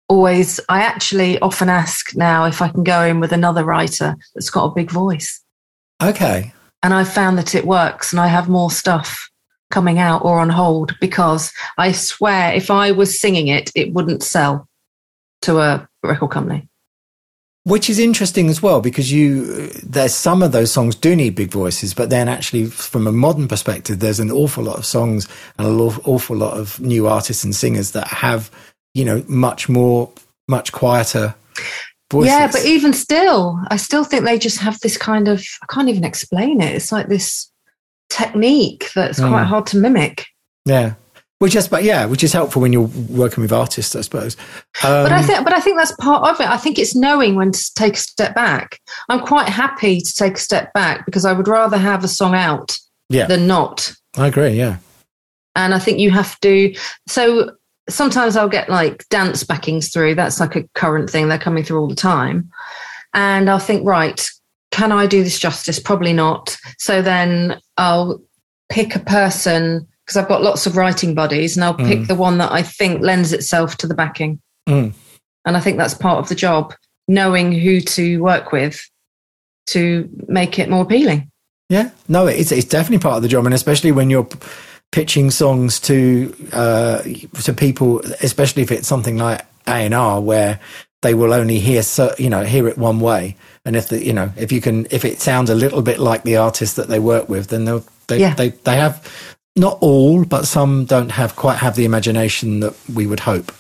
always, 0.09 0.61
I 0.69 0.83
actually 0.83 1.39
often 1.39 1.69
ask 1.69 2.15
now 2.15 2.45
if 2.45 2.61
I 2.61 2.69
can 2.69 2.83
go 2.83 3.03
in 3.03 3.21
with 3.21 3.33
another 3.33 3.65
writer 3.65 4.17
that's 4.35 4.51
got 4.51 4.67
a 4.67 4.75
big 4.75 4.91
voice. 4.91 5.43
Okay. 6.03 6.53
And 6.83 6.95
I've 6.95 7.13
found 7.13 7.39
that 7.39 7.55
it 7.55 7.67
works 7.67 8.13
and 8.13 8.21
I 8.21 8.27
have 8.27 8.49
more 8.49 8.71
stuff 8.71 9.31
coming 9.71 9.99
out 9.99 10.25
or 10.25 10.39
on 10.39 10.49
hold 10.51 10.95
because 11.01 11.53
I 11.77 11.93
swear 11.93 12.53
if 12.55 12.71
I 12.71 12.93
was 12.93 13.21
singing 13.21 13.49
it, 13.49 13.71
it 13.75 13.93
wouldn't 13.93 14.23
sell 14.23 14.69
to 15.43 15.59
a 15.59 15.89
record 16.03 16.31
company. 16.31 16.69
Which 17.69 17.91
is 17.91 17.99
interesting 17.99 18.49
as 18.49 18.63
well 18.63 18.81
because 18.81 19.13
you 19.13 19.69
there's 19.85 20.15
some 20.15 20.43
of 20.43 20.53
those 20.53 20.73
songs 20.73 20.95
do 20.95 21.15
need 21.15 21.35
big 21.35 21.51
voices, 21.51 21.95
but 21.95 22.09
then 22.11 22.29
actually 22.29 22.67
from 22.67 23.07
a 23.07 23.13
modern 23.13 23.47
perspective, 23.49 23.99
there's 24.01 24.21
an 24.21 24.31
awful 24.31 24.65
lot 24.65 24.79
of 24.79 24.87
songs 24.87 25.29
and 25.59 25.67
an 25.69 25.79
aw- 25.81 26.01
awful 26.05 26.37
lot 26.37 26.55
of 26.57 26.81
new 26.81 27.07
artists 27.07 27.45
and 27.45 27.55
singers 27.55 27.91
that 27.93 28.09
have 28.09 28.51
you 28.95 29.05
know 29.05 29.23
much 29.29 29.69
more 29.69 30.11
much 30.49 30.73
quieter 30.73 31.35
voices. 32.11 32.29
Yeah, 32.33 32.51
but 32.51 32.65
even 32.65 32.93
still, 32.95 33.61
I 33.69 33.77
still 33.77 34.03
think 34.05 34.25
they 34.25 34.39
just 34.39 34.59
have 34.61 34.81
this 34.81 34.97
kind 34.97 35.29
of, 35.29 35.45
I 35.63 35.67
can't 35.69 35.91
even 35.91 36.05
explain 36.05 36.63
it. 36.63 36.75
It's 36.75 36.91
like 36.91 37.09
this 37.09 37.51
technique 38.09 38.91
that's 38.95 39.21
Mm. 39.21 39.29
quite 39.29 39.45
hard 39.45 39.67
to 39.67 39.77
mimic. 39.77 40.27
yeah, 40.65 40.95
which 41.39 41.55
is 41.55 41.69
but 41.69 41.85
yeah, 41.85 42.05
which 42.05 42.25
is 42.25 42.33
helpful 42.33 42.63
when 42.63 42.73
you're 42.73 42.91
working 43.09 43.43
with 43.43 43.53
artists, 43.53 43.95
I 43.95 44.01
suppose. 44.01 44.37
Um, 44.83 45.05
But 45.05 45.13
I 45.13 45.23
think, 45.23 45.45
but 45.45 45.53
I 45.53 45.61
think 45.61 45.79
that's 45.79 45.93
part 45.93 46.29
of 46.29 46.41
it. 46.41 46.49
I 46.49 46.57
think 46.57 46.79
it's 46.79 46.95
knowing 46.95 47.37
when 47.37 47.53
to 47.53 47.75
take 47.75 47.95
a 47.95 47.99
step 47.99 48.35
back. 48.35 48.81
I'm 49.09 49.21
quite 49.21 49.49
happy 49.49 50.01
to 50.01 50.15
take 50.15 50.35
a 50.35 50.41
step 50.41 50.73
back 50.73 51.07
because 51.07 51.25
I 51.25 51.33
would 51.33 51.49
rather 51.49 51.79
have 51.79 52.03
a 52.05 52.09
song 52.09 52.35
out 52.35 52.79
yeah, 53.09 53.27
than 53.27 53.47
not. 53.47 53.93
I 54.17 54.27
agree. 54.27 54.51
Yeah, 54.51 54.79
And 55.55 55.75
I 55.75 55.79
think 55.79 55.99
you 55.99 56.11
have 56.11 56.39
to. 56.41 56.75
So 57.07 57.53
sometimes 57.89 58.37
I'll 58.37 58.49
get 58.49 58.69
like 58.69 59.09
dance 59.09 59.45
backings 59.45 59.93
through. 59.93 60.17
That's 60.17 60.41
like 60.41 60.57
a 60.57 60.65
current 60.75 61.09
thing. 61.09 61.29
They're 61.29 61.39
coming 61.39 61.63
through 61.63 61.81
all 61.81 61.89
the 61.89 61.95
time. 61.95 62.51
And 63.15 63.49
I'll 63.49 63.59
think, 63.59 63.87
right, 63.87 64.29
can 64.71 64.93
I 64.93 65.07
do 65.07 65.23
this 65.25 65.39
justice? 65.39 65.79
Probably 65.79 66.13
not. 66.13 66.57
So 66.79 67.01
then 67.01 67.61
I'll 67.77 68.21
pick 68.69 68.95
a 68.95 69.01
person 69.01 69.87
because 70.09 70.17
I've 70.17 70.29
got 70.29 70.43
lots 70.43 70.65
of 70.67 70.75
writing 70.75 71.15
buddies 71.15 71.55
and 71.55 71.63
I'll 71.63 71.75
pick 71.75 71.99
Mm. 71.99 72.07
the 72.07 72.15
one 72.15 72.39
that 72.39 72.51
I 72.51 72.63
think 72.63 73.03
lends 73.03 73.31
itself 73.35 73.77
to 73.77 73.87
the 73.87 73.93
backing. 73.95 74.41
Mm. 74.67 74.95
And 75.45 75.55
I 75.57 75.61
think 75.61 75.77
that's 75.77 75.93
part 75.93 76.19
of 76.19 76.31
the 76.31 76.35
job, 76.35 76.75
knowing 77.09 77.53
who 77.53 77.83
to 77.83 78.17
work 78.23 78.51
with 78.51 78.81
to 79.67 80.09
make 80.27 80.59
it 80.59 80.71
more 80.71 80.83
appealing. 80.83 81.31
Yeah, 81.69 81.91
no, 82.09 82.27
it's 82.27 82.51
it's 82.51 82.65
definitely 82.65 83.03
part 83.03 83.17
of 83.17 83.23
the 83.23 83.29
job, 83.29 83.45
and 83.45 83.55
especially 83.55 83.93
when 83.93 84.09
you're 84.09 84.27
pitching 84.93 85.31
songs 85.31 85.79
to 85.81 86.35
uh, 86.55 87.03
to 87.43 87.53
people, 87.53 88.01
especially 88.23 88.63
if 88.63 88.73
it's 88.73 88.89
something 88.89 89.19
like 89.19 89.43
A 89.67 89.73
and 89.85 89.93
R, 89.93 90.23
where 90.23 90.59
they 91.03 91.13
will 91.13 91.35
only 91.35 91.59
hear 91.59 91.83
so, 91.83 92.15
you 92.19 92.31
know 92.31 92.45
hear 92.45 92.67
it 92.67 92.79
one 92.79 93.01
way, 93.01 93.37
and 93.67 93.77
if 93.77 93.89
the 93.89 94.03
you 94.03 94.15
know 94.15 94.33
if 94.39 94.51
you 94.53 94.63
can 94.63 94.87
if 94.91 95.05
it 95.05 95.21
sounds 95.21 95.51
a 95.51 95.55
little 95.55 95.83
bit 95.83 95.99
like 95.99 96.23
the 96.23 96.37
artist 96.39 96.77
that 96.77 96.89
they 96.89 96.99
work 96.99 97.29
with, 97.29 97.49
then 97.49 97.67
they'll 97.67 97.85
they 98.07 98.21
Yeah. 98.21 98.33
they 98.33 98.49
they 98.49 98.77
have 98.77 99.07
not 99.59 99.79
all, 99.81 100.25
but 100.25 100.47
some 100.47 100.85
don't 100.85 101.11
have 101.11 101.37
quite 101.37 101.59
have 101.59 101.77
the 101.77 101.85
imagination 101.85 102.61
that 102.61 102.75
we 102.95 103.07
would 103.07 103.21
hope. 103.21 103.53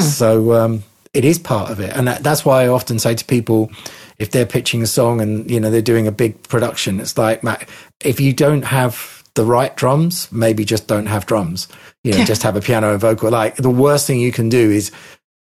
So 0.00 0.52
um, 0.54 0.82
it 1.12 1.24
is 1.24 1.38
part 1.38 1.70
of 1.70 1.80
it, 1.80 1.94
and 1.96 2.08
that, 2.08 2.22
that's 2.22 2.44
why 2.44 2.64
I 2.64 2.68
often 2.68 2.98
say 2.98 3.14
to 3.14 3.24
people, 3.24 3.70
if 4.18 4.30
they're 4.30 4.46
pitching 4.46 4.82
a 4.82 4.86
song 4.86 5.20
and 5.20 5.50
you 5.50 5.60
know 5.60 5.70
they're 5.70 5.82
doing 5.82 6.06
a 6.06 6.12
big 6.12 6.42
production, 6.48 6.98
it's 7.00 7.16
like, 7.18 7.44
Matt, 7.44 7.68
if 8.04 8.18
you 8.20 8.32
don't 8.32 8.62
have 8.62 9.22
the 9.34 9.44
right 9.44 9.76
drums, 9.76 10.30
maybe 10.32 10.64
just 10.64 10.86
don't 10.86 11.06
have 11.06 11.26
drums. 11.26 11.68
You 12.04 12.12
know, 12.12 12.18
Yeah. 12.18 12.24
just 12.24 12.42
have 12.42 12.56
a 12.56 12.60
piano 12.60 12.92
and 12.92 13.00
vocal. 13.00 13.30
Like 13.30 13.56
the 13.56 13.68
worst 13.70 14.06
thing 14.06 14.18
you 14.20 14.32
can 14.32 14.48
do 14.48 14.70
is 14.70 14.90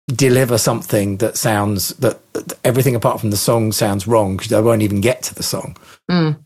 deliver 0.06 0.58
something 0.58 1.16
that 1.18 1.36
sounds 1.36 1.88
that 1.98 2.20
that 2.34 2.52
everything 2.64 2.94
apart 2.94 3.20
from 3.20 3.30
the 3.30 3.36
song 3.36 3.72
sounds 3.72 4.06
wrong 4.06 4.36
because 4.36 4.50
they 4.50 4.60
won't 4.60 4.82
even 4.82 5.00
get 5.00 5.22
to 5.24 5.34
the 5.34 5.42
song. 5.42 5.76
Mm. 6.10 6.38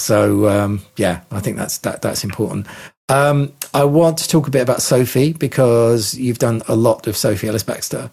So 0.00 0.48
um, 0.48 0.80
yeah, 0.96 1.20
I 1.30 1.38
think 1.40 1.56
that's 1.56 1.78
that 1.78 2.02
that's 2.02 2.24
important. 2.24 2.66
Um, 3.08 3.52
I 3.74 3.84
want 3.84 4.18
to 4.18 4.28
talk 4.28 4.46
a 4.48 4.50
bit 4.50 4.62
about 4.62 4.82
Sophie 4.82 5.32
because 5.32 6.14
you've 6.14 6.38
done 6.38 6.62
a 6.68 6.76
lot 6.76 7.06
of 7.06 7.16
Sophie 7.16 7.48
Ellis-Bextor. 7.48 8.10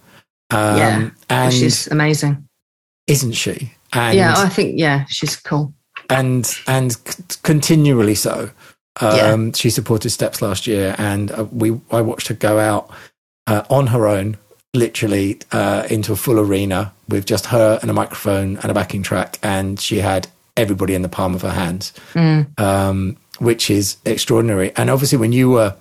Um, 0.52 0.78
Yeah, 0.78 1.10
and 1.30 1.54
She's 1.54 1.88
amazing. 1.88 2.48
isn't 3.08 3.34
she? 3.34 3.74
And 3.94 4.18
yeah, 4.18 4.34
I 4.38 4.50
think, 4.50 4.80
yeah, 4.80 5.06
she's 5.08 5.36
cool. 5.36 5.74
and 6.10 6.52
and 6.68 6.94
c- 6.94 7.40
continually 7.44 8.16
so. 8.16 8.52
Um, 9.02 9.18
Yeah. 9.48 9.52
She 9.54 9.70
supported 9.70 10.10
Steps 10.12 10.42
last 10.42 10.68
year, 10.68 10.96
and 10.98 11.32
uh, 11.32 11.46
we 11.52 11.80
I 11.92 12.02
watched 12.02 12.28
her 12.28 12.34
go 12.36 12.60
out 12.60 12.90
uh, 13.48 13.64
on 13.70 13.88
her 13.88 14.08
own, 14.08 14.38
literally 14.74 15.40
uh, 15.52 15.88
into 15.90 16.14
a 16.14 16.16
full 16.16 16.40
arena 16.40 16.94
with 17.10 17.26
just 17.26 17.48
her 17.48 17.80
and 17.82 17.90
a 17.90 17.94
microphone 17.94 18.58
and 18.58 18.66
a 18.72 18.74
backing 18.74 19.04
track, 19.04 19.40
and 19.44 19.80
she 19.80 19.98
had 20.00 20.28
everybody 20.58 20.94
in 20.94 21.02
the 21.02 21.10
palm 21.10 21.36
of 21.36 21.42
her 21.42 21.52
hands, 21.52 21.94
mm. 22.14 22.48
um, 22.60 23.18
which 23.40 23.70
is 23.70 23.98
extraordinary. 24.06 24.72
And 24.76 24.90
obviously, 24.90 25.18
when 25.18 25.32
you 25.32 25.50
were 25.50 25.76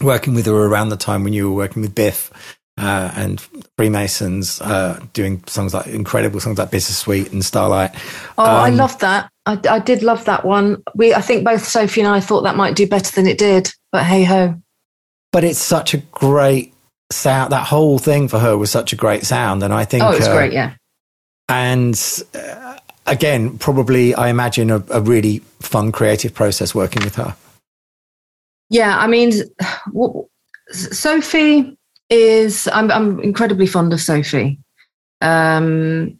working 0.00 0.34
with 0.34 0.46
her 0.46 0.54
around 0.54 0.88
the 0.88 0.96
time 0.96 1.24
when 1.24 1.32
you 1.32 1.48
were 1.50 1.56
working 1.56 1.82
with 1.82 1.94
Biff 1.94 2.30
uh, 2.78 3.12
and 3.14 3.40
Freemasons, 3.76 4.60
uh, 4.60 5.00
doing 5.12 5.42
songs 5.46 5.74
like 5.74 5.86
incredible 5.88 6.40
songs 6.40 6.58
like 6.58 6.70
"Business 6.70 7.04
Bittersweet 7.04 7.32
and 7.32 7.44
Starlight. 7.44 7.90
Oh, 8.38 8.44
um, 8.44 8.50
I 8.50 8.70
love 8.70 8.98
that. 9.00 9.30
I, 9.44 9.58
I 9.68 9.78
did 9.78 10.02
love 10.02 10.24
that 10.24 10.44
one. 10.44 10.82
We, 10.94 11.12
I 11.14 11.20
think 11.20 11.44
both 11.44 11.64
Sophie 11.66 12.00
and 12.00 12.08
I 12.08 12.20
thought 12.20 12.42
that 12.42 12.56
might 12.56 12.76
do 12.76 12.86
better 12.86 13.12
than 13.14 13.26
it 13.26 13.38
did, 13.38 13.70
but 13.90 14.04
hey 14.04 14.24
ho. 14.24 14.54
But 15.32 15.44
it's 15.44 15.58
such 15.58 15.94
a 15.94 15.98
great 15.98 16.74
sound. 17.10 17.52
That 17.52 17.66
whole 17.66 17.98
thing 17.98 18.28
for 18.28 18.38
her 18.38 18.56
was 18.56 18.70
such 18.70 18.92
a 18.92 18.96
great 18.96 19.24
sound, 19.24 19.62
and 19.62 19.72
I 19.72 19.84
think 19.84 20.02
oh, 20.02 20.12
it 20.12 20.18
was 20.18 20.28
uh, 20.28 20.34
great, 20.34 20.52
yeah. 20.52 20.74
And 21.48 21.94
uh, 22.34 22.78
again, 23.06 23.58
probably 23.58 24.14
I 24.14 24.28
imagine 24.28 24.70
a, 24.70 24.82
a 24.90 25.00
really 25.00 25.38
fun 25.60 25.92
creative 25.92 26.34
process 26.34 26.74
working 26.74 27.02
with 27.04 27.16
her. 27.16 27.36
Yeah, 28.70 28.98
I 28.98 29.06
mean, 29.06 29.32
Sophie 30.70 31.76
is. 32.08 32.68
I'm, 32.72 32.90
I'm 32.90 33.20
incredibly 33.20 33.66
fond 33.66 33.92
of 33.92 34.00
Sophie. 34.00 34.58
Um, 35.20 36.18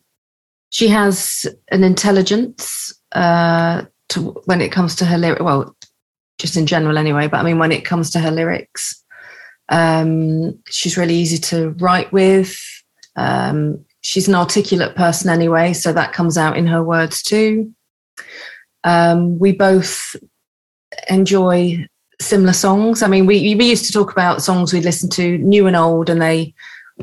she 0.68 0.88
has 0.88 1.46
an 1.70 1.82
intelligence 1.84 2.92
uh, 3.12 3.84
to 4.10 4.20
when 4.44 4.60
it 4.60 4.72
comes 4.72 4.94
to 4.96 5.06
her 5.06 5.18
lyric. 5.18 5.40
Well, 5.40 5.74
just 6.38 6.56
in 6.56 6.66
general, 6.66 6.98
anyway. 6.98 7.26
But 7.28 7.40
I 7.40 7.42
mean, 7.42 7.58
when 7.58 7.72
it 7.72 7.84
comes 7.84 8.10
to 8.10 8.20
her 8.20 8.30
lyrics, 8.30 9.02
um, 9.68 10.58
she's 10.68 10.96
really 10.96 11.14
easy 11.14 11.38
to 11.38 11.70
write 11.78 12.12
with. 12.12 12.54
Um, 13.16 13.84
she's 14.02 14.28
an 14.28 14.34
articulate 14.34 14.94
person 14.94 15.30
anyway, 15.30 15.72
so 15.72 15.92
that 15.92 16.12
comes 16.12 16.36
out 16.36 16.56
in 16.56 16.66
her 16.66 16.82
words 16.84 17.22
too. 17.22 17.72
Um, 18.84 19.38
we 19.38 19.52
both 19.52 20.14
enjoy 21.08 21.86
similar 22.20 22.52
songs. 22.52 23.02
I 23.02 23.08
mean, 23.08 23.26
we, 23.26 23.54
we 23.54 23.70
used 23.70 23.86
to 23.86 23.92
talk 23.92 24.12
about 24.12 24.42
songs 24.42 24.72
we'd 24.72 24.84
listen 24.84 25.08
to, 25.10 25.38
new 25.38 25.66
and 25.66 25.76
old, 25.76 26.10
and 26.10 26.20
they 26.20 26.54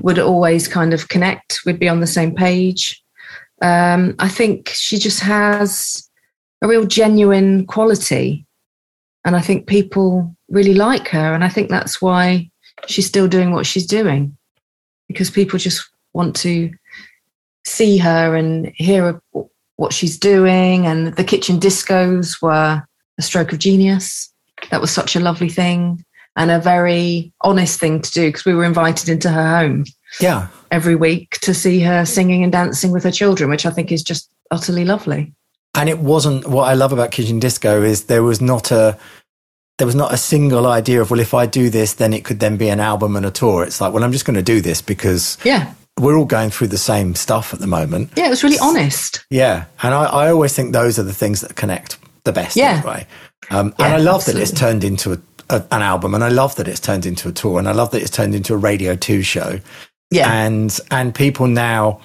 would 0.02 0.20
always 0.20 0.68
kind 0.68 0.93
of 0.93 1.08
connect. 1.08 1.62
We'd 1.66 1.80
be 1.80 1.89
on 1.89 2.00
the 2.00 2.08
same 2.08 2.36
page. 2.36 3.02
Um, 3.62 4.16
I 4.20 4.30
think 4.30 4.70
she 4.70 4.97
just 4.97 5.22
has 5.22 6.10
a 6.62 6.68
real 6.68 6.86
genuine 6.86 7.66
quality. 7.66 8.45
And 9.26 9.36
I 9.36 9.41
think 9.41 9.68
people 9.68 10.36
really 10.50 10.74
like 10.74 11.10
her. 11.10 11.34
And 11.34 11.43
I 11.43 11.50
think 11.50 11.70
that's 11.70 12.02
why 12.02 12.50
she's 12.88 13.08
still 13.08 13.28
doing 13.28 13.52
what 13.52 13.66
she's 13.66 13.86
doing 13.86 14.38
because 15.08 15.30
people 15.30 15.60
just 15.60 15.89
want 16.14 16.36
to 16.38 16.72
see 17.66 17.97
her 17.97 18.36
and 18.36 18.72
hear 18.76 19.22
what 19.76 19.93
she's 19.93 20.18
doing. 20.18 20.86
And 20.86 21.16
the 21.16 21.24
kitchen 21.24 21.60
discos 21.60 22.41
were 22.41 22.84
a 23.18 23.22
stroke 23.22 23.53
of 23.53 23.60
genius 23.60 24.32
that 24.72 24.82
was 24.82 24.91
such 24.91 25.16
a 25.16 25.20
lovely 25.20 25.49
thing 25.49 26.03
and 26.36 26.51
a 26.51 26.60
very 26.60 27.34
honest 27.41 27.80
thing 27.80 28.01
to 28.01 28.12
do 28.12 28.28
because 28.28 28.45
we 28.45 28.53
were 28.53 28.64
invited 28.64 29.10
into 29.10 29.30
her 29.30 29.60
home. 29.60 29.86
Yeah. 30.20 30.47
Every 30.72 30.95
week 30.95 31.39
to 31.41 31.53
see 31.53 31.80
her 31.82 32.05
singing 32.05 32.43
and 32.43 32.51
dancing 32.51 32.91
with 32.91 33.03
her 33.03 33.12
children, 33.12 33.49
which 33.49 33.66
I 33.66 33.72
think 33.72 33.91
is 33.91 34.03
just 34.03 34.30
utterly 34.51 34.86
lovely. 34.86 35.34
And 35.76 35.89
it 35.89 35.99
wasn't 35.99 36.47
what 36.47 36.64
I 36.64 36.74
love 36.74 36.91
about 36.91 37.12
Kitchen 37.12 37.39
Disco 37.39 37.84
is 37.84 38.05
there 38.05 38.24
was 38.24 38.41
not 38.41 38.72
a 38.72 38.97
there 39.78 39.86
was 39.86 39.95
not 39.95 40.14
a 40.14 40.18
single 40.18 40.68
idea 40.68 41.01
of 41.01 41.10
well 41.10 41.22
if 41.22 41.34
I 41.34 41.45
do 41.45 41.70
this 41.70 41.93
then 41.93 42.12
it 42.12 42.26
could 42.26 42.41
then 42.41 42.57
be 42.57 42.70
an 42.70 42.80
album 42.80 43.16
and 43.16 43.26
a 43.26 43.32
tour. 43.32 43.64
It's 43.64 43.80
like 43.80 43.93
well 43.93 44.03
I'm 44.03 44.12
just 44.12 44.26
going 44.26 44.36
to 44.36 44.43
do 44.43 44.62
this 44.62 44.82
because 44.82 45.38
yeah 45.43 45.74
we're 46.00 46.18
all 46.18 46.26
going 46.26 46.50
through 46.50 46.68
the 46.68 46.78
same 46.78 47.14
stuff 47.16 47.54
at 47.54 47.60
the 47.60 47.68
moment. 47.68 48.12
Yeah, 48.16 48.28
it 48.28 48.30
was 48.30 48.43
really 48.43 48.60
honest. 48.60 49.26
Yeah, 49.30 49.66
and 49.84 49.93
I, 49.93 50.06
I 50.06 50.32
always 50.32 50.56
think 50.56 50.74
those 50.74 50.97
are 50.97 51.04
the 51.04 51.14
things 51.14 51.41
that 51.41 51.56
connect 51.56 51.97
the 52.24 52.32
best. 52.32 52.56
Yeah, 52.56 52.78
anyway. 52.78 53.08
Um, 53.52 53.74
yeah, 53.78 53.86
and 53.86 53.93
I 53.95 53.97
love 53.97 54.22
absolutely. 54.22 54.41
that 54.41 54.50
it's 54.50 54.60
turned 54.60 54.84
into 54.84 55.14
a, 55.14 55.20
a, 55.50 55.64
an 55.72 55.82
album, 55.82 56.16
and 56.16 56.24
I 56.24 56.30
love 56.30 56.56
that 56.56 56.68
it's 56.68 56.80
turned 56.80 57.06
into 57.06 57.28
a 57.30 57.32
tour, 57.32 57.60
and 57.60 57.68
I 57.68 57.74
love 57.74 57.91
that 57.91 58.02
it's 58.02 58.12
turned 58.12 58.34
into 58.34 58.54
a 58.54 58.58
Radio 58.58 58.95
Two 58.95 59.22
show. 59.22 59.60
Yeah, 60.10 60.32
and 60.32 60.78
and 60.89 61.14
people 61.14 61.47
now, 61.47 62.02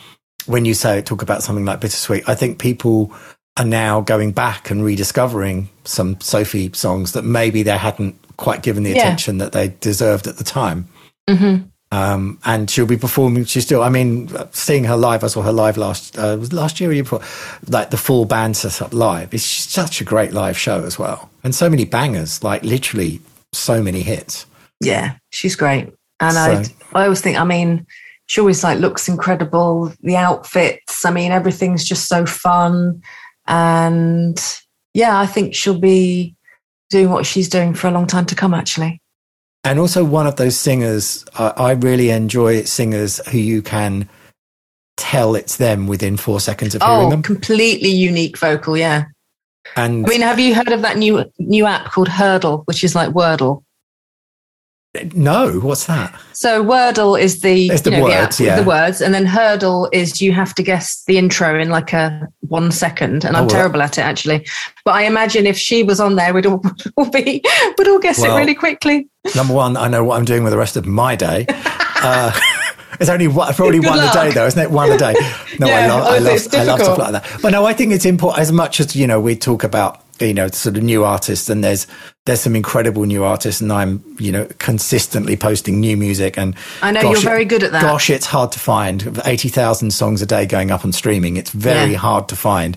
when 0.46 0.64
you 0.64 0.74
say 0.74 1.00
talk 1.00 1.22
about 1.22 1.42
something 1.42 1.64
like 1.64 1.80
Bittersweet, 1.80 2.28
I 2.28 2.34
think 2.34 2.58
people 2.58 3.12
are 3.56 3.64
now 3.64 4.00
going 4.00 4.32
back 4.32 4.70
and 4.70 4.84
rediscovering 4.84 5.68
some 5.84 6.20
Sophie 6.20 6.72
songs 6.72 7.12
that 7.12 7.22
maybe 7.22 7.62
they 7.62 7.78
hadn't 7.78 8.18
quite 8.36 8.62
given 8.62 8.82
the 8.82 8.90
yeah. 8.90 9.02
attention 9.02 9.38
that 9.38 9.52
they 9.52 9.68
deserved 9.80 10.26
at 10.26 10.38
the 10.38 10.44
time. 10.44 10.88
Mm-hmm. 11.28 11.68
Um, 11.94 12.40
and 12.44 12.68
she'll 12.68 12.86
be 12.86 12.96
performing. 12.96 13.44
She's 13.44 13.64
still. 13.64 13.80
I 13.80 13.88
mean, 13.88 14.28
seeing 14.50 14.82
her 14.82 14.96
live. 14.96 15.22
I 15.22 15.28
saw 15.28 15.42
her 15.42 15.52
live 15.52 15.76
last 15.76 16.18
uh, 16.18 16.36
was 16.40 16.52
last 16.52 16.80
year 16.80 16.92
year 16.92 17.04
before. 17.04 17.20
Like 17.68 17.90
the 17.90 17.96
full 17.96 18.24
band 18.24 18.56
set 18.56 18.82
up 18.82 18.92
live. 18.92 19.32
It's 19.32 19.44
such 19.44 20.00
a 20.00 20.04
great 20.04 20.32
live 20.32 20.58
show 20.58 20.82
as 20.82 20.98
well, 20.98 21.30
and 21.44 21.54
so 21.54 21.70
many 21.70 21.84
bangers. 21.84 22.42
Like 22.42 22.64
literally, 22.64 23.20
so 23.52 23.80
many 23.80 24.00
hits. 24.00 24.44
Yeah, 24.80 25.14
she's 25.30 25.54
great, 25.54 25.92
and 26.18 26.34
so, 26.34 26.40
I 26.40 27.00
I 27.00 27.04
always 27.04 27.20
think. 27.20 27.38
I 27.38 27.44
mean, 27.44 27.86
she 28.26 28.40
always 28.40 28.64
like 28.64 28.80
looks 28.80 29.08
incredible. 29.08 29.92
The 30.00 30.16
outfits. 30.16 31.04
I 31.04 31.12
mean, 31.12 31.30
everything's 31.30 31.84
just 31.84 32.08
so 32.08 32.26
fun, 32.26 33.02
and 33.46 34.42
yeah, 34.94 35.16
I 35.16 35.26
think 35.26 35.54
she'll 35.54 35.78
be 35.78 36.34
doing 36.90 37.10
what 37.10 37.24
she's 37.24 37.48
doing 37.48 37.72
for 37.72 37.86
a 37.86 37.92
long 37.92 38.08
time 38.08 38.26
to 38.26 38.34
come. 38.34 38.52
Actually 38.52 39.00
and 39.64 39.78
also 39.78 40.04
one 40.04 40.26
of 40.26 40.36
those 40.36 40.56
singers. 40.56 41.24
I, 41.38 41.52
I 41.56 41.72
really 41.72 42.10
enjoy 42.10 42.62
singers 42.62 43.26
who 43.28 43.38
you 43.38 43.62
can 43.62 44.08
tell 44.96 45.34
it's 45.34 45.56
them 45.56 45.86
within 45.86 46.16
four 46.16 46.40
seconds 46.40 46.74
of 46.74 46.82
oh, 46.82 46.86
hearing 46.86 47.06
oh, 47.06 47.10
them. 47.10 47.22
completely 47.22 47.88
unique 47.88 48.38
vocal, 48.38 48.76
yeah. 48.76 49.06
And 49.76 50.06
I 50.06 50.08
mean, 50.08 50.20
have 50.20 50.38
you 50.38 50.54
heard 50.54 50.72
of 50.72 50.82
that 50.82 50.98
new 50.98 51.24
new 51.38 51.66
app 51.66 51.90
called 51.90 52.08
Hurdle, 52.08 52.62
which 52.66 52.84
is 52.84 52.94
like 52.94 53.10
Wordle? 53.10 53.63
No, 55.12 55.58
what's 55.60 55.86
that? 55.86 56.18
So 56.34 56.64
Wordle 56.64 57.20
is 57.20 57.40
the, 57.40 57.68
it's 57.68 57.82
the 57.82 57.90
know, 57.90 58.04
words, 58.04 58.38
the, 58.38 58.44
yeah. 58.44 58.60
the 58.60 58.66
words, 58.66 59.00
and 59.00 59.12
then 59.12 59.26
Hurdle 59.26 59.88
is 59.92 60.22
you 60.22 60.32
have 60.32 60.54
to 60.54 60.62
guess 60.62 61.02
the 61.04 61.18
intro 61.18 61.58
in 61.58 61.68
like 61.68 61.92
a 61.92 62.28
one 62.40 62.70
second, 62.70 63.24
and 63.24 63.36
I'm 63.36 63.46
oh, 63.46 63.48
terrible 63.48 63.82
at 63.82 63.98
it 63.98 64.02
actually. 64.02 64.46
But 64.84 64.94
I 64.94 65.02
imagine 65.02 65.46
if 65.46 65.58
she 65.58 65.82
was 65.82 65.98
on 65.98 66.14
there, 66.14 66.32
we'd 66.32 66.46
all, 66.46 66.62
all 66.96 67.10
be 67.10 67.42
would 67.76 67.88
all 67.88 67.98
guess 67.98 68.20
well, 68.20 68.36
it 68.36 68.38
really 68.38 68.54
quickly. 68.54 69.08
Number 69.34 69.54
one, 69.54 69.76
I 69.76 69.88
know 69.88 70.04
what 70.04 70.16
I'm 70.16 70.24
doing 70.24 70.44
with 70.44 70.52
the 70.52 70.58
rest 70.58 70.76
of 70.76 70.86
my 70.86 71.16
day. 71.16 71.46
Uh, 72.06 72.38
it's 73.00 73.08
only 73.08 73.28
one, 73.28 73.54
probably 73.54 73.80
Good 73.80 73.88
one 73.88 73.96
luck. 73.96 74.14
a 74.14 74.24
day, 74.24 74.30
though, 74.32 74.46
isn't 74.46 74.60
it? 74.60 74.70
One 74.70 74.92
a 74.92 74.98
day. 74.98 75.14
No, 75.58 75.66
yeah, 75.66 75.78
I, 75.78 75.86
love, 75.86 76.06
I, 76.06 76.18
love, 76.18 76.54
I 76.54 76.62
love 76.64 76.80
stuff 76.80 76.98
like 76.98 77.12
that. 77.12 77.38
But 77.40 77.52
no, 77.52 77.64
I 77.64 77.72
think 77.72 77.92
it's 77.92 78.04
important 78.04 78.42
as 78.42 78.52
much 78.52 78.78
as 78.78 78.94
you 78.94 79.06
know 79.06 79.18
we 79.18 79.36
talk 79.36 79.64
about 79.64 80.03
you 80.20 80.34
know 80.34 80.48
sort 80.48 80.76
of 80.76 80.82
new 80.82 81.04
artists 81.04 81.48
and 81.48 81.64
there's 81.64 81.86
there's 82.26 82.40
some 82.40 82.54
incredible 82.56 83.04
new 83.04 83.24
artists 83.24 83.60
and 83.60 83.72
i'm 83.72 84.02
you 84.18 84.30
know 84.30 84.46
consistently 84.58 85.36
posting 85.36 85.80
new 85.80 85.96
music 85.96 86.38
and 86.38 86.54
i 86.82 86.90
know 86.90 87.02
gosh, 87.02 87.12
you're 87.12 87.30
very 87.30 87.44
good 87.44 87.62
at 87.62 87.72
that. 87.72 87.82
gosh 87.82 88.10
it's 88.10 88.26
hard 88.26 88.52
to 88.52 88.58
find. 88.58 89.20
80,000 89.24 89.90
songs 89.90 90.22
a 90.22 90.26
day 90.26 90.46
going 90.46 90.70
up 90.70 90.84
on 90.84 90.92
streaming. 90.92 91.36
It's 91.36 91.50
very 91.50 91.92
yeah. 91.92 91.98
hard 91.98 92.28
to 92.28 92.36
find. 92.36 92.76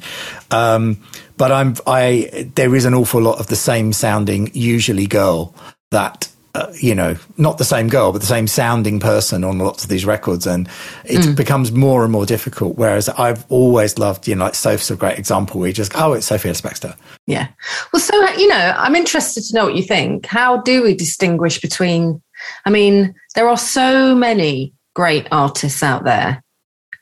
Um, 0.52 0.98
but 1.38 1.52
i'm 1.52 1.76
i 1.86 2.50
there 2.56 2.74
is 2.76 2.86
an 2.86 2.94
awful 2.94 3.22
lot 3.22 3.40
of 3.40 3.48
the 3.48 3.56
same 3.56 3.94
sounding 3.94 4.50
usually 4.54 5.08
girl 5.08 5.54
that 5.92 6.30
uh, 6.58 6.74
you 6.80 6.96
know, 6.96 7.16
not 7.38 7.58
the 7.58 7.64
same 7.64 7.88
girl, 7.88 8.12
but 8.12 8.20
the 8.20 8.28
same 8.28 8.48
sounding 8.48 9.00
person 9.00 9.44
on 9.44 9.60
lots 9.60 9.84
of 9.84 9.90
these 9.90 10.06
records. 10.06 10.48
And 10.48 10.68
it 11.06 11.22
mm. 11.22 11.36
becomes 11.36 11.72
more 11.72 12.04
and 12.04 12.12
more 12.12 12.26
difficult. 12.26 12.78
Whereas 12.78 13.08
I've 13.10 13.46
always 13.50 14.00
loved, 14.00 14.28
you 14.28 14.36
know, 14.36 14.46
like 14.46 14.56
Soph's 14.56 14.90
a 14.90 14.96
great 14.96 15.20
example 15.20 15.60
where 15.60 15.68
you 15.68 15.74
just, 15.74 15.94
oh, 15.96 16.14
it's 16.14 16.26
Sophie 16.26 16.50
Ellis-Bextor. 16.50 16.98
Yeah. 17.28 17.48
Well, 17.94 18.00
so, 18.00 18.16
you 18.32 18.48
know, 18.48 18.74
I'm 18.76 18.96
interested 18.96 19.44
to 19.44 19.56
know 19.56 19.66
what 19.66 19.76
you 19.76 19.84
think. 19.84 20.26
How 20.26 20.58
do 20.62 20.82
we 20.82 20.96
distinguish 20.96 21.62
between, 21.62 22.22
I 22.66 22.72
mean, 22.72 23.14
there 23.36 23.48
are 23.48 23.58
so 23.58 24.16
many 24.16 24.74
great 24.96 25.28
artists 25.32 25.84
out 25.84 26.04
there. 26.04 26.44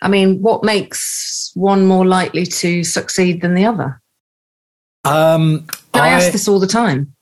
I 0.02 0.10
mean, 0.10 0.42
what 0.42 0.64
makes 0.64 1.52
one 1.56 1.86
more 1.86 2.06
likely 2.06 2.46
to 2.46 2.84
succeed 2.84 3.42
than 3.42 3.56
the 3.56 3.66
other? 3.66 4.02
Um, 5.06 5.66
I, 5.94 6.00
I 6.00 6.10
ask 6.10 6.32
this 6.32 6.48
all 6.50 6.60
the 6.60 6.68
time. 6.68 7.15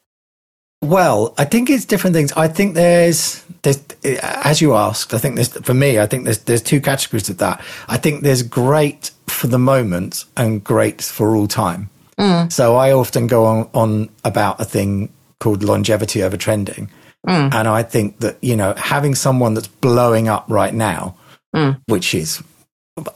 Well, 0.84 1.34
I 1.38 1.46
think 1.46 1.70
it's 1.70 1.86
different 1.86 2.14
things. 2.14 2.34
I 2.34 2.50
think 2.50 2.76
there's 2.76 3.44
there's 3.62 3.82
as 4.22 4.60
you 4.60 4.74
asked. 4.74 5.14
I 5.14 5.18
think 5.18 5.36
there's 5.36 5.48
for 5.48 5.74
me. 5.74 5.98
I 5.98 6.06
think 6.06 6.26
there's 6.26 6.40
there's 6.40 6.62
two 6.62 6.82
categories 6.82 7.30
of 7.30 7.38
that. 7.38 7.64
I 7.88 7.98
think 7.98 8.24
there's 8.24 8.44
great 8.44 9.12
for 9.28 9.48
the 9.48 9.58
moment 9.58 10.26
and 10.36 10.62
great 10.62 11.02
for 11.02 11.38
all 11.38 11.48
time. 11.48 11.90
Mm. 12.18 12.52
So 12.52 12.76
I 12.76 12.92
often 12.92 13.28
go 13.28 13.46
on 13.46 13.70
on 13.74 14.10
about 14.26 14.60
a 14.60 14.66
thing 14.66 15.10
called 15.40 15.64
longevity 15.64 16.22
over 16.22 16.36
trending, 16.36 16.90
mm. 17.26 17.54
and 17.54 17.68
I 17.68 17.84
think 17.84 18.20
that 18.20 18.38
you 18.42 18.58
know 18.58 18.74
having 18.76 19.16
someone 19.16 19.54
that's 19.54 19.68
blowing 19.68 20.28
up 20.28 20.44
right 20.50 20.74
now, 20.74 21.16
mm. 21.56 21.80
which 21.88 22.14
is 22.14 22.44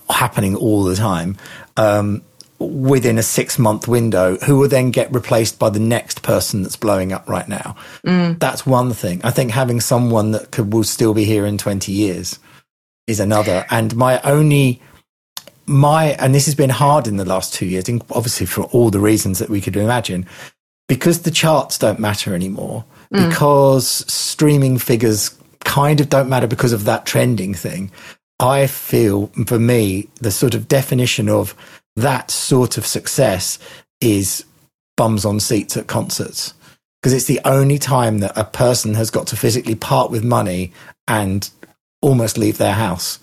happening 0.09 0.55
all 0.55 0.86
the 0.86 0.95
time. 0.95 1.36
Um, 1.76 2.24
within 2.59 3.17
a 3.17 3.23
six 3.23 3.59
month 3.59 3.87
window 3.87 4.37
who 4.39 4.57
will 4.57 4.67
then 4.67 4.91
get 4.91 5.13
replaced 5.13 5.59
by 5.59 5.69
the 5.69 5.79
next 5.79 6.23
person 6.23 6.63
that's 6.63 6.75
blowing 6.75 7.13
up 7.13 7.27
right 7.29 7.47
now. 7.47 7.75
Mm. 8.05 8.39
That's 8.39 8.65
one 8.65 8.93
thing. 8.93 9.21
I 9.23 9.31
think 9.31 9.51
having 9.51 9.79
someone 9.79 10.31
that 10.31 10.51
could, 10.51 10.73
will 10.73 10.83
still 10.83 11.13
be 11.13 11.23
here 11.23 11.45
in 11.45 11.57
20 11.57 11.91
years 11.91 12.39
is 13.05 13.19
another. 13.19 13.65
And 13.69 13.95
my 13.95 14.19
only, 14.21 14.81
my, 15.65 16.15
and 16.19 16.33
this 16.33 16.45
has 16.45 16.55
been 16.55 16.69
hard 16.69 17.07
in 17.07 17.17
the 17.17 17.25
last 17.25 17.53
two 17.53 17.65
years, 17.65 17.89
obviously 18.11 18.45
for 18.45 18.63
all 18.65 18.89
the 18.89 18.99
reasons 18.99 19.39
that 19.39 19.49
we 19.49 19.61
could 19.61 19.75
imagine, 19.75 20.25
because 20.87 21.21
the 21.21 21.31
charts 21.31 21.77
don't 21.77 21.99
matter 21.99 22.33
anymore, 22.33 22.85
mm. 23.13 23.29
because 23.29 23.87
streaming 24.11 24.79
figures 24.79 25.37
kind 25.59 25.99
of 25.99 26.09
don't 26.09 26.29
matter 26.29 26.47
because 26.47 26.73
of 26.73 26.85
that 26.85 27.05
trending 27.05 27.53
thing. 27.53 27.91
I 28.39 28.67
feel 28.67 29.27
for 29.47 29.59
me, 29.59 30.09
the 30.21 30.31
sort 30.31 30.53
of 30.53 30.67
definition 30.67 31.27
of 31.27 31.55
that 31.97 32.31
sort 32.31 32.77
of 32.77 32.85
success 32.85 33.59
is 33.99 34.45
bums 34.95 35.25
on 35.25 35.39
seats 35.39 35.75
at 35.75 35.87
concerts 35.87 36.53
because 37.01 37.13
it's 37.13 37.25
the 37.25 37.41
only 37.43 37.77
time 37.77 38.19
that 38.19 38.37
a 38.37 38.43
person 38.43 38.93
has 38.93 39.11
got 39.11 39.27
to 39.27 39.35
physically 39.35 39.75
part 39.75 40.09
with 40.09 40.23
money 40.23 40.71
and 41.07 41.49
almost 42.01 42.37
leave 42.37 42.57
their 42.57 42.73
house 42.73 43.19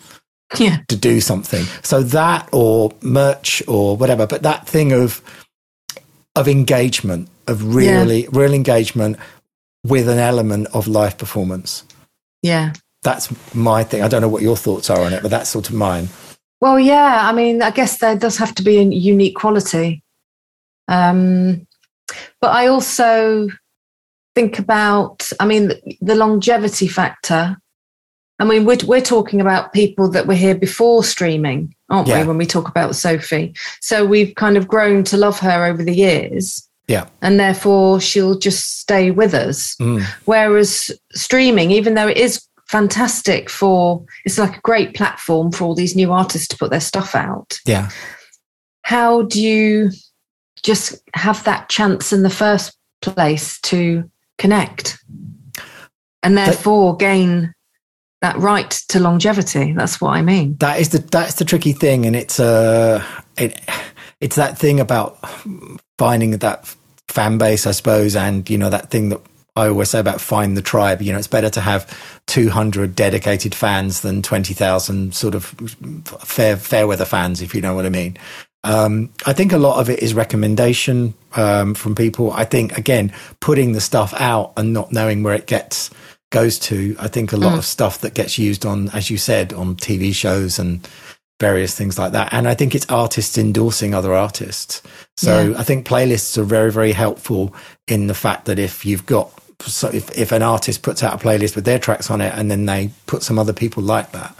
yeah. 0.58 0.78
to 0.88 0.96
do 0.96 1.20
something. 1.20 1.64
So 1.82 2.02
that 2.02 2.48
or 2.52 2.92
merch 3.00 3.62
or 3.66 3.96
whatever, 3.96 4.26
but 4.26 4.42
that 4.42 4.66
thing 4.66 4.92
of 4.92 5.22
of 6.36 6.48
engagement, 6.48 7.28
of 7.46 7.74
really 7.74 8.24
yeah. 8.24 8.28
real 8.32 8.54
engagement 8.54 9.16
with 9.84 10.08
an 10.08 10.18
element 10.18 10.66
of 10.74 10.88
live 10.88 11.16
performance. 11.16 11.84
Yeah. 12.42 12.72
That's 13.02 13.54
my 13.54 13.84
thing. 13.84 14.02
I 14.02 14.08
don't 14.08 14.20
know 14.20 14.28
what 14.28 14.42
your 14.42 14.56
thoughts 14.56 14.90
are 14.90 15.00
on 15.00 15.12
it, 15.12 15.22
but 15.22 15.30
that's 15.30 15.50
sort 15.50 15.68
of 15.68 15.76
mine. 15.76 16.08
Well, 16.64 16.80
yeah. 16.80 17.28
I 17.28 17.32
mean, 17.32 17.60
I 17.60 17.70
guess 17.70 17.98
there 17.98 18.16
does 18.16 18.38
have 18.38 18.54
to 18.54 18.62
be 18.62 18.78
a 18.78 18.82
unique 18.84 19.34
quality. 19.34 20.02
Um, 20.88 21.66
but 22.40 22.52
I 22.52 22.68
also 22.68 23.48
think 24.34 24.58
about, 24.58 25.28
I 25.38 25.44
mean, 25.44 25.72
the, 26.00 26.14
longevity 26.14 26.88
factor. 26.88 27.58
I 28.38 28.44
mean, 28.44 28.64
we're, 28.64 28.78
we're 28.86 29.02
talking 29.02 29.42
about 29.42 29.74
people 29.74 30.10
that 30.12 30.26
were 30.26 30.34
here 30.34 30.54
before 30.54 31.04
streaming, 31.04 31.74
aren't 31.90 32.08
yeah. 32.08 32.22
we, 32.22 32.28
when 32.28 32.38
we 32.38 32.46
talk 32.46 32.66
about 32.66 32.96
Sophie? 32.96 33.54
So 33.82 34.06
we've 34.06 34.34
kind 34.34 34.56
of 34.56 34.66
grown 34.66 35.04
to 35.04 35.18
love 35.18 35.38
her 35.40 35.66
over 35.66 35.84
the 35.84 35.94
years. 35.94 36.66
Yeah. 36.88 37.08
And 37.20 37.38
therefore 37.38 38.00
she'll 38.00 38.38
just 38.38 38.78
stay 38.80 39.10
with 39.10 39.34
us. 39.34 39.76
Mm. 39.76 40.02
Whereas 40.24 40.90
streaming, 41.12 41.72
even 41.72 41.92
though 41.92 42.08
it 42.08 42.16
is 42.16 42.42
fantastic 42.68 43.50
for, 43.50 44.04
it's 44.24 44.38
like 44.38 44.56
a 44.56 44.60
great 44.60 44.94
platform 44.94 45.52
for 45.52 45.64
all 45.64 45.74
these 45.74 45.96
new 45.96 46.12
artists 46.12 46.48
to 46.48 46.56
put 46.56 46.70
their 46.70 46.80
stuff 46.80 47.14
out. 47.14 47.58
Yeah. 47.66 47.90
How 48.82 49.22
do 49.22 49.42
you 49.42 49.90
just 50.62 50.96
have 51.14 51.44
that 51.44 51.68
chance 51.68 52.12
in 52.12 52.22
the 52.22 52.30
first 52.30 52.76
place 53.02 53.60
to 53.62 54.10
connect 54.38 54.98
and 56.22 56.36
therefore 56.36 56.96
gain 56.96 57.52
that 58.22 58.36
right 58.38 58.70
to 58.88 59.00
longevity? 59.00 59.72
That's 59.72 60.00
what 60.00 60.10
I 60.10 60.22
mean. 60.22 60.56
That 60.58 60.80
is 60.80 60.90
the, 60.90 60.98
that's 60.98 61.34
the 61.34 61.44
tricky 61.44 61.72
thing. 61.72 62.06
And 62.06 62.16
it's, 62.16 62.40
uh, 62.40 63.04
it, 63.36 63.60
it's 64.20 64.36
that 64.36 64.56
thing 64.58 64.80
about 64.80 65.18
finding 65.98 66.30
that 66.32 66.74
fan 67.08 67.38
base, 67.38 67.66
I 67.66 67.72
suppose, 67.72 68.16
and 68.16 68.48
you 68.48 68.58
know 68.58 68.70
that 68.70 68.90
thing 68.90 69.10
that 69.10 69.20
I 69.56 69.68
always 69.68 69.90
say 69.90 70.00
about 70.00 70.20
find 70.20 70.56
the 70.56 70.62
tribe. 70.62 71.00
You 71.00 71.12
know, 71.12 71.18
it's 71.18 71.28
better 71.28 71.50
to 71.50 71.60
have 71.60 71.88
200 72.26 72.94
dedicated 72.94 73.54
fans 73.54 74.00
than 74.00 74.22
20,000 74.22 75.14
sort 75.14 75.34
of 75.34 75.44
fair 76.24 76.56
fair 76.56 76.86
weather 76.86 77.04
fans, 77.04 77.40
if 77.40 77.54
you 77.54 77.60
know 77.60 77.74
what 77.74 77.86
I 77.86 77.90
mean. 77.90 78.16
Um, 78.64 79.10
I 79.26 79.34
think 79.34 79.52
a 79.52 79.58
lot 79.58 79.78
of 79.78 79.90
it 79.90 80.02
is 80.02 80.14
recommendation 80.14 81.14
um, 81.36 81.74
from 81.74 81.94
people. 81.94 82.32
I 82.32 82.44
think 82.44 82.76
again, 82.78 83.12
putting 83.40 83.72
the 83.72 83.80
stuff 83.80 84.14
out 84.18 84.54
and 84.56 84.72
not 84.72 84.90
knowing 84.90 85.22
where 85.22 85.34
it 85.34 85.46
gets 85.46 85.90
goes 86.30 86.58
to. 86.58 86.96
I 86.98 87.06
think 87.06 87.32
a 87.32 87.36
lot 87.36 87.52
mm. 87.52 87.58
of 87.58 87.64
stuff 87.64 88.00
that 88.00 88.14
gets 88.14 88.38
used 88.38 88.66
on, 88.66 88.88
as 88.90 89.08
you 89.08 89.18
said, 89.18 89.52
on 89.52 89.76
TV 89.76 90.12
shows 90.12 90.58
and 90.58 90.86
various 91.40 91.76
things 91.76 91.98
like 91.98 92.12
that. 92.12 92.32
And 92.32 92.48
I 92.48 92.54
think 92.54 92.74
it's 92.74 92.90
artists 92.90 93.38
endorsing 93.38 93.94
other 93.94 94.14
artists. 94.14 94.82
So 95.16 95.50
yeah. 95.50 95.58
I 95.58 95.62
think 95.62 95.86
playlists 95.86 96.38
are 96.38 96.44
very, 96.44 96.72
very 96.72 96.92
helpful 96.92 97.54
in 97.86 98.06
the 98.06 98.14
fact 98.14 98.46
that 98.46 98.58
if 98.58 98.84
you've 98.84 99.06
got, 99.06 99.32
so 99.60 99.88
if, 99.88 100.16
if 100.16 100.32
an 100.32 100.42
artist 100.42 100.82
puts 100.82 101.02
out 101.02 101.14
a 101.14 101.24
playlist 101.24 101.54
with 101.54 101.64
their 101.64 101.78
tracks 101.78 102.10
on 102.10 102.20
it 102.20 102.32
and 102.34 102.50
then 102.50 102.66
they 102.66 102.90
put 103.06 103.22
some 103.22 103.38
other 103.38 103.52
people 103.52 103.82
like 103.82 104.12
that. 104.12 104.34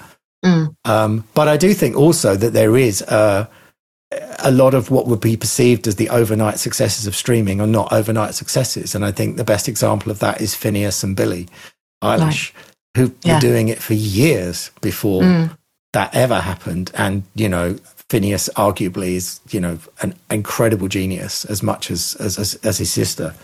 Mm. 0.45 0.75
Um, 0.85 1.25
but 1.35 1.49
I 1.49 1.57
do 1.57 1.73
think 1.75 1.97
also 1.97 2.37
that 2.37 2.53
there 2.53 2.77
is 2.77 3.03
a, 3.03 3.49
a 4.41 4.51
lot 4.51 4.75
of 4.75 4.91
what 4.91 5.07
would 5.07 5.21
be 5.21 5.37
perceived 5.37 5.87
as 5.87 5.97
the 5.97 6.11
overnight 6.11 6.59
successes 6.59 7.07
of 7.07 7.17
streaming 7.17 7.61
are 7.61 7.67
not 7.67 7.93
overnight 7.93 8.35
successes. 8.35 8.95
And 8.95 9.05
I 9.05 9.12
think 9.12 9.37
the 9.37 9.45
best 9.45 9.69
example 9.69 10.11
of 10.11 10.19
that 10.19 10.41
is 10.41 10.55
Finneas 10.55 11.03
and 11.03 11.17
Billie 11.17 11.49
Eilish, 12.03 12.53
right. 12.53 12.53
who 12.97 13.15
yeah. 13.23 13.35
were 13.35 13.41
doing 13.41 13.69
it 13.69 13.83
for 13.83 13.95
years 13.95 14.71
before 14.81 15.23
mm 15.23 15.57
that 15.95 16.15
ever 16.15 16.41
happened. 16.41 16.91
And, 16.95 17.23
you 17.35 17.49
know, 17.49 17.75
Finneas 18.11 18.51
arguably 18.51 19.15
is, 19.15 19.41
you 19.49 19.61
know, 19.61 19.79
an 20.03 20.15
incredible 20.31 20.89
genius 20.89 21.47
as 21.47 21.62
much 21.62 21.91
as, 21.91 22.15
as, 22.17 22.39
as, 22.39 22.55
as 22.57 22.79
his 22.79 22.93
sister. 22.93 23.35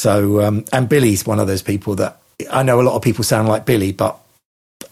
So, 0.00 0.40
um, 0.40 0.64
and 0.72 0.88
Billie's 0.88 1.26
one 1.26 1.38
of 1.38 1.46
those 1.46 1.60
people 1.60 1.94
that 1.96 2.22
I 2.50 2.62
know 2.62 2.80
a 2.80 2.82
lot 2.82 2.94
of 2.96 3.02
people 3.02 3.22
sound 3.22 3.48
like 3.48 3.66
Billie, 3.66 3.92
but 3.92 4.18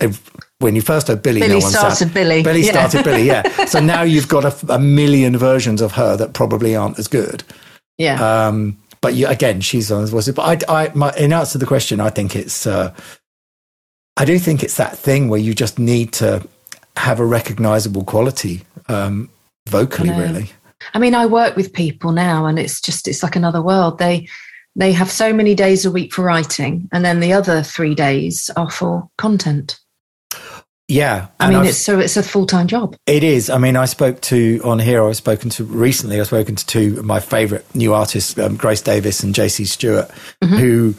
if, 0.00 0.30
when 0.58 0.74
you 0.74 0.82
first 0.82 1.08
heard 1.08 1.22
Billy, 1.22 1.40
Billie 1.40 1.54
no 1.54 1.60
one 1.60 1.70
started 1.70 1.96
sound, 1.96 2.12
Billy. 2.12 2.42
Billie 2.42 2.66
yeah. 2.66 2.72
started 2.72 3.04
Billie, 3.04 3.22
yeah. 3.22 3.64
So 3.66 3.80
now 3.80 4.02
you've 4.02 4.28
got 4.28 4.44
a, 4.44 4.74
a, 4.74 4.78
million 4.78 5.38
versions 5.38 5.80
of 5.80 5.92
her 5.92 6.14
that 6.18 6.34
probably 6.34 6.76
aren't 6.76 6.98
as 6.98 7.08
good. 7.08 7.42
Yeah. 7.96 8.20
Um, 8.20 8.76
but 9.00 9.14
you, 9.14 9.26
again, 9.28 9.62
she's 9.62 9.90
on 9.90 10.02
as 10.02 10.10
voice. 10.10 10.28
But 10.28 10.68
I, 10.68 10.82
I, 10.82 10.92
my, 10.94 11.16
in 11.16 11.32
answer 11.32 11.52
to 11.52 11.58
the 11.58 11.66
question, 11.66 12.00
I 12.00 12.10
think 12.10 12.36
it's, 12.36 12.66
uh, 12.66 12.94
I 14.18 14.26
do 14.26 14.38
think 14.38 14.62
it's 14.62 14.76
that 14.76 14.98
thing 14.98 15.30
where 15.30 15.40
you 15.40 15.54
just 15.54 15.78
need 15.78 16.12
to 16.14 16.46
have 16.98 17.18
a 17.18 17.24
recognizable 17.24 18.04
quality 18.04 18.60
um, 18.88 19.30
vocally, 19.70 20.10
I 20.10 20.20
really. 20.20 20.50
I 20.92 20.98
mean, 20.98 21.14
I 21.14 21.24
work 21.24 21.56
with 21.56 21.72
people 21.72 22.12
now, 22.12 22.44
and 22.44 22.58
it's 22.58 22.80
just 22.80 23.08
it's 23.08 23.22
like 23.22 23.36
another 23.36 23.62
world. 23.62 23.98
They 23.98 24.28
they 24.78 24.92
have 24.92 25.10
so 25.10 25.32
many 25.32 25.54
days 25.54 25.84
a 25.84 25.90
week 25.90 26.14
for 26.14 26.22
writing, 26.22 26.88
and 26.92 27.04
then 27.04 27.20
the 27.20 27.32
other 27.32 27.62
three 27.62 27.94
days 27.94 28.48
are 28.56 28.70
for 28.70 29.10
content. 29.18 29.78
Yeah, 30.86 31.26
I 31.38 31.50
mean, 31.50 31.58
I've, 31.58 31.66
it's 31.66 31.78
so 31.78 31.98
it's 31.98 32.16
a 32.16 32.22
full 32.22 32.46
time 32.46 32.66
job. 32.66 32.96
It 33.06 33.22
is. 33.22 33.50
I 33.50 33.58
mean, 33.58 33.76
I 33.76 33.84
spoke 33.84 34.22
to 34.22 34.60
on 34.64 34.78
here. 34.78 35.04
I've 35.04 35.16
spoken 35.16 35.50
to 35.50 35.64
recently. 35.64 36.18
I've 36.18 36.28
spoken 36.28 36.56
to 36.56 36.64
two 36.64 36.96
of 36.98 37.04
my 37.04 37.20
favorite 37.20 37.66
new 37.74 37.92
artists, 37.92 38.38
um, 38.38 38.56
Grace 38.56 38.80
Davies 38.80 39.22
and 39.22 39.34
JC 39.34 39.66
Stewart, 39.66 40.08
mm-hmm. 40.42 40.56
who 40.56 40.94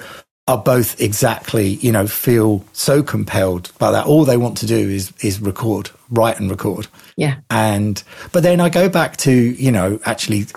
are 0.50 0.58
both 0.58 1.00
exactly, 1.00 1.76
you 1.76 1.92
know, 1.92 2.08
feel 2.08 2.66
so 2.74 3.04
compelled 3.04 3.72
by 3.78 3.92
that. 3.92 4.08
All 4.08 4.26
they 4.26 4.36
want 4.36 4.58
to 4.58 4.66
do 4.66 4.76
is 4.76 5.14
is 5.22 5.40
record, 5.40 5.92
write 6.10 6.40
and 6.40 6.50
record. 6.50 6.88
Yeah. 7.16 7.36
And 7.52 8.02
but 8.32 8.42
then 8.42 8.60
I 8.60 8.70
go 8.70 8.90
back 8.90 9.18
to, 9.18 9.32
you 9.32 9.72
know, 9.72 10.00
actually 10.06 10.48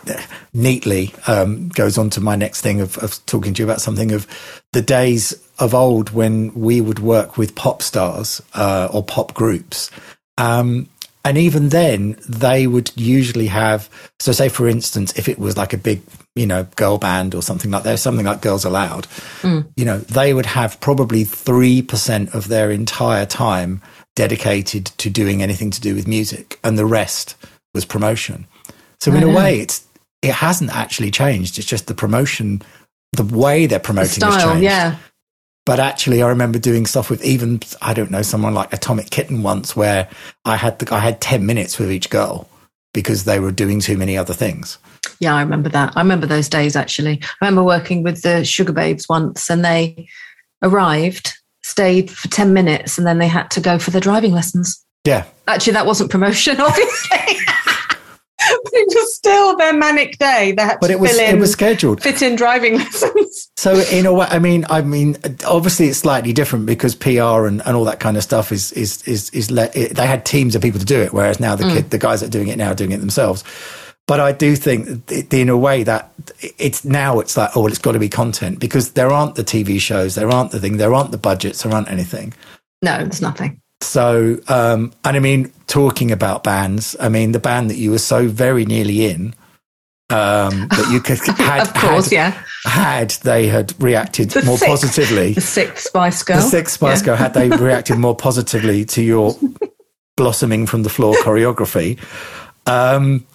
neatly 0.54 1.12
um, 1.26 1.68
goes 1.68 1.98
on 1.98 2.08
to 2.10 2.22
my 2.22 2.36
next 2.36 2.62
thing 2.62 2.80
of, 2.80 2.96
of 2.98 3.24
talking 3.26 3.52
to 3.52 3.62
you 3.62 3.66
about 3.66 3.82
something 3.82 4.12
of 4.12 4.26
the 4.72 4.80
days 4.80 5.34
of 5.58 5.74
old 5.74 6.08
when 6.08 6.54
we 6.54 6.80
would 6.80 6.98
work 6.98 7.36
with 7.36 7.54
pop 7.54 7.82
stars 7.82 8.40
uh, 8.54 8.88
or 8.90 9.04
pop 9.04 9.34
groups. 9.34 9.90
Um, 10.38 10.88
and 11.24 11.38
even 11.38 11.68
then, 11.68 12.16
they 12.28 12.66
would 12.66 12.90
usually 12.96 13.46
have. 13.46 13.88
So, 14.18 14.32
say 14.32 14.48
for 14.48 14.68
instance, 14.68 15.16
if 15.16 15.28
it 15.28 15.38
was 15.38 15.56
like 15.56 15.72
a 15.72 15.78
big, 15.78 16.02
you 16.34 16.46
know, 16.46 16.64
girl 16.76 16.98
band 16.98 17.34
or 17.34 17.42
something 17.42 17.70
like 17.70 17.84
that, 17.84 17.98
something 17.98 18.26
like 18.26 18.40
Girls 18.40 18.64
Aloud, 18.64 19.06
mm. 19.42 19.66
you 19.76 19.84
know, 19.84 19.98
they 19.98 20.34
would 20.34 20.46
have 20.46 20.80
probably 20.80 21.24
three 21.24 21.80
percent 21.80 22.34
of 22.34 22.48
their 22.48 22.70
entire 22.70 23.26
time 23.26 23.80
dedicated 24.16 24.86
to 24.86 25.08
doing 25.08 25.42
anything 25.42 25.70
to 25.70 25.80
do 25.80 25.94
with 25.94 26.08
music, 26.08 26.58
and 26.64 26.76
the 26.76 26.86
rest 26.86 27.36
was 27.72 27.84
promotion. 27.84 28.46
So, 29.00 29.12
in 29.12 29.22
a 29.22 29.30
way, 29.30 29.60
it's 29.60 29.86
it 30.22 30.34
hasn't 30.34 30.74
actually 30.74 31.10
changed. 31.10 31.58
It's 31.58 31.66
just 31.66 31.86
the 31.86 31.94
promotion, 31.94 32.62
the 33.12 33.24
way 33.24 33.66
they're 33.66 33.78
promoting 33.78 34.20
the 34.20 34.32
style, 34.32 34.60
Yeah. 34.60 34.96
But 35.64 35.78
actually, 35.78 36.22
I 36.22 36.28
remember 36.28 36.58
doing 36.58 36.86
stuff 36.86 37.08
with 37.08 37.24
even 37.24 37.60
I 37.80 37.94
don't 37.94 38.10
know 38.10 38.22
someone 38.22 38.54
like 38.54 38.72
Atomic 38.72 39.10
Kitten 39.10 39.42
once, 39.42 39.76
where 39.76 40.08
I 40.44 40.56
had 40.56 40.78
the, 40.78 40.92
I 40.92 40.98
had 40.98 41.20
ten 41.20 41.46
minutes 41.46 41.78
with 41.78 41.90
each 41.92 42.10
girl 42.10 42.48
because 42.92 43.24
they 43.24 43.38
were 43.38 43.52
doing 43.52 43.80
too 43.80 43.96
many 43.96 44.18
other 44.18 44.34
things. 44.34 44.78
Yeah, 45.20 45.34
I 45.34 45.40
remember 45.40 45.68
that. 45.68 45.96
I 45.96 46.00
remember 46.00 46.26
those 46.26 46.48
days 46.48 46.74
actually. 46.74 47.20
I 47.22 47.46
remember 47.46 47.62
working 47.62 48.02
with 48.02 48.22
the 48.22 48.42
Sugababes 48.42 49.08
once, 49.08 49.48
and 49.50 49.64
they 49.64 50.08
arrived, 50.62 51.32
stayed 51.62 52.10
for 52.10 52.28
ten 52.28 52.52
minutes, 52.52 52.98
and 52.98 53.06
then 53.06 53.18
they 53.18 53.28
had 53.28 53.50
to 53.52 53.60
go 53.60 53.78
for 53.78 53.92
their 53.92 54.00
driving 54.00 54.32
lessons. 54.32 54.84
Yeah, 55.04 55.26
actually, 55.46 55.74
that 55.74 55.86
wasn't 55.86 56.10
promotion, 56.10 56.60
obviously 56.60 57.38
it 58.72 58.94
was 58.94 59.14
still 59.14 59.56
their 59.56 59.72
manic 59.72 60.18
day. 60.18 60.52
They 60.52 60.62
had 60.62 60.78
but 60.80 60.90
it 60.90 60.98
was 60.98 61.16
in, 61.16 61.36
it 61.36 61.38
was 61.38 61.52
scheduled. 61.52 62.02
Fit 62.02 62.22
in 62.22 62.36
driving 62.36 62.74
lessons. 62.78 63.50
So 63.56 63.74
in 63.74 64.06
a 64.06 64.12
way, 64.12 64.26
I 64.28 64.38
mean, 64.38 64.64
I 64.68 64.82
mean, 64.82 65.16
obviously 65.46 65.86
it's 65.86 65.98
slightly 65.98 66.32
different 66.32 66.66
because 66.66 66.94
PR 66.94 67.46
and, 67.46 67.62
and 67.64 67.76
all 67.76 67.84
that 67.84 68.00
kind 68.00 68.16
of 68.16 68.22
stuff 68.22 68.52
is 68.52 68.72
is 68.72 69.06
is 69.06 69.30
is 69.30 69.50
le- 69.50 69.70
it, 69.74 69.94
they 69.96 70.06
had 70.06 70.24
teams 70.24 70.54
of 70.54 70.62
people 70.62 70.80
to 70.80 70.86
do 70.86 71.00
it, 71.00 71.12
whereas 71.12 71.38
now 71.38 71.54
the 71.54 71.64
mm. 71.64 71.74
kid, 71.74 71.90
the 71.90 71.98
guys 71.98 72.20
that 72.20 72.26
are 72.26 72.30
doing 72.30 72.48
it 72.48 72.58
now 72.58 72.72
are 72.72 72.74
doing 72.74 72.92
it 72.92 72.98
themselves. 72.98 73.44
but 74.06 74.18
I 74.18 74.32
do 74.32 74.56
think 74.56 75.10
in 75.32 75.48
a 75.48 75.56
way 75.56 75.84
that 75.84 76.12
it's 76.58 76.84
now 76.84 77.20
it's 77.20 77.36
like, 77.36 77.56
oh, 77.56 77.62
well, 77.62 77.68
it's 77.68 77.78
got 77.78 77.92
to 77.92 78.00
be 78.00 78.08
content 78.08 78.58
because 78.58 78.92
there 78.92 79.10
aren't 79.10 79.36
the 79.36 79.44
TV 79.44 79.80
shows, 79.80 80.16
there 80.16 80.30
aren't 80.30 80.50
the 80.50 80.60
thing, 80.60 80.76
there 80.76 80.92
aren't 80.92 81.12
the 81.12 81.18
budgets, 81.18 81.62
there 81.62 81.72
aren't 81.72 81.90
anything. 81.90 82.34
No, 82.82 82.98
there's 82.98 83.22
nothing. 83.22 83.61
So, 83.82 84.38
um, 84.48 84.92
and 85.04 85.16
I 85.16 85.20
mean, 85.20 85.52
talking 85.66 86.10
about 86.10 86.44
bands, 86.44 86.96
I 87.00 87.08
mean, 87.08 87.32
the 87.32 87.38
band 87.40 87.70
that 87.70 87.76
you 87.76 87.90
were 87.90 87.98
so 87.98 88.28
very 88.28 88.64
nearly 88.64 89.06
in, 89.06 89.34
um, 90.10 90.68
that 90.68 90.88
you 90.92 91.00
could 91.00 91.18
had, 91.38 91.62
of 91.68 91.74
course, 91.74 92.10
had, 92.10 92.12
yeah. 92.12 92.42
had 92.64 93.10
they 93.22 93.46
had 93.48 93.74
reacted 93.82 94.30
The 94.30 94.42
more 94.42 94.58
sixth- 94.58 94.68
positively, 94.68 95.32
The 95.32 95.40
sixth 95.40 95.86
Spice 95.88 96.22
Girl. 96.22 96.36
the 96.36 96.42
six 96.42 96.72
Spice 96.74 97.00
Yeah. 97.00 97.06
Girl, 97.06 97.16
had 97.16 97.34
they 97.34 97.48
reacted 97.56 97.98
more 97.98 98.14
positively 98.16 98.84
to 98.86 99.02
your 99.02 99.36
blossoming 100.16 100.66
from 100.66 100.82
the 100.82 100.90
floor 100.90 101.14
choreography, 101.14 101.98
um, 102.66 103.26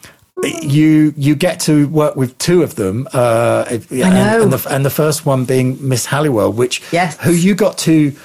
you 0.62 1.14
you 1.18 1.36
get 1.36 1.60
to 1.62 1.88
work 1.88 2.16
with 2.16 2.38
two 2.38 2.62
of 2.62 2.76
them. 2.76 3.08
Uh, 3.12 3.66
and, 3.70 3.92
know. 3.92 4.44
and 4.44 4.54
the 4.54 4.68
and 4.70 4.86
the 4.86 4.90
first 4.92 5.26
one 5.26 5.46
being 5.46 5.78
Miss 5.88 6.06
Halliwell, 6.06 6.54
which 6.54 6.82
Yes. 6.92 7.18
who 7.22 7.32
you 7.32 7.56
got 7.56 7.78
to 7.80 8.16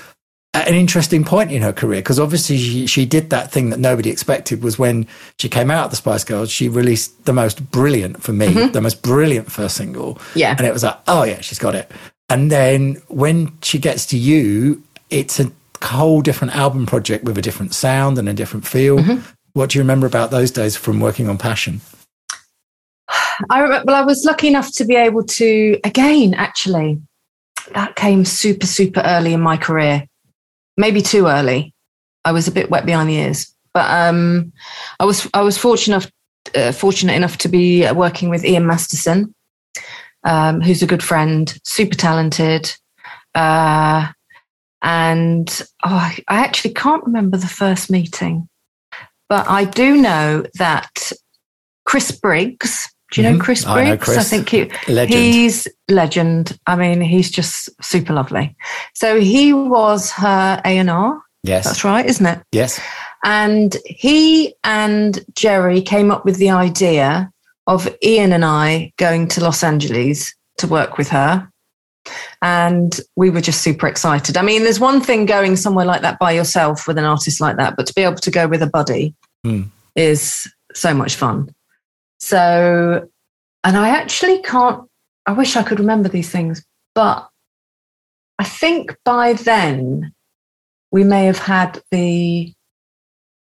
an 0.54 0.74
interesting 0.74 1.24
point 1.24 1.50
in 1.50 1.62
her 1.62 1.72
career 1.72 2.00
because 2.00 2.18
obviously 2.20 2.58
she, 2.58 2.86
she 2.86 3.06
did 3.06 3.30
that 3.30 3.50
thing 3.50 3.70
that 3.70 3.80
nobody 3.80 4.10
expected 4.10 4.62
was 4.62 4.78
when 4.78 5.06
she 5.38 5.48
came 5.48 5.70
out 5.70 5.86
of 5.86 5.90
the 5.90 5.96
Spice 5.96 6.24
Girls 6.24 6.50
she 6.50 6.68
released 6.68 7.24
the 7.24 7.32
most 7.32 7.70
brilliant 7.70 8.22
for 8.22 8.32
me 8.34 8.66
the 8.68 8.80
most 8.82 9.02
brilliant 9.02 9.50
first 9.50 9.76
single 9.76 10.16
Mm-hmm. 10.16 10.38
Yeah. 10.38 10.54
and 10.58 10.66
it 10.66 10.72
was 10.72 10.82
like 10.82 10.98
oh 11.08 11.22
yeah 11.22 11.40
she's 11.40 11.58
got 11.58 11.74
it 11.74 11.90
and 12.28 12.50
then 12.50 13.00
when 13.08 13.56
she 13.62 13.78
gets 13.78 14.04
to 14.06 14.18
you 14.18 14.82
it's 15.08 15.40
a 15.40 15.50
whole 15.82 16.20
different 16.20 16.54
album 16.54 16.84
project 16.86 17.24
with 17.24 17.38
a 17.38 17.42
different 17.42 17.74
sound 17.74 18.18
and 18.18 18.28
a 18.28 18.34
different 18.34 18.66
feel 18.66 18.98
Mm-hmm. 18.98 19.26
what 19.54 19.70
do 19.70 19.78
you 19.78 19.82
remember 19.82 20.06
about 20.06 20.30
those 20.30 20.50
days 20.50 20.76
from 20.76 21.00
working 21.00 21.28
on 21.30 21.38
Passion 21.38 21.80
I 23.50 23.60
remember, 23.60 23.84
well, 23.86 24.02
I 24.02 24.04
was 24.04 24.24
lucky 24.24 24.48
enough 24.48 24.72
to 24.74 24.84
be 24.84 24.94
able 24.94 25.24
to, 25.24 25.78
again, 25.84 26.34
actually, 26.34 27.00
that 27.74 27.96
came 27.96 28.24
super, 28.24 28.66
super 28.66 29.02
early 29.04 29.32
in 29.32 29.40
my 29.40 29.56
career. 29.56 30.06
Maybe 30.76 31.02
too 31.02 31.26
early. 31.26 31.74
I 32.24 32.32
was 32.32 32.48
a 32.48 32.52
bit 32.52 32.70
wet 32.70 32.86
behind 32.86 33.08
the 33.08 33.16
ears, 33.16 33.52
but 33.74 33.90
um, 33.90 34.52
I 35.00 35.04
was 35.04 35.28
I 35.34 35.42
was 35.42 35.58
fortunate 35.58 35.96
enough, 35.96 36.12
uh, 36.54 36.72
fortunate 36.72 37.14
enough 37.14 37.38
to 37.38 37.48
be 37.48 37.84
uh, 37.84 37.94
working 37.94 38.28
with 38.28 38.44
Ian 38.44 38.66
Masterson, 38.66 39.34
um, 40.24 40.60
who's 40.60 40.82
a 40.82 40.86
good 40.86 41.02
friend, 41.02 41.58
super 41.64 41.96
talented, 41.96 42.74
uh, 43.34 44.08
and 44.82 45.62
oh, 45.84 45.94
I, 45.94 46.18
I 46.28 46.40
actually 46.40 46.74
can't 46.74 47.04
remember 47.04 47.36
the 47.36 47.48
first 47.48 47.90
meeting, 47.90 48.48
but 49.28 49.48
I 49.48 49.64
do 49.64 49.96
know 49.96 50.44
that 50.54 51.12
Chris 51.84 52.12
Briggs. 52.12 52.88
Do 53.12 53.22
you 53.22 53.28
know 53.30 53.36
Mhm. 53.36 53.40
Chris 53.40 53.66
I 53.66 53.84
know 53.84 53.90
Briggs? 53.90 54.04
Chris. 54.04 54.30
think 54.30 54.48
he, 54.48 54.70
legend 54.88 55.14
He's 55.22 55.68
legend. 55.88 56.58
I 56.66 56.76
mean, 56.76 57.00
he's 57.00 57.30
just 57.30 57.68
super 57.82 58.12
lovely. 58.12 58.56
So 58.94 59.20
he 59.20 59.52
was 59.52 60.10
her 60.12 60.60
A 60.64 60.78
and 60.78 60.90
R. 60.90 61.20
yes 61.44 61.64
That's 61.64 61.84
right, 61.84 62.06
isn't 62.06 62.26
it? 62.26 62.40
yes 62.52 62.80
And 63.24 63.76
he 63.86 64.54
and 64.64 65.24
Geri 65.34 65.82
came 65.82 66.10
up 66.10 66.24
with 66.24 66.36
the 66.38 66.50
idea 66.50 67.30
of 67.68 67.88
Ian 68.02 68.32
and 68.32 68.44
I 68.44 68.92
going 68.96 69.28
to 69.28 69.40
Los 69.44 69.62
Angeles 69.62 70.34
to 70.58 70.66
work 70.66 70.98
with 70.98 71.08
her. 71.10 71.48
And 72.40 72.98
we 73.14 73.30
were 73.30 73.40
just 73.40 73.60
super 73.62 73.86
excited. 73.86 74.36
I 74.36 74.42
mean, 74.42 74.64
there's 74.64 74.80
one 74.80 75.00
thing 75.00 75.24
going 75.26 75.54
somewhere 75.56 75.84
like 75.84 76.02
that 76.02 76.18
by 76.18 76.32
yourself 76.32 76.88
with 76.88 76.98
an 76.98 77.04
artist 77.04 77.40
like 77.40 77.56
that, 77.58 77.76
but 77.76 77.86
to 77.86 77.94
be 77.94 78.02
able 78.02 78.16
to 78.16 78.30
go 78.30 78.48
with 78.48 78.62
a 78.62 78.66
buddy 78.66 79.14
Hmm. 79.44 79.62
is 79.96 80.48
so 80.74 80.94
much 80.94 81.14
fun. 81.16 81.54
So, 82.22 83.08
and 83.64 83.76
I 83.76 83.88
actually 83.88 84.42
can't, 84.42 84.88
I 85.26 85.32
wish 85.32 85.56
I 85.56 85.64
could 85.64 85.80
remember 85.80 86.08
these 86.08 86.30
things, 86.30 86.64
but 86.94 87.28
I 88.38 88.44
think 88.44 88.96
by 89.04 89.32
then 89.32 90.14
we 90.92 91.02
may 91.02 91.24
have 91.24 91.40
had 91.40 91.82
the, 91.90 92.52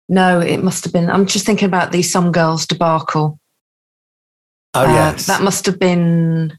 no, 0.10 0.40
it 0.40 0.64
must 0.64 0.84
have 0.84 0.92
been, 0.92 1.12
I'm 1.12 1.28
just 1.28 1.46
thinking 1.46 1.68
about 1.68 1.92
the 1.92 2.02
Some 2.02 2.32
Girls 2.32 2.66
debacle. 2.66 3.38
oh 4.74 4.84
Uh, 4.84 4.92
yes 4.92 5.28
That 5.28 5.44
must 5.44 5.68
have 5.68 5.78
been, 5.78 6.58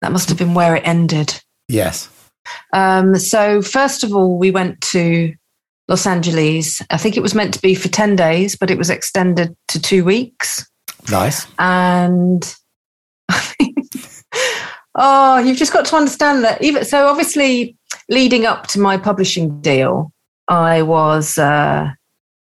that 0.00 0.12
must 0.12 0.28
have 0.28 0.38
been 0.38 0.54
where 0.54 0.76
it 0.76 0.86
ended. 0.86 1.42
yes 1.66 2.08
Um, 2.72 3.16
so 3.16 3.62
first 3.62 4.04
of 4.04 4.14
all, 4.14 4.38
we 4.38 4.52
went 4.52 4.80
to 4.92 5.34
Los 5.88 6.06
Angeles. 6.06 6.80
I 6.88 6.98
think 6.98 7.16
it 7.16 7.22
was 7.22 7.34
meant 7.34 7.52
to 7.54 7.60
be 7.60 7.74
for 7.74 7.88
10 7.88 8.14
days, 8.14 8.54
but 8.54 8.70
it 8.70 8.78
was 8.78 8.90
extended 8.90 9.56
to 9.68 9.82
two 9.82 10.04
weeks. 10.04 10.64
Nice 11.10 11.46
And 11.58 12.56
oh, 14.94 15.38
you've 15.38 15.56
just 15.56 15.72
got 15.72 15.84
to 15.86 15.96
understand 15.96 16.44
that 16.44 16.62
even 16.62 16.84
so, 16.84 17.06
obviously, 17.06 17.76
leading 18.08 18.46
up 18.46 18.66
to 18.68 18.80
my 18.80 18.96
publishing 18.96 19.60
deal, 19.60 20.12
I 20.48 20.82
was 20.82 21.38
uh, 21.38 21.90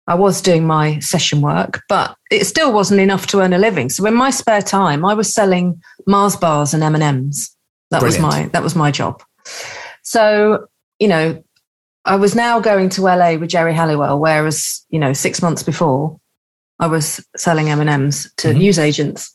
I 0.07 0.15
was 0.15 0.41
doing 0.41 0.65
my 0.65 0.99
session 0.99 1.41
work, 1.41 1.81
but 1.87 2.15
it 2.31 2.45
still 2.45 2.73
wasn't 2.73 2.99
enough 2.99 3.27
to 3.27 3.41
earn 3.41 3.53
a 3.53 3.57
living. 3.57 3.89
So 3.89 4.05
in 4.05 4.13
my 4.13 4.29
spare 4.29 4.61
time, 4.61 5.05
I 5.05 5.13
was 5.13 5.33
selling 5.33 5.81
Mars 6.07 6.35
bars 6.35 6.73
and 6.73 6.83
M 6.83 6.95
and 6.95 7.03
M's. 7.03 7.55
That 7.91 8.01
was 8.01 8.19
my 8.19 8.47
that 8.47 8.63
was 8.63 8.75
my 8.75 8.91
job. 8.91 9.21
So 10.03 10.67
you 10.99 11.07
know, 11.07 11.43
I 12.05 12.15
was 12.15 12.35
now 12.35 12.59
going 12.59 12.89
to 12.89 13.01
LA 13.01 13.35
with 13.35 13.49
Geri 13.49 13.73
Halliwell, 13.73 14.19
whereas 14.19 14.85
you 14.89 14.99
know 14.99 15.13
six 15.13 15.41
months 15.41 15.63
before 15.63 16.19
I 16.81 16.87
was 16.87 17.25
selling 17.37 17.69
M 17.69 17.79
and 17.79 17.89
M's 17.89 18.29
to 18.37 18.49
Mhm. 18.49 18.57
news 18.57 18.79
agents. 18.79 19.33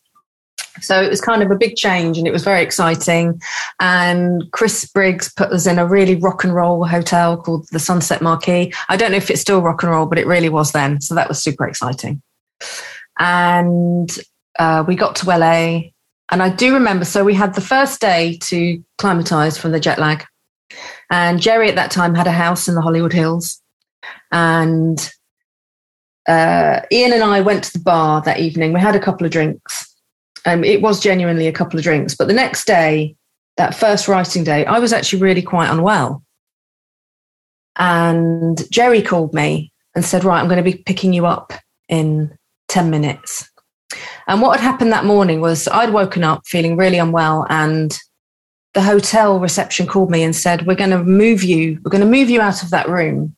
So 0.82 1.00
it 1.00 1.08
was 1.08 1.22
kind 1.22 1.42
of 1.42 1.50
a 1.50 1.56
big 1.56 1.74
change, 1.76 2.18
and 2.18 2.26
it 2.26 2.32
was 2.32 2.44
very 2.44 2.60
exciting. 2.60 3.40
And 3.80 4.42
Chris 4.52 4.84
Briggs 4.84 5.32
put 5.32 5.50
us 5.50 5.66
in 5.66 5.78
a 5.78 5.86
really 5.86 6.16
rock 6.16 6.44
and 6.44 6.54
roll 6.54 6.84
hotel 6.84 7.38
called 7.38 7.66
the 7.72 7.78
Sunset 7.78 8.20
Marquis. 8.20 8.74
I 8.90 8.96
don't 8.98 9.10
know 9.12 9.16
if 9.16 9.30
it's 9.30 9.40
still 9.40 9.62
rock 9.62 9.82
and 9.82 9.92
roll, 9.92 10.04
but 10.04 10.18
it 10.18 10.26
really 10.26 10.50
was 10.50 10.72
then. 10.72 11.00
So 11.00 11.14
that 11.14 11.28
was 11.28 11.42
super 11.42 11.66
exciting. 11.66 12.20
And 13.18 14.10
uh, 14.58 14.84
we 14.86 14.96
got 14.96 15.16
to 15.16 15.30
LA, 15.30 15.92
and 16.30 16.42
I 16.42 16.50
do 16.50 16.74
remember. 16.74 17.04
So 17.06 17.24
we 17.24 17.34
had 17.34 17.54
the 17.54 17.60
first 17.62 18.00
day 18.00 18.38
to 18.42 18.82
climatize 18.98 19.56
from 19.56 19.72
the 19.72 19.80
jet 19.80 19.98
lag, 19.98 20.24
and 21.10 21.40
Geri 21.40 21.68
at 21.70 21.76
that 21.76 21.90
time 21.90 22.14
had 22.14 22.26
a 22.26 22.32
house 22.32 22.68
in 22.68 22.74
the 22.74 22.82
Hollywood 22.82 23.12
Hills, 23.12 23.62
and 24.30 25.10
uh, 26.26 26.80
Ian 26.90 27.12
and 27.12 27.22
I 27.22 27.40
went 27.40 27.64
to 27.64 27.72
the 27.72 27.84
bar 27.84 28.22
that 28.22 28.40
evening. 28.40 28.72
We 28.72 28.80
had 28.80 28.96
a 28.96 29.00
couple 29.00 29.24
of 29.26 29.32
drinks. 29.32 29.94
Um, 30.44 30.64
it 30.64 30.82
was 30.82 31.00
genuinely 31.00 31.46
a 31.46 31.52
couple 31.52 31.78
of 31.78 31.84
drinks. 31.84 32.14
But 32.14 32.28
the 32.28 32.34
next 32.34 32.66
day, 32.66 33.16
that 33.56 33.74
first 33.74 34.08
writing 34.08 34.44
day, 34.44 34.64
I 34.66 34.78
was 34.78 34.92
actually 34.92 35.22
really 35.22 35.42
quite 35.42 35.70
unwell. 35.70 36.22
And 37.76 38.62
Geri 38.70 39.02
called 39.02 39.34
me 39.34 39.72
and 39.94 40.04
said, 40.04 40.24
Right, 40.24 40.40
I'm 40.40 40.48
going 40.48 40.62
to 40.62 40.70
be 40.70 40.82
picking 40.84 41.12
you 41.12 41.26
up 41.26 41.52
in 41.88 42.36
10 42.68 42.90
minutes. 42.90 43.48
And 44.26 44.42
what 44.42 44.58
had 44.58 44.64
happened 44.64 44.92
that 44.92 45.04
morning 45.04 45.40
was 45.40 45.68
I'd 45.68 45.92
woken 45.92 46.24
up 46.24 46.46
feeling 46.46 46.76
really 46.76 46.98
unwell 46.98 47.46
and 47.48 47.96
the 48.74 48.82
hotel 48.82 49.38
reception 49.38 49.86
called 49.86 50.10
me 50.10 50.22
and 50.22 50.34
said, 50.34 50.66
We're 50.66 50.74
going 50.74 50.90
to 50.90 51.04
move 51.04 51.42
you, 51.42 51.80
we're 51.82 51.90
going 51.90 52.02
to 52.02 52.06
move 52.06 52.28
you 52.28 52.40
out 52.40 52.62
of 52.62 52.70
that 52.70 52.88
room. 52.88 53.35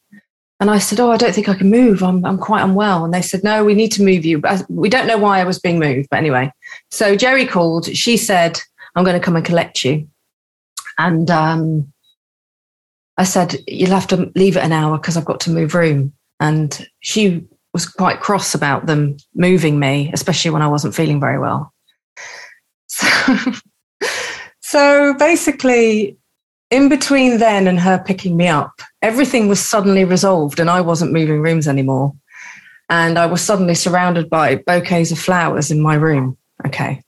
And 0.61 0.71
I 0.71 0.79
said, 0.79 0.99
Oh, 0.99 1.11
I 1.11 1.17
don't 1.17 1.35
think 1.35 1.49
I 1.49 1.55
can 1.55 1.71
move. 1.71 2.03
I'm, 2.03 2.25
I'm 2.25 2.39
quite 2.39 2.63
unwell. 2.63 3.05
And 3.05 3.15
they 3.15 3.23
said, 3.23 3.45
No, 3.45 3.65
we 3.65 3.75
need 3.75 3.93
to 3.93 4.03
move 4.03 4.25
you. 4.25 4.39
But 4.39 4.65
we 4.69 4.89
don't 4.89 5.07
know 5.07 5.19
why 5.19 5.41
I 5.41 5.45
was 5.45 5.59
being 5.59 5.79
moved. 5.79 6.09
But 6.11 6.19
anyway, 6.19 6.53
so 6.91 7.17
Geri 7.17 7.47
called. 7.47 7.87
She 7.87 8.17
said, 8.17 8.61
I'm 8.95 9.05
going 9.05 9.19
to 9.19 9.25
come 9.25 9.37
and 9.37 9.45
collect 9.45 9.85
you. 9.85 10.09
And 10.99 11.31
um, 11.31 11.93
I 13.17 13.25
said, 13.25 13.57
You'll 13.69 13.91
have 13.91 14.09
to 14.09 14.33
leave 14.35 14.57
it 14.57 14.65
an 14.65 14.73
hour 14.73 14.99
because 14.99 15.17
I've 15.17 15.25
got 15.25 15.41
to 15.41 15.51
move 15.51 15.75
room. 15.75 16.13
And 16.41 16.89
she 17.01 17.47
was 17.73 17.87
quite 17.87 18.21
cross 18.21 18.55
about 18.55 18.87
them 18.87 19.17
moving 19.35 19.79
me, 19.79 20.11
especially 20.13 20.51
when 20.51 20.63
I 20.63 20.69
wasn't 20.69 20.95
feeling 20.95 21.21
very 21.21 21.39
well. 21.39 21.73
So, 22.91 23.53
so 24.61 25.15
basically, 25.19 26.18
in 26.71 26.89
between 26.89 27.39
then 27.39 27.67
and 27.67 27.81
her 27.81 28.03
picking 28.05 28.37
me 28.37 28.49
up, 28.49 28.81
everything 29.03 29.49
was 29.49 29.65
suddenly 29.65 30.05
resolved 30.05 30.61
and 30.61 30.69
I 30.69 30.81
wasn't 30.81 31.13
moving 31.13 31.41
rooms 31.41 31.67
anymore. 31.67 32.15
And 32.91 33.19
I 33.19 33.27
was 33.27 33.43
suddenly 33.43 33.75
surrounded 33.75 34.31
by 34.31 34.57
bouquets 34.57 35.13
of 35.13 35.19
flowers 35.19 35.71
in 35.71 35.81
my 35.81 35.95
room. 35.95 36.37
Okay. 36.67 37.03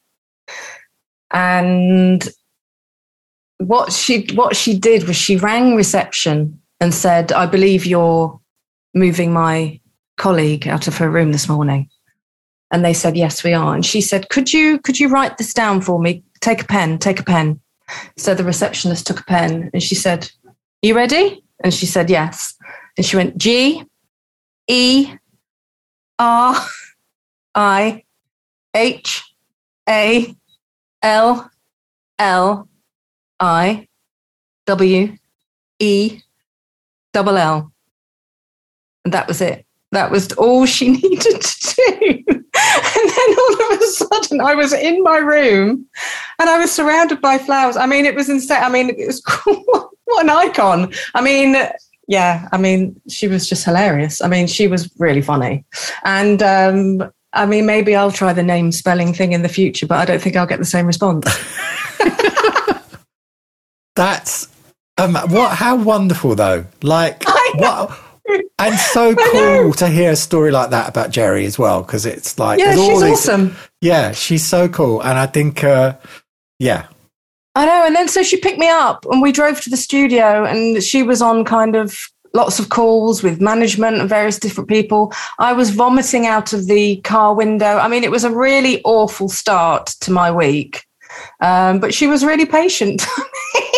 And 1.31 2.29
what 3.59 3.93
she 3.93 4.27
what 4.35 4.57
she 4.57 4.79
did 4.79 5.05
was 5.05 5.17
she 5.17 5.37
rang 5.37 5.77
reception 5.77 6.61
and 6.81 6.95
said, 6.95 7.33
I 7.33 7.47
believe 7.47 7.87
you're 7.87 8.41
moving 8.95 9.33
my 9.33 9.81
colleague 10.17 10.67
out 10.67 10.89
of 10.89 10.97
her 10.99 11.11
room 11.11 11.33
this 11.33 11.49
morning. 11.49 11.89
And 12.71 12.85
they 12.85 12.95
said, 12.95 13.17
Yes, 13.17 13.45
we 13.45 13.53
are. 13.53 13.75
And 13.75 13.85
she 13.85 14.01
said, 14.01 14.29
Could 14.29 14.53
you 14.53 14.79
could 14.81 14.99
you 14.99 15.09
write 15.09 15.39
this 15.39 15.55
down 15.55 15.81
for 15.81 16.01
me? 16.01 16.25
Take 16.41 16.63
a 16.63 16.67
pen, 16.67 16.99
take 16.99 17.21
a 17.21 17.25
pen. 17.25 17.61
So 18.17 18.35
the 18.35 18.45
receptionist 18.45 19.07
took 19.07 19.21
a 19.21 19.25
pen 19.25 19.71
and 19.73 19.83
she 19.83 19.95
said, 19.95 20.31
You 20.83 20.95
ready? 20.95 21.43
And 21.63 21.73
she 21.73 21.87
said, 21.87 22.11
Yes. 22.11 22.55
And 22.97 23.07
she 23.07 23.17
went, 23.17 23.39
G 23.39 23.85
E 24.69 25.15
R 26.19 26.57
I 27.55 28.05
H 28.75 29.25
A 29.89 30.35
L 31.03 31.51
L 32.19 32.69
I 33.41 33.89
W 34.67 35.17
E 35.79 36.21
double 37.13 37.37
L. 37.37 37.73
And 39.05 39.15
that 39.15 39.27
was 39.27 39.41
it. 39.41 39.67
That 39.93 40.11
was 40.11 40.31
all 40.33 40.67
she 40.67 40.89
needed 41.03 41.41
to 41.41 42.25
do. 42.27 42.45
And 42.97 43.11
then 43.11 43.39
all 43.39 43.73
of 43.75 43.81
a 43.81 43.87
sudden, 43.87 44.41
I 44.41 44.55
was 44.55 44.73
in 44.73 45.03
my 45.03 45.19
room 45.19 45.87
and 46.39 46.51
I 46.51 46.59
was 46.59 46.73
surrounded 46.73 47.21
by 47.21 47.39
flowers. 47.39 47.77
I 47.77 47.87
mean, 47.87 48.05
it 48.05 48.15
was 48.15 48.29
insane. 48.29 48.63
I 48.63 48.69
mean, 48.69 48.91
it 48.91 49.07
was 49.07 49.23
what 49.45 50.25
an 50.25 50.31
icon. 50.31 50.93
I 51.15 51.23
mean, 51.23 51.57
yeah, 52.09 52.49
I 52.53 52.59
mean, 52.59 53.01
she 53.09 53.29
was 53.29 53.49
just 53.49 53.65
hilarious. 53.65 54.21
I 54.21 54.29
mean, 54.29 54.47
she 54.47 54.67
was 54.67 54.91
really 54.99 55.23
funny. 55.23 55.65
And 56.05 56.43
um, 56.43 57.11
I 57.33 57.47
mean, 57.47 57.67
maybe 57.67 57.95
I'll 57.95 58.13
try 58.13 58.33
the 58.33 58.43
name 58.43 58.73
spelling 58.73 59.15
thing 59.15 59.33
in 59.33 59.43
the 59.43 59.49
future, 59.49 59.87
but 59.87 59.99
I 59.99 60.05
don't 60.05 60.21
think 60.21 60.37
I'll 60.37 60.47
get 60.47 60.59
the 60.59 60.65
same 60.65 60.87
response. 60.87 61.27
That's 63.95 64.49
um, 64.99 65.15
what? 65.15 65.57
How 65.57 65.77
wonderful, 65.77 66.35
though! 66.35 66.67
Like 66.83 67.25
what? 67.55 67.99
And 68.59 68.79
so 68.79 69.15
cool 69.15 69.73
to 69.75 69.89
hear 69.89 70.13
a 70.13 70.17
story 70.17 70.51
like 70.51 70.71
that 70.71 70.89
about 70.89 71.11
Geri 71.11 71.47
as 71.47 71.59
well, 71.59 71.83
because 71.83 72.07
it's 72.07 72.39
like 72.39 72.59
yeah, 72.59 72.75
she's 72.75 73.01
these, 73.01 73.13
awesome. 73.13 73.57
Yeah, 73.81 74.13
she's 74.13 74.45
so 74.45 74.69
cool, 74.69 75.01
and 75.01 75.19
I 75.19 75.27
think, 75.27 75.65
uh, 75.65 75.97
yeah, 76.59 76.87
I 77.55 77.67
know. 77.67 77.87
And 77.87 77.97
then 77.97 78.09
so 78.09 78.23
she 78.23 78.37
picked 78.37 78.59
me 78.59 78.69
up, 78.69 79.07
and 79.11 79.23
we 79.23 79.33
drove 79.33 79.61
to 79.63 79.71
the 79.71 79.77
studio, 79.77 80.45
and 80.45 80.83
she 80.83 81.03
was 81.03 81.23
on 81.23 81.45
kind 81.45 81.77
of 81.77 81.97
lots 82.33 82.59
of 82.59 82.69
calls 82.69 83.23
with 83.23 83.41
management 83.41 83.99
and 83.99 84.09
various 84.09 84.39
different 84.39 84.69
people. 84.69 85.13
I 85.39 85.53
was 85.53 85.71
vomiting 85.71 86.27
out 86.27 86.53
of 86.53 86.67
the 86.67 86.97
car 86.99 87.35
window. 87.35 87.79
I 87.79 87.89
mean, 87.89 88.05
it 88.05 88.11
was 88.11 88.25
a 88.25 88.31
really 88.31 88.81
awful 88.85 89.29
start 89.29 89.87
to 90.01 90.11
my 90.11 90.31
week, 90.31 90.85
um, 91.41 91.81
but 91.81 91.95
she 91.95 92.07
was 92.07 92.25
really 92.25 92.47
patient. 92.47 93.03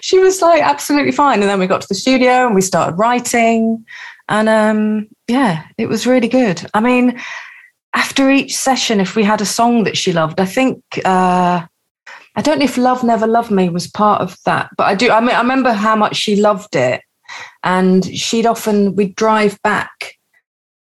she 0.00 0.18
was 0.18 0.40
like 0.40 0.62
absolutely 0.62 1.12
fine. 1.12 1.40
And 1.40 1.48
then 1.48 1.58
we 1.58 1.66
got 1.66 1.80
to 1.82 1.88
the 1.88 1.94
studio 1.94 2.46
and 2.46 2.54
we 2.54 2.60
started 2.60 2.96
writing. 2.96 3.84
And 4.28 4.48
um, 4.48 5.08
yeah, 5.28 5.64
it 5.78 5.86
was 5.88 6.06
really 6.06 6.28
good. 6.28 6.64
I 6.74 6.80
mean, 6.80 7.20
after 7.94 8.30
each 8.30 8.56
session, 8.56 9.00
if 9.00 9.16
we 9.16 9.24
had 9.24 9.40
a 9.40 9.46
song 9.46 9.84
that 9.84 9.96
she 9.96 10.12
loved, 10.12 10.40
I 10.40 10.46
think. 10.46 10.82
Uh, 11.04 11.66
I 12.34 12.40
don't 12.40 12.58
know 12.58 12.64
if 12.64 12.78
Love 12.78 13.04
Never 13.04 13.26
Loved 13.26 13.50
Me 13.50 13.68
was 13.68 13.86
part 13.86 14.22
of 14.22 14.38
that, 14.46 14.70
but 14.78 14.84
I 14.84 14.94
do. 14.94 15.10
I 15.10 15.20
mean, 15.20 15.36
I 15.36 15.40
remember 15.42 15.72
how 15.72 15.94
much 15.94 16.16
she 16.16 16.34
loved 16.34 16.74
it, 16.74 17.02
and 17.62 18.04
she'd 18.16 18.46
often 18.46 18.94
we'd 18.94 19.14
drive 19.16 19.60
back 19.62 20.14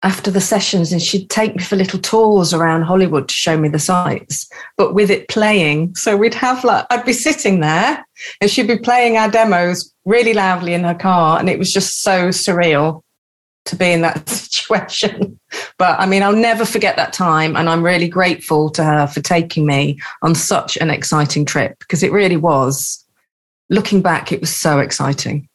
after 0.02 0.30
the 0.30 0.40
sessions, 0.40 0.92
and 0.92 1.00
she'd 1.00 1.30
take 1.30 1.56
me 1.56 1.62
for 1.62 1.76
little 1.76 1.98
tours 1.98 2.52
around 2.52 2.82
Hollywood 2.82 3.28
to 3.28 3.34
show 3.34 3.56
me 3.56 3.68
the 3.68 3.78
sights, 3.78 4.48
but 4.76 4.94
with 4.94 5.10
it 5.10 5.28
playing. 5.28 5.94
So 5.94 6.16
we'd 6.16 6.34
have 6.34 6.64
like 6.64 6.86
I'd 6.90 7.04
be 7.04 7.12
sitting 7.12 7.60
there, 7.60 8.04
and 8.40 8.50
she'd 8.50 8.66
be 8.66 8.78
playing 8.78 9.16
our 9.16 9.30
demos 9.30 9.92
really 10.04 10.34
loudly 10.34 10.74
in 10.74 10.84
her 10.84 10.94
car, 10.94 11.38
and 11.38 11.48
it 11.48 11.58
was 11.58 11.72
just 11.72 12.02
so 12.02 12.28
surreal 12.28 13.02
to 13.64 13.76
be 13.76 13.92
in 13.92 14.00
that 14.02 14.28
situation. 14.28 15.38
But 15.78 15.98
I 16.00 16.06
mean, 16.06 16.22
I'll 16.22 16.32
never 16.32 16.64
forget 16.64 16.96
that 16.96 17.12
time. 17.12 17.56
And 17.56 17.68
I'm 17.68 17.82
really 17.82 18.08
grateful 18.08 18.70
to 18.70 18.84
her 18.84 19.06
for 19.06 19.20
taking 19.20 19.66
me 19.66 20.00
on 20.22 20.34
such 20.34 20.76
an 20.78 20.90
exciting 20.90 21.44
trip 21.44 21.78
because 21.78 22.02
it 22.02 22.12
really 22.12 22.36
was. 22.36 22.98
Looking 23.70 24.02
back, 24.02 24.32
it 24.32 24.40
was 24.40 24.54
so 24.54 24.80
exciting. 24.80 25.48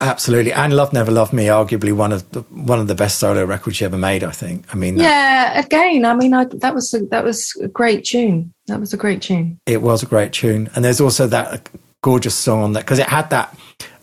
Absolutely, 0.00 0.52
and 0.52 0.74
"Love 0.74 0.92
Never 0.92 1.10
Loved 1.10 1.32
Me" 1.32 1.46
arguably 1.46 1.92
one 1.92 2.12
of 2.12 2.30
the 2.30 2.42
one 2.42 2.78
of 2.78 2.86
the 2.86 2.94
best 2.94 3.18
solo 3.18 3.44
records 3.44 3.78
she 3.78 3.84
ever 3.84 3.98
made. 3.98 4.22
I 4.22 4.30
think. 4.30 4.64
I 4.72 4.76
mean, 4.76 4.94
that, 4.96 5.02
yeah. 5.02 5.58
Again, 5.58 6.04
I 6.04 6.14
mean, 6.14 6.34
I, 6.34 6.44
that 6.44 6.72
was 6.72 6.94
a, 6.94 7.00
that 7.06 7.24
was 7.24 7.52
a 7.60 7.66
great 7.66 8.04
tune. 8.04 8.54
That 8.68 8.78
was 8.78 8.92
a 8.92 8.96
great 8.96 9.22
tune. 9.22 9.58
It 9.66 9.82
was 9.82 10.04
a 10.04 10.06
great 10.06 10.32
tune, 10.32 10.70
and 10.76 10.84
there's 10.84 11.00
also 11.00 11.26
that 11.26 11.68
gorgeous 12.00 12.36
song 12.36 12.62
on 12.62 12.72
that 12.74 12.84
because 12.84 13.00
it 13.00 13.08
had 13.08 13.30
that 13.30 13.58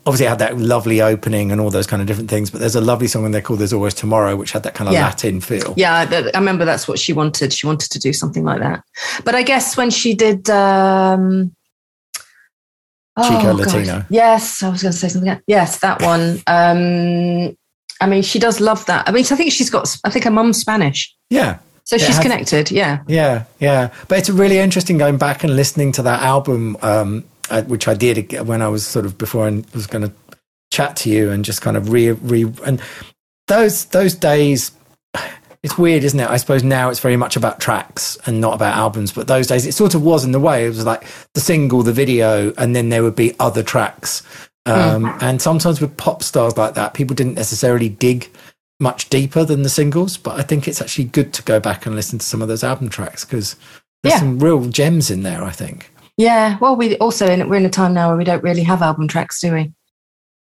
obviously 0.06 0.26
it 0.26 0.30
had 0.30 0.40
that 0.40 0.58
lovely 0.58 1.02
opening 1.02 1.52
and 1.52 1.62
all 1.62 1.70
those 1.70 1.88
kind 1.88 2.02
of 2.02 2.08
different 2.08 2.30
things. 2.30 2.50
But 2.50 2.60
there's 2.60 2.76
a 2.76 2.82
lovely 2.82 3.08
song 3.08 3.26
in 3.26 3.32
there 3.32 3.42
called 3.42 3.60
"There's 3.60 3.72
Always 3.72 3.94
Tomorrow," 3.94 4.36
which 4.36 4.52
had 4.52 4.64
that 4.64 4.74
kind 4.74 4.88
of 4.90 4.94
yeah. 4.94 5.06
Latin 5.06 5.40
feel. 5.40 5.74
Yeah, 5.78 6.06
I 6.10 6.38
remember 6.38 6.66
that's 6.66 6.90
what 6.90 7.00
she 7.00 7.14
wanted. 7.14 7.54
She 7.54 7.68
wanted 7.68 7.90
to 7.92 8.00
do 8.00 8.12
something 8.12 8.44
like 8.44 8.60
that. 8.60 8.84
But 9.24 9.36
I 9.36 9.44
guess 9.44 9.78
when 9.78 9.90
she 9.90 10.14
did. 10.14 10.50
Um, 10.50 11.56
Chico 13.24 13.50
oh, 13.50 13.54
Latino. 13.54 13.86
God. 13.86 14.06
Yes, 14.10 14.62
I 14.62 14.70
was 14.70 14.82
going 14.82 14.92
to 14.92 14.98
say 14.98 15.08
something. 15.08 15.30
Else. 15.30 15.42
Yes, 15.48 15.80
that 15.80 16.02
one. 16.02 16.42
Um, 16.48 17.56
I 18.02 18.08
mean, 18.08 18.24
she 18.24 18.40
does 18.40 18.60
love 18.60 18.86
that. 18.88 19.08
I 19.08 19.12
mean, 19.12 19.26
I 19.30 19.36
think 19.36 19.52
she's 19.52 19.70
got. 19.70 19.96
I 20.04 20.10
think 20.10 20.26
her 20.26 20.32
mum's 20.32 20.60
Spanish. 20.60 21.16
Yeah. 21.30 21.60
So 21.86 21.98
she's 21.98 22.16
has, 22.16 22.20
connected. 22.20 22.72
Yeah. 22.72 23.04
Yeah, 23.08 23.46
yeah. 23.60 23.94
But 24.08 24.18
it's 24.18 24.30
really 24.30 24.58
interesting 24.58 24.98
going 24.98 25.18
back 25.18 25.44
and 25.44 25.56
listening 25.56 25.92
to 25.94 26.02
that 26.02 26.22
album. 26.22 26.78
Um, 26.82 27.24
uh, 27.50 27.62
which 27.64 27.88
I 27.88 27.94
did 27.94 28.34
when 28.48 28.62
I 28.62 28.68
was 28.68 28.86
sort 28.86 29.06
of 29.06 29.18
before 29.18 29.48
I 29.48 29.64
was 29.74 29.88
going 29.88 30.08
to 30.08 30.12
chat 30.72 30.96
to 30.98 31.10
you 31.10 31.30
and 31.30 31.46
just 31.46 31.62
kind 31.62 31.78
of 31.78 31.92
re 31.92 32.12
re 32.12 32.52
and 32.66 32.82
those 33.48 33.86
those 33.86 34.16
days. 34.16 34.72
It's 35.66 35.80
weird, 35.80 36.04
isn't 36.04 36.20
it? 36.20 36.30
I 36.30 36.38
suppose 36.38 36.64
now 36.64 36.90
it's 36.92 37.00
very 37.00 37.18
much 37.18 37.36
about 37.36 37.60
tracks 37.60 38.20
and 38.28 38.40
not 38.40 38.54
about 38.54 38.76
albums. 38.76 39.12
But 39.12 39.26
those 39.26 39.48
days, 39.48 39.66
it 39.66 39.72
sort 39.72 39.96
of 39.96 40.04
was 40.04 40.24
in 40.24 40.32
the 40.32 40.40
way. 40.40 40.64
It 40.64 40.68
was 40.68 40.86
like 40.86 41.08
the 41.34 41.40
single, 41.40 41.82
the 41.82 41.92
video, 41.92 42.54
and 42.60 42.76
then 42.76 42.90
there 42.90 43.02
would 43.02 43.16
be 43.16 43.34
other 43.40 43.64
tracks. 43.64 44.22
Um, 44.68 45.06
mm. 45.06 45.24
And 45.24 45.42
sometimes 45.42 45.82
with 45.82 45.98
pop 45.98 46.22
stars 46.22 46.56
like 46.56 46.76
that, 46.76 46.94
people 46.94 47.16
didn't 47.16 47.34
necessarily 47.34 47.90
dig 47.90 48.30
much 48.80 49.10
deeper 49.10 49.44
than 49.44 49.64
the 49.64 49.70
singles. 49.70 50.18
But 50.18 50.40
I 50.40 50.44
think 50.44 50.68
it's 50.68 50.84
actually 50.84 51.06
good 51.06 51.34
to 51.34 51.42
go 51.42 51.60
back 51.60 51.88
and 51.88 51.96
listen 51.96 52.20
to 52.20 52.26
some 52.26 52.44
of 52.44 52.48
those 52.48 52.64
album 52.64 52.88
tracks 52.88 53.26
because 53.26 53.56
there's 54.04 54.14
yeah. 54.14 54.20
some 54.20 54.38
real 54.38 54.66
gems 54.66 55.10
in 55.10 55.24
there. 55.24 55.44
I 55.44 55.50
think. 55.50 55.92
Yeah. 56.16 56.60
Well, 56.62 56.76
we 56.76 56.96
also 56.98 57.26
in, 57.26 57.50
we're 57.50 57.58
in 57.58 57.66
a 57.66 57.72
time 57.72 57.96
now 57.96 58.10
where 58.10 58.18
we 58.18 58.24
don't 58.24 58.44
really 58.44 58.62
have 58.62 58.84
album 58.84 59.08
tracks, 59.08 59.42
do 59.42 59.52
we? 59.52 59.74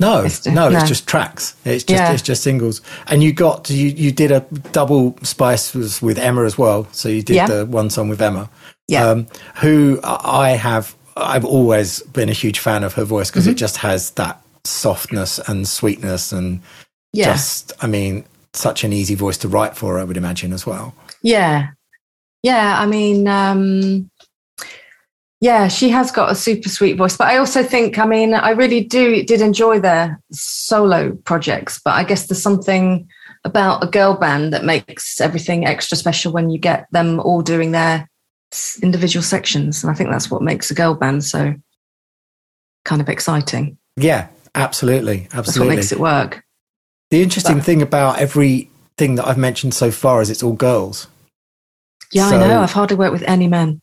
No, 0.03 0.23
it's, 0.23 0.45
no, 0.45 0.69
no, 0.69 0.77
it's 0.77 0.87
just 0.87 1.07
tracks. 1.07 1.55
It's 1.63 1.83
just 1.83 2.01
yeah. 2.01 2.11
it's 2.11 2.21
just 2.21 2.43
singles. 2.43 2.81
And 3.07 3.23
you 3.23 3.31
got 3.31 3.69
you 3.69 3.87
you 3.87 4.11
did 4.11 4.31
a 4.31 4.41
double 4.71 5.17
spice 5.23 5.73
with 5.73 6.17
Emma 6.17 6.43
as 6.43 6.57
well. 6.57 6.87
So 6.91 7.09
you 7.09 7.21
did 7.21 7.35
yeah. 7.35 7.47
the 7.47 7.65
one 7.65 7.89
song 7.89 8.09
with 8.09 8.21
Emma. 8.21 8.49
Yeah. 8.87 9.07
Um, 9.07 9.27
who 9.55 9.99
I 10.03 10.51
have 10.51 10.95
I've 11.15 11.45
always 11.45 12.01
been 12.03 12.29
a 12.29 12.33
huge 12.33 12.59
fan 12.59 12.83
of 12.83 12.93
her 12.93 13.05
voice 13.05 13.29
because 13.29 13.45
mm-hmm. 13.45 13.53
it 13.53 13.57
just 13.57 13.77
has 13.77 14.11
that 14.11 14.41
softness 14.65 15.39
and 15.39 15.67
sweetness 15.67 16.31
and 16.31 16.61
yeah. 17.13 17.31
just 17.31 17.71
I 17.81 17.87
mean 17.87 18.25
such 18.53 18.83
an 18.83 18.93
easy 18.93 19.15
voice 19.15 19.37
to 19.39 19.47
write 19.47 19.77
for 19.77 19.99
I 19.99 20.03
would 20.03 20.17
imagine 20.17 20.53
as 20.53 20.65
well. 20.65 20.93
Yeah. 21.21 21.69
Yeah, 22.41 22.77
I 22.77 22.85
mean 22.87 23.27
um 23.27 24.09
yeah, 25.43 25.67
she 25.67 25.89
has 25.89 26.09
got 26.09 26.31
a 26.31 26.35
super 26.35 26.69
sweet 26.69 26.93
voice. 26.93 27.17
But 27.17 27.27
I 27.27 27.35
also 27.35 27.63
think, 27.63 27.99
I 27.99 28.05
mean, 28.05 28.33
I 28.33 28.51
really 28.51 28.81
do 28.81 29.23
did 29.23 29.41
enjoy 29.41 29.77
their 29.77 30.17
solo 30.31 31.11
projects. 31.25 31.81
But 31.83 31.95
I 31.95 32.05
guess 32.05 32.27
there's 32.27 32.41
something 32.41 33.09
about 33.43 33.83
a 33.83 33.87
girl 33.87 34.13
band 34.13 34.53
that 34.53 34.63
makes 34.63 35.19
everything 35.19 35.65
extra 35.65 35.97
special 35.97 36.31
when 36.31 36.49
you 36.49 36.57
get 36.57 36.87
them 36.91 37.19
all 37.19 37.41
doing 37.41 37.73
their 37.73 38.09
individual 38.81 39.21
sections. 39.21 39.83
And 39.83 39.91
I 39.91 39.95
think 39.95 40.11
that's 40.11 40.31
what 40.31 40.41
makes 40.41 40.71
a 40.71 40.75
girl 40.75 40.93
band 40.93 41.25
so 41.25 41.53
kind 42.85 43.01
of 43.01 43.09
exciting. 43.09 43.77
Yeah, 43.97 44.29
absolutely. 44.55 45.27
Absolutely. 45.33 45.35
That's 45.35 45.59
what 45.59 45.67
makes 45.67 45.91
it 45.91 45.99
work. 45.99 46.41
The 47.11 47.21
interesting 47.21 47.57
but, 47.57 47.65
thing 47.65 47.81
about 47.81 48.17
everything 48.17 49.15
that 49.15 49.27
I've 49.27 49.37
mentioned 49.37 49.73
so 49.73 49.91
far 49.91 50.21
is 50.21 50.29
it's 50.29 50.41
all 50.41 50.53
girls. 50.53 51.07
Yeah, 52.13 52.29
so, 52.29 52.37
I 52.37 52.47
know. 52.47 52.61
I've 52.61 52.71
hardly 52.71 52.95
worked 52.95 53.11
with 53.11 53.23
any 53.23 53.49
men 53.49 53.81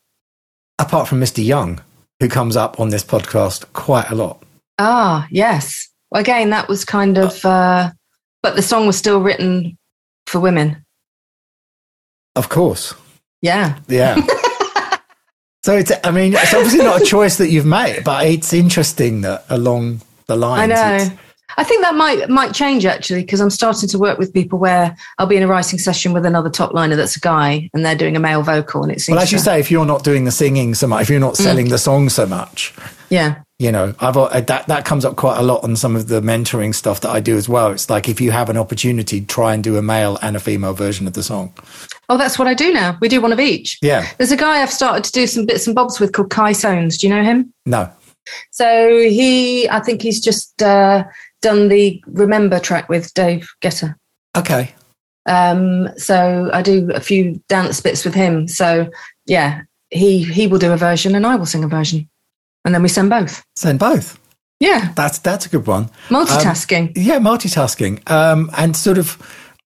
apart 0.81 1.07
from 1.07 1.21
Mr. 1.21 1.45
Young, 1.45 1.81
who 2.19 2.29
comes 2.29 2.57
up 2.57 2.81
on 2.81 2.89
this 2.89 3.05
podcast 3.05 3.71
quite 3.73 4.11
a 4.11 4.15
lot. 4.15 4.43
Ah, 4.79 5.27
yes. 5.31 5.89
Well, 6.11 6.21
again, 6.21 6.51
that 6.51 6.69
was 6.69 6.85
kind 6.85 7.19
of, 7.19 7.45
uh, 7.45 7.91
but 8.43 8.57
the 8.57 8.63
song 8.63 8.87
was 8.87 8.97
still 8.97 9.21
written 9.21 9.77
for 10.27 10.41
women. 10.41 10.85
Of 12.35 12.49
course. 12.49 12.95
Yeah. 13.43 13.79
Yeah. 13.89 14.15
so 15.63 15.77
it's, 15.77 15.93
I 16.03 16.11
mean, 16.11 16.35
it's 16.35 16.55
obviously 16.55 16.85
not 16.85 17.03
a 17.03 17.05
choice 17.05 17.37
that 17.39 17.51
you've 17.51 17.67
made, 17.67 18.03
but 18.05 18.27
it's 18.27 18.53
interesting 18.53 19.21
that 19.21 19.45
along 19.51 20.01
the 20.27 20.37
lines. 20.37 20.73
I 20.73 20.99
know. 20.99 21.19
I 21.57 21.65
think 21.65 21.83
that 21.83 21.95
might 21.95 22.29
might 22.29 22.55
change 22.55 22.85
actually 22.87 23.23
because 23.23 23.41
I'm 23.41 23.51
starting 23.51 23.89
to 23.89 23.99
work 23.99 24.19
with 24.19 24.33
people 24.33 24.59
where 24.59 24.97
I'll 25.19 25.27
be 25.27 25.37
in 25.37 25.43
a 25.43 25.49
writing 25.49 25.79
session 25.79 26.13
with 26.13 26.25
another 26.27 26.51
top 26.51 26.73
liner 26.73 26.97
that's 26.97 27.17
a 27.17 27.21
guy 27.21 27.71
and 27.75 27.85
they're 27.85 27.97
doing 27.97 28.17
a 28.17 28.21
male 28.21 28.43
vocal 28.43 28.83
and 28.83 28.93
it 28.93 29.01
seems. 29.01 29.17
Well, 29.17 29.23
as 29.23 29.33
you 29.33 29.39
say, 29.39 29.61
if 29.61 29.71
you're 29.71 29.87
not 29.87 30.05
doing 30.05 30.25
the 30.25 30.33
singing 30.33 30.75
so 30.75 30.87
much, 30.87 31.03
if 31.03 31.11
you're 31.11 31.21
not 31.21 31.35
mm. 31.35 31.43
selling 31.43 31.67
mm. 31.67 31.71
the 31.71 31.79
song 31.79 32.09
so 32.09 32.27
much, 32.27 32.75
yeah, 33.09 33.43
you 33.61 33.71
know, 33.71 33.95
I've 34.01 34.17
uh, 34.17 34.41
that 34.41 34.69
that 34.69 34.85
comes 34.87 35.05
up 35.05 35.17
quite 35.17 35.39
a 35.39 35.43
lot 35.43 35.65
on 35.65 35.77
some 35.77 35.95
of 35.95 36.09
the 36.09 36.23
mentoring 36.23 36.75
stuff 36.75 37.03
that 37.03 37.11
I 37.11 37.21
do 37.21 37.37
as 37.37 37.47
well. 37.47 37.73
It's 37.73 37.91
like 37.91 38.09
if 38.09 38.19
you 38.19 38.31
have 38.31 38.49
an 38.49 38.57
opportunity, 38.57 39.21
try 39.21 39.53
and 39.53 39.63
do 39.63 39.77
a 39.77 39.83
male 39.83 40.19
and 40.23 40.35
a 40.35 40.41
female 40.41 40.73
version 40.73 41.07
of 41.07 41.13
the 41.13 41.23
song. 41.23 41.53
Oh, 42.09 42.17
that's 42.17 42.39
what 42.39 42.49
I 42.49 42.55
do 42.55 42.73
now. 42.73 42.97
We 43.03 43.09
do 43.09 43.21
one 43.21 43.33
of 43.33 43.39
each. 43.39 43.79
Yeah. 43.83 44.09
There's 44.17 44.33
a 44.33 44.37
guy 44.37 44.63
I've 44.63 44.73
started 44.73 45.05
to 45.05 45.13
do 45.13 45.27
some 45.27 45.45
bits 45.45 45.67
and 45.67 45.77
bobs 45.77 46.01
with 46.01 46.13
called 46.13 46.31
Kye 46.31 46.53
Sones. 46.53 46.99
Do 46.99 47.07
you 47.07 47.15
know 47.15 47.23
him? 47.23 47.53
No. 47.67 47.89
So 48.51 48.99
he, 48.99 49.69
I 49.69 49.81
think 49.81 50.01
he's 50.03 50.21
just 50.21 50.63
uh, 50.63 51.05
done 51.43 51.69
the 51.69 52.03
Remember 52.07 52.59
track 52.59 52.89
with 52.89 53.13
Dave 53.15 53.49
Guetta. 53.63 53.95
Okay. 54.37 54.75
Um, 55.27 55.89
so 55.97 56.51
I 56.53 56.63
do 56.63 56.91
a 56.93 57.01
few 57.01 57.43
dance 57.49 57.81
bits 57.81 58.05
with 58.05 58.15
him. 58.15 58.49
So 58.49 58.91
yeah, 59.27 59.63
he 59.91 60.23
he 60.23 60.47
will 60.47 60.59
do 60.59 60.73
a 60.73 60.77
version 60.77 61.15
and 61.15 61.27
I 61.27 61.37
will 61.37 61.47
sing 61.47 61.65
a 61.65 61.69
version, 61.69 62.09
and 62.65 62.75
then 62.75 62.83
we 62.83 62.89
send 62.89 63.11
both. 63.11 63.43
Send 63.57 63.79
both. 63.79 64.19
Yeah, 64.61 64.93
That's 64.95 65.19
that's 65.19 65.47
a 65.47 65.49
good 65.49 65.67
one. 65.67 65.89
multitasking. 66.09 66.93
Yeah, 66.95 67.19
multitasking. 67.19 68.11
Um, 68.11 68.51
and 68.59 68.77
sort 68.77 68.99
of 68.99 69.17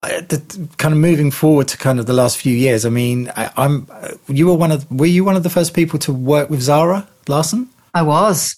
uh, 0.04 0.20
the, 0.28 0.68
kind 0.76 0.94
of 0.94 1.00
moving 1.00 1.32
forward 1.32 1.66
to 1.68 1.76
kind 1.76 1.98
of 1.98 2.06
the 2.06 2.12
last 2.12 2.38
few 2.38 2.54
years. 2.54 2.86
I 2.86 2.90
mean, 2.90 3.28
I, 3.36 3.50
I'm 3.56 3.88
uh, 3.90 4.12
you 4.28 4.46
were 4.46 4.54
one 4.54 4.70
of 4.70 4.88
were 4.92 5.06
you 5.06 5.24
one 5.24 5.34
of 5.34 5.42
the 5.42 5.50
first 5.50 5.74
people 5.74 5.98
to 6.00 6.12
work 6.12 6.48
with 6.48 6.60
Zara 6.60 7.08
Larsson? 7.26 7.68
I 7.92 8.02
was, 8.02 8.56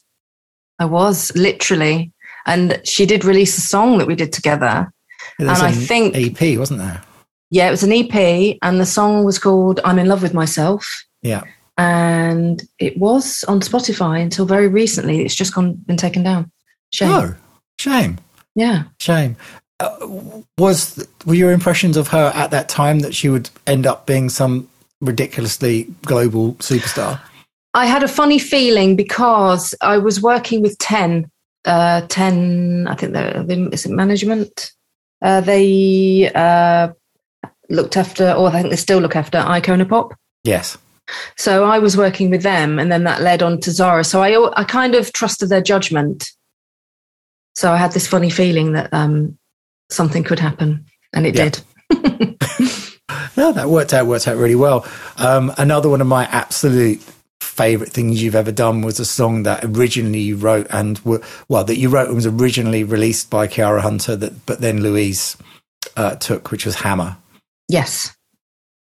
I 0.79 0.85
was 0.85 1.35
literally, 1.35 2.13
and 2.47 2.81
she 2.85 3.07
did 3.07 3.25
release 3.25 3.57
a 3.59 3.61
song 3.61 3.99
that 3.99 4.07
we 4.07 4.15
did 4.15 4.33
together. 4.33 4.91
There's 5.39 5.59
And 5.59 5.69
I 5.69 5.73
think- 5.73 6.15
EP 6.17 6.57
wasn't 6.59 6.81
there? 6.81 7.03
Yeah, 7.51 7.69
it 7.69 7.71
was 7.71 7.83
an 7.83 7.93
EP, 7.93 8.57
and 8.63 8.81
the 8.81 8.87
song 8.87 9.25
was 9.25 9.39
called 9.39 9.81
"I'm 9.85 9.99
in 9.99 10.07
Love 10.09 10.23
with 10.23 10.35
Myself." 10.35 10.87
Yeah. 11.23 11.43
and 11.79 12.63
it 12.79 12.97
was 12.97 13.45
on 13.49 13.61
Spotify 13.61 14.23
until 14.23 14.47
very 14.47 14.67
recently. 14.67 15.23
It's 15.27 15.35
just 15.35 15.55
gone 15.55 15.75
been 15.75 15.99
taken 15.99 16.23
down. 16.23 16.51
Shame. 16.91 17.11
Oh, 17.11 17.35
shame, 17.79 18.17
Yeah. 18.55 18.85
shame. 18.99 19.37
Uh, 19.79 19.91
was 20.57 21.07
were 21.27 21.35
your 21.35 21.53
impressions 21.53 21.99
of 21.99 22.09
her 22.09 22.33
at 22.35 22.51
that 22.53 22.71
time 22.71 23.01
that 23.01 23.15
she 23.15 23.29
would 23.29 23.51
end 23.67 23.87
up 23.87 24.07
being 24.07 24.31
some 24.31 24.69
ridiculously 25.03 25.87
global 26.07 26.55
superstar? 26.55 27.21
I 27.75 27.85
had 27.85 28.03
a 28.03 28.09
funny 28.09 28.39
feeling 28.39 28.97
because 28.97 29.75
I 29.83 29.99
was 29.99 30.23
working 30.23 30.63
with 30.63 30.79
10, 30.79 31.31
uh, 31.67 32.03
10, 32.09 32.87
I 32.89 32.95
think 32.95 33.13
they're, 33.13 33.43
they- 33.43 33.55
is 33.73 33.85
it 33.87 33.91
management? 33.93 34.73
Uh, 35.23 35.41
they 35.41 36.31
uh, 36.35 36.89
looked 37.69 37.97
after, 37.97 38.33
or 38.33 38.49
I 38.49 38.53
think 38.53 38.71
they 38.71 38.77
still 38.77 38.99
look 39.01 39.17
after 39.17 39.39
Icona 39.39 39.89
Pop. 39.89 40.15
Yes. 40.45 40.79
So 41.37 41.65
I 41.65 41.79
was 41.79 41.97
working 41.97 42.31
with 42.31 42.43
them, 42.43 42.79
and 42.79 42.91
then 42.91 43.05
that 43.05 43.23
led 43.23 43.43
on 43.43 43.61
to 43.61 43.71
Zara. 43.71 44.05
So 44.05 44.23
I, 44.23 44.61
I 44.61 44.65
kind 44.65 44.95
of 44.95 45.13
trusted 45.13 45.49
their 45.49 45.63
judgment. 45.63 46.29
So 47.55 47.73
I 47.73 47.77
had 47.77 47.93
this 47.93 48.07
funny 48.07 48.29
feeling 48.31 48.73
that 48.73 48.93
um, 48.93 49.39
something 49.91 50.25
could 50.25 50.39
happen, 50.39 50.85
and 51.15 51.27
it 51.27 51.35
Yeah. 51.37 51.51
did. 51.51 52.37
No, 53.37 53.53
that 53.53 53.69
worked 53.69 53.93
out. 53.93 54.07
Worked 54.07 54.29
out 54.29 54.39
really 54.39 54.55
well. 54.55 54.87
Um, 55.19 55.53
another 55.59 55.91
one 55.91 56.01
of 56.01 56.07
my 56.07 56.25
absolute 56.25 57.03
favorite 57.41 57.91
things 57.91 58.23
you've 58.23 58.35
ever 58.35 58.53
done 58.53 58.83
was 58.83 59.01
a 59.01 59.05
song 59.05 59.43
that 59.45 59.65
originally 59.65 60.21
you 60.21 60.37
wrote 60.37 60.67
and 60.71 60.99
were, 61.01 61.23
well 61.49 61.65
that 61.65 61.79
you 61.79 61.89
wrote 61.89 62.07
and 62.07 62.17
was 62.17 62.27
originally 62.27 62.85
released 62.85 63.31
by 63.31 63.47
Kiara 63.47 63.81
Hunter 63.81 64.15
that 64.17 64.47
but 64.47 64.61
then 64.61 64.83
Louise 64.83 65.37
uh, 65.97 66.17
took, 66.17 66.51
which 66.51 66.67
was 66.67 66.77
Hammer. 66.77 67.17
Yes. 67.69 68.15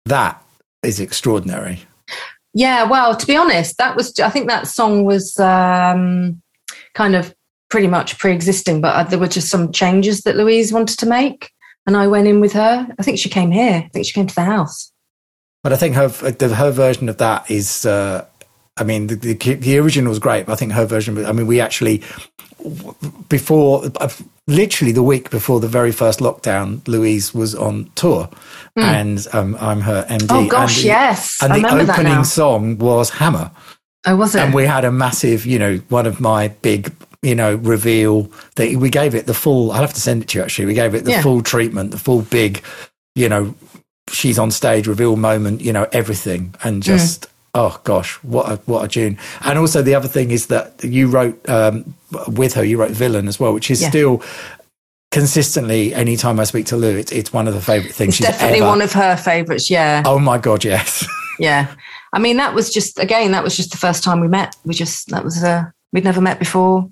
That 0.05 0.43
is 0.83 0.99
extraordinary. 0.99 1.81
Yeah, 2.53 2.83
well, 2.83 3.15
to 3.15 3.27
be 3.27 3.35
honest, 3.35 3.77
that 3.77 3.95
was 3.95 4.17
I 4.19 4.29
think 4.29 4.47
that 4.47 4.67
song 4.67 5.05
was 5.05 5.39
um, 5.39 6.41
kind 6.95 7.15
of 7.15 7.33
pretty 7.69 7.87
much 7.87 8.17
pre-existing, 8.17 8.81
but 8.81 8.95
uh, 8.95 9.03
there 9.03 9.19
were 9.19 9.27
just 9.27 9.49
some 9.49 9.71
changes 9.71 10.21
that 10.21 10.35
Louise 10.35 10.73
wanted 10.73 10.97
to 10.99 11.05
make, 11.05 11.51
and 11.85 11.95
I 11.95 12.07
went 12.07 12.27
in 12.27 12.39
with 12.39 12.53
her. 12.53 12.87
I 12.97 13.03
think 13.03 13.19
she 13.19 13.29
came 13.29 13.51
here. 13.51 13.83
I 13.85 13.89
think 13.93 14.05
she 14.05 14.13
came 14.13 14.27
to 14.27 14.35
the 14.35 14.43
house. 14.43 14.91
But 15.61 15.73
I 15.73 15.75
think 15.75 15.95
her 15.95 16.09
her 16.09 16.71
version 16.71 17.07
of 17.07 17.17
that 17.17 17.49
is. 17.51 17.85
Uh, 17.85 18.25
I 18.79 18.83
mean, 18.83 19.07
the, 19.07 19.15
the 19.15 19.33
the 19.55 19.77
original 19.77 20.09
was 20.09 20.19
great, 20.19 20.45
but 20.45 20.53
I 20.53 20.55
think 20.55 20.71
her 20.73 20.85
version. 20.85 21.25
I 21.25 21.31
mean, 21.31 21.47
we 21.47 21.59
actually 21.59 22.01
before 23.29 23.85
uh, 23.99 24.09
literally 24.47 24.91
the 24.91 25.03
week 25.03 25.29
before 25.29 25.59
the 25.59 25.67
very 25.67 25.91
first 25.91 26.19
lockdown, 26.19 26.85
Louise 26.87 27.33
was 27.33 27.55
on 27.55 27.89
tour, 27.95 28.29
and 28.75 29.25
um, 29.33 29.55
I'm 29.59 29.81
her 29.81 30.05
MD. 30.09 30.29
Hmm. 30.29 30.35
Oh 30.35 30.47
gosh, 30.47 30.77
and 30.77 30.83
the, 30.83 30.87
yes, 30.87 31.37
And 31.41 31.53
I 31.53 31.57
the 31.59 31.63
remember 31.63 31.83
that 31.85 31.99
opening 31.99 32.23
song 32.23 32.77
was 32.77 33.09
Hammer, 33.11 33.51
Oh, 34.05 34.15
was 34.15 34.35
it? 34.35 34.39
and 34.41 34.53
we 34.53 34.65
had 34.65 34.85
a 34.85 34.91
massive, 34.91 35.45
you 35.45 35.59
know, 35.59 35.77
one 35.89 36.05
of 36.05 36.19
my 36.19 36.49
big. 36.49 36.93
You 37.21 37.35
know, 37.35 37.55
reveal 37.55 38.31
that 38.55 38.73
we 38.77 38.89
gave 38.89 39.13
it 39.13 39.25
the 39.25 39.33
full. 39.33 39.73
I'll 39.73 39.81
have 39.81 39.93
to 39.93 39.99
send 39.99 40.23
it 40.23 40.29
to 40.29 40.37
you. 40.37 40.43
Actually, 40.45 40.67
we 40.67 40.73
gave 40.73 40.95
it 40.95 41.03
the 41.03 41.11
Yeah. 41.11 41.21
full 41.21 41.41
treatment, 41.43 41.91
the 41.91 41.97
full 41.97 42.21
big. 42.21 42.63
You 43.13 43.27
know, 43.27 43.55
she's 44.09 44.39
on 44.39 44.51
stage 44.51 44.87
reveal 44.87 45.17
moment. 45.17 45.59
You 45.59 45.73
know, 45.73 45.85
everything, 45.91 46.55
Hmm. 46.61 46.67
and 46.69 46.81
just 46.81 47.27
oh 47.53 47.79
gosh, 47.83 48.15
what 48.23 48.51
a 48.51 48.55
what 48.65 48.85
a 48.85 48.87
tune! 48.87 49.17
And 49.41 49.57
also 49.59 49.81
the 49.81 49.95
other 49.95 50.07
thing 50.07 50.31
is 50.31 50.47
that 50.47 50.83
you 50.83 51.07
wrote 51.07 51.47
um, 51.49 51.95
with 52.27 52.53
her. 52.53 52.63
You 52.63 52.77
wrote 52.79 52.91
"Villain" 52.91 53.27
as 53.27 53.39
well, 53.39 53.53
which 53.53 53.69
is 53.71 53.81
Yeah. 53.81 53.89
still 53.89 54.23
consistently. 55.11 55.93
Anytime 55.93 56.39
I 56.39 56.43
speak 56.43 56.65
to 56.67 56.77
Lou, 56.77 56.97
it's 56.97 57.11
it's 57.11 57.33
one 57.33 57.47
of 57.47 57.53
the 57.53 57.61
favorite 57.61 57.93
things 57.93 58.09
it's 58.09 58.17
she's 58.17 58.27
definitely 58.27 58.59
ever. 58.59 58.67
one 58.67 58.81
of 58.81 58.93
her 58.93 59.15
favourites. 59.17 59.69
Yeah, 59.69 60.03
oh 60.05 60.19
my 60.19 60.37
god, 60.37 60.63
yes. 60.63 61.05
yeah. 61.39 61.73
I 62.13 62.19
mean, 62.19 62.37
that 62.37 62.53
was 62.55 62.71
just 62.73 62.97
again, 62.99 63.31
that 63.33 63.43
was 63.43 63.55
just 63.55 63.71
the 63.71 63.77
first 63.77 64.03
time 64.03 64.19
we 64.19 64.27
met. 64.27 64.55
We 64.65 64.73
just 64.73 65.09
that 65.09 65.23
was 65.23 65.43
uh, 65.43 65.63
we'd 65.93 66.03
never 66.03 66.21
met 66.21 66.39
before. 66.39 66.89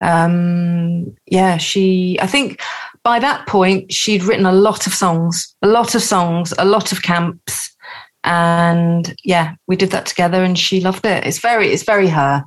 Um, 0.00 1.16
yeah, 1.26 1.56
she. 1.56 2.18
I 2.20 2.26
think 2.26 2.60
by 3.02 3.18
that 3.18 3.46
point 3.46 3.92
she'd 3.92 4.22
written 4.22 4.46
a 4.46 4.52
lot 4.52 4.86
of 4.86 4.94
songs, 4.94 5.54
a 5.62 5.66
lot 5.66 5.94
of 5.94 6.02
songs, 6.02 6.54
a 6.58 6.64
lot 6.64 6.92
of 6.92 7.02
camps, 7.02 7.74
and 8.24 9.14
yeah, 9.24 9.54
we 9.66 9.76
did 9.76 9.90
that 9.90 10.06
together, 10.06 10.42
and 10.44 10.58
she 10.58 10.80
loved 10.80 11.06
it. 11.06 11.26
It's 11.26 11.38
very, 11.38 11.68
it's 11.68 11.84
very 11.84 12.08
her. 12.08 12.44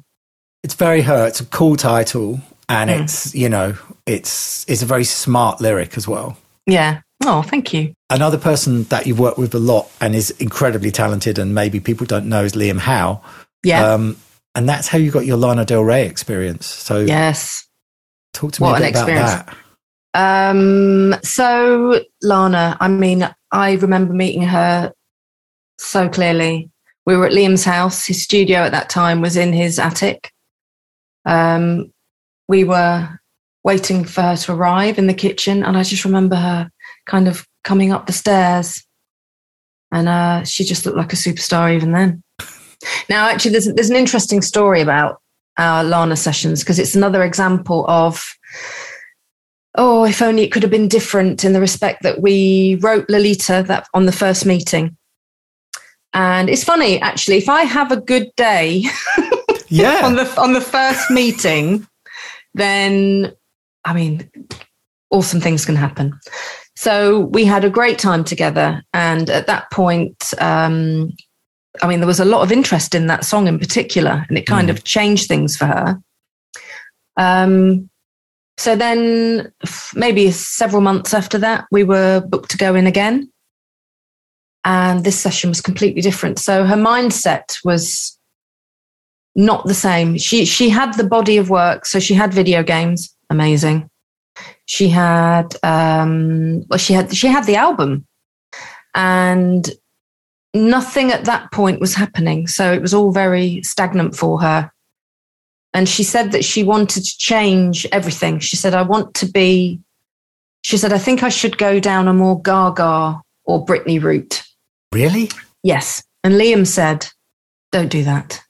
it's 0.64 0.76
very 0.76 1.02
her. 1.02 1.26
It's 1.28 1.40
a 1.42 1.46
cool 1.46 1.76
title, 1.76 2.40
and 2.70 2.90
Mm. 2.90 3.04
it's 3.04 3.34
you 3.36 3.50
know, 3.50 3.76
it's 4.06 4.66
it's 4.70 4.82
a 4.82 4.86
very 4.86 5.04
smart 5.04 5.60
lyric 5.62 5.98
as 5.98 6.08
well. 6.08 6.38
Yeah. 6.68 7.02
Oh, 7.24 7.42
thank 7.44 7.72
you. 7.74 7.94
Another 8.10 8.38
person 8.38 8.84
that 8.86 9.06
you've 9.06 9.20
worked 9.20 9.38
with 9.38 9.54
a 9.54 9.60
lot 9.60 9.92
and 10.02 10.16
is 10.16 10.32
incredibly 10.40 10.92
talented, 10.92 11.38
and 11.40 11.54
maybe 11.56 11.80
people 11.80 12.06
don't 12.06 12.28
know, 12.28 12.44
is 12.44 12.54
Liam 12.54 12.80
Howe. 12.80 13.22
Yeah. 13.64 13.94
Um, 13.94 14.18
and 14.56 14.68
that's 14.68 14.88
how 14.88 14.98
you 14.98 15.12
got 15.12 15.26
your 15.26 15.38
Lana 15.38 15.64
Del 15.66 15.84
Rey 15.84 16.06
experience. 16.08 16.66
So 16.66 17.00
yes. 17.00 17.68
talk 18.34 18.52
to 18.54 18.62
me 18.64 18.68
What 18.68 18.82
a 18.82 18.86
an 18.86 18.92
bit 18.92 19.02
about 19.02 19.10
experience. 19.10 19.44
that. 20.14 20.50
Um, 20.50 21.16
so 21.24 22.02
Lana, 22.22 22.76
I 22.80 22.88
mean, 22.88 23.30
I 23.52 23.74
remember 23.74 24.14
meeting 24.14 24.42
her 24.42 24.92
so 25.82 26.10
clearly. 26.10 26.70
We 27.06 27.18
were 27.18 27.26
at 27.26 27.32
Liam's 27.32 27.64
house. 27.64 28.06
His 28.06 28.24
studio 28.24 28.60
at 28.60 28.72
that 28.72 28.90
time 28.90 29.22
was 29.22 29.36
in 29.36 29.54
his 29.54 29.80
attic. 29.80 30.32
Um, 31.26 31.92
we 32.48 32.64
were 32.64 33.20
waiting 33.64 34.06
for 34.06 34.22
her 34.22 34.36
to 34.36 34.54
arrive 34.54 34.98
in 34.98 35.08
the 35.08 35.14
kitchen, 35.14 35.64
and 35.64 35.78
I 35.78 35.84
just 35.84 36.06
remember 36.06 36.36
her 36.36 36.70
kind 37.06 37.28
of 37.28 37.46
coming 37.64 37.92
up 37.92 38.06
the 38.06 38.14
stairs, 38.14 38.86
and 39.92 40.08
uh, 40.08 40.44
she 40.44 40.64
just 40.64 40.86
looked 40.86 40.98
like 40.98 41.14
a 41.14 41.18
superstar 41.18 41.74
even 41.74 41.92
then. 41.92 42.24
Now, 43.10 43.28
actually, 43.30 43.52
there's 43.52 43.72
there's 43.74 43.90
an 43.90 43.96
interesting 43.96 44.42
story 44.42 44.82
about 44.82 45.22
our 45.58 45.84
Lana 45.84 46.16
sessions 46.16 46.62
because 46.62 46.80
it's 46.80 46.96
another 46.96 47.24
example 47.24 47.86
of 47.88 48.36
oh, 49.76 50.06
if 50.06 50.22
only 50.22 50.44
it 50.44 50.52
could 50.52 50.64
have 50.64 50.72
been 50.72 50.88
different 50.88 51.46
in 51.46 51.54
the 51.54 51.62
respect 51.62 52.04
that 52.04 52.22
we 52.22 52.76
wrote 52.82 53.10
Lolita 53.10 53.64
that 53.68 53.88
on 53.94 54.06
the 54.06 54.12
first 54.12 54.46
meeting. 54.46 54.98
And 56.14 56.50
it's 56.50 56.64
funny, 56.64 57.00
actually, 57.02 57.38
if 57.38 57.48
I 57.48 57.64
have 57.64 57.92
a 57.92 58.02
good 58.02 58.32
day 58.36 58.84
Yeah, 59.72 60.02
on 60.04 60.16
the 60.16 60.26
on 60.40 60.52
the 60.52 60.60
first 60.60 61.10
meeting, 61.10 61.88
then 62.54 63.32
I 63.86 63.94
mean, 63.94 64.30
awesome 65.12 65.40
things 65.40 65.66
can 65.66 65.78
happen. 65.78 66.20
So 66.76 67.22
we 67.22 67.46
had 67.46 67.64
a 67.64 67.70
great 67.70 67.98
time 67.98 68.26
together, 68.26 68.84
and 68.94 69.30
at 69.30 69.48
that 69.48 69.72
point, 69.72 70.34
um, 70.40 71.14
I 71.82 71.88
mean, 71.88 72.02
there 72.02 72.08
was 72.08 72.20
a 72.20 72.26
lot 72.26 72.42
of 72.42 72.52
interest 72.52 72.94
in 72.94 73.08
that 73.08 73.24
song 73.24 73.48
in 73.48 73.60
particular, 73.60 74.26
and 74.28 74.38
it 74.38 74.46
kind 74.46 74.70
of 74.70 74.84
changed 74.84 75.30
things 75.30 75.56
for 75.56 75.66
her. 75.66 76.02
Um, 77.16 77.90
so 78.58 78.76
then, 78.76 79.54
maybe 79.96 80.32
several 80.32 80.82
months 80.82 81.14
after 81.14 81.38
that, 81.38 81.66
we 81.72 81.86
were 81.86 82.20
booked 82.28 82.52
to 82.52 82.58
go 82.58 82.76
in 82.76 82.88
again, 82.88 83.32
and 84.64 85.04
this 85.04 85.20
session 85.20 85.50
was 85.50 85.62
completely 85.62 86.02
different. 86.02 86.40
So 86.40 86.66
her 86.66 86.76
mindset 86.76 87.58
was 87.64 88.18
not 89.36 89.66
the 89.66 89.74
same. 89.74 90.18
She 90.18 90.46
she 90.46 90.70
had 90.70 90.94
the 90.94 91.04
body 91.04 91.38
of 91.38 91.50
work, 91.50 91.86
so 91.86 92.00
she 92.00 92.14
had 92.14 92.34
video 92.34 92.64
games, 92.64 93.16
amazing. 93.30 93.90
She 94.66 94.90
had 94.90 95.56
um, 95.64 96.64
well, 96.68 96.80
she 96.80 96.94
had 96.94 97.16
she 97.16 97.28
had 97.28 97.46
the 97.46 97.56
album, 97.56 98.06
and 98.94 99.70
nothing 100.54 101.12
at 101.12 101.26
that 101.26 101.52
point 101.52 101.80
was 101.80 101.96
happening. 101.96 102.48
So 102.48 102.72
it 102.74 102.82
was 102.82 102.94
all 102.94 103.12
very 103.12 103.64
stagnant 103.64 104.16
for 104.16 104.42
her. 104.42 104.72
And 105.74 105.88
she 105.88 106.04
said 106.04 106.34
that 106.34 106.44
she 106.44 106.64
wanted 106.64 107.04
to 107.04 107.18
change 107.18 107.88
everything. 107.94 108.40
She 108.40 108.58
said, 108.58 108.74
"I 108.74 108.82
want 108.82 109.14
to 109.16 109.26
be." 109.26 109.80
She 110.64 110.78
said, 110.78 110.94
"I 110.94 110.98
think 110.98 111.24
I 111.24 111.30
should 111.30 111.58
go 111.58 111.80
down 111.80 112.08
a 112.08 112.14
more 112.14 112.42
Gaga 112.42 113.22
or 113.46 113.66
Britney 113.66 114.02
route." 114.02 114.44
Really? 114.92 115.30
Yes. 115.64 116.04
And 116.24 116.36
Liam 116.36 116.66
said, 116.66 117.08
Don't 117.72 117.90
do 117.90 118.04
that. 118.04 118.42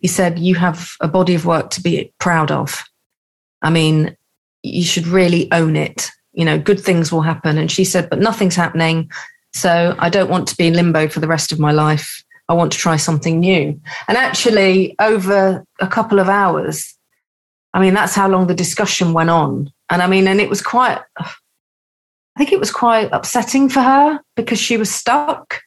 He 0.00 0.08
said, 0.08 0.38
You 0.38 0.54
have 0.56 0.92
a 1.00 1.08
body 1.08 1.34
of 1.34 1.46
work 1.46 1.70
to 1.70 1.82
be 1.82 2.12
proud 2.18 2.50
of. 2.50 2.84
I 3.62 3.70
mean, 3.70 4.16
you 4.62 4.84
should 4.84 5.06
really 5.06 5.50
own 5.52 5.76
it. 5.76 6.10
You 6.32 6.44
know, 6.44 6.58
good 6.58 6.80
things 6.80 7.10
will 7.10 7.22
happen. 7.22 7.58
And 7.58 7.70
she 7.70 7.84
said, 7.84 8.10
But 8.10 8.20
nothing's 8.20 8.56
happening. 8.56 9.10
So 9.52 9.96
I 9.98 10.10
don't 10.10 10.30
want 10.30 10.48
to 10.48 10.56
be 10.56 10.66
in 10.66 10.74
limbo 10.74 11.08
for 11.08 11.20
the 11.20 11.28
rest 11.28 11.50
of 11.50 11.58
my 11.58 11.72
life. 11.72 12.22
I 12.48 12.54
want 12.54 12.72
to 12.72 12.78
try 12.78 12.96
something 12.96 13.40
new. 13.40 13.80
And 14.06 14.16
actually, 14.16 14.94
over 15.00 15.64
a 15.80 15.86
couple 15.88 16.18
of 16.18 16.28
hours, 16.28 16.94
I 17.74 17.80
mean, 17.80 17.94
that's 17.94 18.14
how 18.14 18.28
long 18.28 18.46
the 18.46 18.54
discussion 18.54 19.12
went 19.12 19.30
on. 19.30 19.72
And 19.90 20.02
I 20.02 20.06
mean, 20.06 20.28
and 20.28 20.40
it 20.40 20.48
was 20.48 20.62
quite, 20.62 21.00
I 21.18 22.38
think 22.38 22.52
it 22.52 22.60
was 22.60 22.70
quite 22.70 23.08
upsetting 23.12 23.68
for 23.68 23.80
her 23.80 24.20
because 24.36 24.58
she 24.58 24.76
was 24.76 24.94
stuck. 24.94 25.62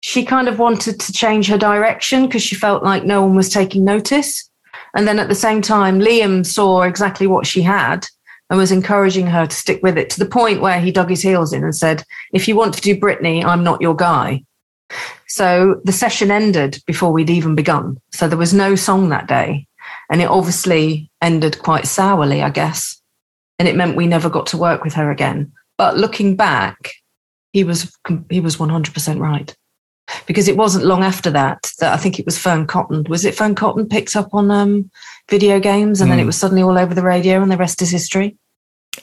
She 0.00 0.24
kind 0.24 0.48
of 0.48 0.58
wanted 0.58 1.00
to 1.00 1.12
change 1.12 1.48
her 1.48 1.58
direction 1.58 2.26
because 2.26 2.42
she 2.42 2.54
felt 2.54 2.82
like 2.82 3.04
no 3.04 3.22
one 3.22 3.34
was 3.34 3.48
taking 3.48 3.84
notice. 3.84 4.48
And 4.94 5.06
then 5.06 5.18
at 5.18 5.28
the 5.28 5.34
same 5.34 5.60
time, 5.60 6.00
Liam 6.00 6.46
saw 6.46 6.82
exactly 6.82 7.26
what 7.26 7.46
she 7.46 7.62
had 7.62 8.06
and 8.50 8.58
was 8.58 8.72
encouraging 8.72 9.26
her 9.26 9.46
to 9.46 9.54
stick 9.54 9.82
with 9.82 9.98
it 9.98 10.08
to 10.10 10.18
the 10.18 10.30
point 10.30 10.60
where 10.60 10.80
he 10.80 10.90
dug 10.90 11.10
his 11.10 11.22
heels 11.22 11.52
in 11.52 11.64
and 11.64 11.74
said, 11.76 12.04
If 12.32 12.48
you 12.48 12.56
want 12.56 12.74
to 12.74 12.80
do 12.80 12.98
Britney, 12.98 13.44
I'm 13.44 13.64
not 13.64 13.82
your 13.82 13.94
guy. 13.94 14.44
So 15.26 15.80
the 15.84 15.92
session 15.92 16.30
ended 16.30 16.82
before 16.86 17.12
we'd 17.12 17.30
even 17.30 17.54
begun. 17.54 18.00
So 18.12 18.28
there 18.28 18.38
was 18.38 18.54
no 18.54 18.74
song 18.74 19.10
that 19.10 19.26
day. 19.26 19.66
And 20.10 20.22
it 20.22 20.28
obviously 20.28 21.10
ended 21.20 21.58
quite 21.58 21.86
sourly, 21.86 22.42
I 22.42 22.50
guess. 22.50 23.00
And 23.58 23.68
it 23.68 23.76
meant 23.76 23.96
we 23.96 24.06
never 24.06 24.30
got 24.30 24.46
to 24.48 24.56
work 24.56 24.84
with 24.84 24.94
her 24.94 25.10
again. 25.10 25.52
But 25.76 25.96
looking 25.96 26.36
back, 26.36 26.92
he 27.52 27.64
was 27.64 27.92
he 28.30 28.40
was 28.40 28.56
100% 28.56 29.20
right. 29.20 29.54
Because 30.26 30.48
it 30.48 30.56
wasn't 30.56 30.84
long 30.84 31.02
after 31.02 31.30
that 31.30 31.70
that 31.80 31.92
I 31.92 31.96
think 31.96 32.18
it 32.18 32.26
was 32.26 32.38
Fearne 32.38 32.66
Cotton. 32.66 33.04
Was 33.08 33.24
it 33.24 33.34
Fearne 33.34 33.54
Cotton 33.54 33.88
picked 33.88 34.16
up 34.16 34.32
on 34.32 34.50
um, 34.50 34.90
video 35.28 35.60
games 35.60 36.00
and 36.00 36.08
mm. 36.08 36.12
then 36.12 36.18
it 36.20 36.22
hmm. 36.22 36.28
was 36.28 36.38
suddenly 36.38 36.62
all 36.62 36.78
over 36.78 36.94
the 36.94 37.02
radio 37.02 37.42
and 37.42 37.50
the 37.50 37.56
rest 37.56 37.82
is 37.82 37.90
history? 37.90 38.36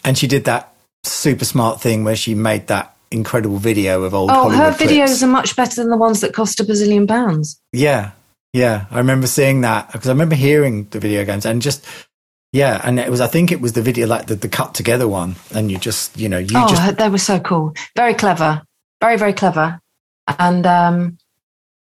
And 0.04 0.18
she 0.18 0.28
did 0.28 0.46
that 0.46 0.74
super 1.04 1.46
smart 1.46 1.80
thing 1.80 2.04
where 2.04 2.16
she 2.16 2.36
made 2.36 2.68
that 2.68 2.96
incredible 3.12 3.58
video 3.58 4.04
of 4.04 4.14
old. 4.14 4.32
Oh, 4.32 4.34
Hollywood 4.34 4.58
her 4.58 4.74
clips. 4.74 4.92
videos 4.92 5.24
are 5.24 5.28
much 5.28 5.56
better 5.56 5.76
than 5.76 5.90
the 5.90 5.98
ones 5.98 6.22
that 6.22 6.34
cost 6.34 6.60
a 6.60 6.64
bazillion 6.64 7.08
pounds. 7.08 7.62
Yeah, 7.72 8.12
yeah, 8.54 8.86
I 8.92 8.98
remember 8.98 9.28
seeing 9.28 9.62
that 9.62 9.92
because 9.92 10.08
I 10.08 10.12
remember 10.12 10.36
hearing 10.36 10.88
the 10.90 11.00
video 11.00 11.26
games 11.26 11.46
and 11.46 11.62
just 11.62 11.86
yeah, 12.52 12.80
and 12.84 13.00
it 13.00 13.10
was 13.10 13.20
I 13.20 13.28
think 13.28 13.52
it 13.52 13.60
was 13.60 13.74
the 13.74 13.82
video 13.82 14.08
like 14.08 14.28
the, 14.28 14.36
the 14.36 14.48
cut 14.48 14.74
together 14.74 15.08
one, 15.08 15.36
and 15.54 15.70
you 15.70 15.78
just 15.78 16.18
you 16.18 16.30
know 16.30 16.38
you 16.38 16.56
oh, 16.56 16.68
just 16.68 16.98
they 16.98 17.10
were 17.10 17.18
so 17.18 17.40
cool, 17.40 17.74
very 17.98 18.14
clever, 18.14 18.64
very 19.02 19.18
very 19.18 19.34
clever, 19.34 19.82
and 20.40 20.66
um, 20.66 21.18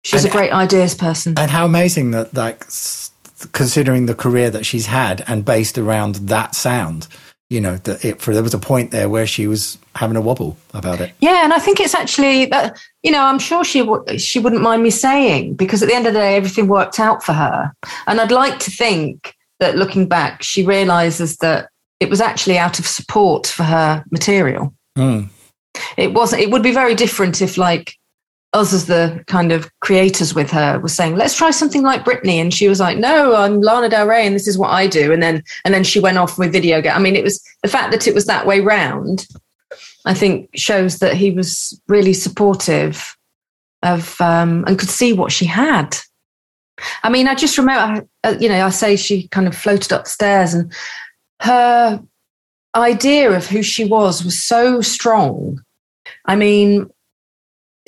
she's 0.05 0.25
and, 0.25 0.33
a 0.33 0.37
great 0.37 0.53
ideas 0.53 0.95
person. 0.95 1.35
And 1.37 1.51
how 1.51 1.65
amazing 1.65 2.13
that 2.13 2.35
like 2.35 2.67
considering 3.53 4.07
the 4.07 4.15
career 4.15 4.51
that 4.51 4.67
she's 4.67 4.87
had 4.87 5.25
and 5.29 5.45
based 5.45 5.79
around 5.79 6.17
that 6.17 6.55
sound 6.55 7.07
you 7.51 7.63
know, 7.63 7.77
that 7.79 8.05
it, 8.05 8.21
for 8.21 8.35
there 8.35 8.43
was 8.43 8.53
a 8.53 8.59
point 8.59 8.91
there 8.91 9.09
where 9.09 9.27
she 9.27 9.47
was 9.47 9.79
having 9.95 10.17
a 10.17 10.21
wobble 10.21 10.57
about 10.75 11.01
it. 11.01 11.13
Yeah, 11.21 11.45
and 11.45 11.53
I 11.53 11.59
think 11.59 11.81
it's 11.81 11.95
actually 11.95 12.47
that 12.47 12.79
you 13.03 13.11
know 13.11 13.25
I'm 13.25 13.39
sure 13.39 13.65
she 13.65 13.81
w- 13.81 14.19
she 14.19 14.39
wouldn't 14.39 14.63
mind 14.63 14.83
me 14.83 14.91
saying 14.91 15.55
because 15.55 15.83
at 15.83 15.89
the 15.89 15.95
end 15.95 16.07
of 16.07 16.13
the 16.13 16.19
day 16.19 16.37
everything 16.37 16.69
worked 16.69 17.01
out 17.01 17.23
for 17.23 17.33
her, 17.33 17.73
and 18.07 18.21
I'd 18.21 18.31
like 18.31 18.59
to 18.61 18.71
think 18.71 19.35
that 19.61 19.77
looking 19.77 20.07
back 20.07 20.43
she 20.43 20.65
realizes 20.65 21.39
that 21.39 21.71
it 22.01 22.11
was 22.11 22.21
actually 22.21 22.59
out 22.59 22.79
of 22.79 22.87
support 22.87 23.47
for 23.47 23.65
her 23.65 24.05
material. 24.11 24.75
Mm. 24.97 25.29
It 25.97 26.13
wasn't. 26.13 26.43
It 26.43 26.51
would 26.51 26.63
be 26.63 26.73
very 26.73 26.95
different 26.95 27.41
if 27.41 27.57
like 27.57 27.95
us 28.53 28.73
as 28.73 28.87
the 28.87 29.23
kind 29.27 29.53
of 29.53 29.71
creators 29.81 30.35
with 30.35 30.51
her 30.51 30.79
was 30.81 30.95
saying, 30.95 31.17
let's 31.17 31.37
try 31.37 31.51
something 31.51 31.83
like 31.83 32.05
Britney. 32.05 32.37
And 32.37 32.53
she 32.53 32.69
was 32.69 32.81
like, 32.81 32.97
no, 32.97 33.35
I'm 33.35 33.61
Lana 33.61 33.89
Del 33.89 34.07
Rey 34.07 34.27
and 34.27 34.35
this 34.35 34.49
is 34.49 34.57
what 34.57 34.71
I 34.71 34.87
do. 34.87 35.13
And 35.13 35.23
then, 35.23 35.43
and 35.65 35.75
then 35.75 35.85
she 35.85 36.01
went 36.01 36.19
off 36.19 36.39
with 36.39 36.53
video 36.53 36.81
game. 36.81 36.95
I 36.95 36.99
mean, 36.99 37.17
it 37.17 37.25
was 37.25 37.43
the 37.63 37.69
fact 37.69 37.93
that 37.93 38.07
it 38.07 38.15
was 38.15 38.27
that 38.27 38.47
way 38.47 38.61
round, 38.61 39.27
I 40.07 40.15
think 40.15 40.49
shows 40.55 41.01
that 41.01 41.15
he 41.15 41.31
was 41.31 41.79
really 41.89 42.15
supportive 42.15 43.17
of, 43.83 44.19
um, 44.21 44.65
and 44.67 44.79
could 44.79 44.89
see 44.89 45.13
what 45.13 45.31
she 45.31 45.45
had. 45.45 45.97
I 47.03 47.11
mean, 47.11 47.29
I 47.29 47.35
just 47.35 47.59
remember, 47.59 48.07
uh, 48.25 48.37
you 48.41 48.49
know, 48.49 48.65
I 48.65 48.71
say 48.71 48.97
she 48.97 49.29
kind 49.29 49.47
of 49.47 49.55
floated 49.55 49.93
upstairs 49.93 50.55
and 50.55 50.73
her 51.43 52.03
idea 52.75 53.31
of 53.33 53.47
who 53.47 53.63
she 53.63 53.85
was 53.85 54.25
was 54.25 54.41
so 54.41 54.81
strong. 54.81 55.61
I 56.25 56.37
mean, 56.37 56.89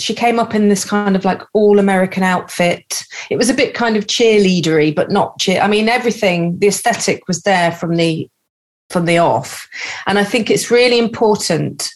she 0.01 0.15
came 0.15 0.39
up 0.39 0.55
in 0.55 0.69
this 0.69 0.85
kind 0.85 1.17
of 1.17 1.25
like 1.25 1.43
all 1.53 1.79
American 1.79 2.23
outfit. 2.23 3.05
It 3.29 3.37
was 3.37 3.51
a 3.51 3.55
bit 3.55 3.75
kind 3.75 3.97
of 3.97 4.07
cheerleadery, 4.07 4.95
but 4.95 5.11
not 5.11 5.39
cheer. 5.39 5.61
I 5.61 5.69
mean, 5.69 5.89
everything, 5.89 6.59
the 6.59 6.69
aesthetic 6.69 7.27
was 7.29 7.43
there 7.43 7.73
from 7.73 7.97
the 7.97 8.29
from 8.89 9.05
the 9.05 9.19
off, 9.19 9.69
and 10.07 10.19
I 10.19 10.25
think 10.25 10.51
it's 10.51 10.71
really 10.71 10.99
important, 10.99 11.89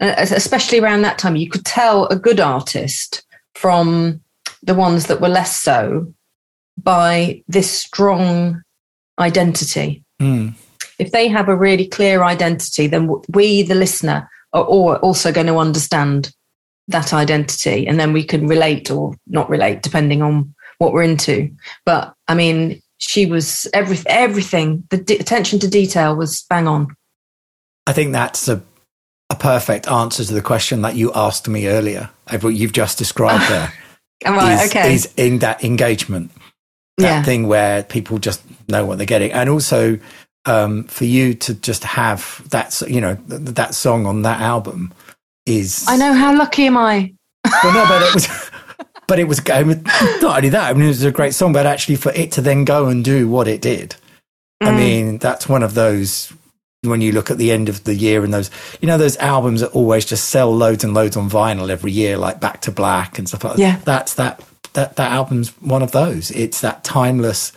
uh, 0.00 0.14
especially 0.16 0.78
around 0.78 1.02
that 1.02 1.18
time. 1.18 1.36
You 1.36 1.50
could 1.50 1.66
tell 1.66 2.06
a 2.06 2.16
good 2.16 2.40
artist 2.40 3.22
from 3.54 4.22
the 4.62 4.74
ones 4.74 5.06
that 5.06 5.20
were 5.20 5.28
less 5.28 5.60
so 5.60 6.12
by 6.82 7.42
this 7.48 7.70
strong 7.70 8.62
identity. 9.18 10.04
Mm. 10.20 10.54
If 10.98 11.12
they 11.12 11.28
have 11.28 11.48
a 11.48 11.56
really 11.56 11.86
clear 11.86 12.22
identity, 12.22 12.86
then 12.86 13.10
we, 13.28 13.62
the 13.62 13.74
listener, 13.74 14.28
are 14.52 14.64
also 14.64 15.32
going 15.32 15.46
to 15.46 15.58
understand 15.58 16.32
that 16.88 17.12
identity 17.12 17.86
and 17.86 18.00
then 18.00 18.12
we 18.12 18.24
can 18.24 18.46
relate 18.46 18.90
or 18.90 19.14
not 19.26 19.48
relate 19.48 19.82
depending 19.82 20.22
on 20.22 20.52
what 20.78 20.92
we're 20.92 21.02
into 21.02 21.50
but 21.84 22.14
i 22.26 22.34
mean 22.34 22.80
she 22.98 23.26
was 23.26 23.68
every, 23.72 23.98
everything 24.06 24.82
the 24.90 24.96
de- 24.96 25.18
attention 25.18 25.58
to 25.58 25.68
detail 25.68 26.16
was 26.16 26.44
bang 26.48 26.66
on 26.66 26.88
i 27.86 27.92
think 27.92 28.12
that's 28.12 28.48
a, 28.48 28.62
a 29.30 29.36
perfect 29.36 29.86
answer 29.88 30.24
to 30.24 30.34
the 30.34 30.42
question 30.42 30.82
that 30.82 30.96
you 30.96 31.12
asked 31.14 31.48
me 31.48 31.68
earlier 31.68 32.10
what 32.40 32.50
you've 32.50 32.72
just 32.72 32.98
described 32.98 33.44
there 33.48 33.72
right, 34.26 34.64
is, 34.64 34.70
okay. 34.70 34.94
is 34.94 35.12
in 35.16 35.38
that 35.38 35.62
engagement 35.62 36.30
that 36.96 37.04
yeah. 37.04 37.22
thing 37.22 37.46
where 37.46 37.84
people 37.84 38.18
just 38.18 38.42
know 38.68 38.84
what 38.84 38.98
they're 38.98 39.06
getting 39.06 39.30
and 39.32 39.48
also 39.48 39.98
um, 40.46 40.84
for 40.84 41.04
you 41.04 41.34
to 41.34 41.54
just 41.54 41.84
have 41.84 42.42
that 42.50 42.80
you 42.88 43.00
know 43.00 43.14
that 43.26 43.74
song 43.74 44.06
on 44.06 44.22
that 44.22 44.40
album 44.40 44.92
is. 45.48 45.84
I 45.88 45.96
know. 45.96 46.12
How 46.12 46.36
lucky 46.36 46.66
am 46.66 46.76
I? 46.76 47.12
well, 47.62 47.74
no, 47.74 47.86
but 47.88 48.02
it 48.02 48.14
was. 48.14 48.28
But 49.08 49.18
it 49.18 49.24
was 49.24 49.42
not 49.48 50.22
only 50.22 50.50
that. 50.50 50.68
I 50.68 50.74
mean, 50.74 50.84
it 50.84 50.88
was 50.88 51.02
a 51.02 51.10
great 51.10 51.32
song, 51.32 51.54
but 51.54 51.64
actually 51.64 51.96
for 51.96 52.12
it 52.12 52.30
to 52.32 52.42
then 52.42 52.66
go 52.66 52.88
and 52.88 53.02
do 53.02 53.26
what 53.26 53.48
it 53.48 53.62
did. 53.62 53.96
Mm. 54.62 54.66
I 54.66 54.76
mean, 54.76 55.18
that's 55.18 55.48
one 55.48 55.62
of 55.62 55.72
those 55.72 56.30
when 56.82 57.00
you 57.00 57.12
look 57.12 57.30
at 57.30 57.38
the 57.38 57.50
end 57.50 57.68
of 57.68 57.84
the 57.84 57.94
year 57.94 58.22
and 58.22 58.32
those, 58.32 58.50
you 58.80 58.86
know, 58.86 58.98
those 58.98 59.16
albums 59.16 59.62
that 59.62 59.70
always 59.70 60.04
just 60.04 60.28
sell 60.28 60.54
loads 60.54 60.84
and 60.84 60.94
loads 60.94 61.16
on 61.16 61.28
vinyl 61.28 61.70
every 61.70 61.90
year, 61.90 62.16
like 62.16 62.38
Back 62.38 62.60
to 62.62 62.70
Black 62.70 63.18
and 63.18 63.26
stuff 63.26 63.44
like 63.44 63.56
that. 63.56 63.60
Yeah. 63.60 63.80
That's 63.84 64.14
that, 64.14 64.44
that, 64.74 64.96
that 64.96 65.10
album's 65.10 65.50
one 65.60 65.82
of 65.82 65.90
those. 65.90 66.30
It's 66.30 66.60
that 66.60 66.84
timeless, 66.84 67.52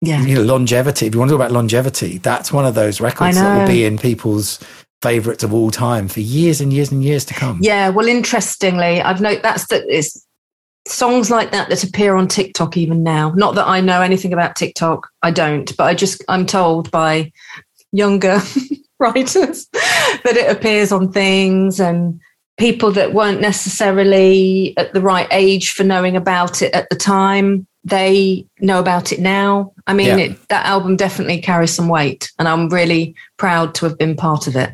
yeah. 0.00 0.22
you 0.22 0.36
know, 0.36 0.42
longevity. 0.42 1.06
If 1.06 1.14
you 1.14 1.20
want 1.20 1.28
to 1.28 1.36
talk 1.36 1.44
about 1.44 1.52
longevity, 1.52 2.18
that's 2.18 2.52
one 2.52 2.64
of 2.64 2.74
those 2.74 3.00
records 3.00 3.36
that 3.36 3.60
will 3.60 3.68
be 3.68 3.84
in 3.84 3.98
people's 3.98 4.58
favorites 5.04 5.44
of 5.44 5.52
all 5.52 5.70
time 5.70 6.08
for 6.08 6.20
years 6.20 6.62
and 6.62 6.72
years 6.72 6.90
and 6.90 7.04
years 7.04 7.26
to 7.26 7.34
come. 7.34 7.58
Yeah, 7.60 7.90
well, 7.90 8.08
interestingly, 8.08 9.02
I've 9.02 9.20
noted 9.20 9.42
that's 9.42 9.66
that 9.68 9.84
it's 9.86 10.26
songs 10.88 11.30
like 11.30 11.52
that 11.52 11.68
that 11.68 11.84
appear 11.84 12.16
on 12.16 12.26
TikTok 12.26 12.78
even 12.78 13.02
now. 13.02 13.30
Not 13.32 13.54
that 13.54 13.68
I 13.68 13.82
know 13.82 14.00
anything 14.00 14.32
about 14.32 14.56
TikTok, 14.56 15.06
I 15.22 15.30
don't, 15.30 15.76
but 15.76 15.84
I 15.84 15.94
just 15.94 16.24
I'm 16.28 16.46
told 16.46 16.90
by 16.90 17.30
younger 17.92 18.40
writers 18.98 19.66
that 19.72 20.36
it 20.36 20.50
appears 20.50 20.90
on 20.90 21.12
things 21.12 21.78
and 21.78 22.18
people 22.56 22.90
that 22.92 23.12
weren't 23.12 23.40
necessarily 23.40 24.74
at 24.78 24.94
the 24.94 25.02
right 25.02 25.28
age 25.30 25.72
for 25.72 25.84
knowing 25.84 26.16
about 26.16 26.62
it 26.62 26.72
at 26.72 26.88
the 26.88 26.96
time 26.96 27.66
they 27.86 28.46
know 28.60 28.78
about 28.78 29.12
it 29.12 29.18
now 29.20 29.72
i 29.86 29.92
mean 29.92 30.06
yeah. 30.06 30.24
it, 30.26 30.48
that 30.48 30.64
album 30.64 30.96
definitely 30.96 31.40
carries 31.40 31.74
some 31.74 31.88
weight 31.88 32.32
and 32.38 32.48
i'm 32.48 32.68
really 32.68 33.14
proud 33.36 33.74
to 33.74 33.84
have 33.84 33.98
been 33.98 34.16
part 34.16 34.46
of 34.46 34.56
it 34.56 34.72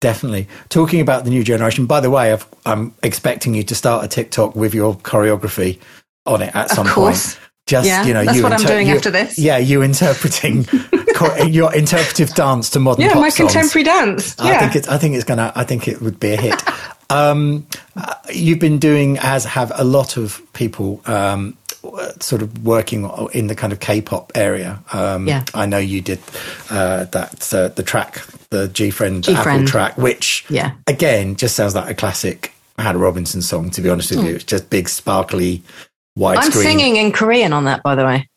Definitely. 0.00 0.48
Talking 0.70 1.00
about 1.00 1.24
the 1.24 1.30
new 1.30 1.44
generation, 1.44 1.86
by 1.86 2.00
the 2.00 2.10
way, 2.10 2.32
i 2.32 2.72
am 2.72 2.94
expecting 3.02 3.54
you 3.54 3.62
to 3.64 3.74
start 3.74 4.04
a 4.04 4.08
TikTok 4.08 4.56
with 4.56 4.74
your 4.74 4.94
choreography 4.94 5.78
on 6.26 6.42
it 6.42 6.54
at 6.56 6.70
some 6.70 6.86
point. 6.86 7.38
Just, 7.66 7.86
yeah, 7.86 8.04
you 8.04 8.14
know, 8.14 8.24
that's 8.24 8.36
you 8.36 8.42
what 8.42 8.52
inter- 8.52 8.64
I'm 8.64 8.68
doing 8.68 8.88
you, 8.88 8.96
after 8.96 9.10
this. 9.10 9.38
Yeah, 9.38 9.58
you 9.58 9.82
interpreting 9.82 10.66
your 11.46 11.72
interpretive 11.74 12.34
dance 12.34 12.70
to 12.70 12.80
modern 12.80 13.04
yeah, 13.04 13.14
my 13.14 13.28
songs. 13.28 13.52
contemporary 13.52 13.84
dance. 13.84 14.34
Yeah. 14.38 14.46
I 14.46 14.58
think 14.58 14.76
it's, 14.76 14.88
I 14.88 14.98
think 14.98 15.14
it's 15.14 15.24
gonna, 15.24 15.52
I 15.54 15.64
think 15.64 15.86
it 15.86 16.00
would 16.00 16.18
be 16.18 16.32
a 16.32 16.36
hit. 16.36 16.60
um, 17.10 17.66
you've 18.32 18.58
been 18.58 18.78
doing, 18.78 19.18
as 19.18 19.44
have 19.44 19.70
a 19.74 19.84
lot 19.84 20.16
of 20.16 20.42
people, 20.52 21.00
um, 21.06 21.56
sort 22.20 22.42
of 22.42 22.64
working 22.64 23.08
in 23.32 23.46
the 23.46 23.54
kind 23.54 23.72
of 23.72 23.80
K-pop 23.80 24.32
area. 24.34 24.82
Um, 24.92 25.28
yeah. 25.28 25.44
I 25.54 25.66
know 25.66 25.78
you 25.78 26.00
did 26.00 26.20
uh, 26.70 27.04
that 27.04 27.54
uh, 27.54 27.68
the 27.68 27.82
track, 27.82 28.24
the 28.50 28.68
GFriend 28.68 29.32
Apple 29.32 29.66
track, 29.66 29.96
which 29.96 30.44
yeah. 30.48 30.72
again 30.86 31.36
just 31.36 31.56
sounds 31.56 31.74
like 31.74 31.90
a 31.90 31.94
classic 31.94 32.52
Hannah 32.78 32.98
Robinson 32.98 33.42
song. 33.42 33.70
To 33.70 33.80
be 33.80 33.88
honest 33.88 34.10
with 34.10 34.20
mm. 34.20 34.28
you, 34.28 34.34
it's 34.36 34.44
just 34.44 34.70
big, 34.70 34.88
sparkly, 34.88 35.62
widescreen. 36.18 36.36
I'm 36.36 36.52
singing 36.52 36.96
in 36.96 37.12
Korean 37.12 37.52
on 37.52 37.64
that, 37.64 37.82
by 37.82 37.94
the 37.94 38.04
way. 38.04 38.28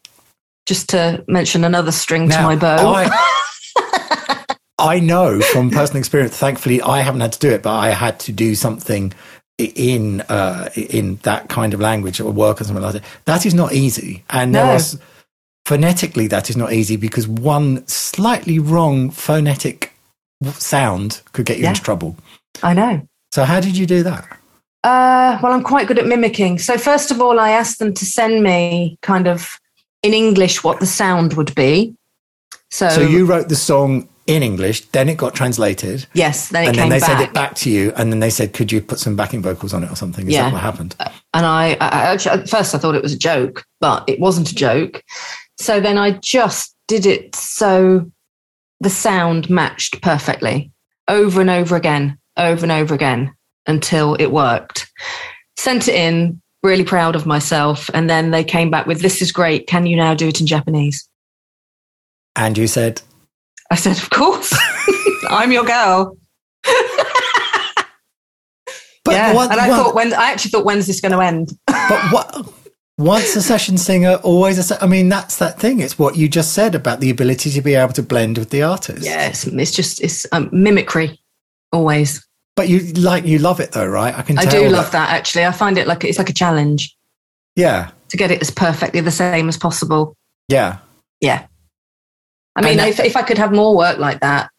Just 0.65 0.89
to 0.89 1.23
mention 1.27 1.63
another 1.63 1.91
string 1.91 2.27
now, 2.27 2.37
to 2.37 2.43
my 2.43 2.55
bow. 2.55 2.93
I, 2.93 4.55
I 4.79 4.99
know 4.99 5.41
from 5.41 5.71
personal 5.71 5.99
experience. 5.99 6.37
Thankfully, 6.37 6.81
I 6.81 7.01
haven't 7.01 7.21
had 7.21 7.33
to 7.33 7.39
do 7.39 7.51
it, 7.51 7.63
but 7.63 7.73
I 7.73 7.89
had 7.89 8.19
to 8.21 8.31
do 8.31 8.55
something 8.55 9.13
in 9.57 10.21
uh, 10.21 10.69
in 10.75 11.17
that 11.23 11.49
kind 11.49 11.73
of 11.73 11.79
language 11.79 12.19
or 12.19 12.31
work 12.31 12.61
or 12.61 12.63
something 12.63 12.83
like 12.83 12.93
that. 12.93 13.03
That 13.25 13.45
is 13.45 13.53
not 13.53 13.73
easy, 13.73 14.23
and 14.29 14.51
No. 14.51 14.63
there 14.63 14.73
was 14.73 14.99
phonetically 15.65 16.27
that 16.27 16.49
is 16.49 16.57
not 16.57 16.73
easy 16.73 16.97
because 16.97 17.27
one 17.27 17.87
slightly 17.87 18.59
wrong 18.59 19.09
phonetic 19.09 19.92
sound 20.51 21.21
could 21.33 21.45
get 21.45 21.57
you 21.57 21.63
Yeah. 21.63 21.69
into 21.69 21.81
trouble. 21.81 22.15
I 22.61 22.73
know. 22.73 23.07
So 23.31 23.43
how 23.45 23.59
did 23.59 23.77
you 23.77 23.85
do 23.85 24.03
that? 24.03 24.25
Uh, 24.83 25.39
well, 25.41 25.53
I'm 25.53 25.63
quite 25.63 25.87
good 25.87 25.97
at 25.97 26.05
mimicking. 26.07 26.59
So, 26.59 26.77
first 26.77 27.09
of 27.09 27.21
all, 27.21 27.39
I 27.39 27.51
asked 27.51 27.79
them 27.79 27.93
to 27.93 28.05
send 28.05 28.43
me 28.43 28.97
kind 29.01 29.27
of 29.27 29.57
in 30.03 30.13
English 30.13 30.63
what 30.63 30.81
the 30.81 30.85
sound 30.85 31.33
would 31.35 31.55
be. 31.55 31.95
So, 32.69 32.89
So 32.89 33.01
you 33.01 33.25
wrote 33.25 33.47
the 33.47 33.55
song 33.55 34.09
in 34.27 34.43
English, 34.43 34.81
then 34.87 35.07
it 35.07 35.15
got 35.15 35.33
translated, 35.35 36.05
yes, 36.13 36.49
then 36.49 36.63
it 36.63 36.67
and 36.67 36.75
came 36.75 36.81
then 36.83 36.89
they 36.89 36.99
back. 36.99 37.09
sent 37.09 37.21
it 37.21 37.33
back 37.33 37.55
to 37.55 37.69
you, 37.69 37.93
and 37.95 38.11
then 38.11 38.19
they 38.19 38.29
said, 38.29 38.51
"Could 38.53 38.71
you 38.73 38.81
put 38.81 38.99
some 38.99 39.15
backing 39.15 39.41
vocals 39.41 39.73
on 39.73 39.83
it 39.85 39.91
or 39.91 39.95
something?" 39.95 40.27
Is 40.27 40.33
Yeah. 40.33 40.43
that 40.43 40.53
what 40.53 40.61
happened? 40.61 40.95
And 41.33 41.45
I, 41.45 41.77
I 41.79 41.87
I 41.87 42.01
actually, 42.11 42.41
at 42.41 42.49
first 42.49 42.75
I 42.75 42.77
thought 42.77 42.95
it 42.95 43.03
was 43.03 43.13
a 43.13 43.17
joke, 43.17 43.63
but 43.79 44.03
it 44.07 44.19
wasn't 44.19 44.51
a 44.51 44.55
joke. 44.55 45.01
So 45.59 45.79
then 45.79 45.97
I 45.97 46.11
just 46.21 46.75
did 46.89 47.05
it 47.05 47.35
so 47.35 48.05
the 48.83 48.89
sound 48.89 49.49
matched 49.49 50.01
perfectly 50.01 50.71
over 51.07 51.41
and 51.41 51.49
over 51.49 51.75
again, 51.75 52.17
over 52.37 52.63
and 52.63 52.71
over 52.71 52.93
again 52.93 53.33
until 53.65 54.15
it 54.15 54.27
worked. 54.27 54.91
Sent 55.57 55.87
it 55.87 55.95
in, 55.95 56.41
really 56.61 56.83
proud 56.83 57.15
of 57.15 57.25
myself. 57.25 57.89
And 57.93 58.09
then 58.09 58.31
they 58.31 58.43
came 58.43 58.69
back 58.69 58.85
with, 58.85 59.01
This 59.01 59.21
is 59.21 59.31
great. 59.31 59.67
Can 59.67 59.85
you 59.85 59.95
now 59.95 60.13
do 60.13 60.27
it 60.27 60.39
in 60.41 60.47
Japanese? 60.47 61.07
And 62.35 62.57
you 62.57 62.67
said, 62.67 63.01
I 63.71 63.75
said, 63.75 63.97
Of 63.97 64.09
course. 64.09 64.53
I'm 65.29 65.51
your 65.51 65.63
girl. 65.65 66.17
"But 69.05 69.15
yeah. 69.15 69.33
what? 69.33 69.51
and 69.51 69.59
I 69.59 69.67
what- 69.69 69.77
thought, 69.77 69.95
when 69.95 70.13
I 70.13 70.31
actually 70.31 70.51
thought, 70.51 70.65
when's 70.65 70.87
this 70.87 71.01
going 71.01 71.11
to 71.11 71.19
end? 71.19 71.51
but 71.67 72.11
what? 72.11 72.53
Once 72.99 73.35
a 73.35 73.41
session 73.41 73.77
singer, 73.77 74.15
always 74.23 74.57
a. 74.59 74.63
se- 74.63 74.77
I 74.79 74.85
mean, 74.85 75.09
that's 75.09 75.37
that 75.37 75.59
thing. 75.59 75.79
It's 75.79 75.97
what 75.97 76.15
you 76.15 76.29
just 76.29 76.53
said 76.53 76.75
about 76.75 76.99
the 76.99 77.09
ability 77.09 77.49
to 77.51 77.61
be 77.61 77.73
able 77.73 77.93
to 77.93 78.03
blend 78.03 78.37
with 78.37 78.51
the 78.51 78.61
artist. 78.61 79.03
Yes, 79.03 79.47
it's, 79.47 79.71
just 79.71 79.99
it's 80.01 80.27
um, 80.31 80.49
mimicry, 80.51 81.19
always. 81.71 82.25
But 82.55 82.69
you 82.69 82.81
like 82.93 83.25
you 83.25 83.39
love 83.39 83.59
it 83.59 83.71
though, 83.71 83.87
right? 83.87 84.15
I 84.15 84.21
can. 84.21 84.35
Tell. 84.35 84.47
I 84.47 84.49
do 84.51 84.69
love 84.69 84.91
that. 84.91 85.09
Actually, 85.09 85.45
I 85.45 85.51
find 85.51 85.79
it 85.79 85.87
like 85.87 86.03
it's 86.03 86.19
like 86.19 86.29
a 86.29 86.33
challenge 86.33 86.95
Yeah, 87.55 87.89
to 88.09 88.17
get 88.17 88.29
it 88.29 88.41
as 88.41 88.51
perfectly 88.51 89.01
the 89.01 89.09
same 89.11 89.49
as 89.49 89.57
possible. 89.57 90.15
yeah. 90.47 90.77
Yeah, 91.19 91.47
I 92.55 92.61
mean, 92.61 92.77
that- 92.77 92.89
if 92.89 92.99
if 92.99 93.15
I 93.17 93.23
could 93.23 93.37
have 93.39 93.53
more 93.53 93.75
work 93.75 93.97
like 93.97 94.19
that, 94.19 94.51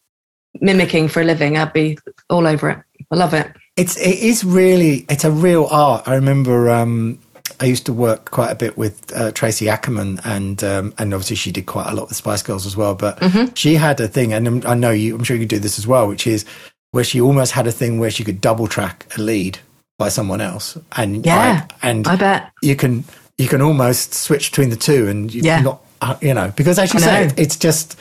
mimicking 0.60 1.06
for 1.08 1.20
a 1.20 1.24
living, 1.24 1.56
I'd 1.56 1.72
be 1.72 1.98
all 2.30 2.46
over 2.48 2.70
it. 2.70 2.78
I 3.12 3.16
love 3.16 3.32
it. 3.34 3.52
It's 3.76 3.96
it 3.96 4.18
is 4.18 4.42
really 4.44 5.04
it's 5.08 5.24
a 5.24 5.30
real 5.30 5.66
art. 5.70 6.08
I 6.08 6.14
remember 6.14 6.70
um, 6.70 7.18
I 7.60 7.66
used 7.66 7.86
to 7.86 7.92
work 7.92 8.30
quite 8.30 8.50
a 8.50 8.54
bit 8.54 8.76
with 8.76 9.12
uh, 9.14 9.32
Tracy 9.32 9.68
Ackerman, 9.68 10.20
and 10.24 10.62
um, 10.64 10.94
and 10.98 11.12
obviously 11.14 11.36
she 11.36 11.52
did 11.52 11.66
quite 11.66 11.88
a 11.90 11.94
lot 11.94 12.08
with 12.08 12.16
Spice 12.16 12.42
Girls 12.42 12.66
as 12.66 12.76
well. 12.76 12.94
But 12.94 13.22
she 13.56 13.74
had 13.76 14.00
a 14.00 14.08
thing, 14.08 14.32
and 14.32 14.64
I'm- 14.66 14.80
know 14.80 14.90
you. 14.90 15.14
I'm 15.16 15.24
sure 15.24 15.36
you 15.36 15.46
do 15.46 15.58
this 15.58 15.78
as 15.78 15.86
well, 15.86 16.06
which 16.08 16.26
is 16.26 16.44
where 16.92 17.04
she 17.04 17.20
almost 17.20 17.52
had 17.52 17.66
a 17.66 17.72
thing 17.72 17.98
where 17.98 18.10
she 18.10 18.24
could 18.24 18.40
double 18.40 18.66
track 18.66 19.06
a 19.16 19.20
lead 19.20 19.58
by 19.98 20.08
someone 20.08 20.40
else, 20.40 20.76
and 20.96 21.24
Yeah, 21.24 21.66
I- 21.82 21.88
and 21.88 22.06
I 22.06 22.16
bet. 22.16 22.50
you 22.62 22.76
can 22.76 23.04
you 23.38 23.48
can 23.48 23.60
almost 23.62 24.14
switch 24.14 24.50
between 24.50 24.70
the 24.70 24.76
two, 24.76 25.08
and 25.08 25.32
you 25.32 25.42
Yeah. 25.42 25.60
not 25.60 25.80
uh, 26.00 26.16
you 26.20 26.34
know 26.34 26.52
because 26.56 26.78
as 26.78 26.92
you 26.92 27.00
I 27.00 27.02
say, 27.02 27.30
it's 27.36 27.56
just 27.56 27.96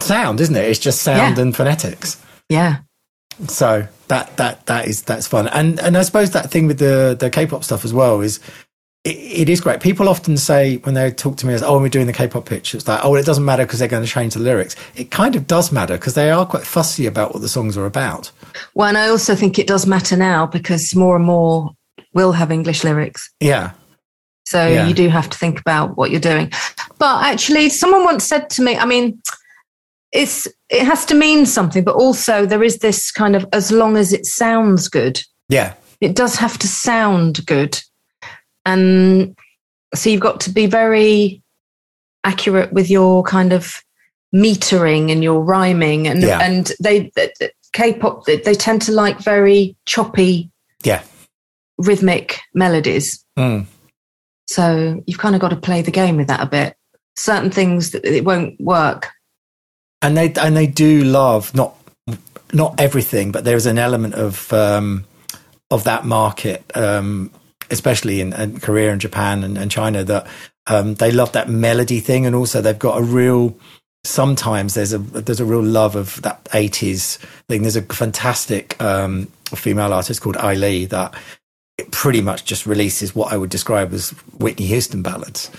sound, 0.00 0.40
isn't 0.40 0.54
it? 0.56 0.64
It's 0.68 0.78
just 0.78 1.02
sound 1.02 1.36
Yeah. 1.36 1.42
and 1.42 1.54
phonetics. 1.56 2.16
Yeah, 2.48 2.78
So 3.48 3.86
that 4.08 4.36
that 4.36 4.66
that 4.66 4.86
is 4.88 5.02
that's 5.02 5.26
fun, 5.26 5.48
and 5.48 5.78
and 5.80 5.96
I 5.96 6.02
suppose 6.02 6.30
that 6.32 6.50
thing 6.50 6.66
with 6.66 6.78
the 6.78 7.16
the 7.18 7.30
K-pop 7.30 7.62
stuff 7.62 7.84
as 7.84 7.92
well 7.92 8.20
is 8.20 8.40
it, 9.08 9.42
it 9.42 9.48
is 9.48 9.60
great. 9.60 9.80
People 9.80 10.08
often 10.08 10.36
say 10.36 10.76
when 10.78 10.94
they 10.94 11.10
talk 11.10 11.36
to 11.38 11.46
me 11.46 11.54
as 11.54 11.62
oh 11.62 11.78
we're 11.80 11.88
doing 11.88 12.06
the 12.06 12.12
K-pop 12.12 12.46
pitch, 12.46 12.74
it's 12.74 12.86
like 12.88 13.04
oh 13.04 13.10
well, 13.10 13.20
it 13.20 13.26
doesn't 13.26 13.44
matter 13.44 13.64
because 13.64 13.78
they're 13.78 13.88
going 13.88 14.04
to 14.04 14.08
change 14.10 14.34
the 14.34 14.40
lyrics. 14.40 14.76
It 14.96 15.10
kind 15.10 15.36
of 15.36 15.46
does 15.46 15.72
matter 15.72 15.94
because 15.96 16.14
they 16.14 16.30
are 16.30 16.44
quite 16.46 16.64
fussy 16.64 17.06
about 17.06 17.32
what 17.32 17.40
the 17.42 17.48
songs 17.48 17.76
are 17.76 17.86
about. 17.86 18.30
well, 18.74 18.88
and 18.88 18.98
I 18.98 19.08
also 19.08 19.34
think 19.34 19.58
it 19.58 19.66
does 19.66 19.86
matter 19.86 20.16
now 20.16 20.46
because 20.46 20.94
more 20.94 21.16
and 21.16 21.24
more 21.24 21.70
will 22.14 22.32
have 22.32 22.50
English 22.50 22.84
lyrics. 22.84 23.30
Yeah, 23.40 23.72
So 24.46 24.66
Yeah. 24.66 24.86
you 24.88 24.94
do 24.94 25.08
have 25.08 25.28
to 25.30 25.38
think 25.38 25.60
about 25.60 25.96
what 25.96 26.10
you're 26.10 26.20
doing. 26.20 26.50
But 26.98 27.22
actually, 27.24 27.68
someone 27.68 28.04
once 28.04 28.24
said 28.24 28.48
to 28.50 28.62
me, 28.62 28.76
I 28.76 28.84
mean, 28.86 29.20
it's 30.12 30.48
it 30.70 30.84
has 30.86 31.04
to 31.06 31.14
mean 31.14 31.46
something, 31.46 31.84
but 31.84 31.94
also 31.94 32.46
there 32.46 32.62
is 32.62 32.78
this 32.78 33.10
kind 33.12 33.36
of 33.36 33.46
as 33.52 33.70
long 33.70 33.96
as 33.96 34.12
it 34.12 34.24
sounds 34.26 34.88
good, 34.88 35.22
yeah, 35.48 35.74
it 36.00 36.16
does 36.16 36.36
have 36.36 36.58
to 36.58 36.66
sound 36.66 37.44
good. 37.46 37.78
And 38.68 39.36
so 39.94 40.10
you've 40.10 40.20
got 40.20 40.40
to 40.40 40.50
be 40.50 40.66
very 40.66 41.42
accurate 42.24 42.72
with 42.72 42.90
your 42.90 43.22
kind 43.22 43.52
of 43.52 43.82
metering 44.34 45.10
and 45.10 45.22
your 45.22 45.42
rhyming 45.42 46.06
and 46.06 46.22
Yeah. 46.22 46.40
and 46.42 46.70
they 46.80 47.10
K-pop 47.72 48.26
they, 48.26 48.36
they 48.36 48.54
tend 48.54 48.82
to 48.82 48.92
like 48.92 49.18
very 49.20 49.76
choppy 49.86 50.50
yeah. 50.84 51.02
rhythmic 51.78 52.40
melodies. 52.54 53.24
Mm. 53.38 53.66
So 54.46 55.02
you've 55.06 55.18
kind 55.18 55.34
of 55.34 55.40
got 55.40 55.50
to 55.50 55.56
play 55.56 55.82
the 55.82 55.90
game 55.90 56.16
with 56.16 56.28
that 56.28 56.40
a 56.40 56.46
bit. 56.46 56.76
Certain 57.16 57.50
things 57.50 57.90
that 57.90 58.04
it 58.04 58.24
won't 58.24 58.60
work. 58.60 59.08
And 60.02 60.16
they 60.16 60.32
and 60.34 60.56
they 60.56 60.66
do 60.66 61.04
love 61.04 61.54
not 61.54 61.74
not 62.52 62.78
everything, 62.78 63.32
but 63.32 63.44
there's 63.44 63.66
an 63.66 63.78
element 63.78 64.14
of 64.14 64.52
um, 64.52 65.04
of 65.70 65.84
that 65.84 66.04
market, 66.04 66.64
um, 66.74 67.30
especially 67.70 68.20
in, 68.20 68.32
in 68.32 68.60
Korea 68.60 68.92
and 68.92 69.00
Japan 69.00 69.44
and, 69.44 69.58
and 69.58 69.70
China, 69.70 70.04
that 70.04 70.26
um, 70.66 70.94
they 70.94 71.10
love 71.10 71.32
that 71.32 71.48
melody 71.48 72.00
thing, 72.00 72.26
and 72.26 72.34
also 72.34 72.60
they've 72.60 72.78
got 72.78 72.98
a 72.98 73.02
real. 73.02 73.56
Sometimes 74.04 74.74
there's 74.74 74.92
a 74.92 74.98
there's 74.98 75.40
a 75.40 75.44
real 75.44 75.62
love 75.62 75.96
of 75.96 76.22
that 76.22 76.44
80s 76.46 77.18
thing. 77.48 77.62
There's 77.62 77.76
a 77.76 77.82
fantastic 77.82 78.80
um, 78.80 79.26
female 79.54 79.92
artist 79.92 80.20
called 80.20 80.36
Eileen 80.36 80.88
that 80.88 81.14
it 81.78 81.90
pretty 81.90 82.20
much 82.20 82.44
just 82.44 82.66
releases 82.66 83.14
what 83.14 83.32
I 83.32 83.36
would 83.36 83.50
describe 83.50 83.92
as 83.92 84.10
Whitney 84.38 84.66
Houston 84.66 85.02
ballads, 85.02 85.50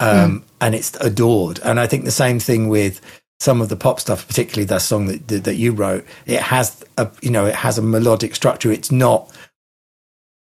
um, 0.00 0.44
and 0.60 0.74
it's 0.74 0.94
adored. 1.00 1.60
And 1.64 1.78
I 1.78 1.86
think 1.86 2.04
the 2.04 2.10
same 2.10 2.38
thing 2.38 2.68
with 2.68 3.00
some 3.40 3.60
of 3.60 3.68
the 3.68 3.76
pop 3.76 3.98
stuff, 3.98 4.26
particularly 4.26 4.64
that 4.66 4.82
song 4.82 5.06
that 5.06 5.26
that, 5.28 5.44
that 5.44 5.56
you 5.56 5.72
wrote. 5.72 6.06
It 6.26 6.40
has 6.40 6.84
a 6.96 7.10
you 7.20 7.30
know 7.30 7.46
it 7.46 7.56
has 7.56 7.78
a 7.78 7.82
melodic 7.82 8.34
structure. 8.34 8.70
It's 8.70 8.92
not 8.92 9.30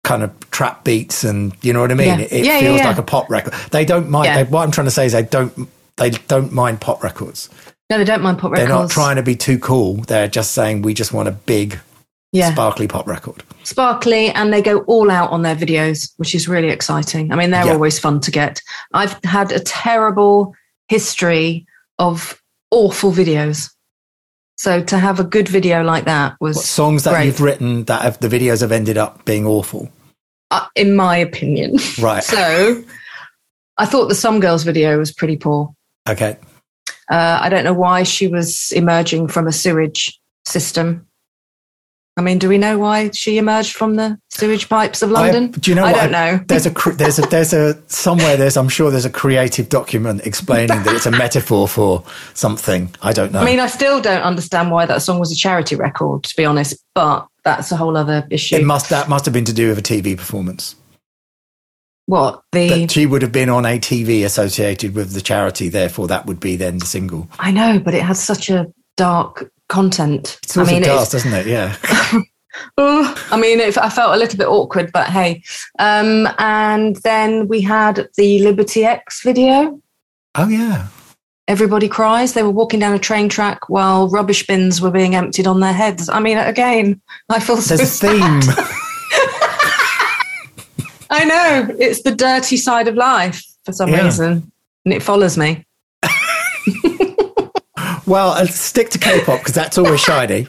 kind 0.06 0.22
of 0.22 0.50
trap 0.50 0.84
beats 0.84 1.24
and 1.24 1.52
you 1.62 1.72
know 1.74 1.80
what 1.82 1.90
I 1.90 1.94
mean. 1.94 2.06
Yeah. 2.06 2.18
It, 2.20 2.32
it 2.32 2.44
Yeah, 2.46 2.60
feels 2.60 2.78
yeah. 2.78 2.88
like 2.88 2.98
a 2.98 3.02
pop 3.02 3.28
record. 3.28 3.52
They 3.72 3.84
don't 3.84 4.08
mind. 4.08 4.34
They, 4.34 4.44
what 4.44 4.62
I'm 4.62 4.70
trying 4.70 4.86
to 4.86 4.90
say 4.90 5.04
is 5.04 5.12
they 5.12 5.22
don't 5.24 5.68
they 5.96 6.10
don't 6.10 6.52
mind 6.52 6.80
pop 6.80 7.02
records. 7.02 7.50
No, 7.90 7.98
they 7.98 8.04
don't 8.04 8.22
mind 8.22 8.38
pop 8.38 8.52
records. 8.52 8.68
They're 8.68 8.78
not 8.78 8.90
trying 8.90 9.16
to 9.16 9.22
be 9.22 9.36
too 9.36 9.58
cool. 9.58 9.96
They're 9.96 10.28
just 10.28 10.52
saying 10.52 10.82
we 10.82 10.94
just 10.94 11.12
want 11.12 11.28
a 11.28 11.32
big 11.32 11.78
yeah, 12.32 12.52
sparkly 12.52 12.88
pop 12.88 13.06
record. 13.06 13.42
sparkly, 13.64 14.28
and 14.30 14.52
they 14.52 14.60
go 14.62 14.80
all 14.80 15.10
out 15.10 15.30
on 15.30 15.42
their 15.42 15.56
videos, 15.56 16.12
which 16.16 16.34
is 16.34 16.48
really 16.48 16.68
exciting. 16.68 17.32
I 17.32 17.36
mean, 17.36 17.50
they're 17.50 17.72
always 17.72 17.98
fun 17.98 18.20
to 18.22 18.30
get. 18.30 18.60
I've 18.92 19.18
had 19.24 19.52
a 19.52 19.60
terrible 19.60 20.54
history 20.88 21.66
of 21.98 22.40
awful 22.70 23.12
videos. 23.12 23.70
So 24.58 24.82
to 24.82 24.98
have 24.98 25.20
a 25.20 25.24
good 25.24 25.48
video 25.48 25.82
like 25.82 26.04
that 26.06 26.36
was, 26.40 26.56
What 26.56 26.64
songs 26.64 27.04
that 27.04 27.12
Great. 27.12 27.26
you've 27.26 27.40
written 27.40 27.84
that 27.84 28.02
have 28.02 28.18
the 28.20 28.28
videos 28.28 28.60
have 28.62 28.72
ended 28.72 28.96
up 28.98 29.24
being 29.24 29.46
awful. 29.46 29.90
Uh, 30.50 30.66
in 30.74 30.94
my 30.94 31.16
opinion. 31.16 31.78
Right. 32.00 32.24
so 32.24 32.82
I 33.78 33.86
thought 33.86 34.08
the 34.08 34.14
Some 34.14 34.40
Girls 34.40 34.62
video 34.62 34.98
was 34.98 35.12
pretty 35.12 35.36
poor. 35.36 35.74
Okay. 36.08 36.38
Uh, 37.10 37.38
I 37.40 37.48
don't 37.48 37.64
know 37.64 37.74
why 37.74 38.02
she 38.02 38.26
was 38.26 38.72
emerging 38.72 39.28
from 39.28 39.46
a 39.46 39.52
sewage 39.52 40.18
system. 40.44 41.06
I 42.18 42.22
mean, 42.22 42.38
do 42.38 42.48
we 42.48 42.56
know 42.56 42.78
why 42.78 43.10
she 43.10 43.36
emerged 43.36 43.76
from 43.76 43.96
the 43.96 44.18
sewage 44.30 44.70
pipes 44.70 45.02
of 45.02 45.10
London? 45.10 45.52
I, 45.54 45.58
do 45.58 45.70
you 45.70 45.74
know 45.74 45.84
I 45.84 45.92
what? 45.92 46.00
don't 46.00 46.12
know. 46.12 46.40
There's 46.48 46.64
a 46.64 46.70
there's 46.70 47.18
a 47.18 47.22
there's 47.22 47.52
a 47.52 47.82
somewhere 47.88 48.38
there's 48.38 48.56
I'm 48.56 48.70
sure 48.70 48.90
there's 48.90 49.04
a 49.04 49.10
creative 49.10 49.68
document 49.68 50.26
explaining 50.26 50.82
that 50.84 50.94
it's 50.94 51.04
a 51.04 51.10
metaphor 51.10 51.68
for 51.68 52.02
something. 52.32 52.88
I 53.02 53.12
don't 53.12 53.32
know. 53.32 53.40
I 53.40 53.44
mean, 53.44 53.60
I 53.60 53.66
still 53.66 54.00
don't 54.00 54.22
understand 54.22 54.70
why 54.70 54.86
that 54.86 55.02
song 55.02 55.18
was 55.18 55.30
a 55.30 55.36
charity 55.36 55.76
record, 55.76 56.22
to 56.24 56.34
be 56.36 56.46
honest, 56.46 56.82
but 56.94 57.28
that's 57.46 57.70
a 57.70 57.76
whole 57.76 57.96
other 57.96 58.26
issue. 58.28 58.56
it 58.56 58.64
must 58.64 58.90
that 58.90 59.08
must 59.08 59.24
have 59.24 59.32
been 59.32 59.44
to 59.44 59.52
do 59.52 59.68
with 59.68 59.78
a 59.78 59.82
TV 59.82 60.16
performance. 60.16 60.74
what? 62.06 62.42
The. 62.52 62.68
That 62.68 62.90
she 62.90 63.06
would 63.06 63.22
have 63.22 63.32
been 63.32 63.48
on 63.48 63.64
a 63.64 63.78
TV 63.78 64.24
associated 64.24 64.94
with 64.94 65.12
the 65.12 65.20
charity, 65.20 65.68
therefore 65.68 66.08
that 66.08 66.26
would 66.26 66.40
be 66.40 66.56
then 66.56 66.78
the 66.78 66.86
single. 66.86 67.28
I 67.38 67.52
know, 67.52 67.78
but 67.78 67.94
it 67.94 68.02
has 68.02 68.22
such 68.22 68.50
a 68.50 68.66
dark 68.96 69.50
content. 69.68 70.38
It's 70.42 70.56
I 70.56 70.64
mean, 70.64 70.82
does, 70.82 71.02
it's, 71.02 71.12
doesn't 71.12 71.32
it? 71.32 71.46
Yeah. 71.46 71.76
I 72.78 73.38
mean, 73.40 73.60
it, 73.60 73.78
I 73.78 73.90
felt 73.90 74.14
a 74.14 74.18
little 74.18 74.38
bit 74.38 74.48
awkward, 74.48 74.90
but 74.92 75.08
hey. 75.08 75.42
Um, 75.78 76.28
and 76.38 76.96
then 76.96 77.46
we 77.48 77.60
had 77.60 78.08
the 78.16 78.40
Liberty 78.40 78.84
X 78.84 79.22
video. 79.22 79.80
Oh 80.34 80.48
yeah. 80.48 80.88
Everybody 81.48 81.88
cries. 81.88 82.32
They 82.32 82.42
were 82.42 82.50
walking 82.50 82.80
down 82.80 82.94
a 82.94 82.98
train 82.98 83.28
track 83.28 83.68
while 83.68 84.08
rubbish 84.08 84.46
bins 84.46 84.80
were 84.80 84.90
being 84.90 85.14
emptied 85.14 85.46
on 85.46 85.60
their 85.60 85.72
heads. 85.72 86.08
I 86.08 86.18
mean, 86.18 86.38
again, 86.38 87.00
I 87.28 87.38
feel 87.38 87.58
so 87.58 87.76
There's 87.76 87.88
a 87.88 87.92
sad. 87.92 88.44
theme. 88.44 88.54
I 91.08 91.24
know 91.24 91.68
it's 91.78 92.02
the 92.02 92.14
dirty 92.14 92.56
side 92.56 92.88
of 92.88 92.96
life 92.96 93.42
for 93.64 93.72
some 93.72 93.90
Yeah. 93.90 94.04
reason, 94.04 94.50
and 94.84 94.94
it 94.94 95.02
follows 95.02 95.36
me. 95.36 95.64
Well, 98.06 98.46
stick 98.46 98.90
to 98.90 98.98
K-pop 99.00 99.40
because 99.40 99.52
that's 99.54 99.78
always 99.78 100.00
shiny. 100.00 100.46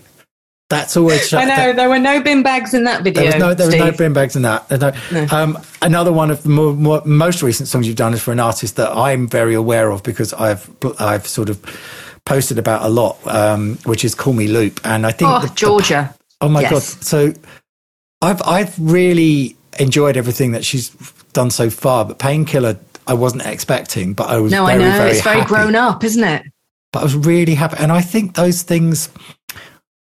That's 0.69 0.97
always 0.97 1.33
I 1.33 1.45
know 1.45 1.71
there 1.71 1.87
were 1.87 1.99
no 1.99 2.21
bin 2.21 2.43
bags 2.43 2.73
in 2.73 2.83
that 2.83 3.01
video. 3.01 3.23
There 3.23 3.31
was 3.31 3.39
no, 3.39 3.53
there 3.53 3.67
was 3.67 3.75
no 3.77 3.91
bin 3.93 4.11
bags 4.11 4.35
in 4.35 4.41
that. 4.41 4.69
No- 4.69 4.91
No. 5.13 5.27
Um, 5.31 5.57
another 5.81 6.11
one 6.11 6.29
of 6.29 6.43
the 6.43 6.49
more, 6.49 6.73
more, 6.73 7.01
most 7.05 7.41
recent 7.41 7.69
songs 7.69 7.87
you've 7.87 7.95
done 7.95 8.13
is 8.13 8.21
for 8.21 8.33
an 8.33 8.39
artist 8.41 8.75
that 8.75 8.91
I'm 8.91 9.27
very 9.29 9.53
aware 9.53 9.89
of 9.91 10.03
because 10.03 10.33
I've 10.33 10.69
I've 10.99 11.25
sort 11.25 11.47
of 11.49 11.63
posted 12.25 12.59
about 12.59 12.81
a 12.83 12.89
lot, 12.89 13.17
um, 13.27 13.77
which 13.85 14.03
is 14.03 14.13
"Call 14.13 14.33
Me 14.33 14.47
Loop," 14.49 14.81
and 14.83 15.05
I 15.05 15.11
think 15.13 15.31
Oh, 15.31 15.39
the- 15.39 15.47
the- 15.47 15.53
Georgia. 15.55 16.13
oh 16.41 16.49
my 16.49 16.61
Yes. 16.61 16.71
god! 16.71 16.81
So 16.83 17.33
I've 18.21 18.41
I've 18.45 18.77
really 18.77 19.55
enjoyed 19.79 20.17
everything 20.17 20.51
that 20.51 20.65
she's 20.65 20.89
done 21.31 21.49
so 21.49 21.69
far, 21.69 22.03
but 22.03 22.19
Painkiller 22.19 22.77
I 23.07 23.13
wasn't 23.13 23.45
expecting, 23.45 24.13
but 24.13 24.27
I 24.27 24.37
was 24.39 24.51
No, 24.51 24.65
very, 24.65 24.83
I 24.83 24.89
know 24.89 24.97
very 24.97 25.11
it's 25.11 25.21
very 25.21 25.45
grown 25.45 25.75
up, 25.75 26.03
isn't 26.03 26.23
it? 26.25 26.43
but 26.91 26.99
I 26.99 27.03
was 27.03 27.15
really 27.15 27.55
happy. 27.55 27.77
And 27.79 27.89
I 27.89 28.01
think 28.01 28.35
those 28.35 28.63
things, 28.63 29.07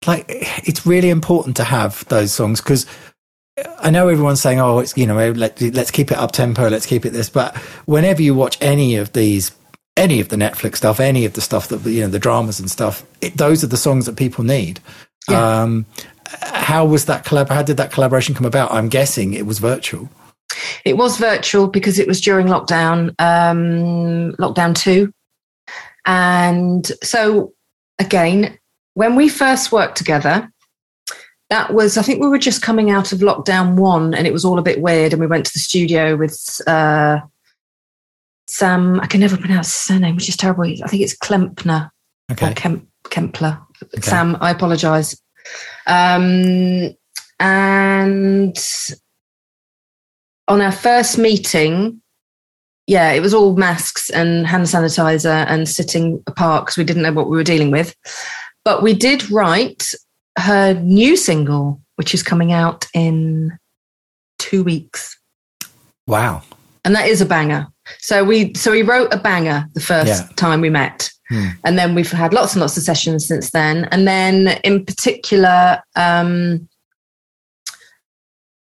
like, 0.07 0.25
it's 0.27 0.85
really 0.85 1.09
important 1.09 1.57
to 1.57 1.63
have 1.63 2.05
those 2.09 2.33
songs 2.33 2.61
because 2.61 2.85
I 3.79 3.91
know 3.91 4.07
everyone's 4.07 4.41
saying, 4.41 4.59
oh, 4.59 4.79
it's, 4.79 4.97
you 4.97 5.05
know, 5.05 5.31
let, 5.31 5.61
let's 5.61 5.91
keep 5.91 6.11
it 6.11 6.17
up 6.17 6.31
tempo, 6.31 6.67
let's 6.69 6.85
keep 6.85 7.05
it 7.05 7.11
this. 7.11 7.29
But 7.29 7.55
whenever 7.85 8.21
you 8.21 8.33
watch 8.33 8.57
any 8.61 8.95
of 8.95 9.13
these, 9.13 9.51
any 9.95 10.19
of 10.19 10.29
the 10.29 10.35
Netflix 10.35 10.77
stuff, 10.77 10.99
any 10.99 11.25
of 11.25 11.33
the 11.33 11.41
stuff 11.41 11.67
that, 11.67 11.81
you 11.85 12.01
know, 12.01 12.07
the 12.07 12.19
dramas 12.19 12.59
and 12.59 12.69
stuff, 12.69 13.05
it, 13.21 13.37
those 13.37 13.63
are 13.63 13.67
the 13.67 13.77
songs 13.77 14.05
that 14.07 14.15
people 14.15 14.43
need. 14.43 14.79
Yeah. 15.29 15.61
Um, 15.61 15.85
how 16.41 16.85
was 16.85 17.05
that 17.05 17.25
collab? 17.25 17.49
How 17.49 17.61
did 17.61 17.77
that 17.77 17.91
collaboration 17.91 18.33
come 18.33 18.45
about? 18.45 18.71
I'm 18.71 18.89
guessing 18.89 19.33
it 19.33 19.45
was 19.45 19.59
virtual. 19.59 20.09
It 20.83 20.97
was 20.97 21.17
virtual 21.17 21.67
because 21.67 21.99
it 21.99 22.07
was 22.07 22.21
during 22.21 22.47
lockdown, 22.47 23.13
um, 23.19 24.33
lockdown 24.37 24.75
two. 24.75 25.11
And 26.05 26.85
so, 27.03 27.53
again, 27.99 28.57
when 28.93 29.15
we 29.15 29.29
first 29.29 29.71
worked 29.71 29.97
together, 29.97 30.51
that 31.49 31.73
was, 31.73 31.97
I 31.97 32.01
think 32.01 32.21
we 32.21 32.29
were 32.29 32.39
just 32.39 32.61
coming 32.61 32.89
out 32.89 33.11
of 33.11 33.19
lockdown 33.19 33.75
one 33.75 34.13
and 34.13 34.25
it 34.25 34.33
was 34.33 34.45
all 34.45 34.57
a 34.57 34.63
bit 34.63 34.81
weird. 34.81 35.13
And 35.13 35.19
we 35.19 35.27
went 35.27 35.45
to 35.45 35.53
the 35.53 35.59
studio 35.59 36.15
with 36.15 36.61
uh, 36.67 37.19
Sam, 38.47 38.99
I 38.99 39.07
can 39.07 39.19
never 39.19 39.37
pronounce 39.37 39.67
his 39.67 39.75
surname, 39.75 40.15
which 40.15 40.29
is 40.29 40.37
terrible. 40.37 40.63
I 40.63 40.87
think 40.87 41.01
it's 41.03 41.17
Klempner 41.17 41.89
or 42.29 42.33
Okay. 42.33 42.53
Kemp, 42.53 42.87
Kempler. 43.05 43.59
Sam, 44.01 44.37
I 44.39 44.51
apologize. 44.51 45.19
Um, 45.87 46.95
and 47.39 48.57
on 50.47 50.61
our 50.61 50.71
first 50.71 51.17
meeting, 51.17 52.01
yeah, 52.87 53.11
it 53.11 53.21
was 53.21 53.33
all 53.33 53.55
masks 53.55 54.09
and 54.09 54.45
hand 54.45 54.65
sanitizer 54.65 55.45
and 55.47 55.67
sitting 55.67 56.21
apart 56.27 56.65
because 56.65 56.77
we 56.77 56.83
didn't 56.83 57.03
know 57.03 57.13
what 57.13 57.29
we 57.29 57.37
were 57.37 57.43
dealing 57.43 57.71
with. 57.71 57.95
But 58.65 58.81
we 58.81 58.93
did 58.93 59.29
write 59.29 59.93
her 60.37 60.73
new 60.73 61.15
single, 61.17 61.81
which 61.95 62.13
is 62.13 62.23
coming 62.23 62.51
out 62.51 62.87
in 62.93 63.57
two 64.39 64.63
weeks. 64.63 65.19
Wow. 66.07 66.41
And 66.85 66.95
that 66.95 67.07
is 67.07 67.21
a 67.21 67.25
banger. 67.25 67.67
So 67.99 68.23
we 68.23 68.53
so 68.55 68.71
we 68.71 68.81
wrote 68.81 69.13
a 69.13 69.17
banger 69.17 69.67
the 69.73 69.79
first 69.79 70.07
Yeah. 70.23 70.27
time 70.35 70.61
we 70.61 70.69
met. 70.69 71.09
Hmm. 71.29 71.47
And 71.63 71.77
then 71.77 71.95
we've 71.95 72.11
had 72.11 72.33
lots 72.33 72.53
and 72.53 72.61
lots 72.61 72.77
of 72.77 72.83
sessions 72.83 73.27
since 73.27 73.51
then. 73.51 73.85
And 73.91 74.07
then 74.07 74.59
in 74.63 74.85
particular, 74.85 75.81
um, 75.95 76.67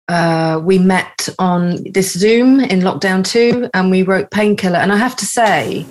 uh, 0.08 0.60
we 0.62 0.78
met 0.78 1.28
on 1.38 1.82
this 1.92 2.12
Zoom 2.12 2.60
in 2.60 2.80
lockdown 2.80 3.24
two 3.24 3.68
and 3.72 3.90
we 3.90 4.02
wrote 4.02 4.30
Painkiller. 4.30 4.78
And 4.78 4.92
I 4.92 4.96
have 4.96 5.16
to 5.16 5.26
say, 5.26 5.86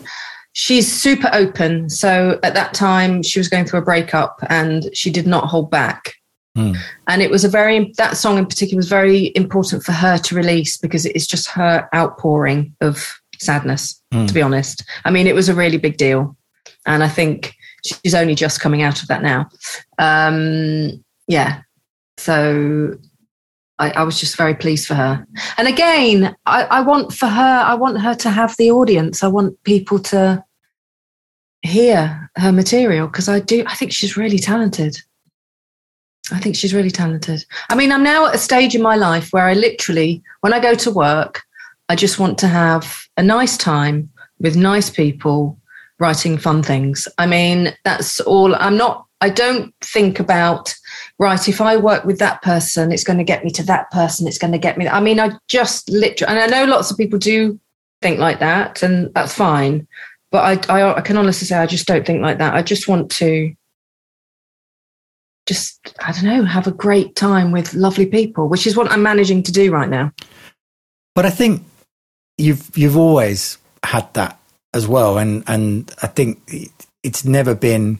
she's 0.53 0.91
super 0.91 1.29
open. 1.33 1.89
So 1.89 2.39
at 2.43 2.53
that 2.53 2.73
time, 2.73 3.23
she 3.23 3.39
was 3.39 3.47
going 3.47 3.65
through 3.65 3.79
a 3.79 3.83
breakup 3.83 4.39
and 4.49 4.89
she 4.95 5.09
did 5.09 5.27
not 5.27 5.45
hold 5.45 5.71
back. 5.71 6.13
Hmm. 6.55 6.73
And 7.07 7.21
it 7.21 7.31
was 7.31 7.45
a 7.45 7.49
very, 7.49 7.93
that 7.97 8.17
song 8.17 8.37
in 8.37 8.45
particular 8.45 8.77
was 8.77 8.89
very 8.89 9.31
important 9.35 9.83
for 9.83 9.93
her 9.93 10.17
to 10.17 10.35
release 10.35 10.77
because 10.77 11.05
it's 11.05 11.27
just 11.27 11.47
her 11.49 11.87
outpouring 11.95 12.75
of 12.81 13.13
sadness, 13.39 14.01
Hmm. 14.11 14.25
to 14.25 14.33
be 14.33 14.41
honest. 14.41 14.83
I 15.05 15.11
mean, 15.11 15.27
it 15.27 15.35
was 15.35 15.49
a 15.49 15.55
really 15.55 15.77
big 15.77 15.97
deal. 15.97 16.35
And 16.85 17.03
I 17.03 17.07
think 17.07 17.55
she's 17.85 18.15
only 18.15 18.35
just 18.35 18.59
coming 18.59 18.81
out 18.81 19.01
of 19.01 19.07
that 19.07 19.23
now. 19.23 19.49
Um, 19.97 21.03
yeah. 21.27 21.61
So 22.17 22.97
I, 23.81 23.89
I 23.89 24.03
was 24.03 24.19
just 24.19 24.37
very 24.37 24.53
pleased 24.53 24.87
for 24.87 24.93
her. 24.93 25.25
And 25.57 25.67
again, 25.67 26.35
I, 26.45 26.63
I 26.65 26.81
want 26.81 27.13
for 27.13 27.25
her, 27.25 27.63
I 27.65 27.73
want 27.73 27.99
her 27.99 28.13
to 28.13 28.29
have 28.29 28.55
the 28.57 28.69
audience. 28.69 29.23
I 29.23 29.27
want 29.27 29.61
people 29.63 29.97
to 29.99 30.43
hear 31.63 32.29
her 32.37 32.51
material 32.51 33.07
because 33.07 33.27
I 33.27 33.39
do, 33.39 33.63
I 33.65 33.73
think 33.73 33.91
she's 33.91 34.15
really 34.15 34.37
talented. 34.37 34.97
I 36.31 36.39
think 36.39 36.55
she's 36.55 36.75
really 36.75 36.91
talented. 36.91 37.43
I 37.69 37.75
mean, 37.75 37.91
I'm 37.91 38.03
now 38.03 38.27
at 38.27 38.35
a 38.35 38.37
stage 38.37 38.75
in 38.75 38.83
my 38.83 38.95
life 38.95 39.33
where 39.33 39.45
I 39.45 39.55
literally, 39.55 40.21
when 40.41 40.53
I 40.53 40.59
go 40.59 40.75
to 40.75 40.91
work, 40.91 41.41
I 41.89 41.95
just 41.95 42.19
want 42.19 42.37
to 42.37 42.47
have 42.47 43.07
a 43.17 43.23
nice 43.23 43.57
time 43.57 44.09
with 44.39 44.55
nice 44.55 44.91
people 44.91 45.57
writing 45.99 46.37
fun 46.37 46.61
things. 46.61 47.07
I 47.17 47.25
mean, 47.25 47.73
that's 47.83 48.19
all. 48.21 48.55
I'm 48.55 48.77
not, 48.77 49.07
I 49.21 49.29
don't 49.29 49.73
think 49.81 50.19
about, 50.19 50.73
right, 51.19 51.47
if 51.47 51.61
I 51.61 51.77
work 51.77 52.05
with 52.05 52.17
that 52.19 52.41
person, 52.41 52.91
it's 52.91 53.03
going 53.03 53.19
to 53.19 53.23
get 53.23 53.43
me 53.43 53.51
to 53.51 53.63
that 53.63 53.89
person, 53.91 54.27
it's 54.27 54.39
going 54.39 54.51
to 54.53 54.57
get 54.57 54.77
me. 54.77 54.87
I 54.87 54.99
mean, 54.99 55.19
I 55.19 55.31
just 55.47 55.89
literally, 55.89 56.35
and 56.35 56.39
I 56.39 56.47
know 56.47 56.69
lots 56.69 56.89
of 56.91 56.97
people 56.97 57.19
do 57.19 57.59
think 58.01 58.19
like 58.19 58.39
that, 58.39 58.81
and 58.81 59.13
that's 59.13 59.33
fine. 59.33 59.87
But 60.31 60.69
I, 60.69 60.79
I, 60.81 60.93
I 60.95 61.01
can 61.01 61.17
honestly 61.17 61.45
say 61.45 61.57
I 61.57 61.67
just 61.67 61.87
don't 61.87 62.05
think 62.05 62.21
like 62.21 62.39
that. 62.39 62.55
I 62.55 62.61
just 62.63 62.87
want 62.87 63.11
to 63.11 63.53
just, 65.47 65.93
I 65.99 66.11
don't 66.11 66.23
know, 66.25 66.43
have 66.43 66.67
a 66.67 66.71
great 66.71 67.15
time 67.15 67.51
with 67.51 67.73
lovely 67.73 68.05
people, 68.05 68.47
which 68.47 68.65
is 68.65 68.75
what 68.77 68.91
I'm 68.91 69.03
managing 69.03 69.43
to 69.43 69.51
do 69.51 69.71
right 69.71 69.89
now. 69.89 70.11
But 71.15 71.25
I 71.25 71.29
think 71.29 71.63
you've 72.37 72.69
you've 72.77 72.97
always 72.97 73.57
had 73.83 74.11
that 74.13 74.39
as 74.73 74.87
well, 74.87 75.17
and 75.17 75.43
and 75.47 75.93
I 76.01 76.07
think 76.07 76.41
it- 76.47 76.71
it's 77.03 77.25
never 77.25 77.55
been. 77.55 77.99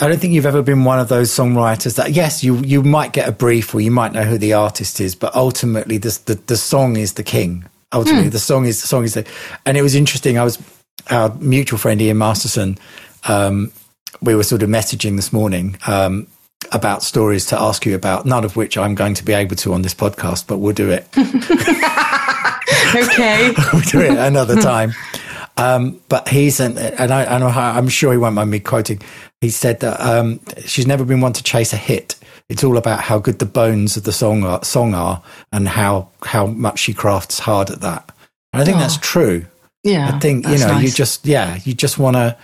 I 0.00 0.08
don't 0.08 0.18
think 0.18 0.32
you've 0.32 0.46
ever 0.46 0.62
been 0.62 0.84
one 0.84 0.98
of 0.98 1.08
those 1.08 1.30
songwriters 1.30 1.96
that 1.96 2.12
yes, 2.12 2.42
you 2.42 2.56
you 2.58 2.82
might 2.82 3.12
get 3.12 3.28
a 3.28 3.32
brief 3.32 3.74
or 3.74 3.80
you 3.80 3.90
might 3.90 4.12
know 4.12 4.24
who 4.24 4.38
the 4.38 4.54
artist 4.54 5.00
is, 5.00 5.14
but 5.14 5.34
ultimately 5.34 5.98
this, 5.98 6.18
the 6.18 6.34
the 6.34 6.56
song 6.56 6.96
is 6.96 7.14
the 7.14 7.22
king. 7.22 7.64
Ultimately, 7.92 8.28
the 8.28 8.38
song 8.38 8.66
is 8.66 8.80
the 8.80 8.88
song 8.88 9.04
is 9.04 9.14
the. 9.14 9.26
And 9.66 9.76
it 9.76 9.82
was 9.82 9.94
interesting. 9.94 10.38
I 10.38 10.44
was 10.44 10.62
our 11.10 11.34
mutual 11.36 11.78
friend 11.78 12.00
Ian 12.00 12.18
Masterson. 12.18 12.78
Um, 13.28 13.72
we 14.22 14.34
were 14.34 14.44
sort 14.44 14.62
of 14.62 14.68
messaging 14.68 15.16
this 15.16 15.32
morning 15.32 15.76
um, 15.86 16.26
about 16.72 17.02
stories 17.02 17.46
to 17.46 17.60
ask 17.60 17.84
you 17.86 17.94
about, 17.94 18.26
none 18.26 18.44
of 18.44 18.54
which 18.56 18.78
I'm 18.78 18.94
going 18.94 19.14
to 19.14 19.24
be 19.24 19.32
able 19.32 19.56
to 19.56 19.72
on 19.72 19.82
this 19.82 19.94
podcast, 19.94 20.46
but 20.46 20.58
we'll 20.58 20.74
do 20.74 20.90
it 20.90 21.06
Okay. 22.94 23.52
we'll 23.72 23.82
do 23.82 24.00
it 24.00 24.16
another 24.18 24.56
time. 24.60 24.92
Um, 25.56 26.00
but 26.08 26.28
he's 26.28 26.60
and, 26.60 26.78
and 26.78 27.12
I, 27.12 27.76
I'm 27.76 27.88
sure 27.88 28.12
he 28.12 28.18
won't 28.18 28.34
mind 28.34 28.50
me 28.50 28.60
quoting. 28.60 29.00
He 29.40 29.48
said 29.50 29.80
that 29.80 30.00
um, 30.00 30.40
she's 30.66 30.86
never 30.86 31.04
been 31.04 31.20
one 31.20 31.32
to 31.32 31.42
chase 31.42 31.72
a 31.72 31.76
hit. 31.76 32.16
It's 32.48 32.62
all 32.64 32.76
about 32.76 33.00
how 33.00 33.18
good 33.18 33.38
the 33.38 33.46
bones 33.46 33.96
of 33.96 34.02
the 34.04 34.12
song 34.12 34.44
are, 34.44 34.62
song 34.64 34.92
are, 34.94 35.22
and 35.52 35.68
how 35.68 36.08
how 36.24 36.46
much 36.46 36.80
she 36.80 36.92
crafts 36.92 37.38
hard 37.38 37.70
at 37.70 37.80
that. 37.80 38.10
And 38.52 38.60
I 38.60 38.64
think 38.64 38.78
that's 38.78 38.96
Oh, 38.96 39.00
true. 39.00 39.46
yeah. 39.82 40.10
I 40.14 40.18
think 40.18 40.44
you 40.44 40.58
that's 40.58 40.64
know 40.66 40.78
you 40.78 40.90
just 40.90 41.24
yeah 41.26 41.58
you 41.64 41.72
just 41.74 41.98
want 41.98 42.16
to 42.16 42.36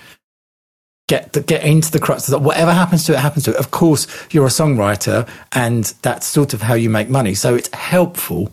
get 1.08 1.32
the, 1.34 1.40
get 1.42 1.64
into 1.64 1.90
the 1.90 1.98
crux 1.98 2.26
of 2.28 2.32
that. 2.32 2.38
Whatever 2.38 2.72
happens 2.72 3.04
to 3.06 3.12
it, 3.12 3.18
happens 3.18 3.44
to 3.44 3.50
it. 3.50 3.56
Of 3.56 3.70
course, 3.72 4.06
you're 4.30 4.46
a 4.46 4.50
songwriter, 4.50 5.28
and 5.52 5.84
that's 6.02 6.26
sort 6.26 6.54
of 6.54 6.62
how 6.62 6.74
you 6.74 6.88
make 6.88 7.08
money. 7.08 7.34
So 7.34 7.54
it's 7.54 7.72
helpful 7.74 8.46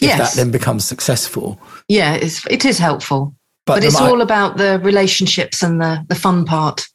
if 0.00 0.02
Yes. 0.02 0.34
that 0.34 0.40
then 0.40 0.50
becomes 0.52 0.84
successful. 0.84 1.60
Yeah, 1.88 2.14
it's, 2.14 2.46
it 2.46 2.64
is 2.64 2.78
helpful. 2.78 3.34
But, 3.66 3.76
But, 3.76 3.84
it's 3.84 4.00
all 4.00 4.20
about 4.22 4.56
the 4.56 4.78
relationships 4.82 5.62
and 5.62 5.80
the, 5.80 6.02
the 6.08 6.14
fun 6.14 6.44
part. 6.46 6.86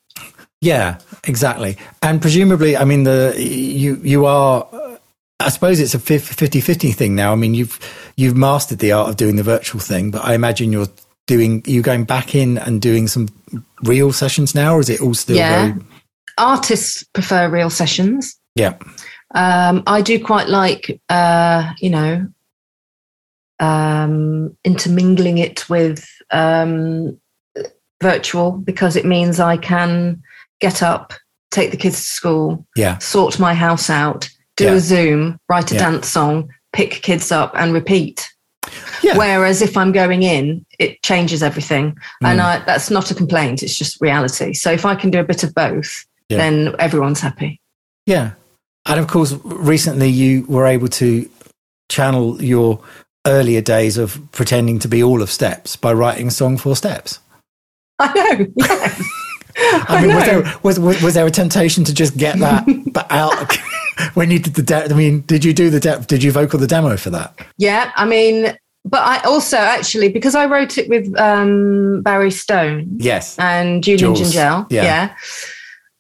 Yeah, 0.64 1.00
exactly. 1.26 1.78
And 2.02 2.22
presumably, 2.22 2.78
I 2.78 2.86
mean, 2.86 3.04
the 3.04 3.36
you 3.38 4.00
you 4.04 4.26
are. 4.26 4.68
I 5.40 5.50
suppose 5.50 5.82
it's 5.82 5.94
a 5.94 6.00
50-50 6.00 6.96
thing 6.96 7.16
now. 7.16 7.34
I 7.34 7.36
mean, 7.36 7.54
you've 7.54 7.78
you've 8.16 8.38
mastered 8.38 8.80
the 8.80 8.94
art 8.94 9.10
of 9.10 9.18
doing 9.18 9.36
the 9.36 9.44
virtual 9.44 9.82
thing, 9.82 10.10
but 10.10 10.24
I 10.24 10.36
imagine 10.36 10.72
you're 10.72 10.88
doing 11.28 11.64
you 11.66 11.82
going 11.82 12.06
back 12.06 12.34
in 12.34 12.58
and 12.58 12.82
doing 12.82 13.10
some 13.10 13.28
real 13.84 14.14
sessions 14.14 14.56
now, 14.56 14.76
or 14.76 14.80
is 14.80 14.90
it 14.90 15.02
all 15.02 15.14
still 15.14 15.36
Yeah. 15.36 15.66
very 15.74 15.86
Artists 16.38 17.04
prefer 17.14 17.50
real 17.50 17.70
sessions. 17.70 18.40
yeah 18.56 18.78
Um, 19.36 19.84
I 19.86 20.02
do 20.02 20.18
quite 20.24 20.48
like, 20.48 21.02
uh, 21.10 21.74
you 21.80 21.90
know, 21.90 22.28
um, 23.60 24.56
intermingling 24.64 25.40
it 25.40 25.70
with 25.70 26.08
um, 26.32 27.20
virtual 28.02 28.52
because 28.52 28.96
it 28.96 29.06
means 29.06 29.40
I 29.40 29.58
can 29.58 30.24
get 30.68 30.82
up, 30.82 31.14
take 31.52 31.70
the 31.72 31.78
kids 31.78 31.98
to 31.98 32.08
school, 32.20 32.66
yeah 32.76 32.98
sort 33.00 33.40
my 33.40 33.54
house 33.54 33.90
out, 33.90 34.30
do 34.58 34.66
Yeah. 34.66 34.74
a 34.74 34.80
Zoom, 34.80 35.38
write 35.50 35.72
a 35.72 35.76
Yeah. 35.76 35.82
dance 35.92 36.08
song, 36.08 36.50
pick 36.72 36.92
kids 37.04 37.32
up 37.32 37.52
and 37.56 37.74
repeat. 37.74 38.28
Yeah. 39.04 39.18
Whereas 39.18 39.62
if 39.62 39.76
I'm 39.76 39.92
going 39.92 40.24
in, 40.24 40.66
it 40.80 41.02
changes 41.04 41.44
everything. 41.44 41.92
Mm. 42.24 42.28
And 42.30 42.42
I, 42.42 42.60
that's 42.66 42.90
not 42.90 43.12
a 43.12 43.16
complaint, 43.16 43.62
it's 43.64 43.78
just 43.78 44.00
reality. 44.02 44.54
So 44.54 44.72
if 44.72 44.86
I 44.86 44.96
can 44.96 45.12
do 45.12 45.20
a 45.20 45.24
bit 45.32 45.44
of 45.44 45.54
both, 45.54 46.06
Yeah. 46.30 46.38
then 46.38 46.76
everyone's 46.80 47.20
happy. 47.20 47.60
Yeah. 48.06 48.32
And 48.86 49.00
of 49.00 49.08
course, 49.08 49.34
recently 49.44 50.10
you 50.10 50.46
were 50.48 50.66
able 50.66 50.88
to 51.04 51.30
channel 51.90 52.42
your 52.42 52.80
earlier 53.28 53.62
days 53.62 53.98
of 53.98 54.20
pretending 54.32 54.80
to 54.80 54.88
be 54.88 55.04
all 55.04 55.22
of 55.22 55.30
Steps 55.30 55.76
by 55.76 55.94
writing 55.94 56.28
a 56.28 56.32
song 56.32 56.58
for 56.58 56.76
Steps. 56.76 57.20
I 58.00 58.08
know. 58.14 58.48
Yeah. 58.56 58.98
I 59.88 60.06
mean, 60.06 60.16
was 60.16 60.26
there, 60.26 60.44
was, 60.64 60.80
was, 60.80 61.02
was 61.04 61.14
there 61.14 61.26
a 61.26 61.32
temptation 61.32 61.84
to 61.86 61.94
just 61.94 62.18
get 62.18 62.38
that 62.40 62.66
but 62.94 63.08
out 63.12 63.56
when 64.16 64.32
you 64.32 64.40
did 64.40 64.56
the 64.56 64.64
de- 64.64 64.86
I 64.86 64.94
mean, 64.96 65.22
did 65.22 65.44
you 65.46 65.54
do 65.54 65.70
the 65.70 65.80
de- 65.80 66.00
did 66.08 66.24
you 66.24 66.32
vocal 66.32 66.60
the 66.60 66.68
demo 66.68 66.98
for 66.98 67.10
that? 67.12 67.36
Yeah, 67.58 67.92
I 67.96 68.06
mean, 68.06 68.58
but 68.86 69.02
I 69.02 69.20
also 69.24 69.58
actually 69.58 70.10
because 70.10 70.36
I 70.36 70.46
wrote 70.46 70.78
it 70.78 70.90
with 70.90 71.16
um, 71.20 72.02
Barry 72.02 72.32
Stone 72.32 72.98
Yes. 72.98 73.38
and 73.40 73.84
Julian 73.84 74.16
Jules, 74.16 74.34
Gingell. 74.34 74.68
yeah. 74.70 74.84
Yeah. 74.84 75.16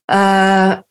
Uh, 0.09 0.81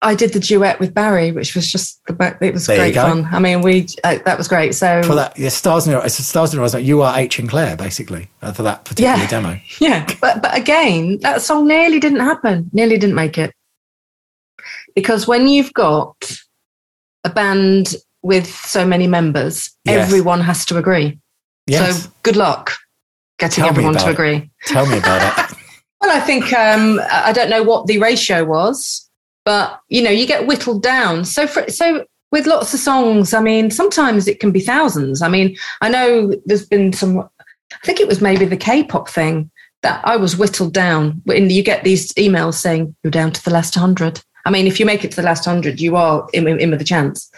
I 0.00 0.14
did 0.14 0.32
the 0.32 0.38
duet 0.38 0.78
with 0.78 0.94
Barry, 0.94 1.32
which 1.32 1.56
was 1.56 1.70
just 1.70 2.00
the 2.06 2.36
it 2.40 2.54
was 2.54 2.66
There 2.66 2.76
great 2.76 2.94
fun. 2.94 3.26
I 3.32 3.40
mean, 3.40 3.62
we 3.62 3.86
uh, 4.04 4.18
that 4.24 4.38
was 4.38 4.46
great. 4.46 4.74
So 4.76 5.02
For 5.02 5.16
that, 5.16 5.36
yeah, 5.36 5.48
Stars 5.48 5.86
in 5.86 5.92
Your 5.92 6.02
Eyes, 6.02 6.14
Stars 6.16 6.52
in 6.52 6.58
Your 6.58 6.64
Eyes, 6.64 6.74
you 6.74 7.02
are 7.02 7.18
H 7.18 7.38
and 7.40 7.48
Claire, 7.48 7.76
basically, 7.76 8.28
uh, 8.40 8.52
for 8.52 8.62
that 8.62 8.84
particular 8.84 9.16
Yeah. 9.18 9.26
demo. 9.26 9.60
yeah, 9.80 10.06
but 10.20 10.40
but 10.40 10.56
again, 10.56 11.18
that 11.22 11.42
song 11.42 11.66
nearly 11.66 11.98
didn't 11.98 12.20
happen. 12.20 12.70
Nearly 12.72 12.96
didn't 12.96 13.16
make 13.16 13.38
it 13.38 13.52
because 14.94 15.26
when 15.26 15.48
you've 15.48 15.72
got 15.74 16.14
a 17.24 17.30
band 17.30 17.94
with 18.22 18.46
so 18.46 18.86
many 18.86 19.06
members, 19.06 19.70
Yes. 19.84 20.06
everyone 20.06 20.40
has 20.42 20.64
to 20.66 20.76
agree. 20.78 21.18
Yes. 21.66 22.04
So 22.04 22.10
good 22.22 22.36
luck 22.36 22.72
getting 23.38 23.62
Tell 23.62 23.70
everyone 23.70 23.94
to 23.94 24.08
it. 24.08 24.12
agree. 24.12 24.50
Tell 24.66 24.86
me 24.86 24.98
about 24.98 25.50
it. 25.50 25.56
Well, 26.00 26.16
I 26.16 26.20
think 26.20 26.52
um, 26.52 27.00
I 27.10 27.32
don't 27.32 27.50
know 27.50 27.64
what 27.64 27.88
the 27.88 27.98
ratio 27.98 28.44
was, 28.44 29.07
but 29.48 29.80
you 29.88 30.02
know, 30.02 30.10
you 30.10 30.26
get 30.26 30.46
whittled 30.46 30.82
down. 30.82 31.24
So 31.24 31.46
for 31.46 31.66
so 31.70 32.04
with 32.30 32.46
lots 32.46 32.74
of 32.74 32.80
songs, 32.80 33.32
I 33.32 33.40
mean, 33.40 33.70
sometimes 33.70 34.28
it 34.28 34.40
can 34.40 34.52
be 34.52 34.60
thousands. 34.60 35.22
I 35.22 35.28
mean, 35.30 35.56
I 35.80 35.88
know 35.88 36.34
there's 36.44 36.66
been 36.66 36.92
some. 36.92 37.20
I 37.20 37.86
think 37.86 37.98
it 37.98 38.06
was 38.06 38.20
maybe 38.20 38.44
the 38.44 38.58
K-pop 38.58 39.08
thing 39.08 39.50
that 39.80 40.06
I 40.06 40.16
was 40.16 40.36
whittled 40.36 40.74
down. 40.74 41.22
When 41.24 41.48
you 41.48 41.62
get 41.62 41.82
these 41.82 42.12
emails 42.12 42.56
saying 42.56 42.94
you're 43.02 43.10
down 43.10 43.32
to 43.32 43.42
the 43.42 43.50
last 43.50 43.74
hundred. 43.74 44.20
I 44.44 44.50
mean, 44.50 44.66
if 44.66 44.78
you 44.78 44.84
make 44.84 45.02
it 45.02 45.12
to 45.12 45.16
the 45.16 45.22
last 45.30 45.46
hundred, 45.46 45.80
you 45.80 45.96
are 45.96 46.28
in, 46.34 46.46
in 46.46 46.70
with 46.70 46.82
a 46.82 46.84
chance. 46.84 47.30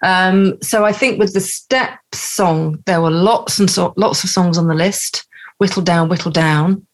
Um, 0.00 0.56
so 0.62 0.86
I 0.86 0.92
think 0.92 1.18
with 1.18 1.34
the 1.34 1.40
Steps 1.40 2.18
song, 2.18 2.82
there 2.86 3.02
were 3.02 3.10
lots 3.10 3.58
and 3.58 3.70
so, 3.70 3.92
lots 3.98 4.24
of 4.24 4.30
songs 4.30 4.56
on 4.56 4.68
the 4.68 4.74
list, 4.74 5.26
whittled 5.58 5.84
down, 5.84 6.08
whittled 6.08 6.34
down. 6.34 6.86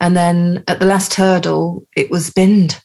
And 0.00 0.16
then 0.16 0.64
at 0.68 0.80
the 0.80 0.86
last 0.86 1.12
hurdle, 1.12 1.86
it 1.94 2.10
was 2.10 2.30
binned. 2.30 2.80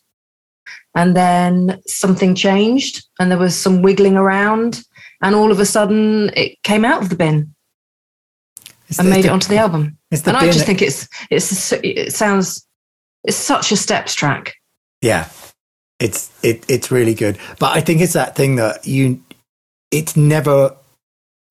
And 0.97 1.15
then 1.15 1.79
something 1.85 2.33
changed 2.33 3.05
and 3.19 3.29
there 3.29 3.37
was 3.37 3.55
some 3.55 3.83
wiggling 3.83 4.17
around. 4.17 4.81
And 5.21 5.35
all 5.35 5.51
of 5.51 5.59
a 5.59 5.65
sudden, 5.65 6.31
it 6.35 6.61
came 6.63 6.83
out 6.83 7.03
of 7.03 7.09
the 7.09 7.15
bin 7.15 7.53
It's 8.87 8.97
and 8.97 9.07
the- 9.07 9.11
made 9.11 9.25
it 9.25 9.29
onto 9.29 9.47
the 9.47 9.57
album. 9.57 9.97
And 10.11 10.35
I 10.35 10.51
just 10.51 10.65
think 10.65 10.81
it's, 10.81 11.07
it's, 11.29 11.71
it 11.71 12.13
sounds, 12.13 12.65
it's 13.23 13.37
such 13.37 13.71
a 13.71 13.77
steps 13.77 14.15
track. 14.15 14.55
Yeah, 15.01 15.29
it's 15.99 16.31
it 16.41 16.65
it's 16.69 16.89
really 16.91 17.13
good. 17.13 17.37
But 17.59 17.77
I 17.77 17.81
think 17.81 18.01
it's 18.01 18.13
that 18.13 18.35
thing 18.35 18.55
that 18.55 18.87
you, 18.87 19.21
it's 19.91 20.17
never, 20.17 20.75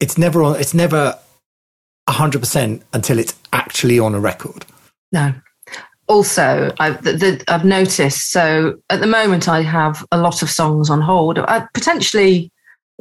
it's 0.01 0.19
never 0.19 0.43
on. 0.43 0.59
It's 0.59 0.75
never 0.75 1.19
hundred 2.09 2.41
percent 2.41 2.83
until 2.93 3.19
it's 3.19 3.35
actually 3.53 3.99
on 3.99 4.15
a 4.15 4.21
record. 4.21 4.65
No. 5.13 5.35
Also, 6.09 6.73
I've, 6.79 7.03
the, 7.03 7.13
the, 7.15 7.45
I've 7.49 7.65
noticed. 7.65 8.31
So 8.31 8.77
at 8.91 9.01
the 9.01 9.07
moment, 9.07 9.49
I 9.49 9.63
have 9.63 10.05
a 10.13 10.19
lot 10.19 10.43
of 10.43 10.51
songs 10.51 10.89
on 10.91 11.01
hold, 11.01 11.39
uh, 11.39 11.67
potentially 11.75 12.51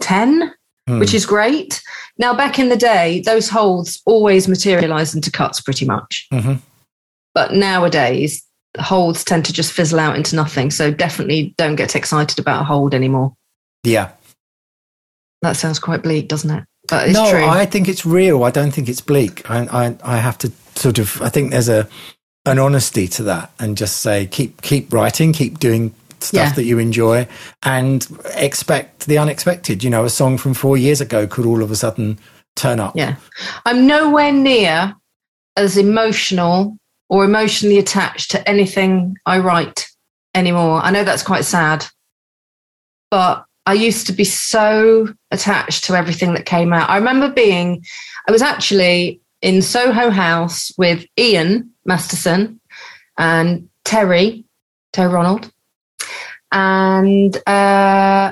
10, 0.02 0.53
Hmm. 0.88 0.99
which 0.99 1.15
is 1.15 1.26
great. 1.26 1.82
Now, 2.19 2.36
back 2.36 2.60
in 2.60 2.69
the 2.69 2.77
day, 2.77 3.22
those 3.26 3.49
holds 3.49 4.03
always 4.06 4.48
materialized 4.48 5.15
into 5.15 5.32
cuts 5.32 5.60
pretty 5.60 5.84
much. 5.84 6.27
Mhm. 6.32 6.60
But 7.34 7.53
nowadays, 7.53 8.44
holds 8.80 9.23
tend 9.23 9.45
to 9.45 9.53
just 9.53 9.72
fizzle 9.72 9.99
out 9.99 10.15
into 10.15 10.36
nothing. 10.36 10.69
So 10.69 10.91
definitely 10.91 11.56
don't 11.57 11.76
get 11.76 11.95
excited 11.95 12.38
about 12.38 12.61
a 12.61 12.65
hold 12.65 12.94
anymore. 12.94 13.34
Yeah. 13.84 14.10
That 15.41 15.57
sounds 15.57 15.80
quite 15.80 16.03
bleak, 16.03 16.27
doesn't 16.27 16.52
it? 16.52 16.64
But 16.88 17.07
it's 17.10 17.18
no, 17.18 17.32
true. 17.32 17.45
I 17.45 17.65
think 17.65 17.88
it's 17.88 18.06
real. 18.06 18.44
I 18.44 18.52
don't 18.52 18.72
think 18.72 18.88
it's 18.88 19.02
bleak. 19.02 19.49
I, 19.49 19.61
I 19.86 19.95
I 20.03 20.18
have 20.18 20.38
to 20.40 20.52
sort 20.76 20.99
of. 20.99 21.19
I 21.22 21.30
think 21.30 21.49
there's 21.49 21.69
a 21.69 21.88
an 22.46 22.60
honesty 22.60 23.08
to 23.08 23.24
that, 23.24 23.52
and 23.60 23.78
just 23.78 23.98
say 23.98 24.26
keep 24.28 24.62
keep 24.62 24.92
writing, 24.94 25.34
keep 25.34 25.60
doing 25.60 25.94
stuff 26.20 26.34
Yeah. 26.50 26.54
that 26.54 26.64
you 26.64 26.80
enjoy, 26.80 27.28
and 27.64 28.08
expect 28.36 29.08
the 29.08 29.18
unexpected. 29.18 29.84
You 29.84 29.90
know, 29.90 30.06
a 30.06 30.10
song 30.10 30.38
from 30.38 30.54
four 30.54 30.78
years 30.78 31.02
ago 31.02 31.28
could 31.28 31.46
all 31.46 31.62
of 31.64 31.72
a 31.72 31.76
sudden 31.76 32.18
turn 32.56 32.80
up. 32.80 32.96
Yeah. 32.96 33.16
I'm 33.66 33.86
nowhere 33.88 34.32
near 34.32 34.96
as 35.58 35.78
emotional 35.78 36.78
or 37.10 37.24
emotionally 37.26 37.78
attached 37.78 38.32
to 38.32 38.50
anything 38.50 39.16
I 39.26 39.40
write 39.40 39.88
anymore. 40.34 40.82
I 40.82 40.92
know 40.92 41.04
that's 41.04 41.24
quite 41.24 41.46
sad, 41.46 41.86
but 43.12 43.46
I 43.66 43.74
used 43.74 44.08
to 44.08 44.14
be 44.14 44.24
so 44.24 45.10
attached 45.32 45.84
to 45.86 45.96
everything 45.96 46.34
that 46.34 46.46
came 46.46 46.74
out. 46.74 46.90
I 46.90 46.98
remember 46.98 47.30
being, 47.30 47.84
I 48.28 48.32
was 48.32 48.42
actually 48.42 49.22
in 49.42 49.62
Soho 49.62 50.10
House 50.10 50.72
with 50.78 51.06
Ian 51.18 51.72
Masterson 51.86 52.60
and 53.18 53.70
Terry, 53.84 54.45
Terry 54.94 55.14
Ronald. 55.14 55.52
And 56.52 57.36
uh, 57.48 58.32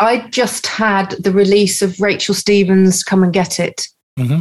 I 0.00 0.18
just 0.30 0.66
had 0.66 1.10
the 1.12 1.32
release 1.32 1.82
of 1.82 2.00
Rachel 2.00 2.34
Stevens' 2.34 3.02
Come 3.02 3.22
and 3.22 3.32
Get 3.32 3.60
It. 3.60 3.86
hmm 4.18 4.40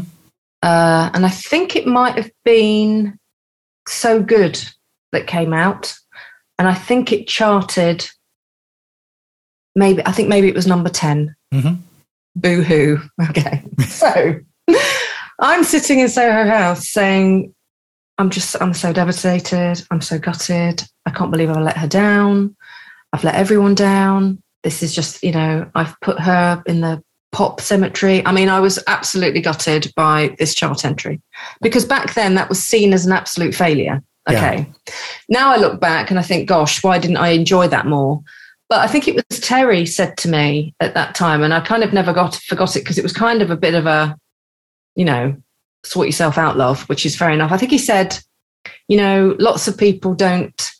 Uh, 0.62 1.10
and 1.14 1.26
I 1.26 1.30
think 1.30 1.76
it 1.76 1.86
might 1.88 2.16
have 2.16 2.32
been 2.44 3.18
So 3.88 4.22
Good 4.22 4.60
that 5.12 5.28
came 5.28 5.54
out. 5.54 5.94
And 6.58 6.68
I 6.68 6.74
think 6.74 7.12
it 7.12 7.28
charted 7.28 8.08
maybe, 9.76 10.02
I 10.06 10.12
think 10.12 10.30
maybe 10.30 10.48
it 10.48 10.56
was 10.56 10.68
number 10.68 10.90
10. 10.90 11.36
hmm 11.54 11.74
Boo 12.36 12.64
hoo. 12.64 13.00
Okay. 13.30 13.64
so 13.88 14.36
I'm 15.40 15.64
sitting 15.64 16.00
in 16.00 16.10
Soho 16.10 16.46
House 16.48 16.90
saying, 16.90 17.54
I'm 18.18 18.30
just, 18.30 18.56
I'm 18.62 18.74
so 18.74 18.94
devastated. 18.94 19.86
I'm 19.92 20.02
so 20.02 20.18
gutted. 20.18 20.84
I 21.06 21.12
can't 21.12 21.32
believe 21.32 21.50
I've 21.50 21.58
let 21.58 21.78
her 21.78 21.88
down. 21.88 22.56
I've 23.12 23.24
let 23.24 23.36
everyone 23.36 23.76
down. 23.76 24.42
This 24.64 24.82
is 24.82 24.96
just, 24.96 25.24
you 25.24 25.32
know, 25.32 25.70
I've 25.76 26.00
put 26.02 26.20
her 26.20 26.64
in 26.66 26.82
the 26.82 27.04
pop 27.32 27.60
cemetery. 27.60 28.26
I 28.26 28.32
mean, 28.32 28.48
I 28.48 28.60
was 28.62 28.82
absolutely 28.88 29.42
gutted 29.42 29.92
by 29.96 30.36
this 30.40 30.56
chart 30.56 30.86
entry 30.86 31.22
because 31.62 31.86
back 31.86 32.14
then 32.14 32.36
that 32.36 32.48
was 32.48 32.64
seen 32.64 32.94
as 32.94 33.06
an 33.06 33.12
absolute 33.12 33.54
failure. 33.54 34.02
Yeah. 34.30 34.38
Okay. 34.38 34.72
Now 35.30 35.52
I 35.52 35.58
look 35.58 35.80
back 35.80 36.10
and 36.10 36.18
I 36.18 36.24
think, 36.24 36.48
gosh, 36.48 36.84
why 36.84 36.98
didn't 36.98 37.18
I 37.18 37.30
enjoy 37.30 37.68
that 37.68 37.86
more? 37.86 38.24
But 38.70 38.80
I 38.80 38.88
think 38.88 39.08
it 39.08 39.16
was 39.16 39.40
Terry 39.40 39.86
said 39.86 40.18
to 40.18 40.30
me 40.30 40.74
at 40.80 40.96
that 40.96 41.14
time, 41.14 41.44
and 41.44 41.54
I 41.54 41.60
kind 41.60 41.84
of 41.84 41.94
never 41.94 42.14
got 42.14 42.36
forgot 42.36 42.76
it 42.76 42.80
because 42.80 42.98
it 42.98 43.04
was 43.04 43.14
kind 43.14 43.44
of 43.44 43.52
a 43.52 43.58
bit 43.58 43.76
of 43.76 43.86
a, 43.86 44.18
you 44.96 45.06
know, 45.06 45.36
sort 45.86 46.08
yourself 46.08 46.38
out, 46.38 46.58
love, 46.58 46.84
which 46.90 47.06
is 47.06 47.16
fair 47.16 47.30
enough. 47.30 47.52
I 47.52 47.58
think 47.58 47.72
he 47.72 47.78
said, 47.78 48.18
you 48.88 48.98
know, 48.98 49.36
lots 49.40 49.68
of 49.68 49.78
people 49.78 50.14
don't 50.14 50.72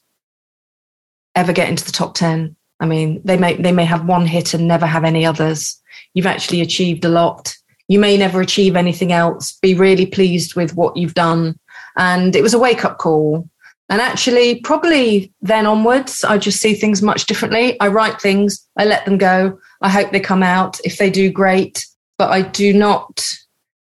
ever 1.36 1.54
get 1.54 1.70
into 1.70 1.86
the 1.86 1.92
top 1.92 2.16
ten. 2.16 2.56
I 2.80 2.86
mean, 2.86 3.22
they 3.24 3.38
may 3.38 3.56
they 3.56 3.72
may 3.72 3.86
have 3.86 4.06
one 4.06 4.26
hit 4.26 4.54
and 4.54 4.68
never 4.68 4.86
have 4.86 5.04
any 5.04 5.26
others. 5.26 5.82
You've 6.14 6.26
actually 6.26 6.62
achieved 6.62 7.06
a 7.06 7.10
lot. 7.10 7.56
You 7.88 8.00
may 8.00 8.18
never 8.18 8.42
achieve 8.42 8.76
anything 8.76 9.12
else. 9.12 9.58
Be 9.62 9.76
really 9.76 10.06
pleased 10.06 10.56
with 10.56 10.76
what 10.76 10.98
you've 10.98 11.14
done. 11.14 11.58
And 11.98 12.36
it 12.36 12.42
was 12.42 12.54
a 12.54 12.60
wake 12.60 12.84
up 12.84 12.98
call. 12.98 13.48
And 13.90 14.02
actually, 14.02 14.62
probably 14.62 15.32
then 15.42 15.68
onwards, 15.68 16.24
I 16.24 16.40
just 16.40 16.60
see 16.60 16.74
things 16.74 17.04
much 17.04 17.28
differently. 17.28 17.80
I 17.80 17.88
write 17.90 18.20
things, 18.20 18.68
I 18.78 18.86
let 18.86 19.06
them 19.06 19.20
go. 19.20 19.60
I 19.82 19.90
hope 19.90 20.12
they 20.12 20.20
come 20.20 20.42
out. 20.42 20.80
If 20.84 20.98
they 20.98 21.12
do, 21.12 21.30
great. 21.30 21.86
But 22.18 22.32
I 22.32 22.42
do 22.42 22.74
not 22.74 23.24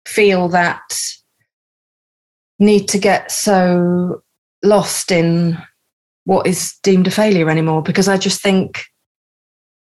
feel 0.06 0.48
that 0.48 0.82
need 2.59 2.89
to 2.89 2.98
get 2.98 3.31
so 3.31 4.22
lost 4.62 5.10
in 5.10 5.59
what 6.24 6.47
is 6.47 6.74
deemed 6.82 7.06
a 7.06 7.10
failure 7.10 7.51
anymore 7.51 7.82
because 7.82 8.09
I 8.09 8.16
just 8.16 8.40
think 8.40 8.85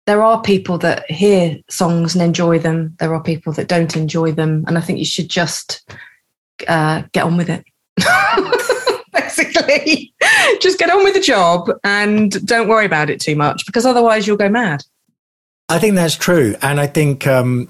there 0.09 0.23
are 0.23 0.41
people 0.41 0.79
that 0.79 1.11
hear 1.11 1.59
songs 1.69 2.15
and 2.15 2.23
enjoy 2.23 2.59
them. 2.59 2.97
There 2.99 3.15
are 3.15 3.23
people 3.23 3.53
that 3.53 3.69
don't 3.69 3.95
enjoy 3.95 4.33
them. 4.33 4.65
And 4.67 4.79
I 4.79 4.81
think 4.81 4.99
you 4.99 5.05
should 5.05 5.29
just 5.29 5.87
uh, 6.67 7.03
get 7.13 7.25
on 7.25 7.37
with 7.37 7.51
it. 7.51 7.63
Basically, 9.13 10.15
just 10.61 10.79
get 10.79 10.91
on 10.91 11.05
with 11.05 11.13
the 11.13 11.21
job 11.21 11.71
and 11.85 12.45
don't 12.47 12.69
worry 12.69 12.87
about 12.87 13.11
it 13.11 13.21
too 13.21 13.37
much 13.37 13.67
because 13.67 13.85
otherwise 13.85 14.27
you'll 14.27 14.39
go 14.39 14.49
mad. 14.49 14.83
I 15.69 15.79
think 15.79 15.95
that's 15.95 16.17
true, 16.17 16.57
and 16.63 16.81
I 16.81 16.87
think 16.87 17.27
um, 17.27 17.69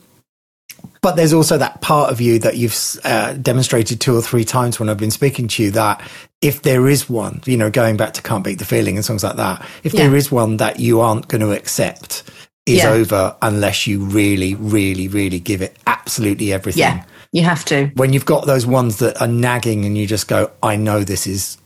but 1.01 1.17
there's 1.17 1.33
also 1.33 1.59
that 1.59 1.81
part 1.81 2.11
of 2.11 2.21
you 2.21 2.39
that 2.41 2.57
you've 2.57 2.77
uh, 3.05 3.35
demonstrated 3.35 4.01
two 4.01 4.17
or 4.17 4.23
three 4.23 4.45
times 4.45 4.81
when 4.81 4.89
I've 4.89 4.99
been 4.99 5.11
speaking 5.11 5.49
to 5.49 5.63
you 5.63 5.71
that 5.73 6.01
if 6.41 6.63
there 6.63 6.89
is 6.89 7.09
one, 7.09 7.41
you 7.47 7.57
know, 7.57 7.71
going 7.71 7.97
back 7.97 8.15
to 8.15 8.23
Can't 8.23 8.45
Beat 8.45 8.59
the 8.59 8.65
Feeling 8.65 8.97
and 8.97 9.05
songs 9.05 9.25
like 9.25 9.37
that, 9.37 9.67
if 9.85 9.95
yeah. 9.95 10.03
there 10.03 10.17
is 10.17 10.31
one 10.33 10.57
that 10.59 10.81
you 10.81 11.01
aren't 11.01 11.29
going 11.29 11.41
to 11.41 11.53
accept 11.53 12.25
is 12.67 12.79
yeah. 12.79 12.91
over 12.91 13.37
unless 13.43 13.87
you 13.87 14.05
really, 14.05 14.55
really, 14.55 15.09
really 15.09 15.41
give 15.41 15.63
it 15.63 15.77
absolutely 15.87 16.53
everything. 16.53 16.81
Yeah, 16.81 17.05
you 17.33 17.43
have 17.43 17.65
to. 17.67 17.87
When 17.95 18.13
you've 18.13 18.27
got 18.27 18.47
those 18.47 18.67
ones 18.67 18.99
that 18.99 19.21
are 19.21 19.29
nagging 19.29 19.85
and 19.85 19.97
you 19.97 20.07
just 20.07 20.29
go, 20.29 20.51
I 20.63 20.77
know 20.77 21.05
this 21.05 21.27
is, 21.27 21.59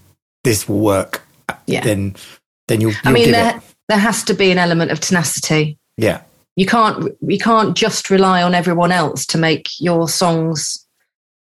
this 0.45 0.69
will 0.69 0.81
work. 0.81 1.23
Yeah. 1.67 1.83
Then, 1.83 2.17
then 2.69 2.81
you'll, 2.81 2.93
you'll 2.93 3.01
I 3.05 3.13
mean, 3.13 3.33
there, 3.33 3.57
it. 3.57 3.63
there 3.89 3.99
has 3.99 4.25
to 4.25 4.35
be 4.35 4.51
an 4.51 4.59
element 4.59 4.91
of 4.91 5.01
tenacity. 5.01 5.79
Yeah 5.97 6.23
you 6.57 6.67
can't 6.67 7.17
you 7.27 7.39
can't 7.39 7.77
just 7.77 8.11
rely 8.11 8.43
on 8.43 8.55
everyone 8.55 8.93
else 8.93 9.25
to 9.27 9.39
make 9.39 9.69
your 9.81 10.09
songs 10.09 10.87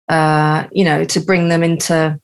uh, 0.09 0.66
you 0.73 0.85
know 0.85 1.05
to 1.05 1.20
bring 1.20 1.49
them 1.49 1.62
into 1.62 2.19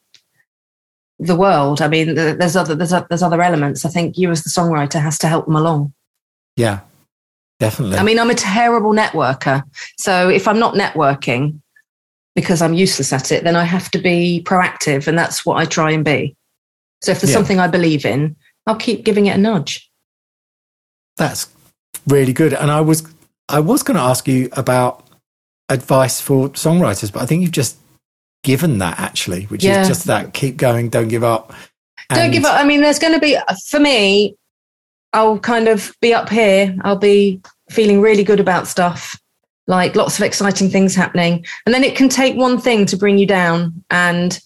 the 1.19 1.37
world. 1.37 1.81
I 1.81 1.89
mean 1.89 2.15
there's 2.15 2.57
other 2.57 2.75
there's, 2.75 2.93
there's 3.09 3.23
other 3.23 3.43
elements. 3.43 3.85
I 3.85 3.89
think 3.89 4.19
you 4.19 4.31
as 4.31 4.43
the 4.43 4.51
songwriter 4.51 5.01
has 5.01 5.19
to 5.19 5.29
help 5.29 5.47
them 5.47 5.57
along. 5.57 5.93
Yeah 6.57 6.81
definitely. 7.59 7.97
I 7.99 8.03
mean 8.03 8.19
i'm 8.19 8.31
a 8.31 8.35
terrible 8.35 8.93
networker. 8.93 9.63
So 9.99 10.29
if 10.29 10.47
i'm 10.47 10.59
not 10.59 10.75
networking 10.75 11.61
because 12.35 12.61
i'm 12.61 12.75
useless 12.75 13.13
at 13.13 13.33
it 13.33 13.45
then 13.45 13.57
i 13.57 13.65
have 13.65 13.91
to 13.93 13.99
be 13.99 14.43
proactive 14.45 15.07
and 15.07 15.19
that's 15.19 15.47
what 15.47 15.57
i 15.57 15.65
try 15.65 15.91
and 15.91 16.05
be. 16.05 16.37
So 17.03 17.13
if 17.13 17.21
there's 17.21 17.31
yeah. 17.31 17.37
something 17.37 17.61
i 17.61 17.69
believe 17.69 18.05
in 18.05 18.37
i'll 18.67 18.77
keep 18.77 19.05
giving 19.05 19.27
it 19.27 19.37
a 19.37 19.39
nudge. 19.39 19.91
That's 21.17 21.49
really 22.07 22.33
good. 22.33 22.53
And 22.55 22.71
I 22.71 22.81
was 22.81 23.07
I 23.49 23.61
was 23.61 23.83
going 23.83 23.97
to 23.97 24.03
ask 24.03 24.27
you 24.27 24.49
about 24.53 25.07
advice 25.69 26.21
for 26.21 26.51
songwriters, 26.51 27.13
but 27.13 27.23
I 27.23 27.27
think 27.27 27.43
you've 27.43 27.53
just 27.53 27.77
given 28.43 28.79
that 28.79 28.99
actually, 28.99 29.45
which 29.45 29.65
yeah. 29.65 29.83
is 29.83 29.89
just 29.89 30.05
that 30.07 30.33
keep 30.33 30.57
going, 30.57 30.89
don't 30.89 31.09
give 31.09 31.25
up. 31.25 31.53
And 32.11 32.19
don't 32.19 32.31
give 32.31 32.45
up. 32.45 32.59
I 32.59 32.65
mean, 32.65 32.81
there's 32.81 32.99
going 32.99 33.15
to 33.15 33.21
be 33.21 33.37
for 33.67 33.81
me. 33.81 34.37
I'll 35.13 35.39
kind 35.39 35.69
of 35.69 35.95
be 36.01 36.13
up 36.15 36.29
here. 36.29 36.77
I'll 36.83 36.99
be 36.99 37.41
feeling 37.71 38.01
really 38.01 38.23
good 38.23 38.39
about 38.39 38.69
stuff, 38.69 39.19
like 39.67 39.97
lots 39.97 40.19
of 40.19 40.25
exciting 40.25 40.69
things 40.69 40.95
happening, 40.95 41.45
and 41.65 41.75
then 41.75 41.83
it 41.83 41.97
can 41.97 42.09
take 42.09 42.37
one 42.37 42.61
thing 42.61 42.87
to 42.87 42.97
bring 42.97 43.19
you 43.19 43.27
down, 43.27 43.83
and 43.91 44.41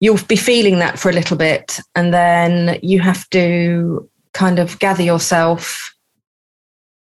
you'll 0.00 0.22
be 0.28 0.36
feeling 0.36 0.78
that 0.78 0.98
for 0.98 1.10
a 1.10 1.14
little 1.14 1.36
bit, 1.36 1.80
and 1.94 2.14
then 2.14 2.78
you 2.82 3.00
have 3.00 3.28
to 3.30 4.08
kind 4.32 4.58
of 4.58 4.78
gather 4.78 5.02
yourself 5.02 5.94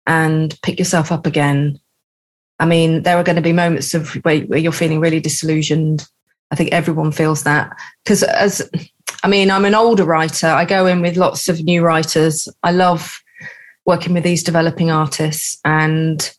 and 0.09 0.59
pick 0.63 0.79
yourself 0.79 1.13
up 1.13 1.27
again. 1.27 1.79
I 2.59 2.67
mean, 2.67 3.03
there 3.03 3.17
are 3.17 3.23
going 3.23 3.37
to 3.37 3.43
be 3.43 3.53
moments 3.53 3.95
of 3.95 4.15
where, 4.25 4.41
where 4.41 4.59
you're 4.59 4.73
feeling 4.73 4.99
really 4.99 5.21
disillusioned. 5.21 6.09
I 6.51 6.57
think 6.57 6.73
everyone 6.73 7.13
feels 7.13 7.45
that 7.45 7.71
because 8.03 8.23
as 8.25 8.69
I 9.23 9.29
mean, 9.29 9.51
I'm 9.51 9.67
an 9.67 9.75
older 9.75 10.05
writer. 10.05 10.47
I 10.47 10.65
go 10.65 10.87
in 10.87 11.03
with 11.03 11.17
lots 11.17 11.49
of 11.49 11.63
new 11.63 11.85
writers. 11.85 12.49
I 12.63 12.73
love 12.73 13.21
working 13.85 14.15
with 14.15 14.25
these 14.25 14.43
developing 14.43 14.91
artists 14.91 15.59
and 15.65 16.31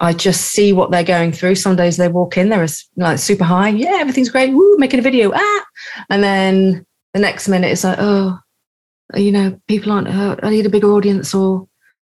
I 0.00 0.12
just 0.12 0.40
see 0.52 0.72
what 0.72 0.90
they're 0.90 1.04
going 1.04 1.32
through. 1.32 1.54
Some 1.54 1.76
days 1.76 1.96
they 1.96 2.08
walk 2.08 2.36
in, 2.36 2.48
they're 2.48 2.66
like 2.96 3.18
super 3.18 3.44
high. 3.44 3.68
Yeah, 3.68 3.98
everything's 4.00 4.30
great. 4.30 4.52
Woo, 4.52 4.76
making 4.78 4.98
a 4.98 5.02
video. 5.02 5.32
Ah. 5.34 5.64
And 6.08 6.24
then 6.24 6.86
the 7.14 7.20
next 7.20 7.48
minute 7.48 7.70
it's 7.70 7.84
like, 7.84 7.98
oh, 8.00 8.38
you 9.14 9.30
know, 9.30 9.60
people 9.68 9.92
aren't, 9.92 10.08
uh, 10.08 10.36
I 10.42 10.50
need 10.50 10.66
a 10.66 10.70
bigger 10.70 10.92
audience 10.92 11.34
or 11.34 11.68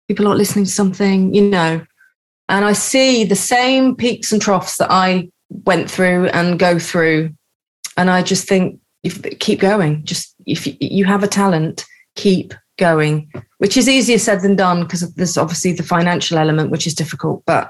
people 0.07 0.27
aren't 0.27 0.37
listening 0.37 0.65
to 0.65 0.71
something, 0.71 1.33
you 1.33 1.41
know. 1.41 1.85
And 2.49 2.63
I 2.63 2.73
see 2.73 3.23
the 3.23 3.35
same 3.35 3.95
peaks 3.95 4.31
and 4.31 4.41
troughs 4.41 4.77
that 4.77 4.89
I 4.89 5.29
went 5.49 5.89
through 5.89 6.27
and 6.27 6.59
go 6.59 6.79
through. 6.79 7.31
And 7.97 8.09
I 8.09 8.23
just 8.23 8.47
think, 8.47 8.79
if, 9.03 9.21
keep 9.39 9.59
going. 9.59 10.03
Just 10.05 10.33
if 10.45 10.67
you 10.81 11.05
have 11.05 11.23
a 11.23 11.27
talent, 11.27 11.85
keep 12.15 12.53
going, 12.77 13.31
which 13.57 13.75
is 13.75 13.89
easier 13.89 14.17
said 14.17 14.41
than 14.41 14.55
done 14.55 14.83
because 14.83 15.13
there's 15.15 15.37
obviously 15.37 15.73
the 15.73 15.83
financial 15.83 16.37
element, 16.37 16.71
which 16.71 16.87
is 16.87 16.93
difficult. 16.93 17.43
But 17.45 17.69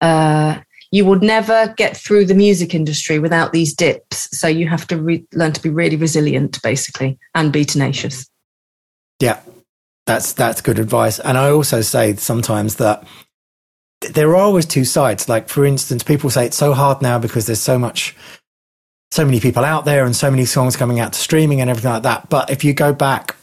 uh, 0.00 0.60
you 0.90 1.04
would 1.04 1.22
never 1.22 1.74
get 1.76 1.96
through 1.96 2.26
the 2.26 2.34
music 2.34 2.74
industry 2.74 3.18
without 3.18 3.52
these 3.52 3.74
dips. 3.74 4.36
So 4.36 4.48
you 4.48 4.68
have 4.68 4.86
to 4.88 5.00
re- 5.00 5.26
learn 5.32 5.52
to 5.52 5.62
be 5.62 5.70
really 5.70 5.96
resilient, 5.96 6.60
basically, 6.62 7.18
and 7.34 7.52
be 7.52 7.64
tenacious. 7.64 8.28
Yeah, 9.20 9.40
that's 10.06 10.32
that's 10.32 10.60
good 10.60 10.78
advice. 10.78 11.18
And 11.18 11.38
I 11.38 11.50
also 11.50 11.80
say 11.80 12.14
sometimes 12.16 12.76
that 12.76 13.06
there 14.00 14.30
are 14.30 14.36
always 14.36 14.66
two 14.66 14.84
sides. 14.84 15.28
Like 15.28 15.48
for 15.48 15.64
instance, 15.64 16.02
people 16.02 16.30
say 16.30 16.46
it's 16.46 16.56
so 16.56 16.74
hard 16.74 17.02
now 17.02 17.18
because 17.18 17.46
there's 17.46 17.60
so 17.60 17.78
much 17.78 18.16
so 19.10 19.24
many 19.24 19.38
people 19.40 19.64
out 19.64 19.84
there 19.84 20.04
and 20.04 20.14
so 20.14 20.30
many 20.30 20.44
songs 20.44 20.76
coming 20.76 20.98
out 20.98 21.12
to 21.12 21.18
streaming 21.18 21.60
and 21.60 21.70
everything 21.70 21.92
like 21.92 22.02
that. 22.02 22.28
But 22.28 22.50
if 22.50 22.64
you 22.64 22.74
go 22.74 22.92
back 22.92 23.36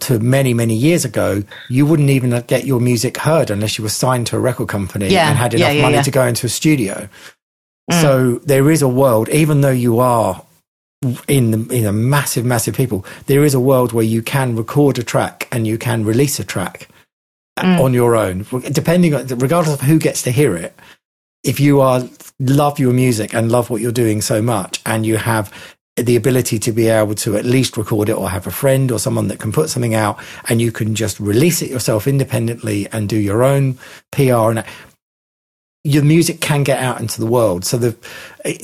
to 0.00 0.18
many, 0.18 0.54
many 0.54 0.74
years 0.74 1.04
ago, 1.04 1.42
you 1.68 1.84
wouldn't 1.84 2.10
even 2.10 2.30
get 2.46 2.64
your 2.64 2.80
music 2.80 3.18
heard 3.18 3.50
unless 3.50 3.76
you 3.76 3.82
were 3.82 3.90
signed 3.90 4.28
to 4.28 4.36
a 4.36 4.40
record 4.40 4.68
company 4.68 5.08
yeah. 5.08 5.28
and 5.28 5.36
had 5.36 5.52
enough 5.52 5.68
yeah, 5.68 5.72
yeah, 5.72 5.82
money 5.82 6.02
to 6.02 6.10
go 6.10 6.24
into 6.24 6.46
a 6.46 6.48
studio. 6.48 7.08
Mm. 7.90 8.00
So 8.00 8.38
there 8.44 8.70
is 8.70 8.80
a 8.82 8.88
world, 8.88 9.28
even 9.30 9.60
though 9.60 9.70
you 9.70 9.98
are 9.98 10.42
in 11.28 11.50
the, 11.50 11.74
in 11.74 11.86
a 11.86 11.92
massive, 11.92 12.44
massive 12.44 12.74
people, 12.74 13.04
there 13.26 13.44
is 13.44 13.54
a 13.54 13.60
world 13.60 13.92
where 13.92 14.04
you 14.04 14.22
can 14.22 14.56
record 14.56 14.98
a 14.98 15.02
track 15.02 15.48
and 15.52 15.66
you 15.66 15.78
can 15.78 16.04
release 16.04 16.40
a 16.40 16.44
track 16.44 16.88
mm. 17.58 17.80
on 17.80 17.94
your 17.94 18.16
own, 18.16 18.46
depending 18.72 19.14
on, 19.14 19.26
regardless 19.26 19.74
of 19.74 19.80
who 19.82 19.98
gets 19.98 20.22
to 20.22 20.30
hear 20.30 20.56
it. 20.56 20.74
If 21.44 21.60
you 21.60 21.80
are 21.80 22.02
love 22.40 22.78
your 22.78 22.92
music 22.92 23.32
and 23.34 23.50
love 23.50 23.70
what 23.70 23.80
you're 23.80 23.92
doing 23.92 24.20
so 24.20 24.42
much, 24.42 24.80
and 24.84 25.06
you 25.06 25.16
have 25.16 25.52
the 25.96 26.16
ability 26.16 26.58
to 26.60 26.72
be 26.72 26.88
able 26.88 27.14
to 27.16 27.36
at 27.36 27.44
least 27.44 27.76
record 27.76 28.08
it 28.08 28.16
or 28.16 28.28
have 28.28 28.46
a 28.46 28.50
friend 28.50 28.92
or 28.92 28.98
someone 28.98 29.28
that 29.28 29.40
can 29.40 29.52
put 29.52 29.68
something 29.68 29.94
out 29.94 30.18
and 30.48 30.60
you 30.60 30.70
can 30.70 30.94
just 30.94 31.18
release 31.18 31.60
it 31.62 31.70
yourself 31.70 32.06
independently 32.06 32.86
and 32.92 33.08
do 33.08 33.16
your 33.16 33.42
own 33.42 33.76
PR 34.12 34.50
and 34.50 34.64
your 35.84 36.02
music 36.04 36.40
can 36.40 36.64
get 36.64 36.82
out 36.82 37.00
into 37.00 37.20
the 37.20 37.26
world. 37.26 37.64
So 37.64 37.78
the, 37.78 37.96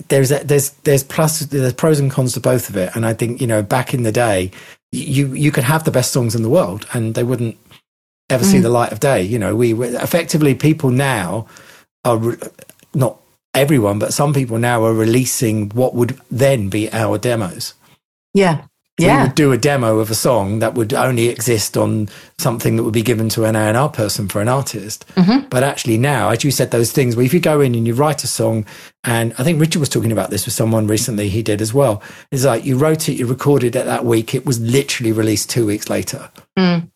there's 0.09 0.33
a, 0.33 0.45
there's 0.45 0.71
there's 0.85 1.03
plus 1.03 1.41
there's 1.41 1.73
pros 1.73 2.01
and 2.01 2.11
cons 2.11 2.35
to 2.35 2.41
both 2.41 2.69
of 2.69 2.77
it. 2.77 2.95
And 2.95 3.07
I 3.07 3.15
think 3.15 3.41
you 3.41 3.47
know 3.47 3.63
back 3.63 3.95
in 3.95 4.03
the 4.03 4.13
day, 4.13 4.51
you 4.93 5.33
you 5.35 5.51
could 5.51 5.65
have 5.65 5.85
the 5.85 5.91
best 5.91 6.13
songs 6.13 6.35
in 6.35 6.43
the 6.43 6.51
world 6.51 6.87
and 6.93 7.15
they 7.15 7.25
wouldn't 7.25 7.57
ever 8.31 8.45
mm. 8.45 8.51
see 8.51 8.59
the 8.59 8.69
light 8.69 8.93
of 8.93 9.01
day. 9.01 9.23
You 9.23 9.39
know, 9.39 9.55
we 9.57 9.73
effectively 9.75 10.55
people 10.55 10.91
now 10.91 11.47
are 12.05 12.19
re- 12.19 12.37
not 12.95 13.21
everyone, 13.55 13.99
but 13.99 14.13
some 14.13 14.35
people 14.35 14.59
now 14.59 14.85
are 14.85 14.95
releasing 14.95 15.71
what 15.71 15.95
would 15.95 16.21
then 16.31 16.69
be 16.69 16.93
our 16.93 17.19
demos. 17.19 17.75
Yeah 18.33 18.67
yeah. 18.99 19.23
we 19.23 19.29
would 19.29 19.35
do 19.35 19.53
a 19.53 19.59
demo 19.59 19.99
of 19.99 20.11
a 20.11 20.15
song 20.15 20.61
that 20.61 20.75
would 20.75 20.95
only 20.95 21.29
exist 21.29 21.77
on 21.77 22.09
something 22.39 22.77
that 22.77 22.85
would 22.85 22.95
be 22.95 23.03
given 23.03 23.29
to 23.31 23.45
an 23.45 23.57
A&R 23.57 23.89
person 23.89 24.29
for 24.29 24.41
an 24.41 24.49
artist. 24.49 25.07
Mm-hmm. 25.17 25.49
But 25.49 25.65
actually 25.65 25.99
now, 25.99 26.31
as 26.31 26.45
you 26.45 26.51
said, 26.51 26.71
those 26.71 26.93
things 26.93 27.17
where 27.17 27.25
if 27.25 27.35
you 27.35 27.41
go 27.41 27.61
in 27.61 27.75
and 27.75 27.87
you 27.87 27.95
write 27.95 28.23
a 28.23 28.29
song, 28.29 28.65
and 29.03 29.35
I 29.37 29.43
think 29.43 29.61
Richard 29.61 29.81
was 29.81 29.89
talking 29.89 30.13
about 30.13 30.31
this 30.31 30.45
with 30.45 30.55
someone 30.55 30.87
recently, 30.87 31.29
he 31.29 31.43
did 31.43 31.61
as 31.61 31.75
well. 31.75 32.03
It's 32.31 32.45
like 32.45 32.65
you 32.65 32.77
wrote 32.77 33.09
it, 33.09 33.15
you 33.15 33.27
recorded 33.27 33.75
it 33.75 33.85
that 33.85 34.05
week, 34.05 34.35
it 34.35 34.47
was 34.47 34.61
literally 34.61 35.13
released 35.13 35.51
two 35.51 35.67
weeks 35.67 35.91
later. 35.91 36.31
Mm. 36.57 36.91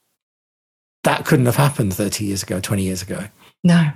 That 1.02 1.24
couldn't 1.24 1.46
have 1.46 1.56
happened 1.56 1.94
30 1.94 2.24
years 2.24 2.42
ago, 2.42 2.60
20 2.60 2.82
years 2.82 3.02
ago. 3.02 3.24
No. 3.64 3.90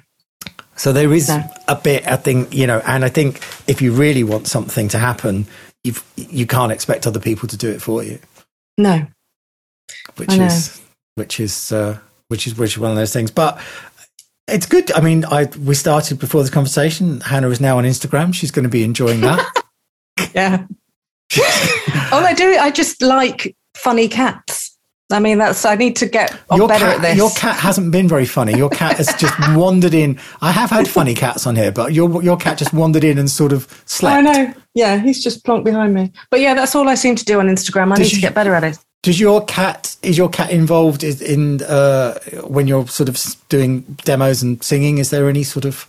So 0.74 0.92
there 0.92 1.12
is 1.12 1.28
no. 1.28 1.44
a 1.68 1.76
bit, 1.76 2.06
I 2.06 2.16
think, 2.16 2.52
you 2.52 2.66
know, 2.66 2.82
and 2.84 3.04
I 3.04 3.08
think 3.08 3.36
if 3.68 3.80
you 3.80 3.92
really 3.92 4.24
want 4.24 4.48
something 4.48 4.88
to 4.88 4.98
happen, 4.98 5.46
you 5.84 5.94
you 6.16 6.46
can't 6.46 6.72
expect 6.72 7.06
other 7.06 7.20
people 7.20 7.48
to 7.48 7.56
do 7.56 7.70
it 7.70 7.82
for 7.82 8.02
you. 8.02 8.18
No, 8.78 9.06
which 10.16 10.32
is 10.32 10.80
which 11.14 11.40
is 11.40 11.72
uh, 11.72 11.98
which 12.28 12.46
is 12.46 12.56
which 12.56 12.72
is 12.72 12.78
one 12.78 12.90
of 12.90 12.96
those 12.96 13.12
things. 13.12 13.30
But 13.30 13.60
it's 14.48 14.66
good. 14.66 14.92
I 14.92 15.00
mean, 15.00 15.24
I 15.24 15.48
we 15.64 15.74
started 15.74 16.18
before 16.18 16.42
this 16.42 16.50
conversation. 16.50 17.20
Hannah 17.20 17.50
is 17.50 17.60
now 17.60 17.78
on 17.78 17.84
Instagram. 17.84 18.34
She's 18.34 18.50
going 18.50 18.64
to 18.64 18.68
be 18.68 18.84
enjoying 18.84 19.20
that. 19.20 19.52
yeah. 20.34 20.66
oh, 21.38 22.22
I 22.24 22.34
do. 22.34 22.56
I 22.58 22.70
just 22.70 23.02
like 23.02 23.56
funny 23.74 24.08
cats. 24.08 24.61
I 25.12 25.18
mean, 25.18 25.38
that's 25.38 25.64
I 25.64 25.74
need 25.76 25.96
to 25.96 26.06
get 26.06 26.38
your 26.54 26.68
better 26.68 26.86
cat, 26.86 26.96
at 26.96 27.02
this. 27.02 27.16
Your 27.16 27.30
cat 27.30 27.56
hasn't 27.56 27.92
been 27.92 28.08
very 28.08 28.26
funny. 28.26 28.56
Your 28.56 28.70
cat 28.70 28.96
has 28.96 29.12
just 29.14 29.34
wandered 29.56 29.94
in. 29.94 30.18
I 30.40 30.52
have 30.52 30.70
had 30.70 30.88
funny 30.88 31.14
cats 31.14 31.46
on 31.46 31.56
here, 31.56 31.72
but 31.72 31.92
your 31.92 32.22
your 32.22 32.36
cat 32.36 32.58
just 32.58 32.72
wandered 32.72 33.04
in 33.04 33.18
and 33.18 33.30
sort 33.30 33.52
of 33.52 33.66
slept. 33.86 34.16
I 34.16 34.20
know. 34.20 34.54
Yeah, 34.74 34.98
he's 34.98 35.22
just 35.22 35.44
plonked 35.44 35.64
behind 35.64 35.94
me. 35.94 36.12
But 36.30 36.40
yeah, 36.40 36.54
that's 36.54 36.74
all 36.74 36.88
I 36.88 36.94
seem 36.94 37.14
to 37.16 37.24
do 37.24 37.40
on 37.40 37.46
Instagram. 37.46 37.92
I 37.92 37.96
does 37.96 38.06
need 38.06 38.12
you, 38.12 38.16
to 38.16 38.22
get 38.22 38.34
better 38.34 38.54
at 38.54 38.64
it. 38.64 38.78
Does 39.02 39.18
your 39.18 39.44
cat 39.44 39.96
is 40.02 40.16
your 40.16 40.28
cat 40.28 40.50
involved 40.50 41.04
in 41.04 41.62
uh, 41.62 42.18
when 42.44 42.66
you're 42.66 42.86
sort 42.86 43.08
of 43.08 43.18
doing 43.48 43.80
demos 44.04 44.42
and 44.42 44.62
singing? 44.62 44.98
Is 44.98 45.10
there 45.10 45.28
any 45.28 45.42
sort 45.42 45.64
of? 45.64 45.88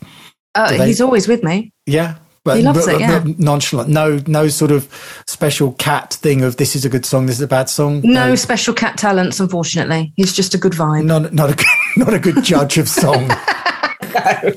Uh, 0.55 0.69
they, 0.69 0.87
he's 0.87 1.01
always 1.01 1.27
with 1.27 1.43
me. 1.43 1.71
Yeah, 1.85 2.15
but, 2.45 2.57
he 2.57 2.63
loves 2.63 2.85
but, 2.85 2.95
it, 2.95 3.01
yeah. 3.01 3.23
nonchalant. 3.37 3.89
No, 3.89 4.19
no 4.27 4.47
sort 4.47 4.71
of 4.71 4.87
special 5.27 5.73
cat 5.73 6.13
thing 6.13 6.41
of 6.43 6.57
this 6.57 6.75
is 6.75 6.83
a 6.85 6.89
good 6.89 7.05
song, 7.05 7.25
this 7.25 7.37
is 7.37 7.41
a 7.41 7.47
bad 7.47 7.69
song. 7.69 8.01
No, 8.03 8.29
no. 8.29 8.35
special 8.35 8.73
cat 8.73 8.97
talents, 8.97 9.39
unfortunately. 9.39 10.13
He's 10.15 10.33
just 10.33 10.53
a 10.53 10.57
good 10.57 10.73
vibe. 10.73 11.05
Not, 11.05 11.33
not 11.33 11.49
a, 11.51 11.65
not 11.97 12.13
a 12.13 12.19
good 12.19 12.43
judge 12.43 12.77
of 12.77 12.89
song. 12.89 13.27
no. 13.27 14.53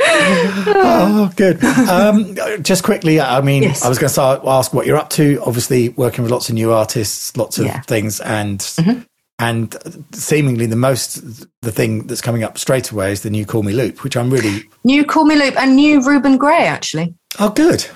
oh, 0.00 1.32
good. 1.36 1.62
Um, 1.64 2.36
just 2.62 2.84
quickly, 2.84 3.20
I 3.20 3.40
mean, 3.40 3.64
Yes. 3.64 3.84
I 3.84 3.88
was 3.88 3.98
going 3.98 4.12
to 4.12 4.40
ask 4.48 4.72
what 4.72 4.86
you're 4.86 4.96
up 4.96 5.10
to. 5.10 5.42
Obviously, 5.44 5.88
working 5.90 6.22
with 6.22 6.30
lots 6.30 6.48
of 6.48 6.54
new 6.54 6.72
artists, 6.72 7.36
lots 7.36 7.58
of 7.58 7.66
Yeah. 7.66 7.80
things, 7.82 8.20
and 8.20 8.60
Mhm. 8.60 9.06
and 9.40 9.76
seemingly 10.12 10.66
the 10.66 10.76
most 10.76 11.20
the 11.62 11.72
thing 11.72 12.06
that's 12.06 12.20
coming 12.20 12.44
up 12.44 12.58
straight 12.58 12.90
away 12.90 13.10
is 13.12 13.22
the 13.22 13.30
new 13.30 13.44
Call 13.44 13.62
Me 13.64 13.72
Loop, 13.72 14.04
which 14.04 14.16
I'm 14.16 14.30
really 14.30 14.62
New 14.84 15.04
Call 15.04 15.24
Me 15.24 15.34
Loop 15.36 15.60
and 15.60 15.74
new 15.76 16.00
Ruben 16.04 16.36
Gray, 16.36 16.66
actually. 16.66 17.14
Oh 17.38 17.50
good, 17.50 17.86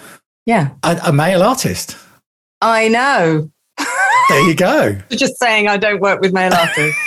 Yeah. 0.47 0.70
a, 0.82 1.01
a 1.06 1.12
male 1.12 1.43
artist. 1.43 1.97
I 2.60 2.89
know. 2.89 3.51
There 4.28 4.48
you 4.48 4.55
go. 4.55 4.98
Just 5.10 5.39
saying 5.39 5.69
I 5.69 5.77
don't 5.77 6.01
work 6.01 6.20
with 6.20 6.32
male 6.32 6.52
artists. 6.55 6.98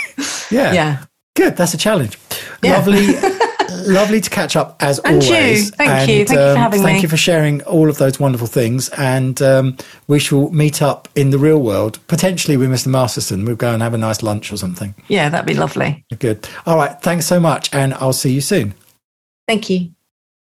Yeah, 0.52 0.72
yeah. 0.72 1.04
good. 1.34 1.56
That's 1.56 1.74
a 1.74 1.76
challenge. 1.76 2.16
Yeah. 2.62 2.76
Lovely. 2.76 3.06
Lovely 3.92 4.20
to 4.20 4.30
catch 4.30 4.54
up 4.56 4.76
as 4.80 4.98
always. 5.00 5.14
And 5.14 5.28
you. 5.28 5.34
always. 5.36 5.70
Thank 5.70 6.08
you. 6.08 6.24
Thank 6.24 6.30
you 6.30 6.36
for 6.36 6.56
having 6.56 6.56
Thank 6.56 6.72
me. 6.72 6.92
Thank 6.92 7.02
you 7.02 7.08
for 7.08 7.16
sharing 7.16 7.62
all 7.64 7.88
of 7.90 7.98
those 7.98 8.20
wonderful 8.20 8.46
things. 8.46 8.88
And 8.90 9.42
um, 9.42 9.76
we 10.06 10.18
shall 10.20 10.50
meet 10.50 10.82
up 10.82 11.08
in 11.16 11.30
the 11.30 11.38
real 11.38 11.60
world, 11.60 11.98
potentially 12.06 12.56
with 12.56 12.70
Mr. 12.70 12.86
Masterson. 12.86 13.44
We'll 13.44 13.56
go 13.56 13.72
and 13.74 13.82
have 13.82 13.92
a 13.92 13.98
nice 13.98 14.22
lunch 14.22 14.52
or 14.52 14.56
something. 14.56 14.94
Yeah, 15.08 15.28
that'd 15.28 15.46
be 15.46 15.54
lovely. 15.54 16.04
Good. 16.18 16.48
All 16.64 16.76
right. 16.76 17.00
Thanks 17.02 17.26
so 17.26 17.40
much. 17.40 17.74
And 17.74 17.92
I'll 17.94 18.12
see 18.12 18.32
you 18.32 18.40
soon. 18.40 18.74
Thank 19.48 19.68
you. 19.68 19.90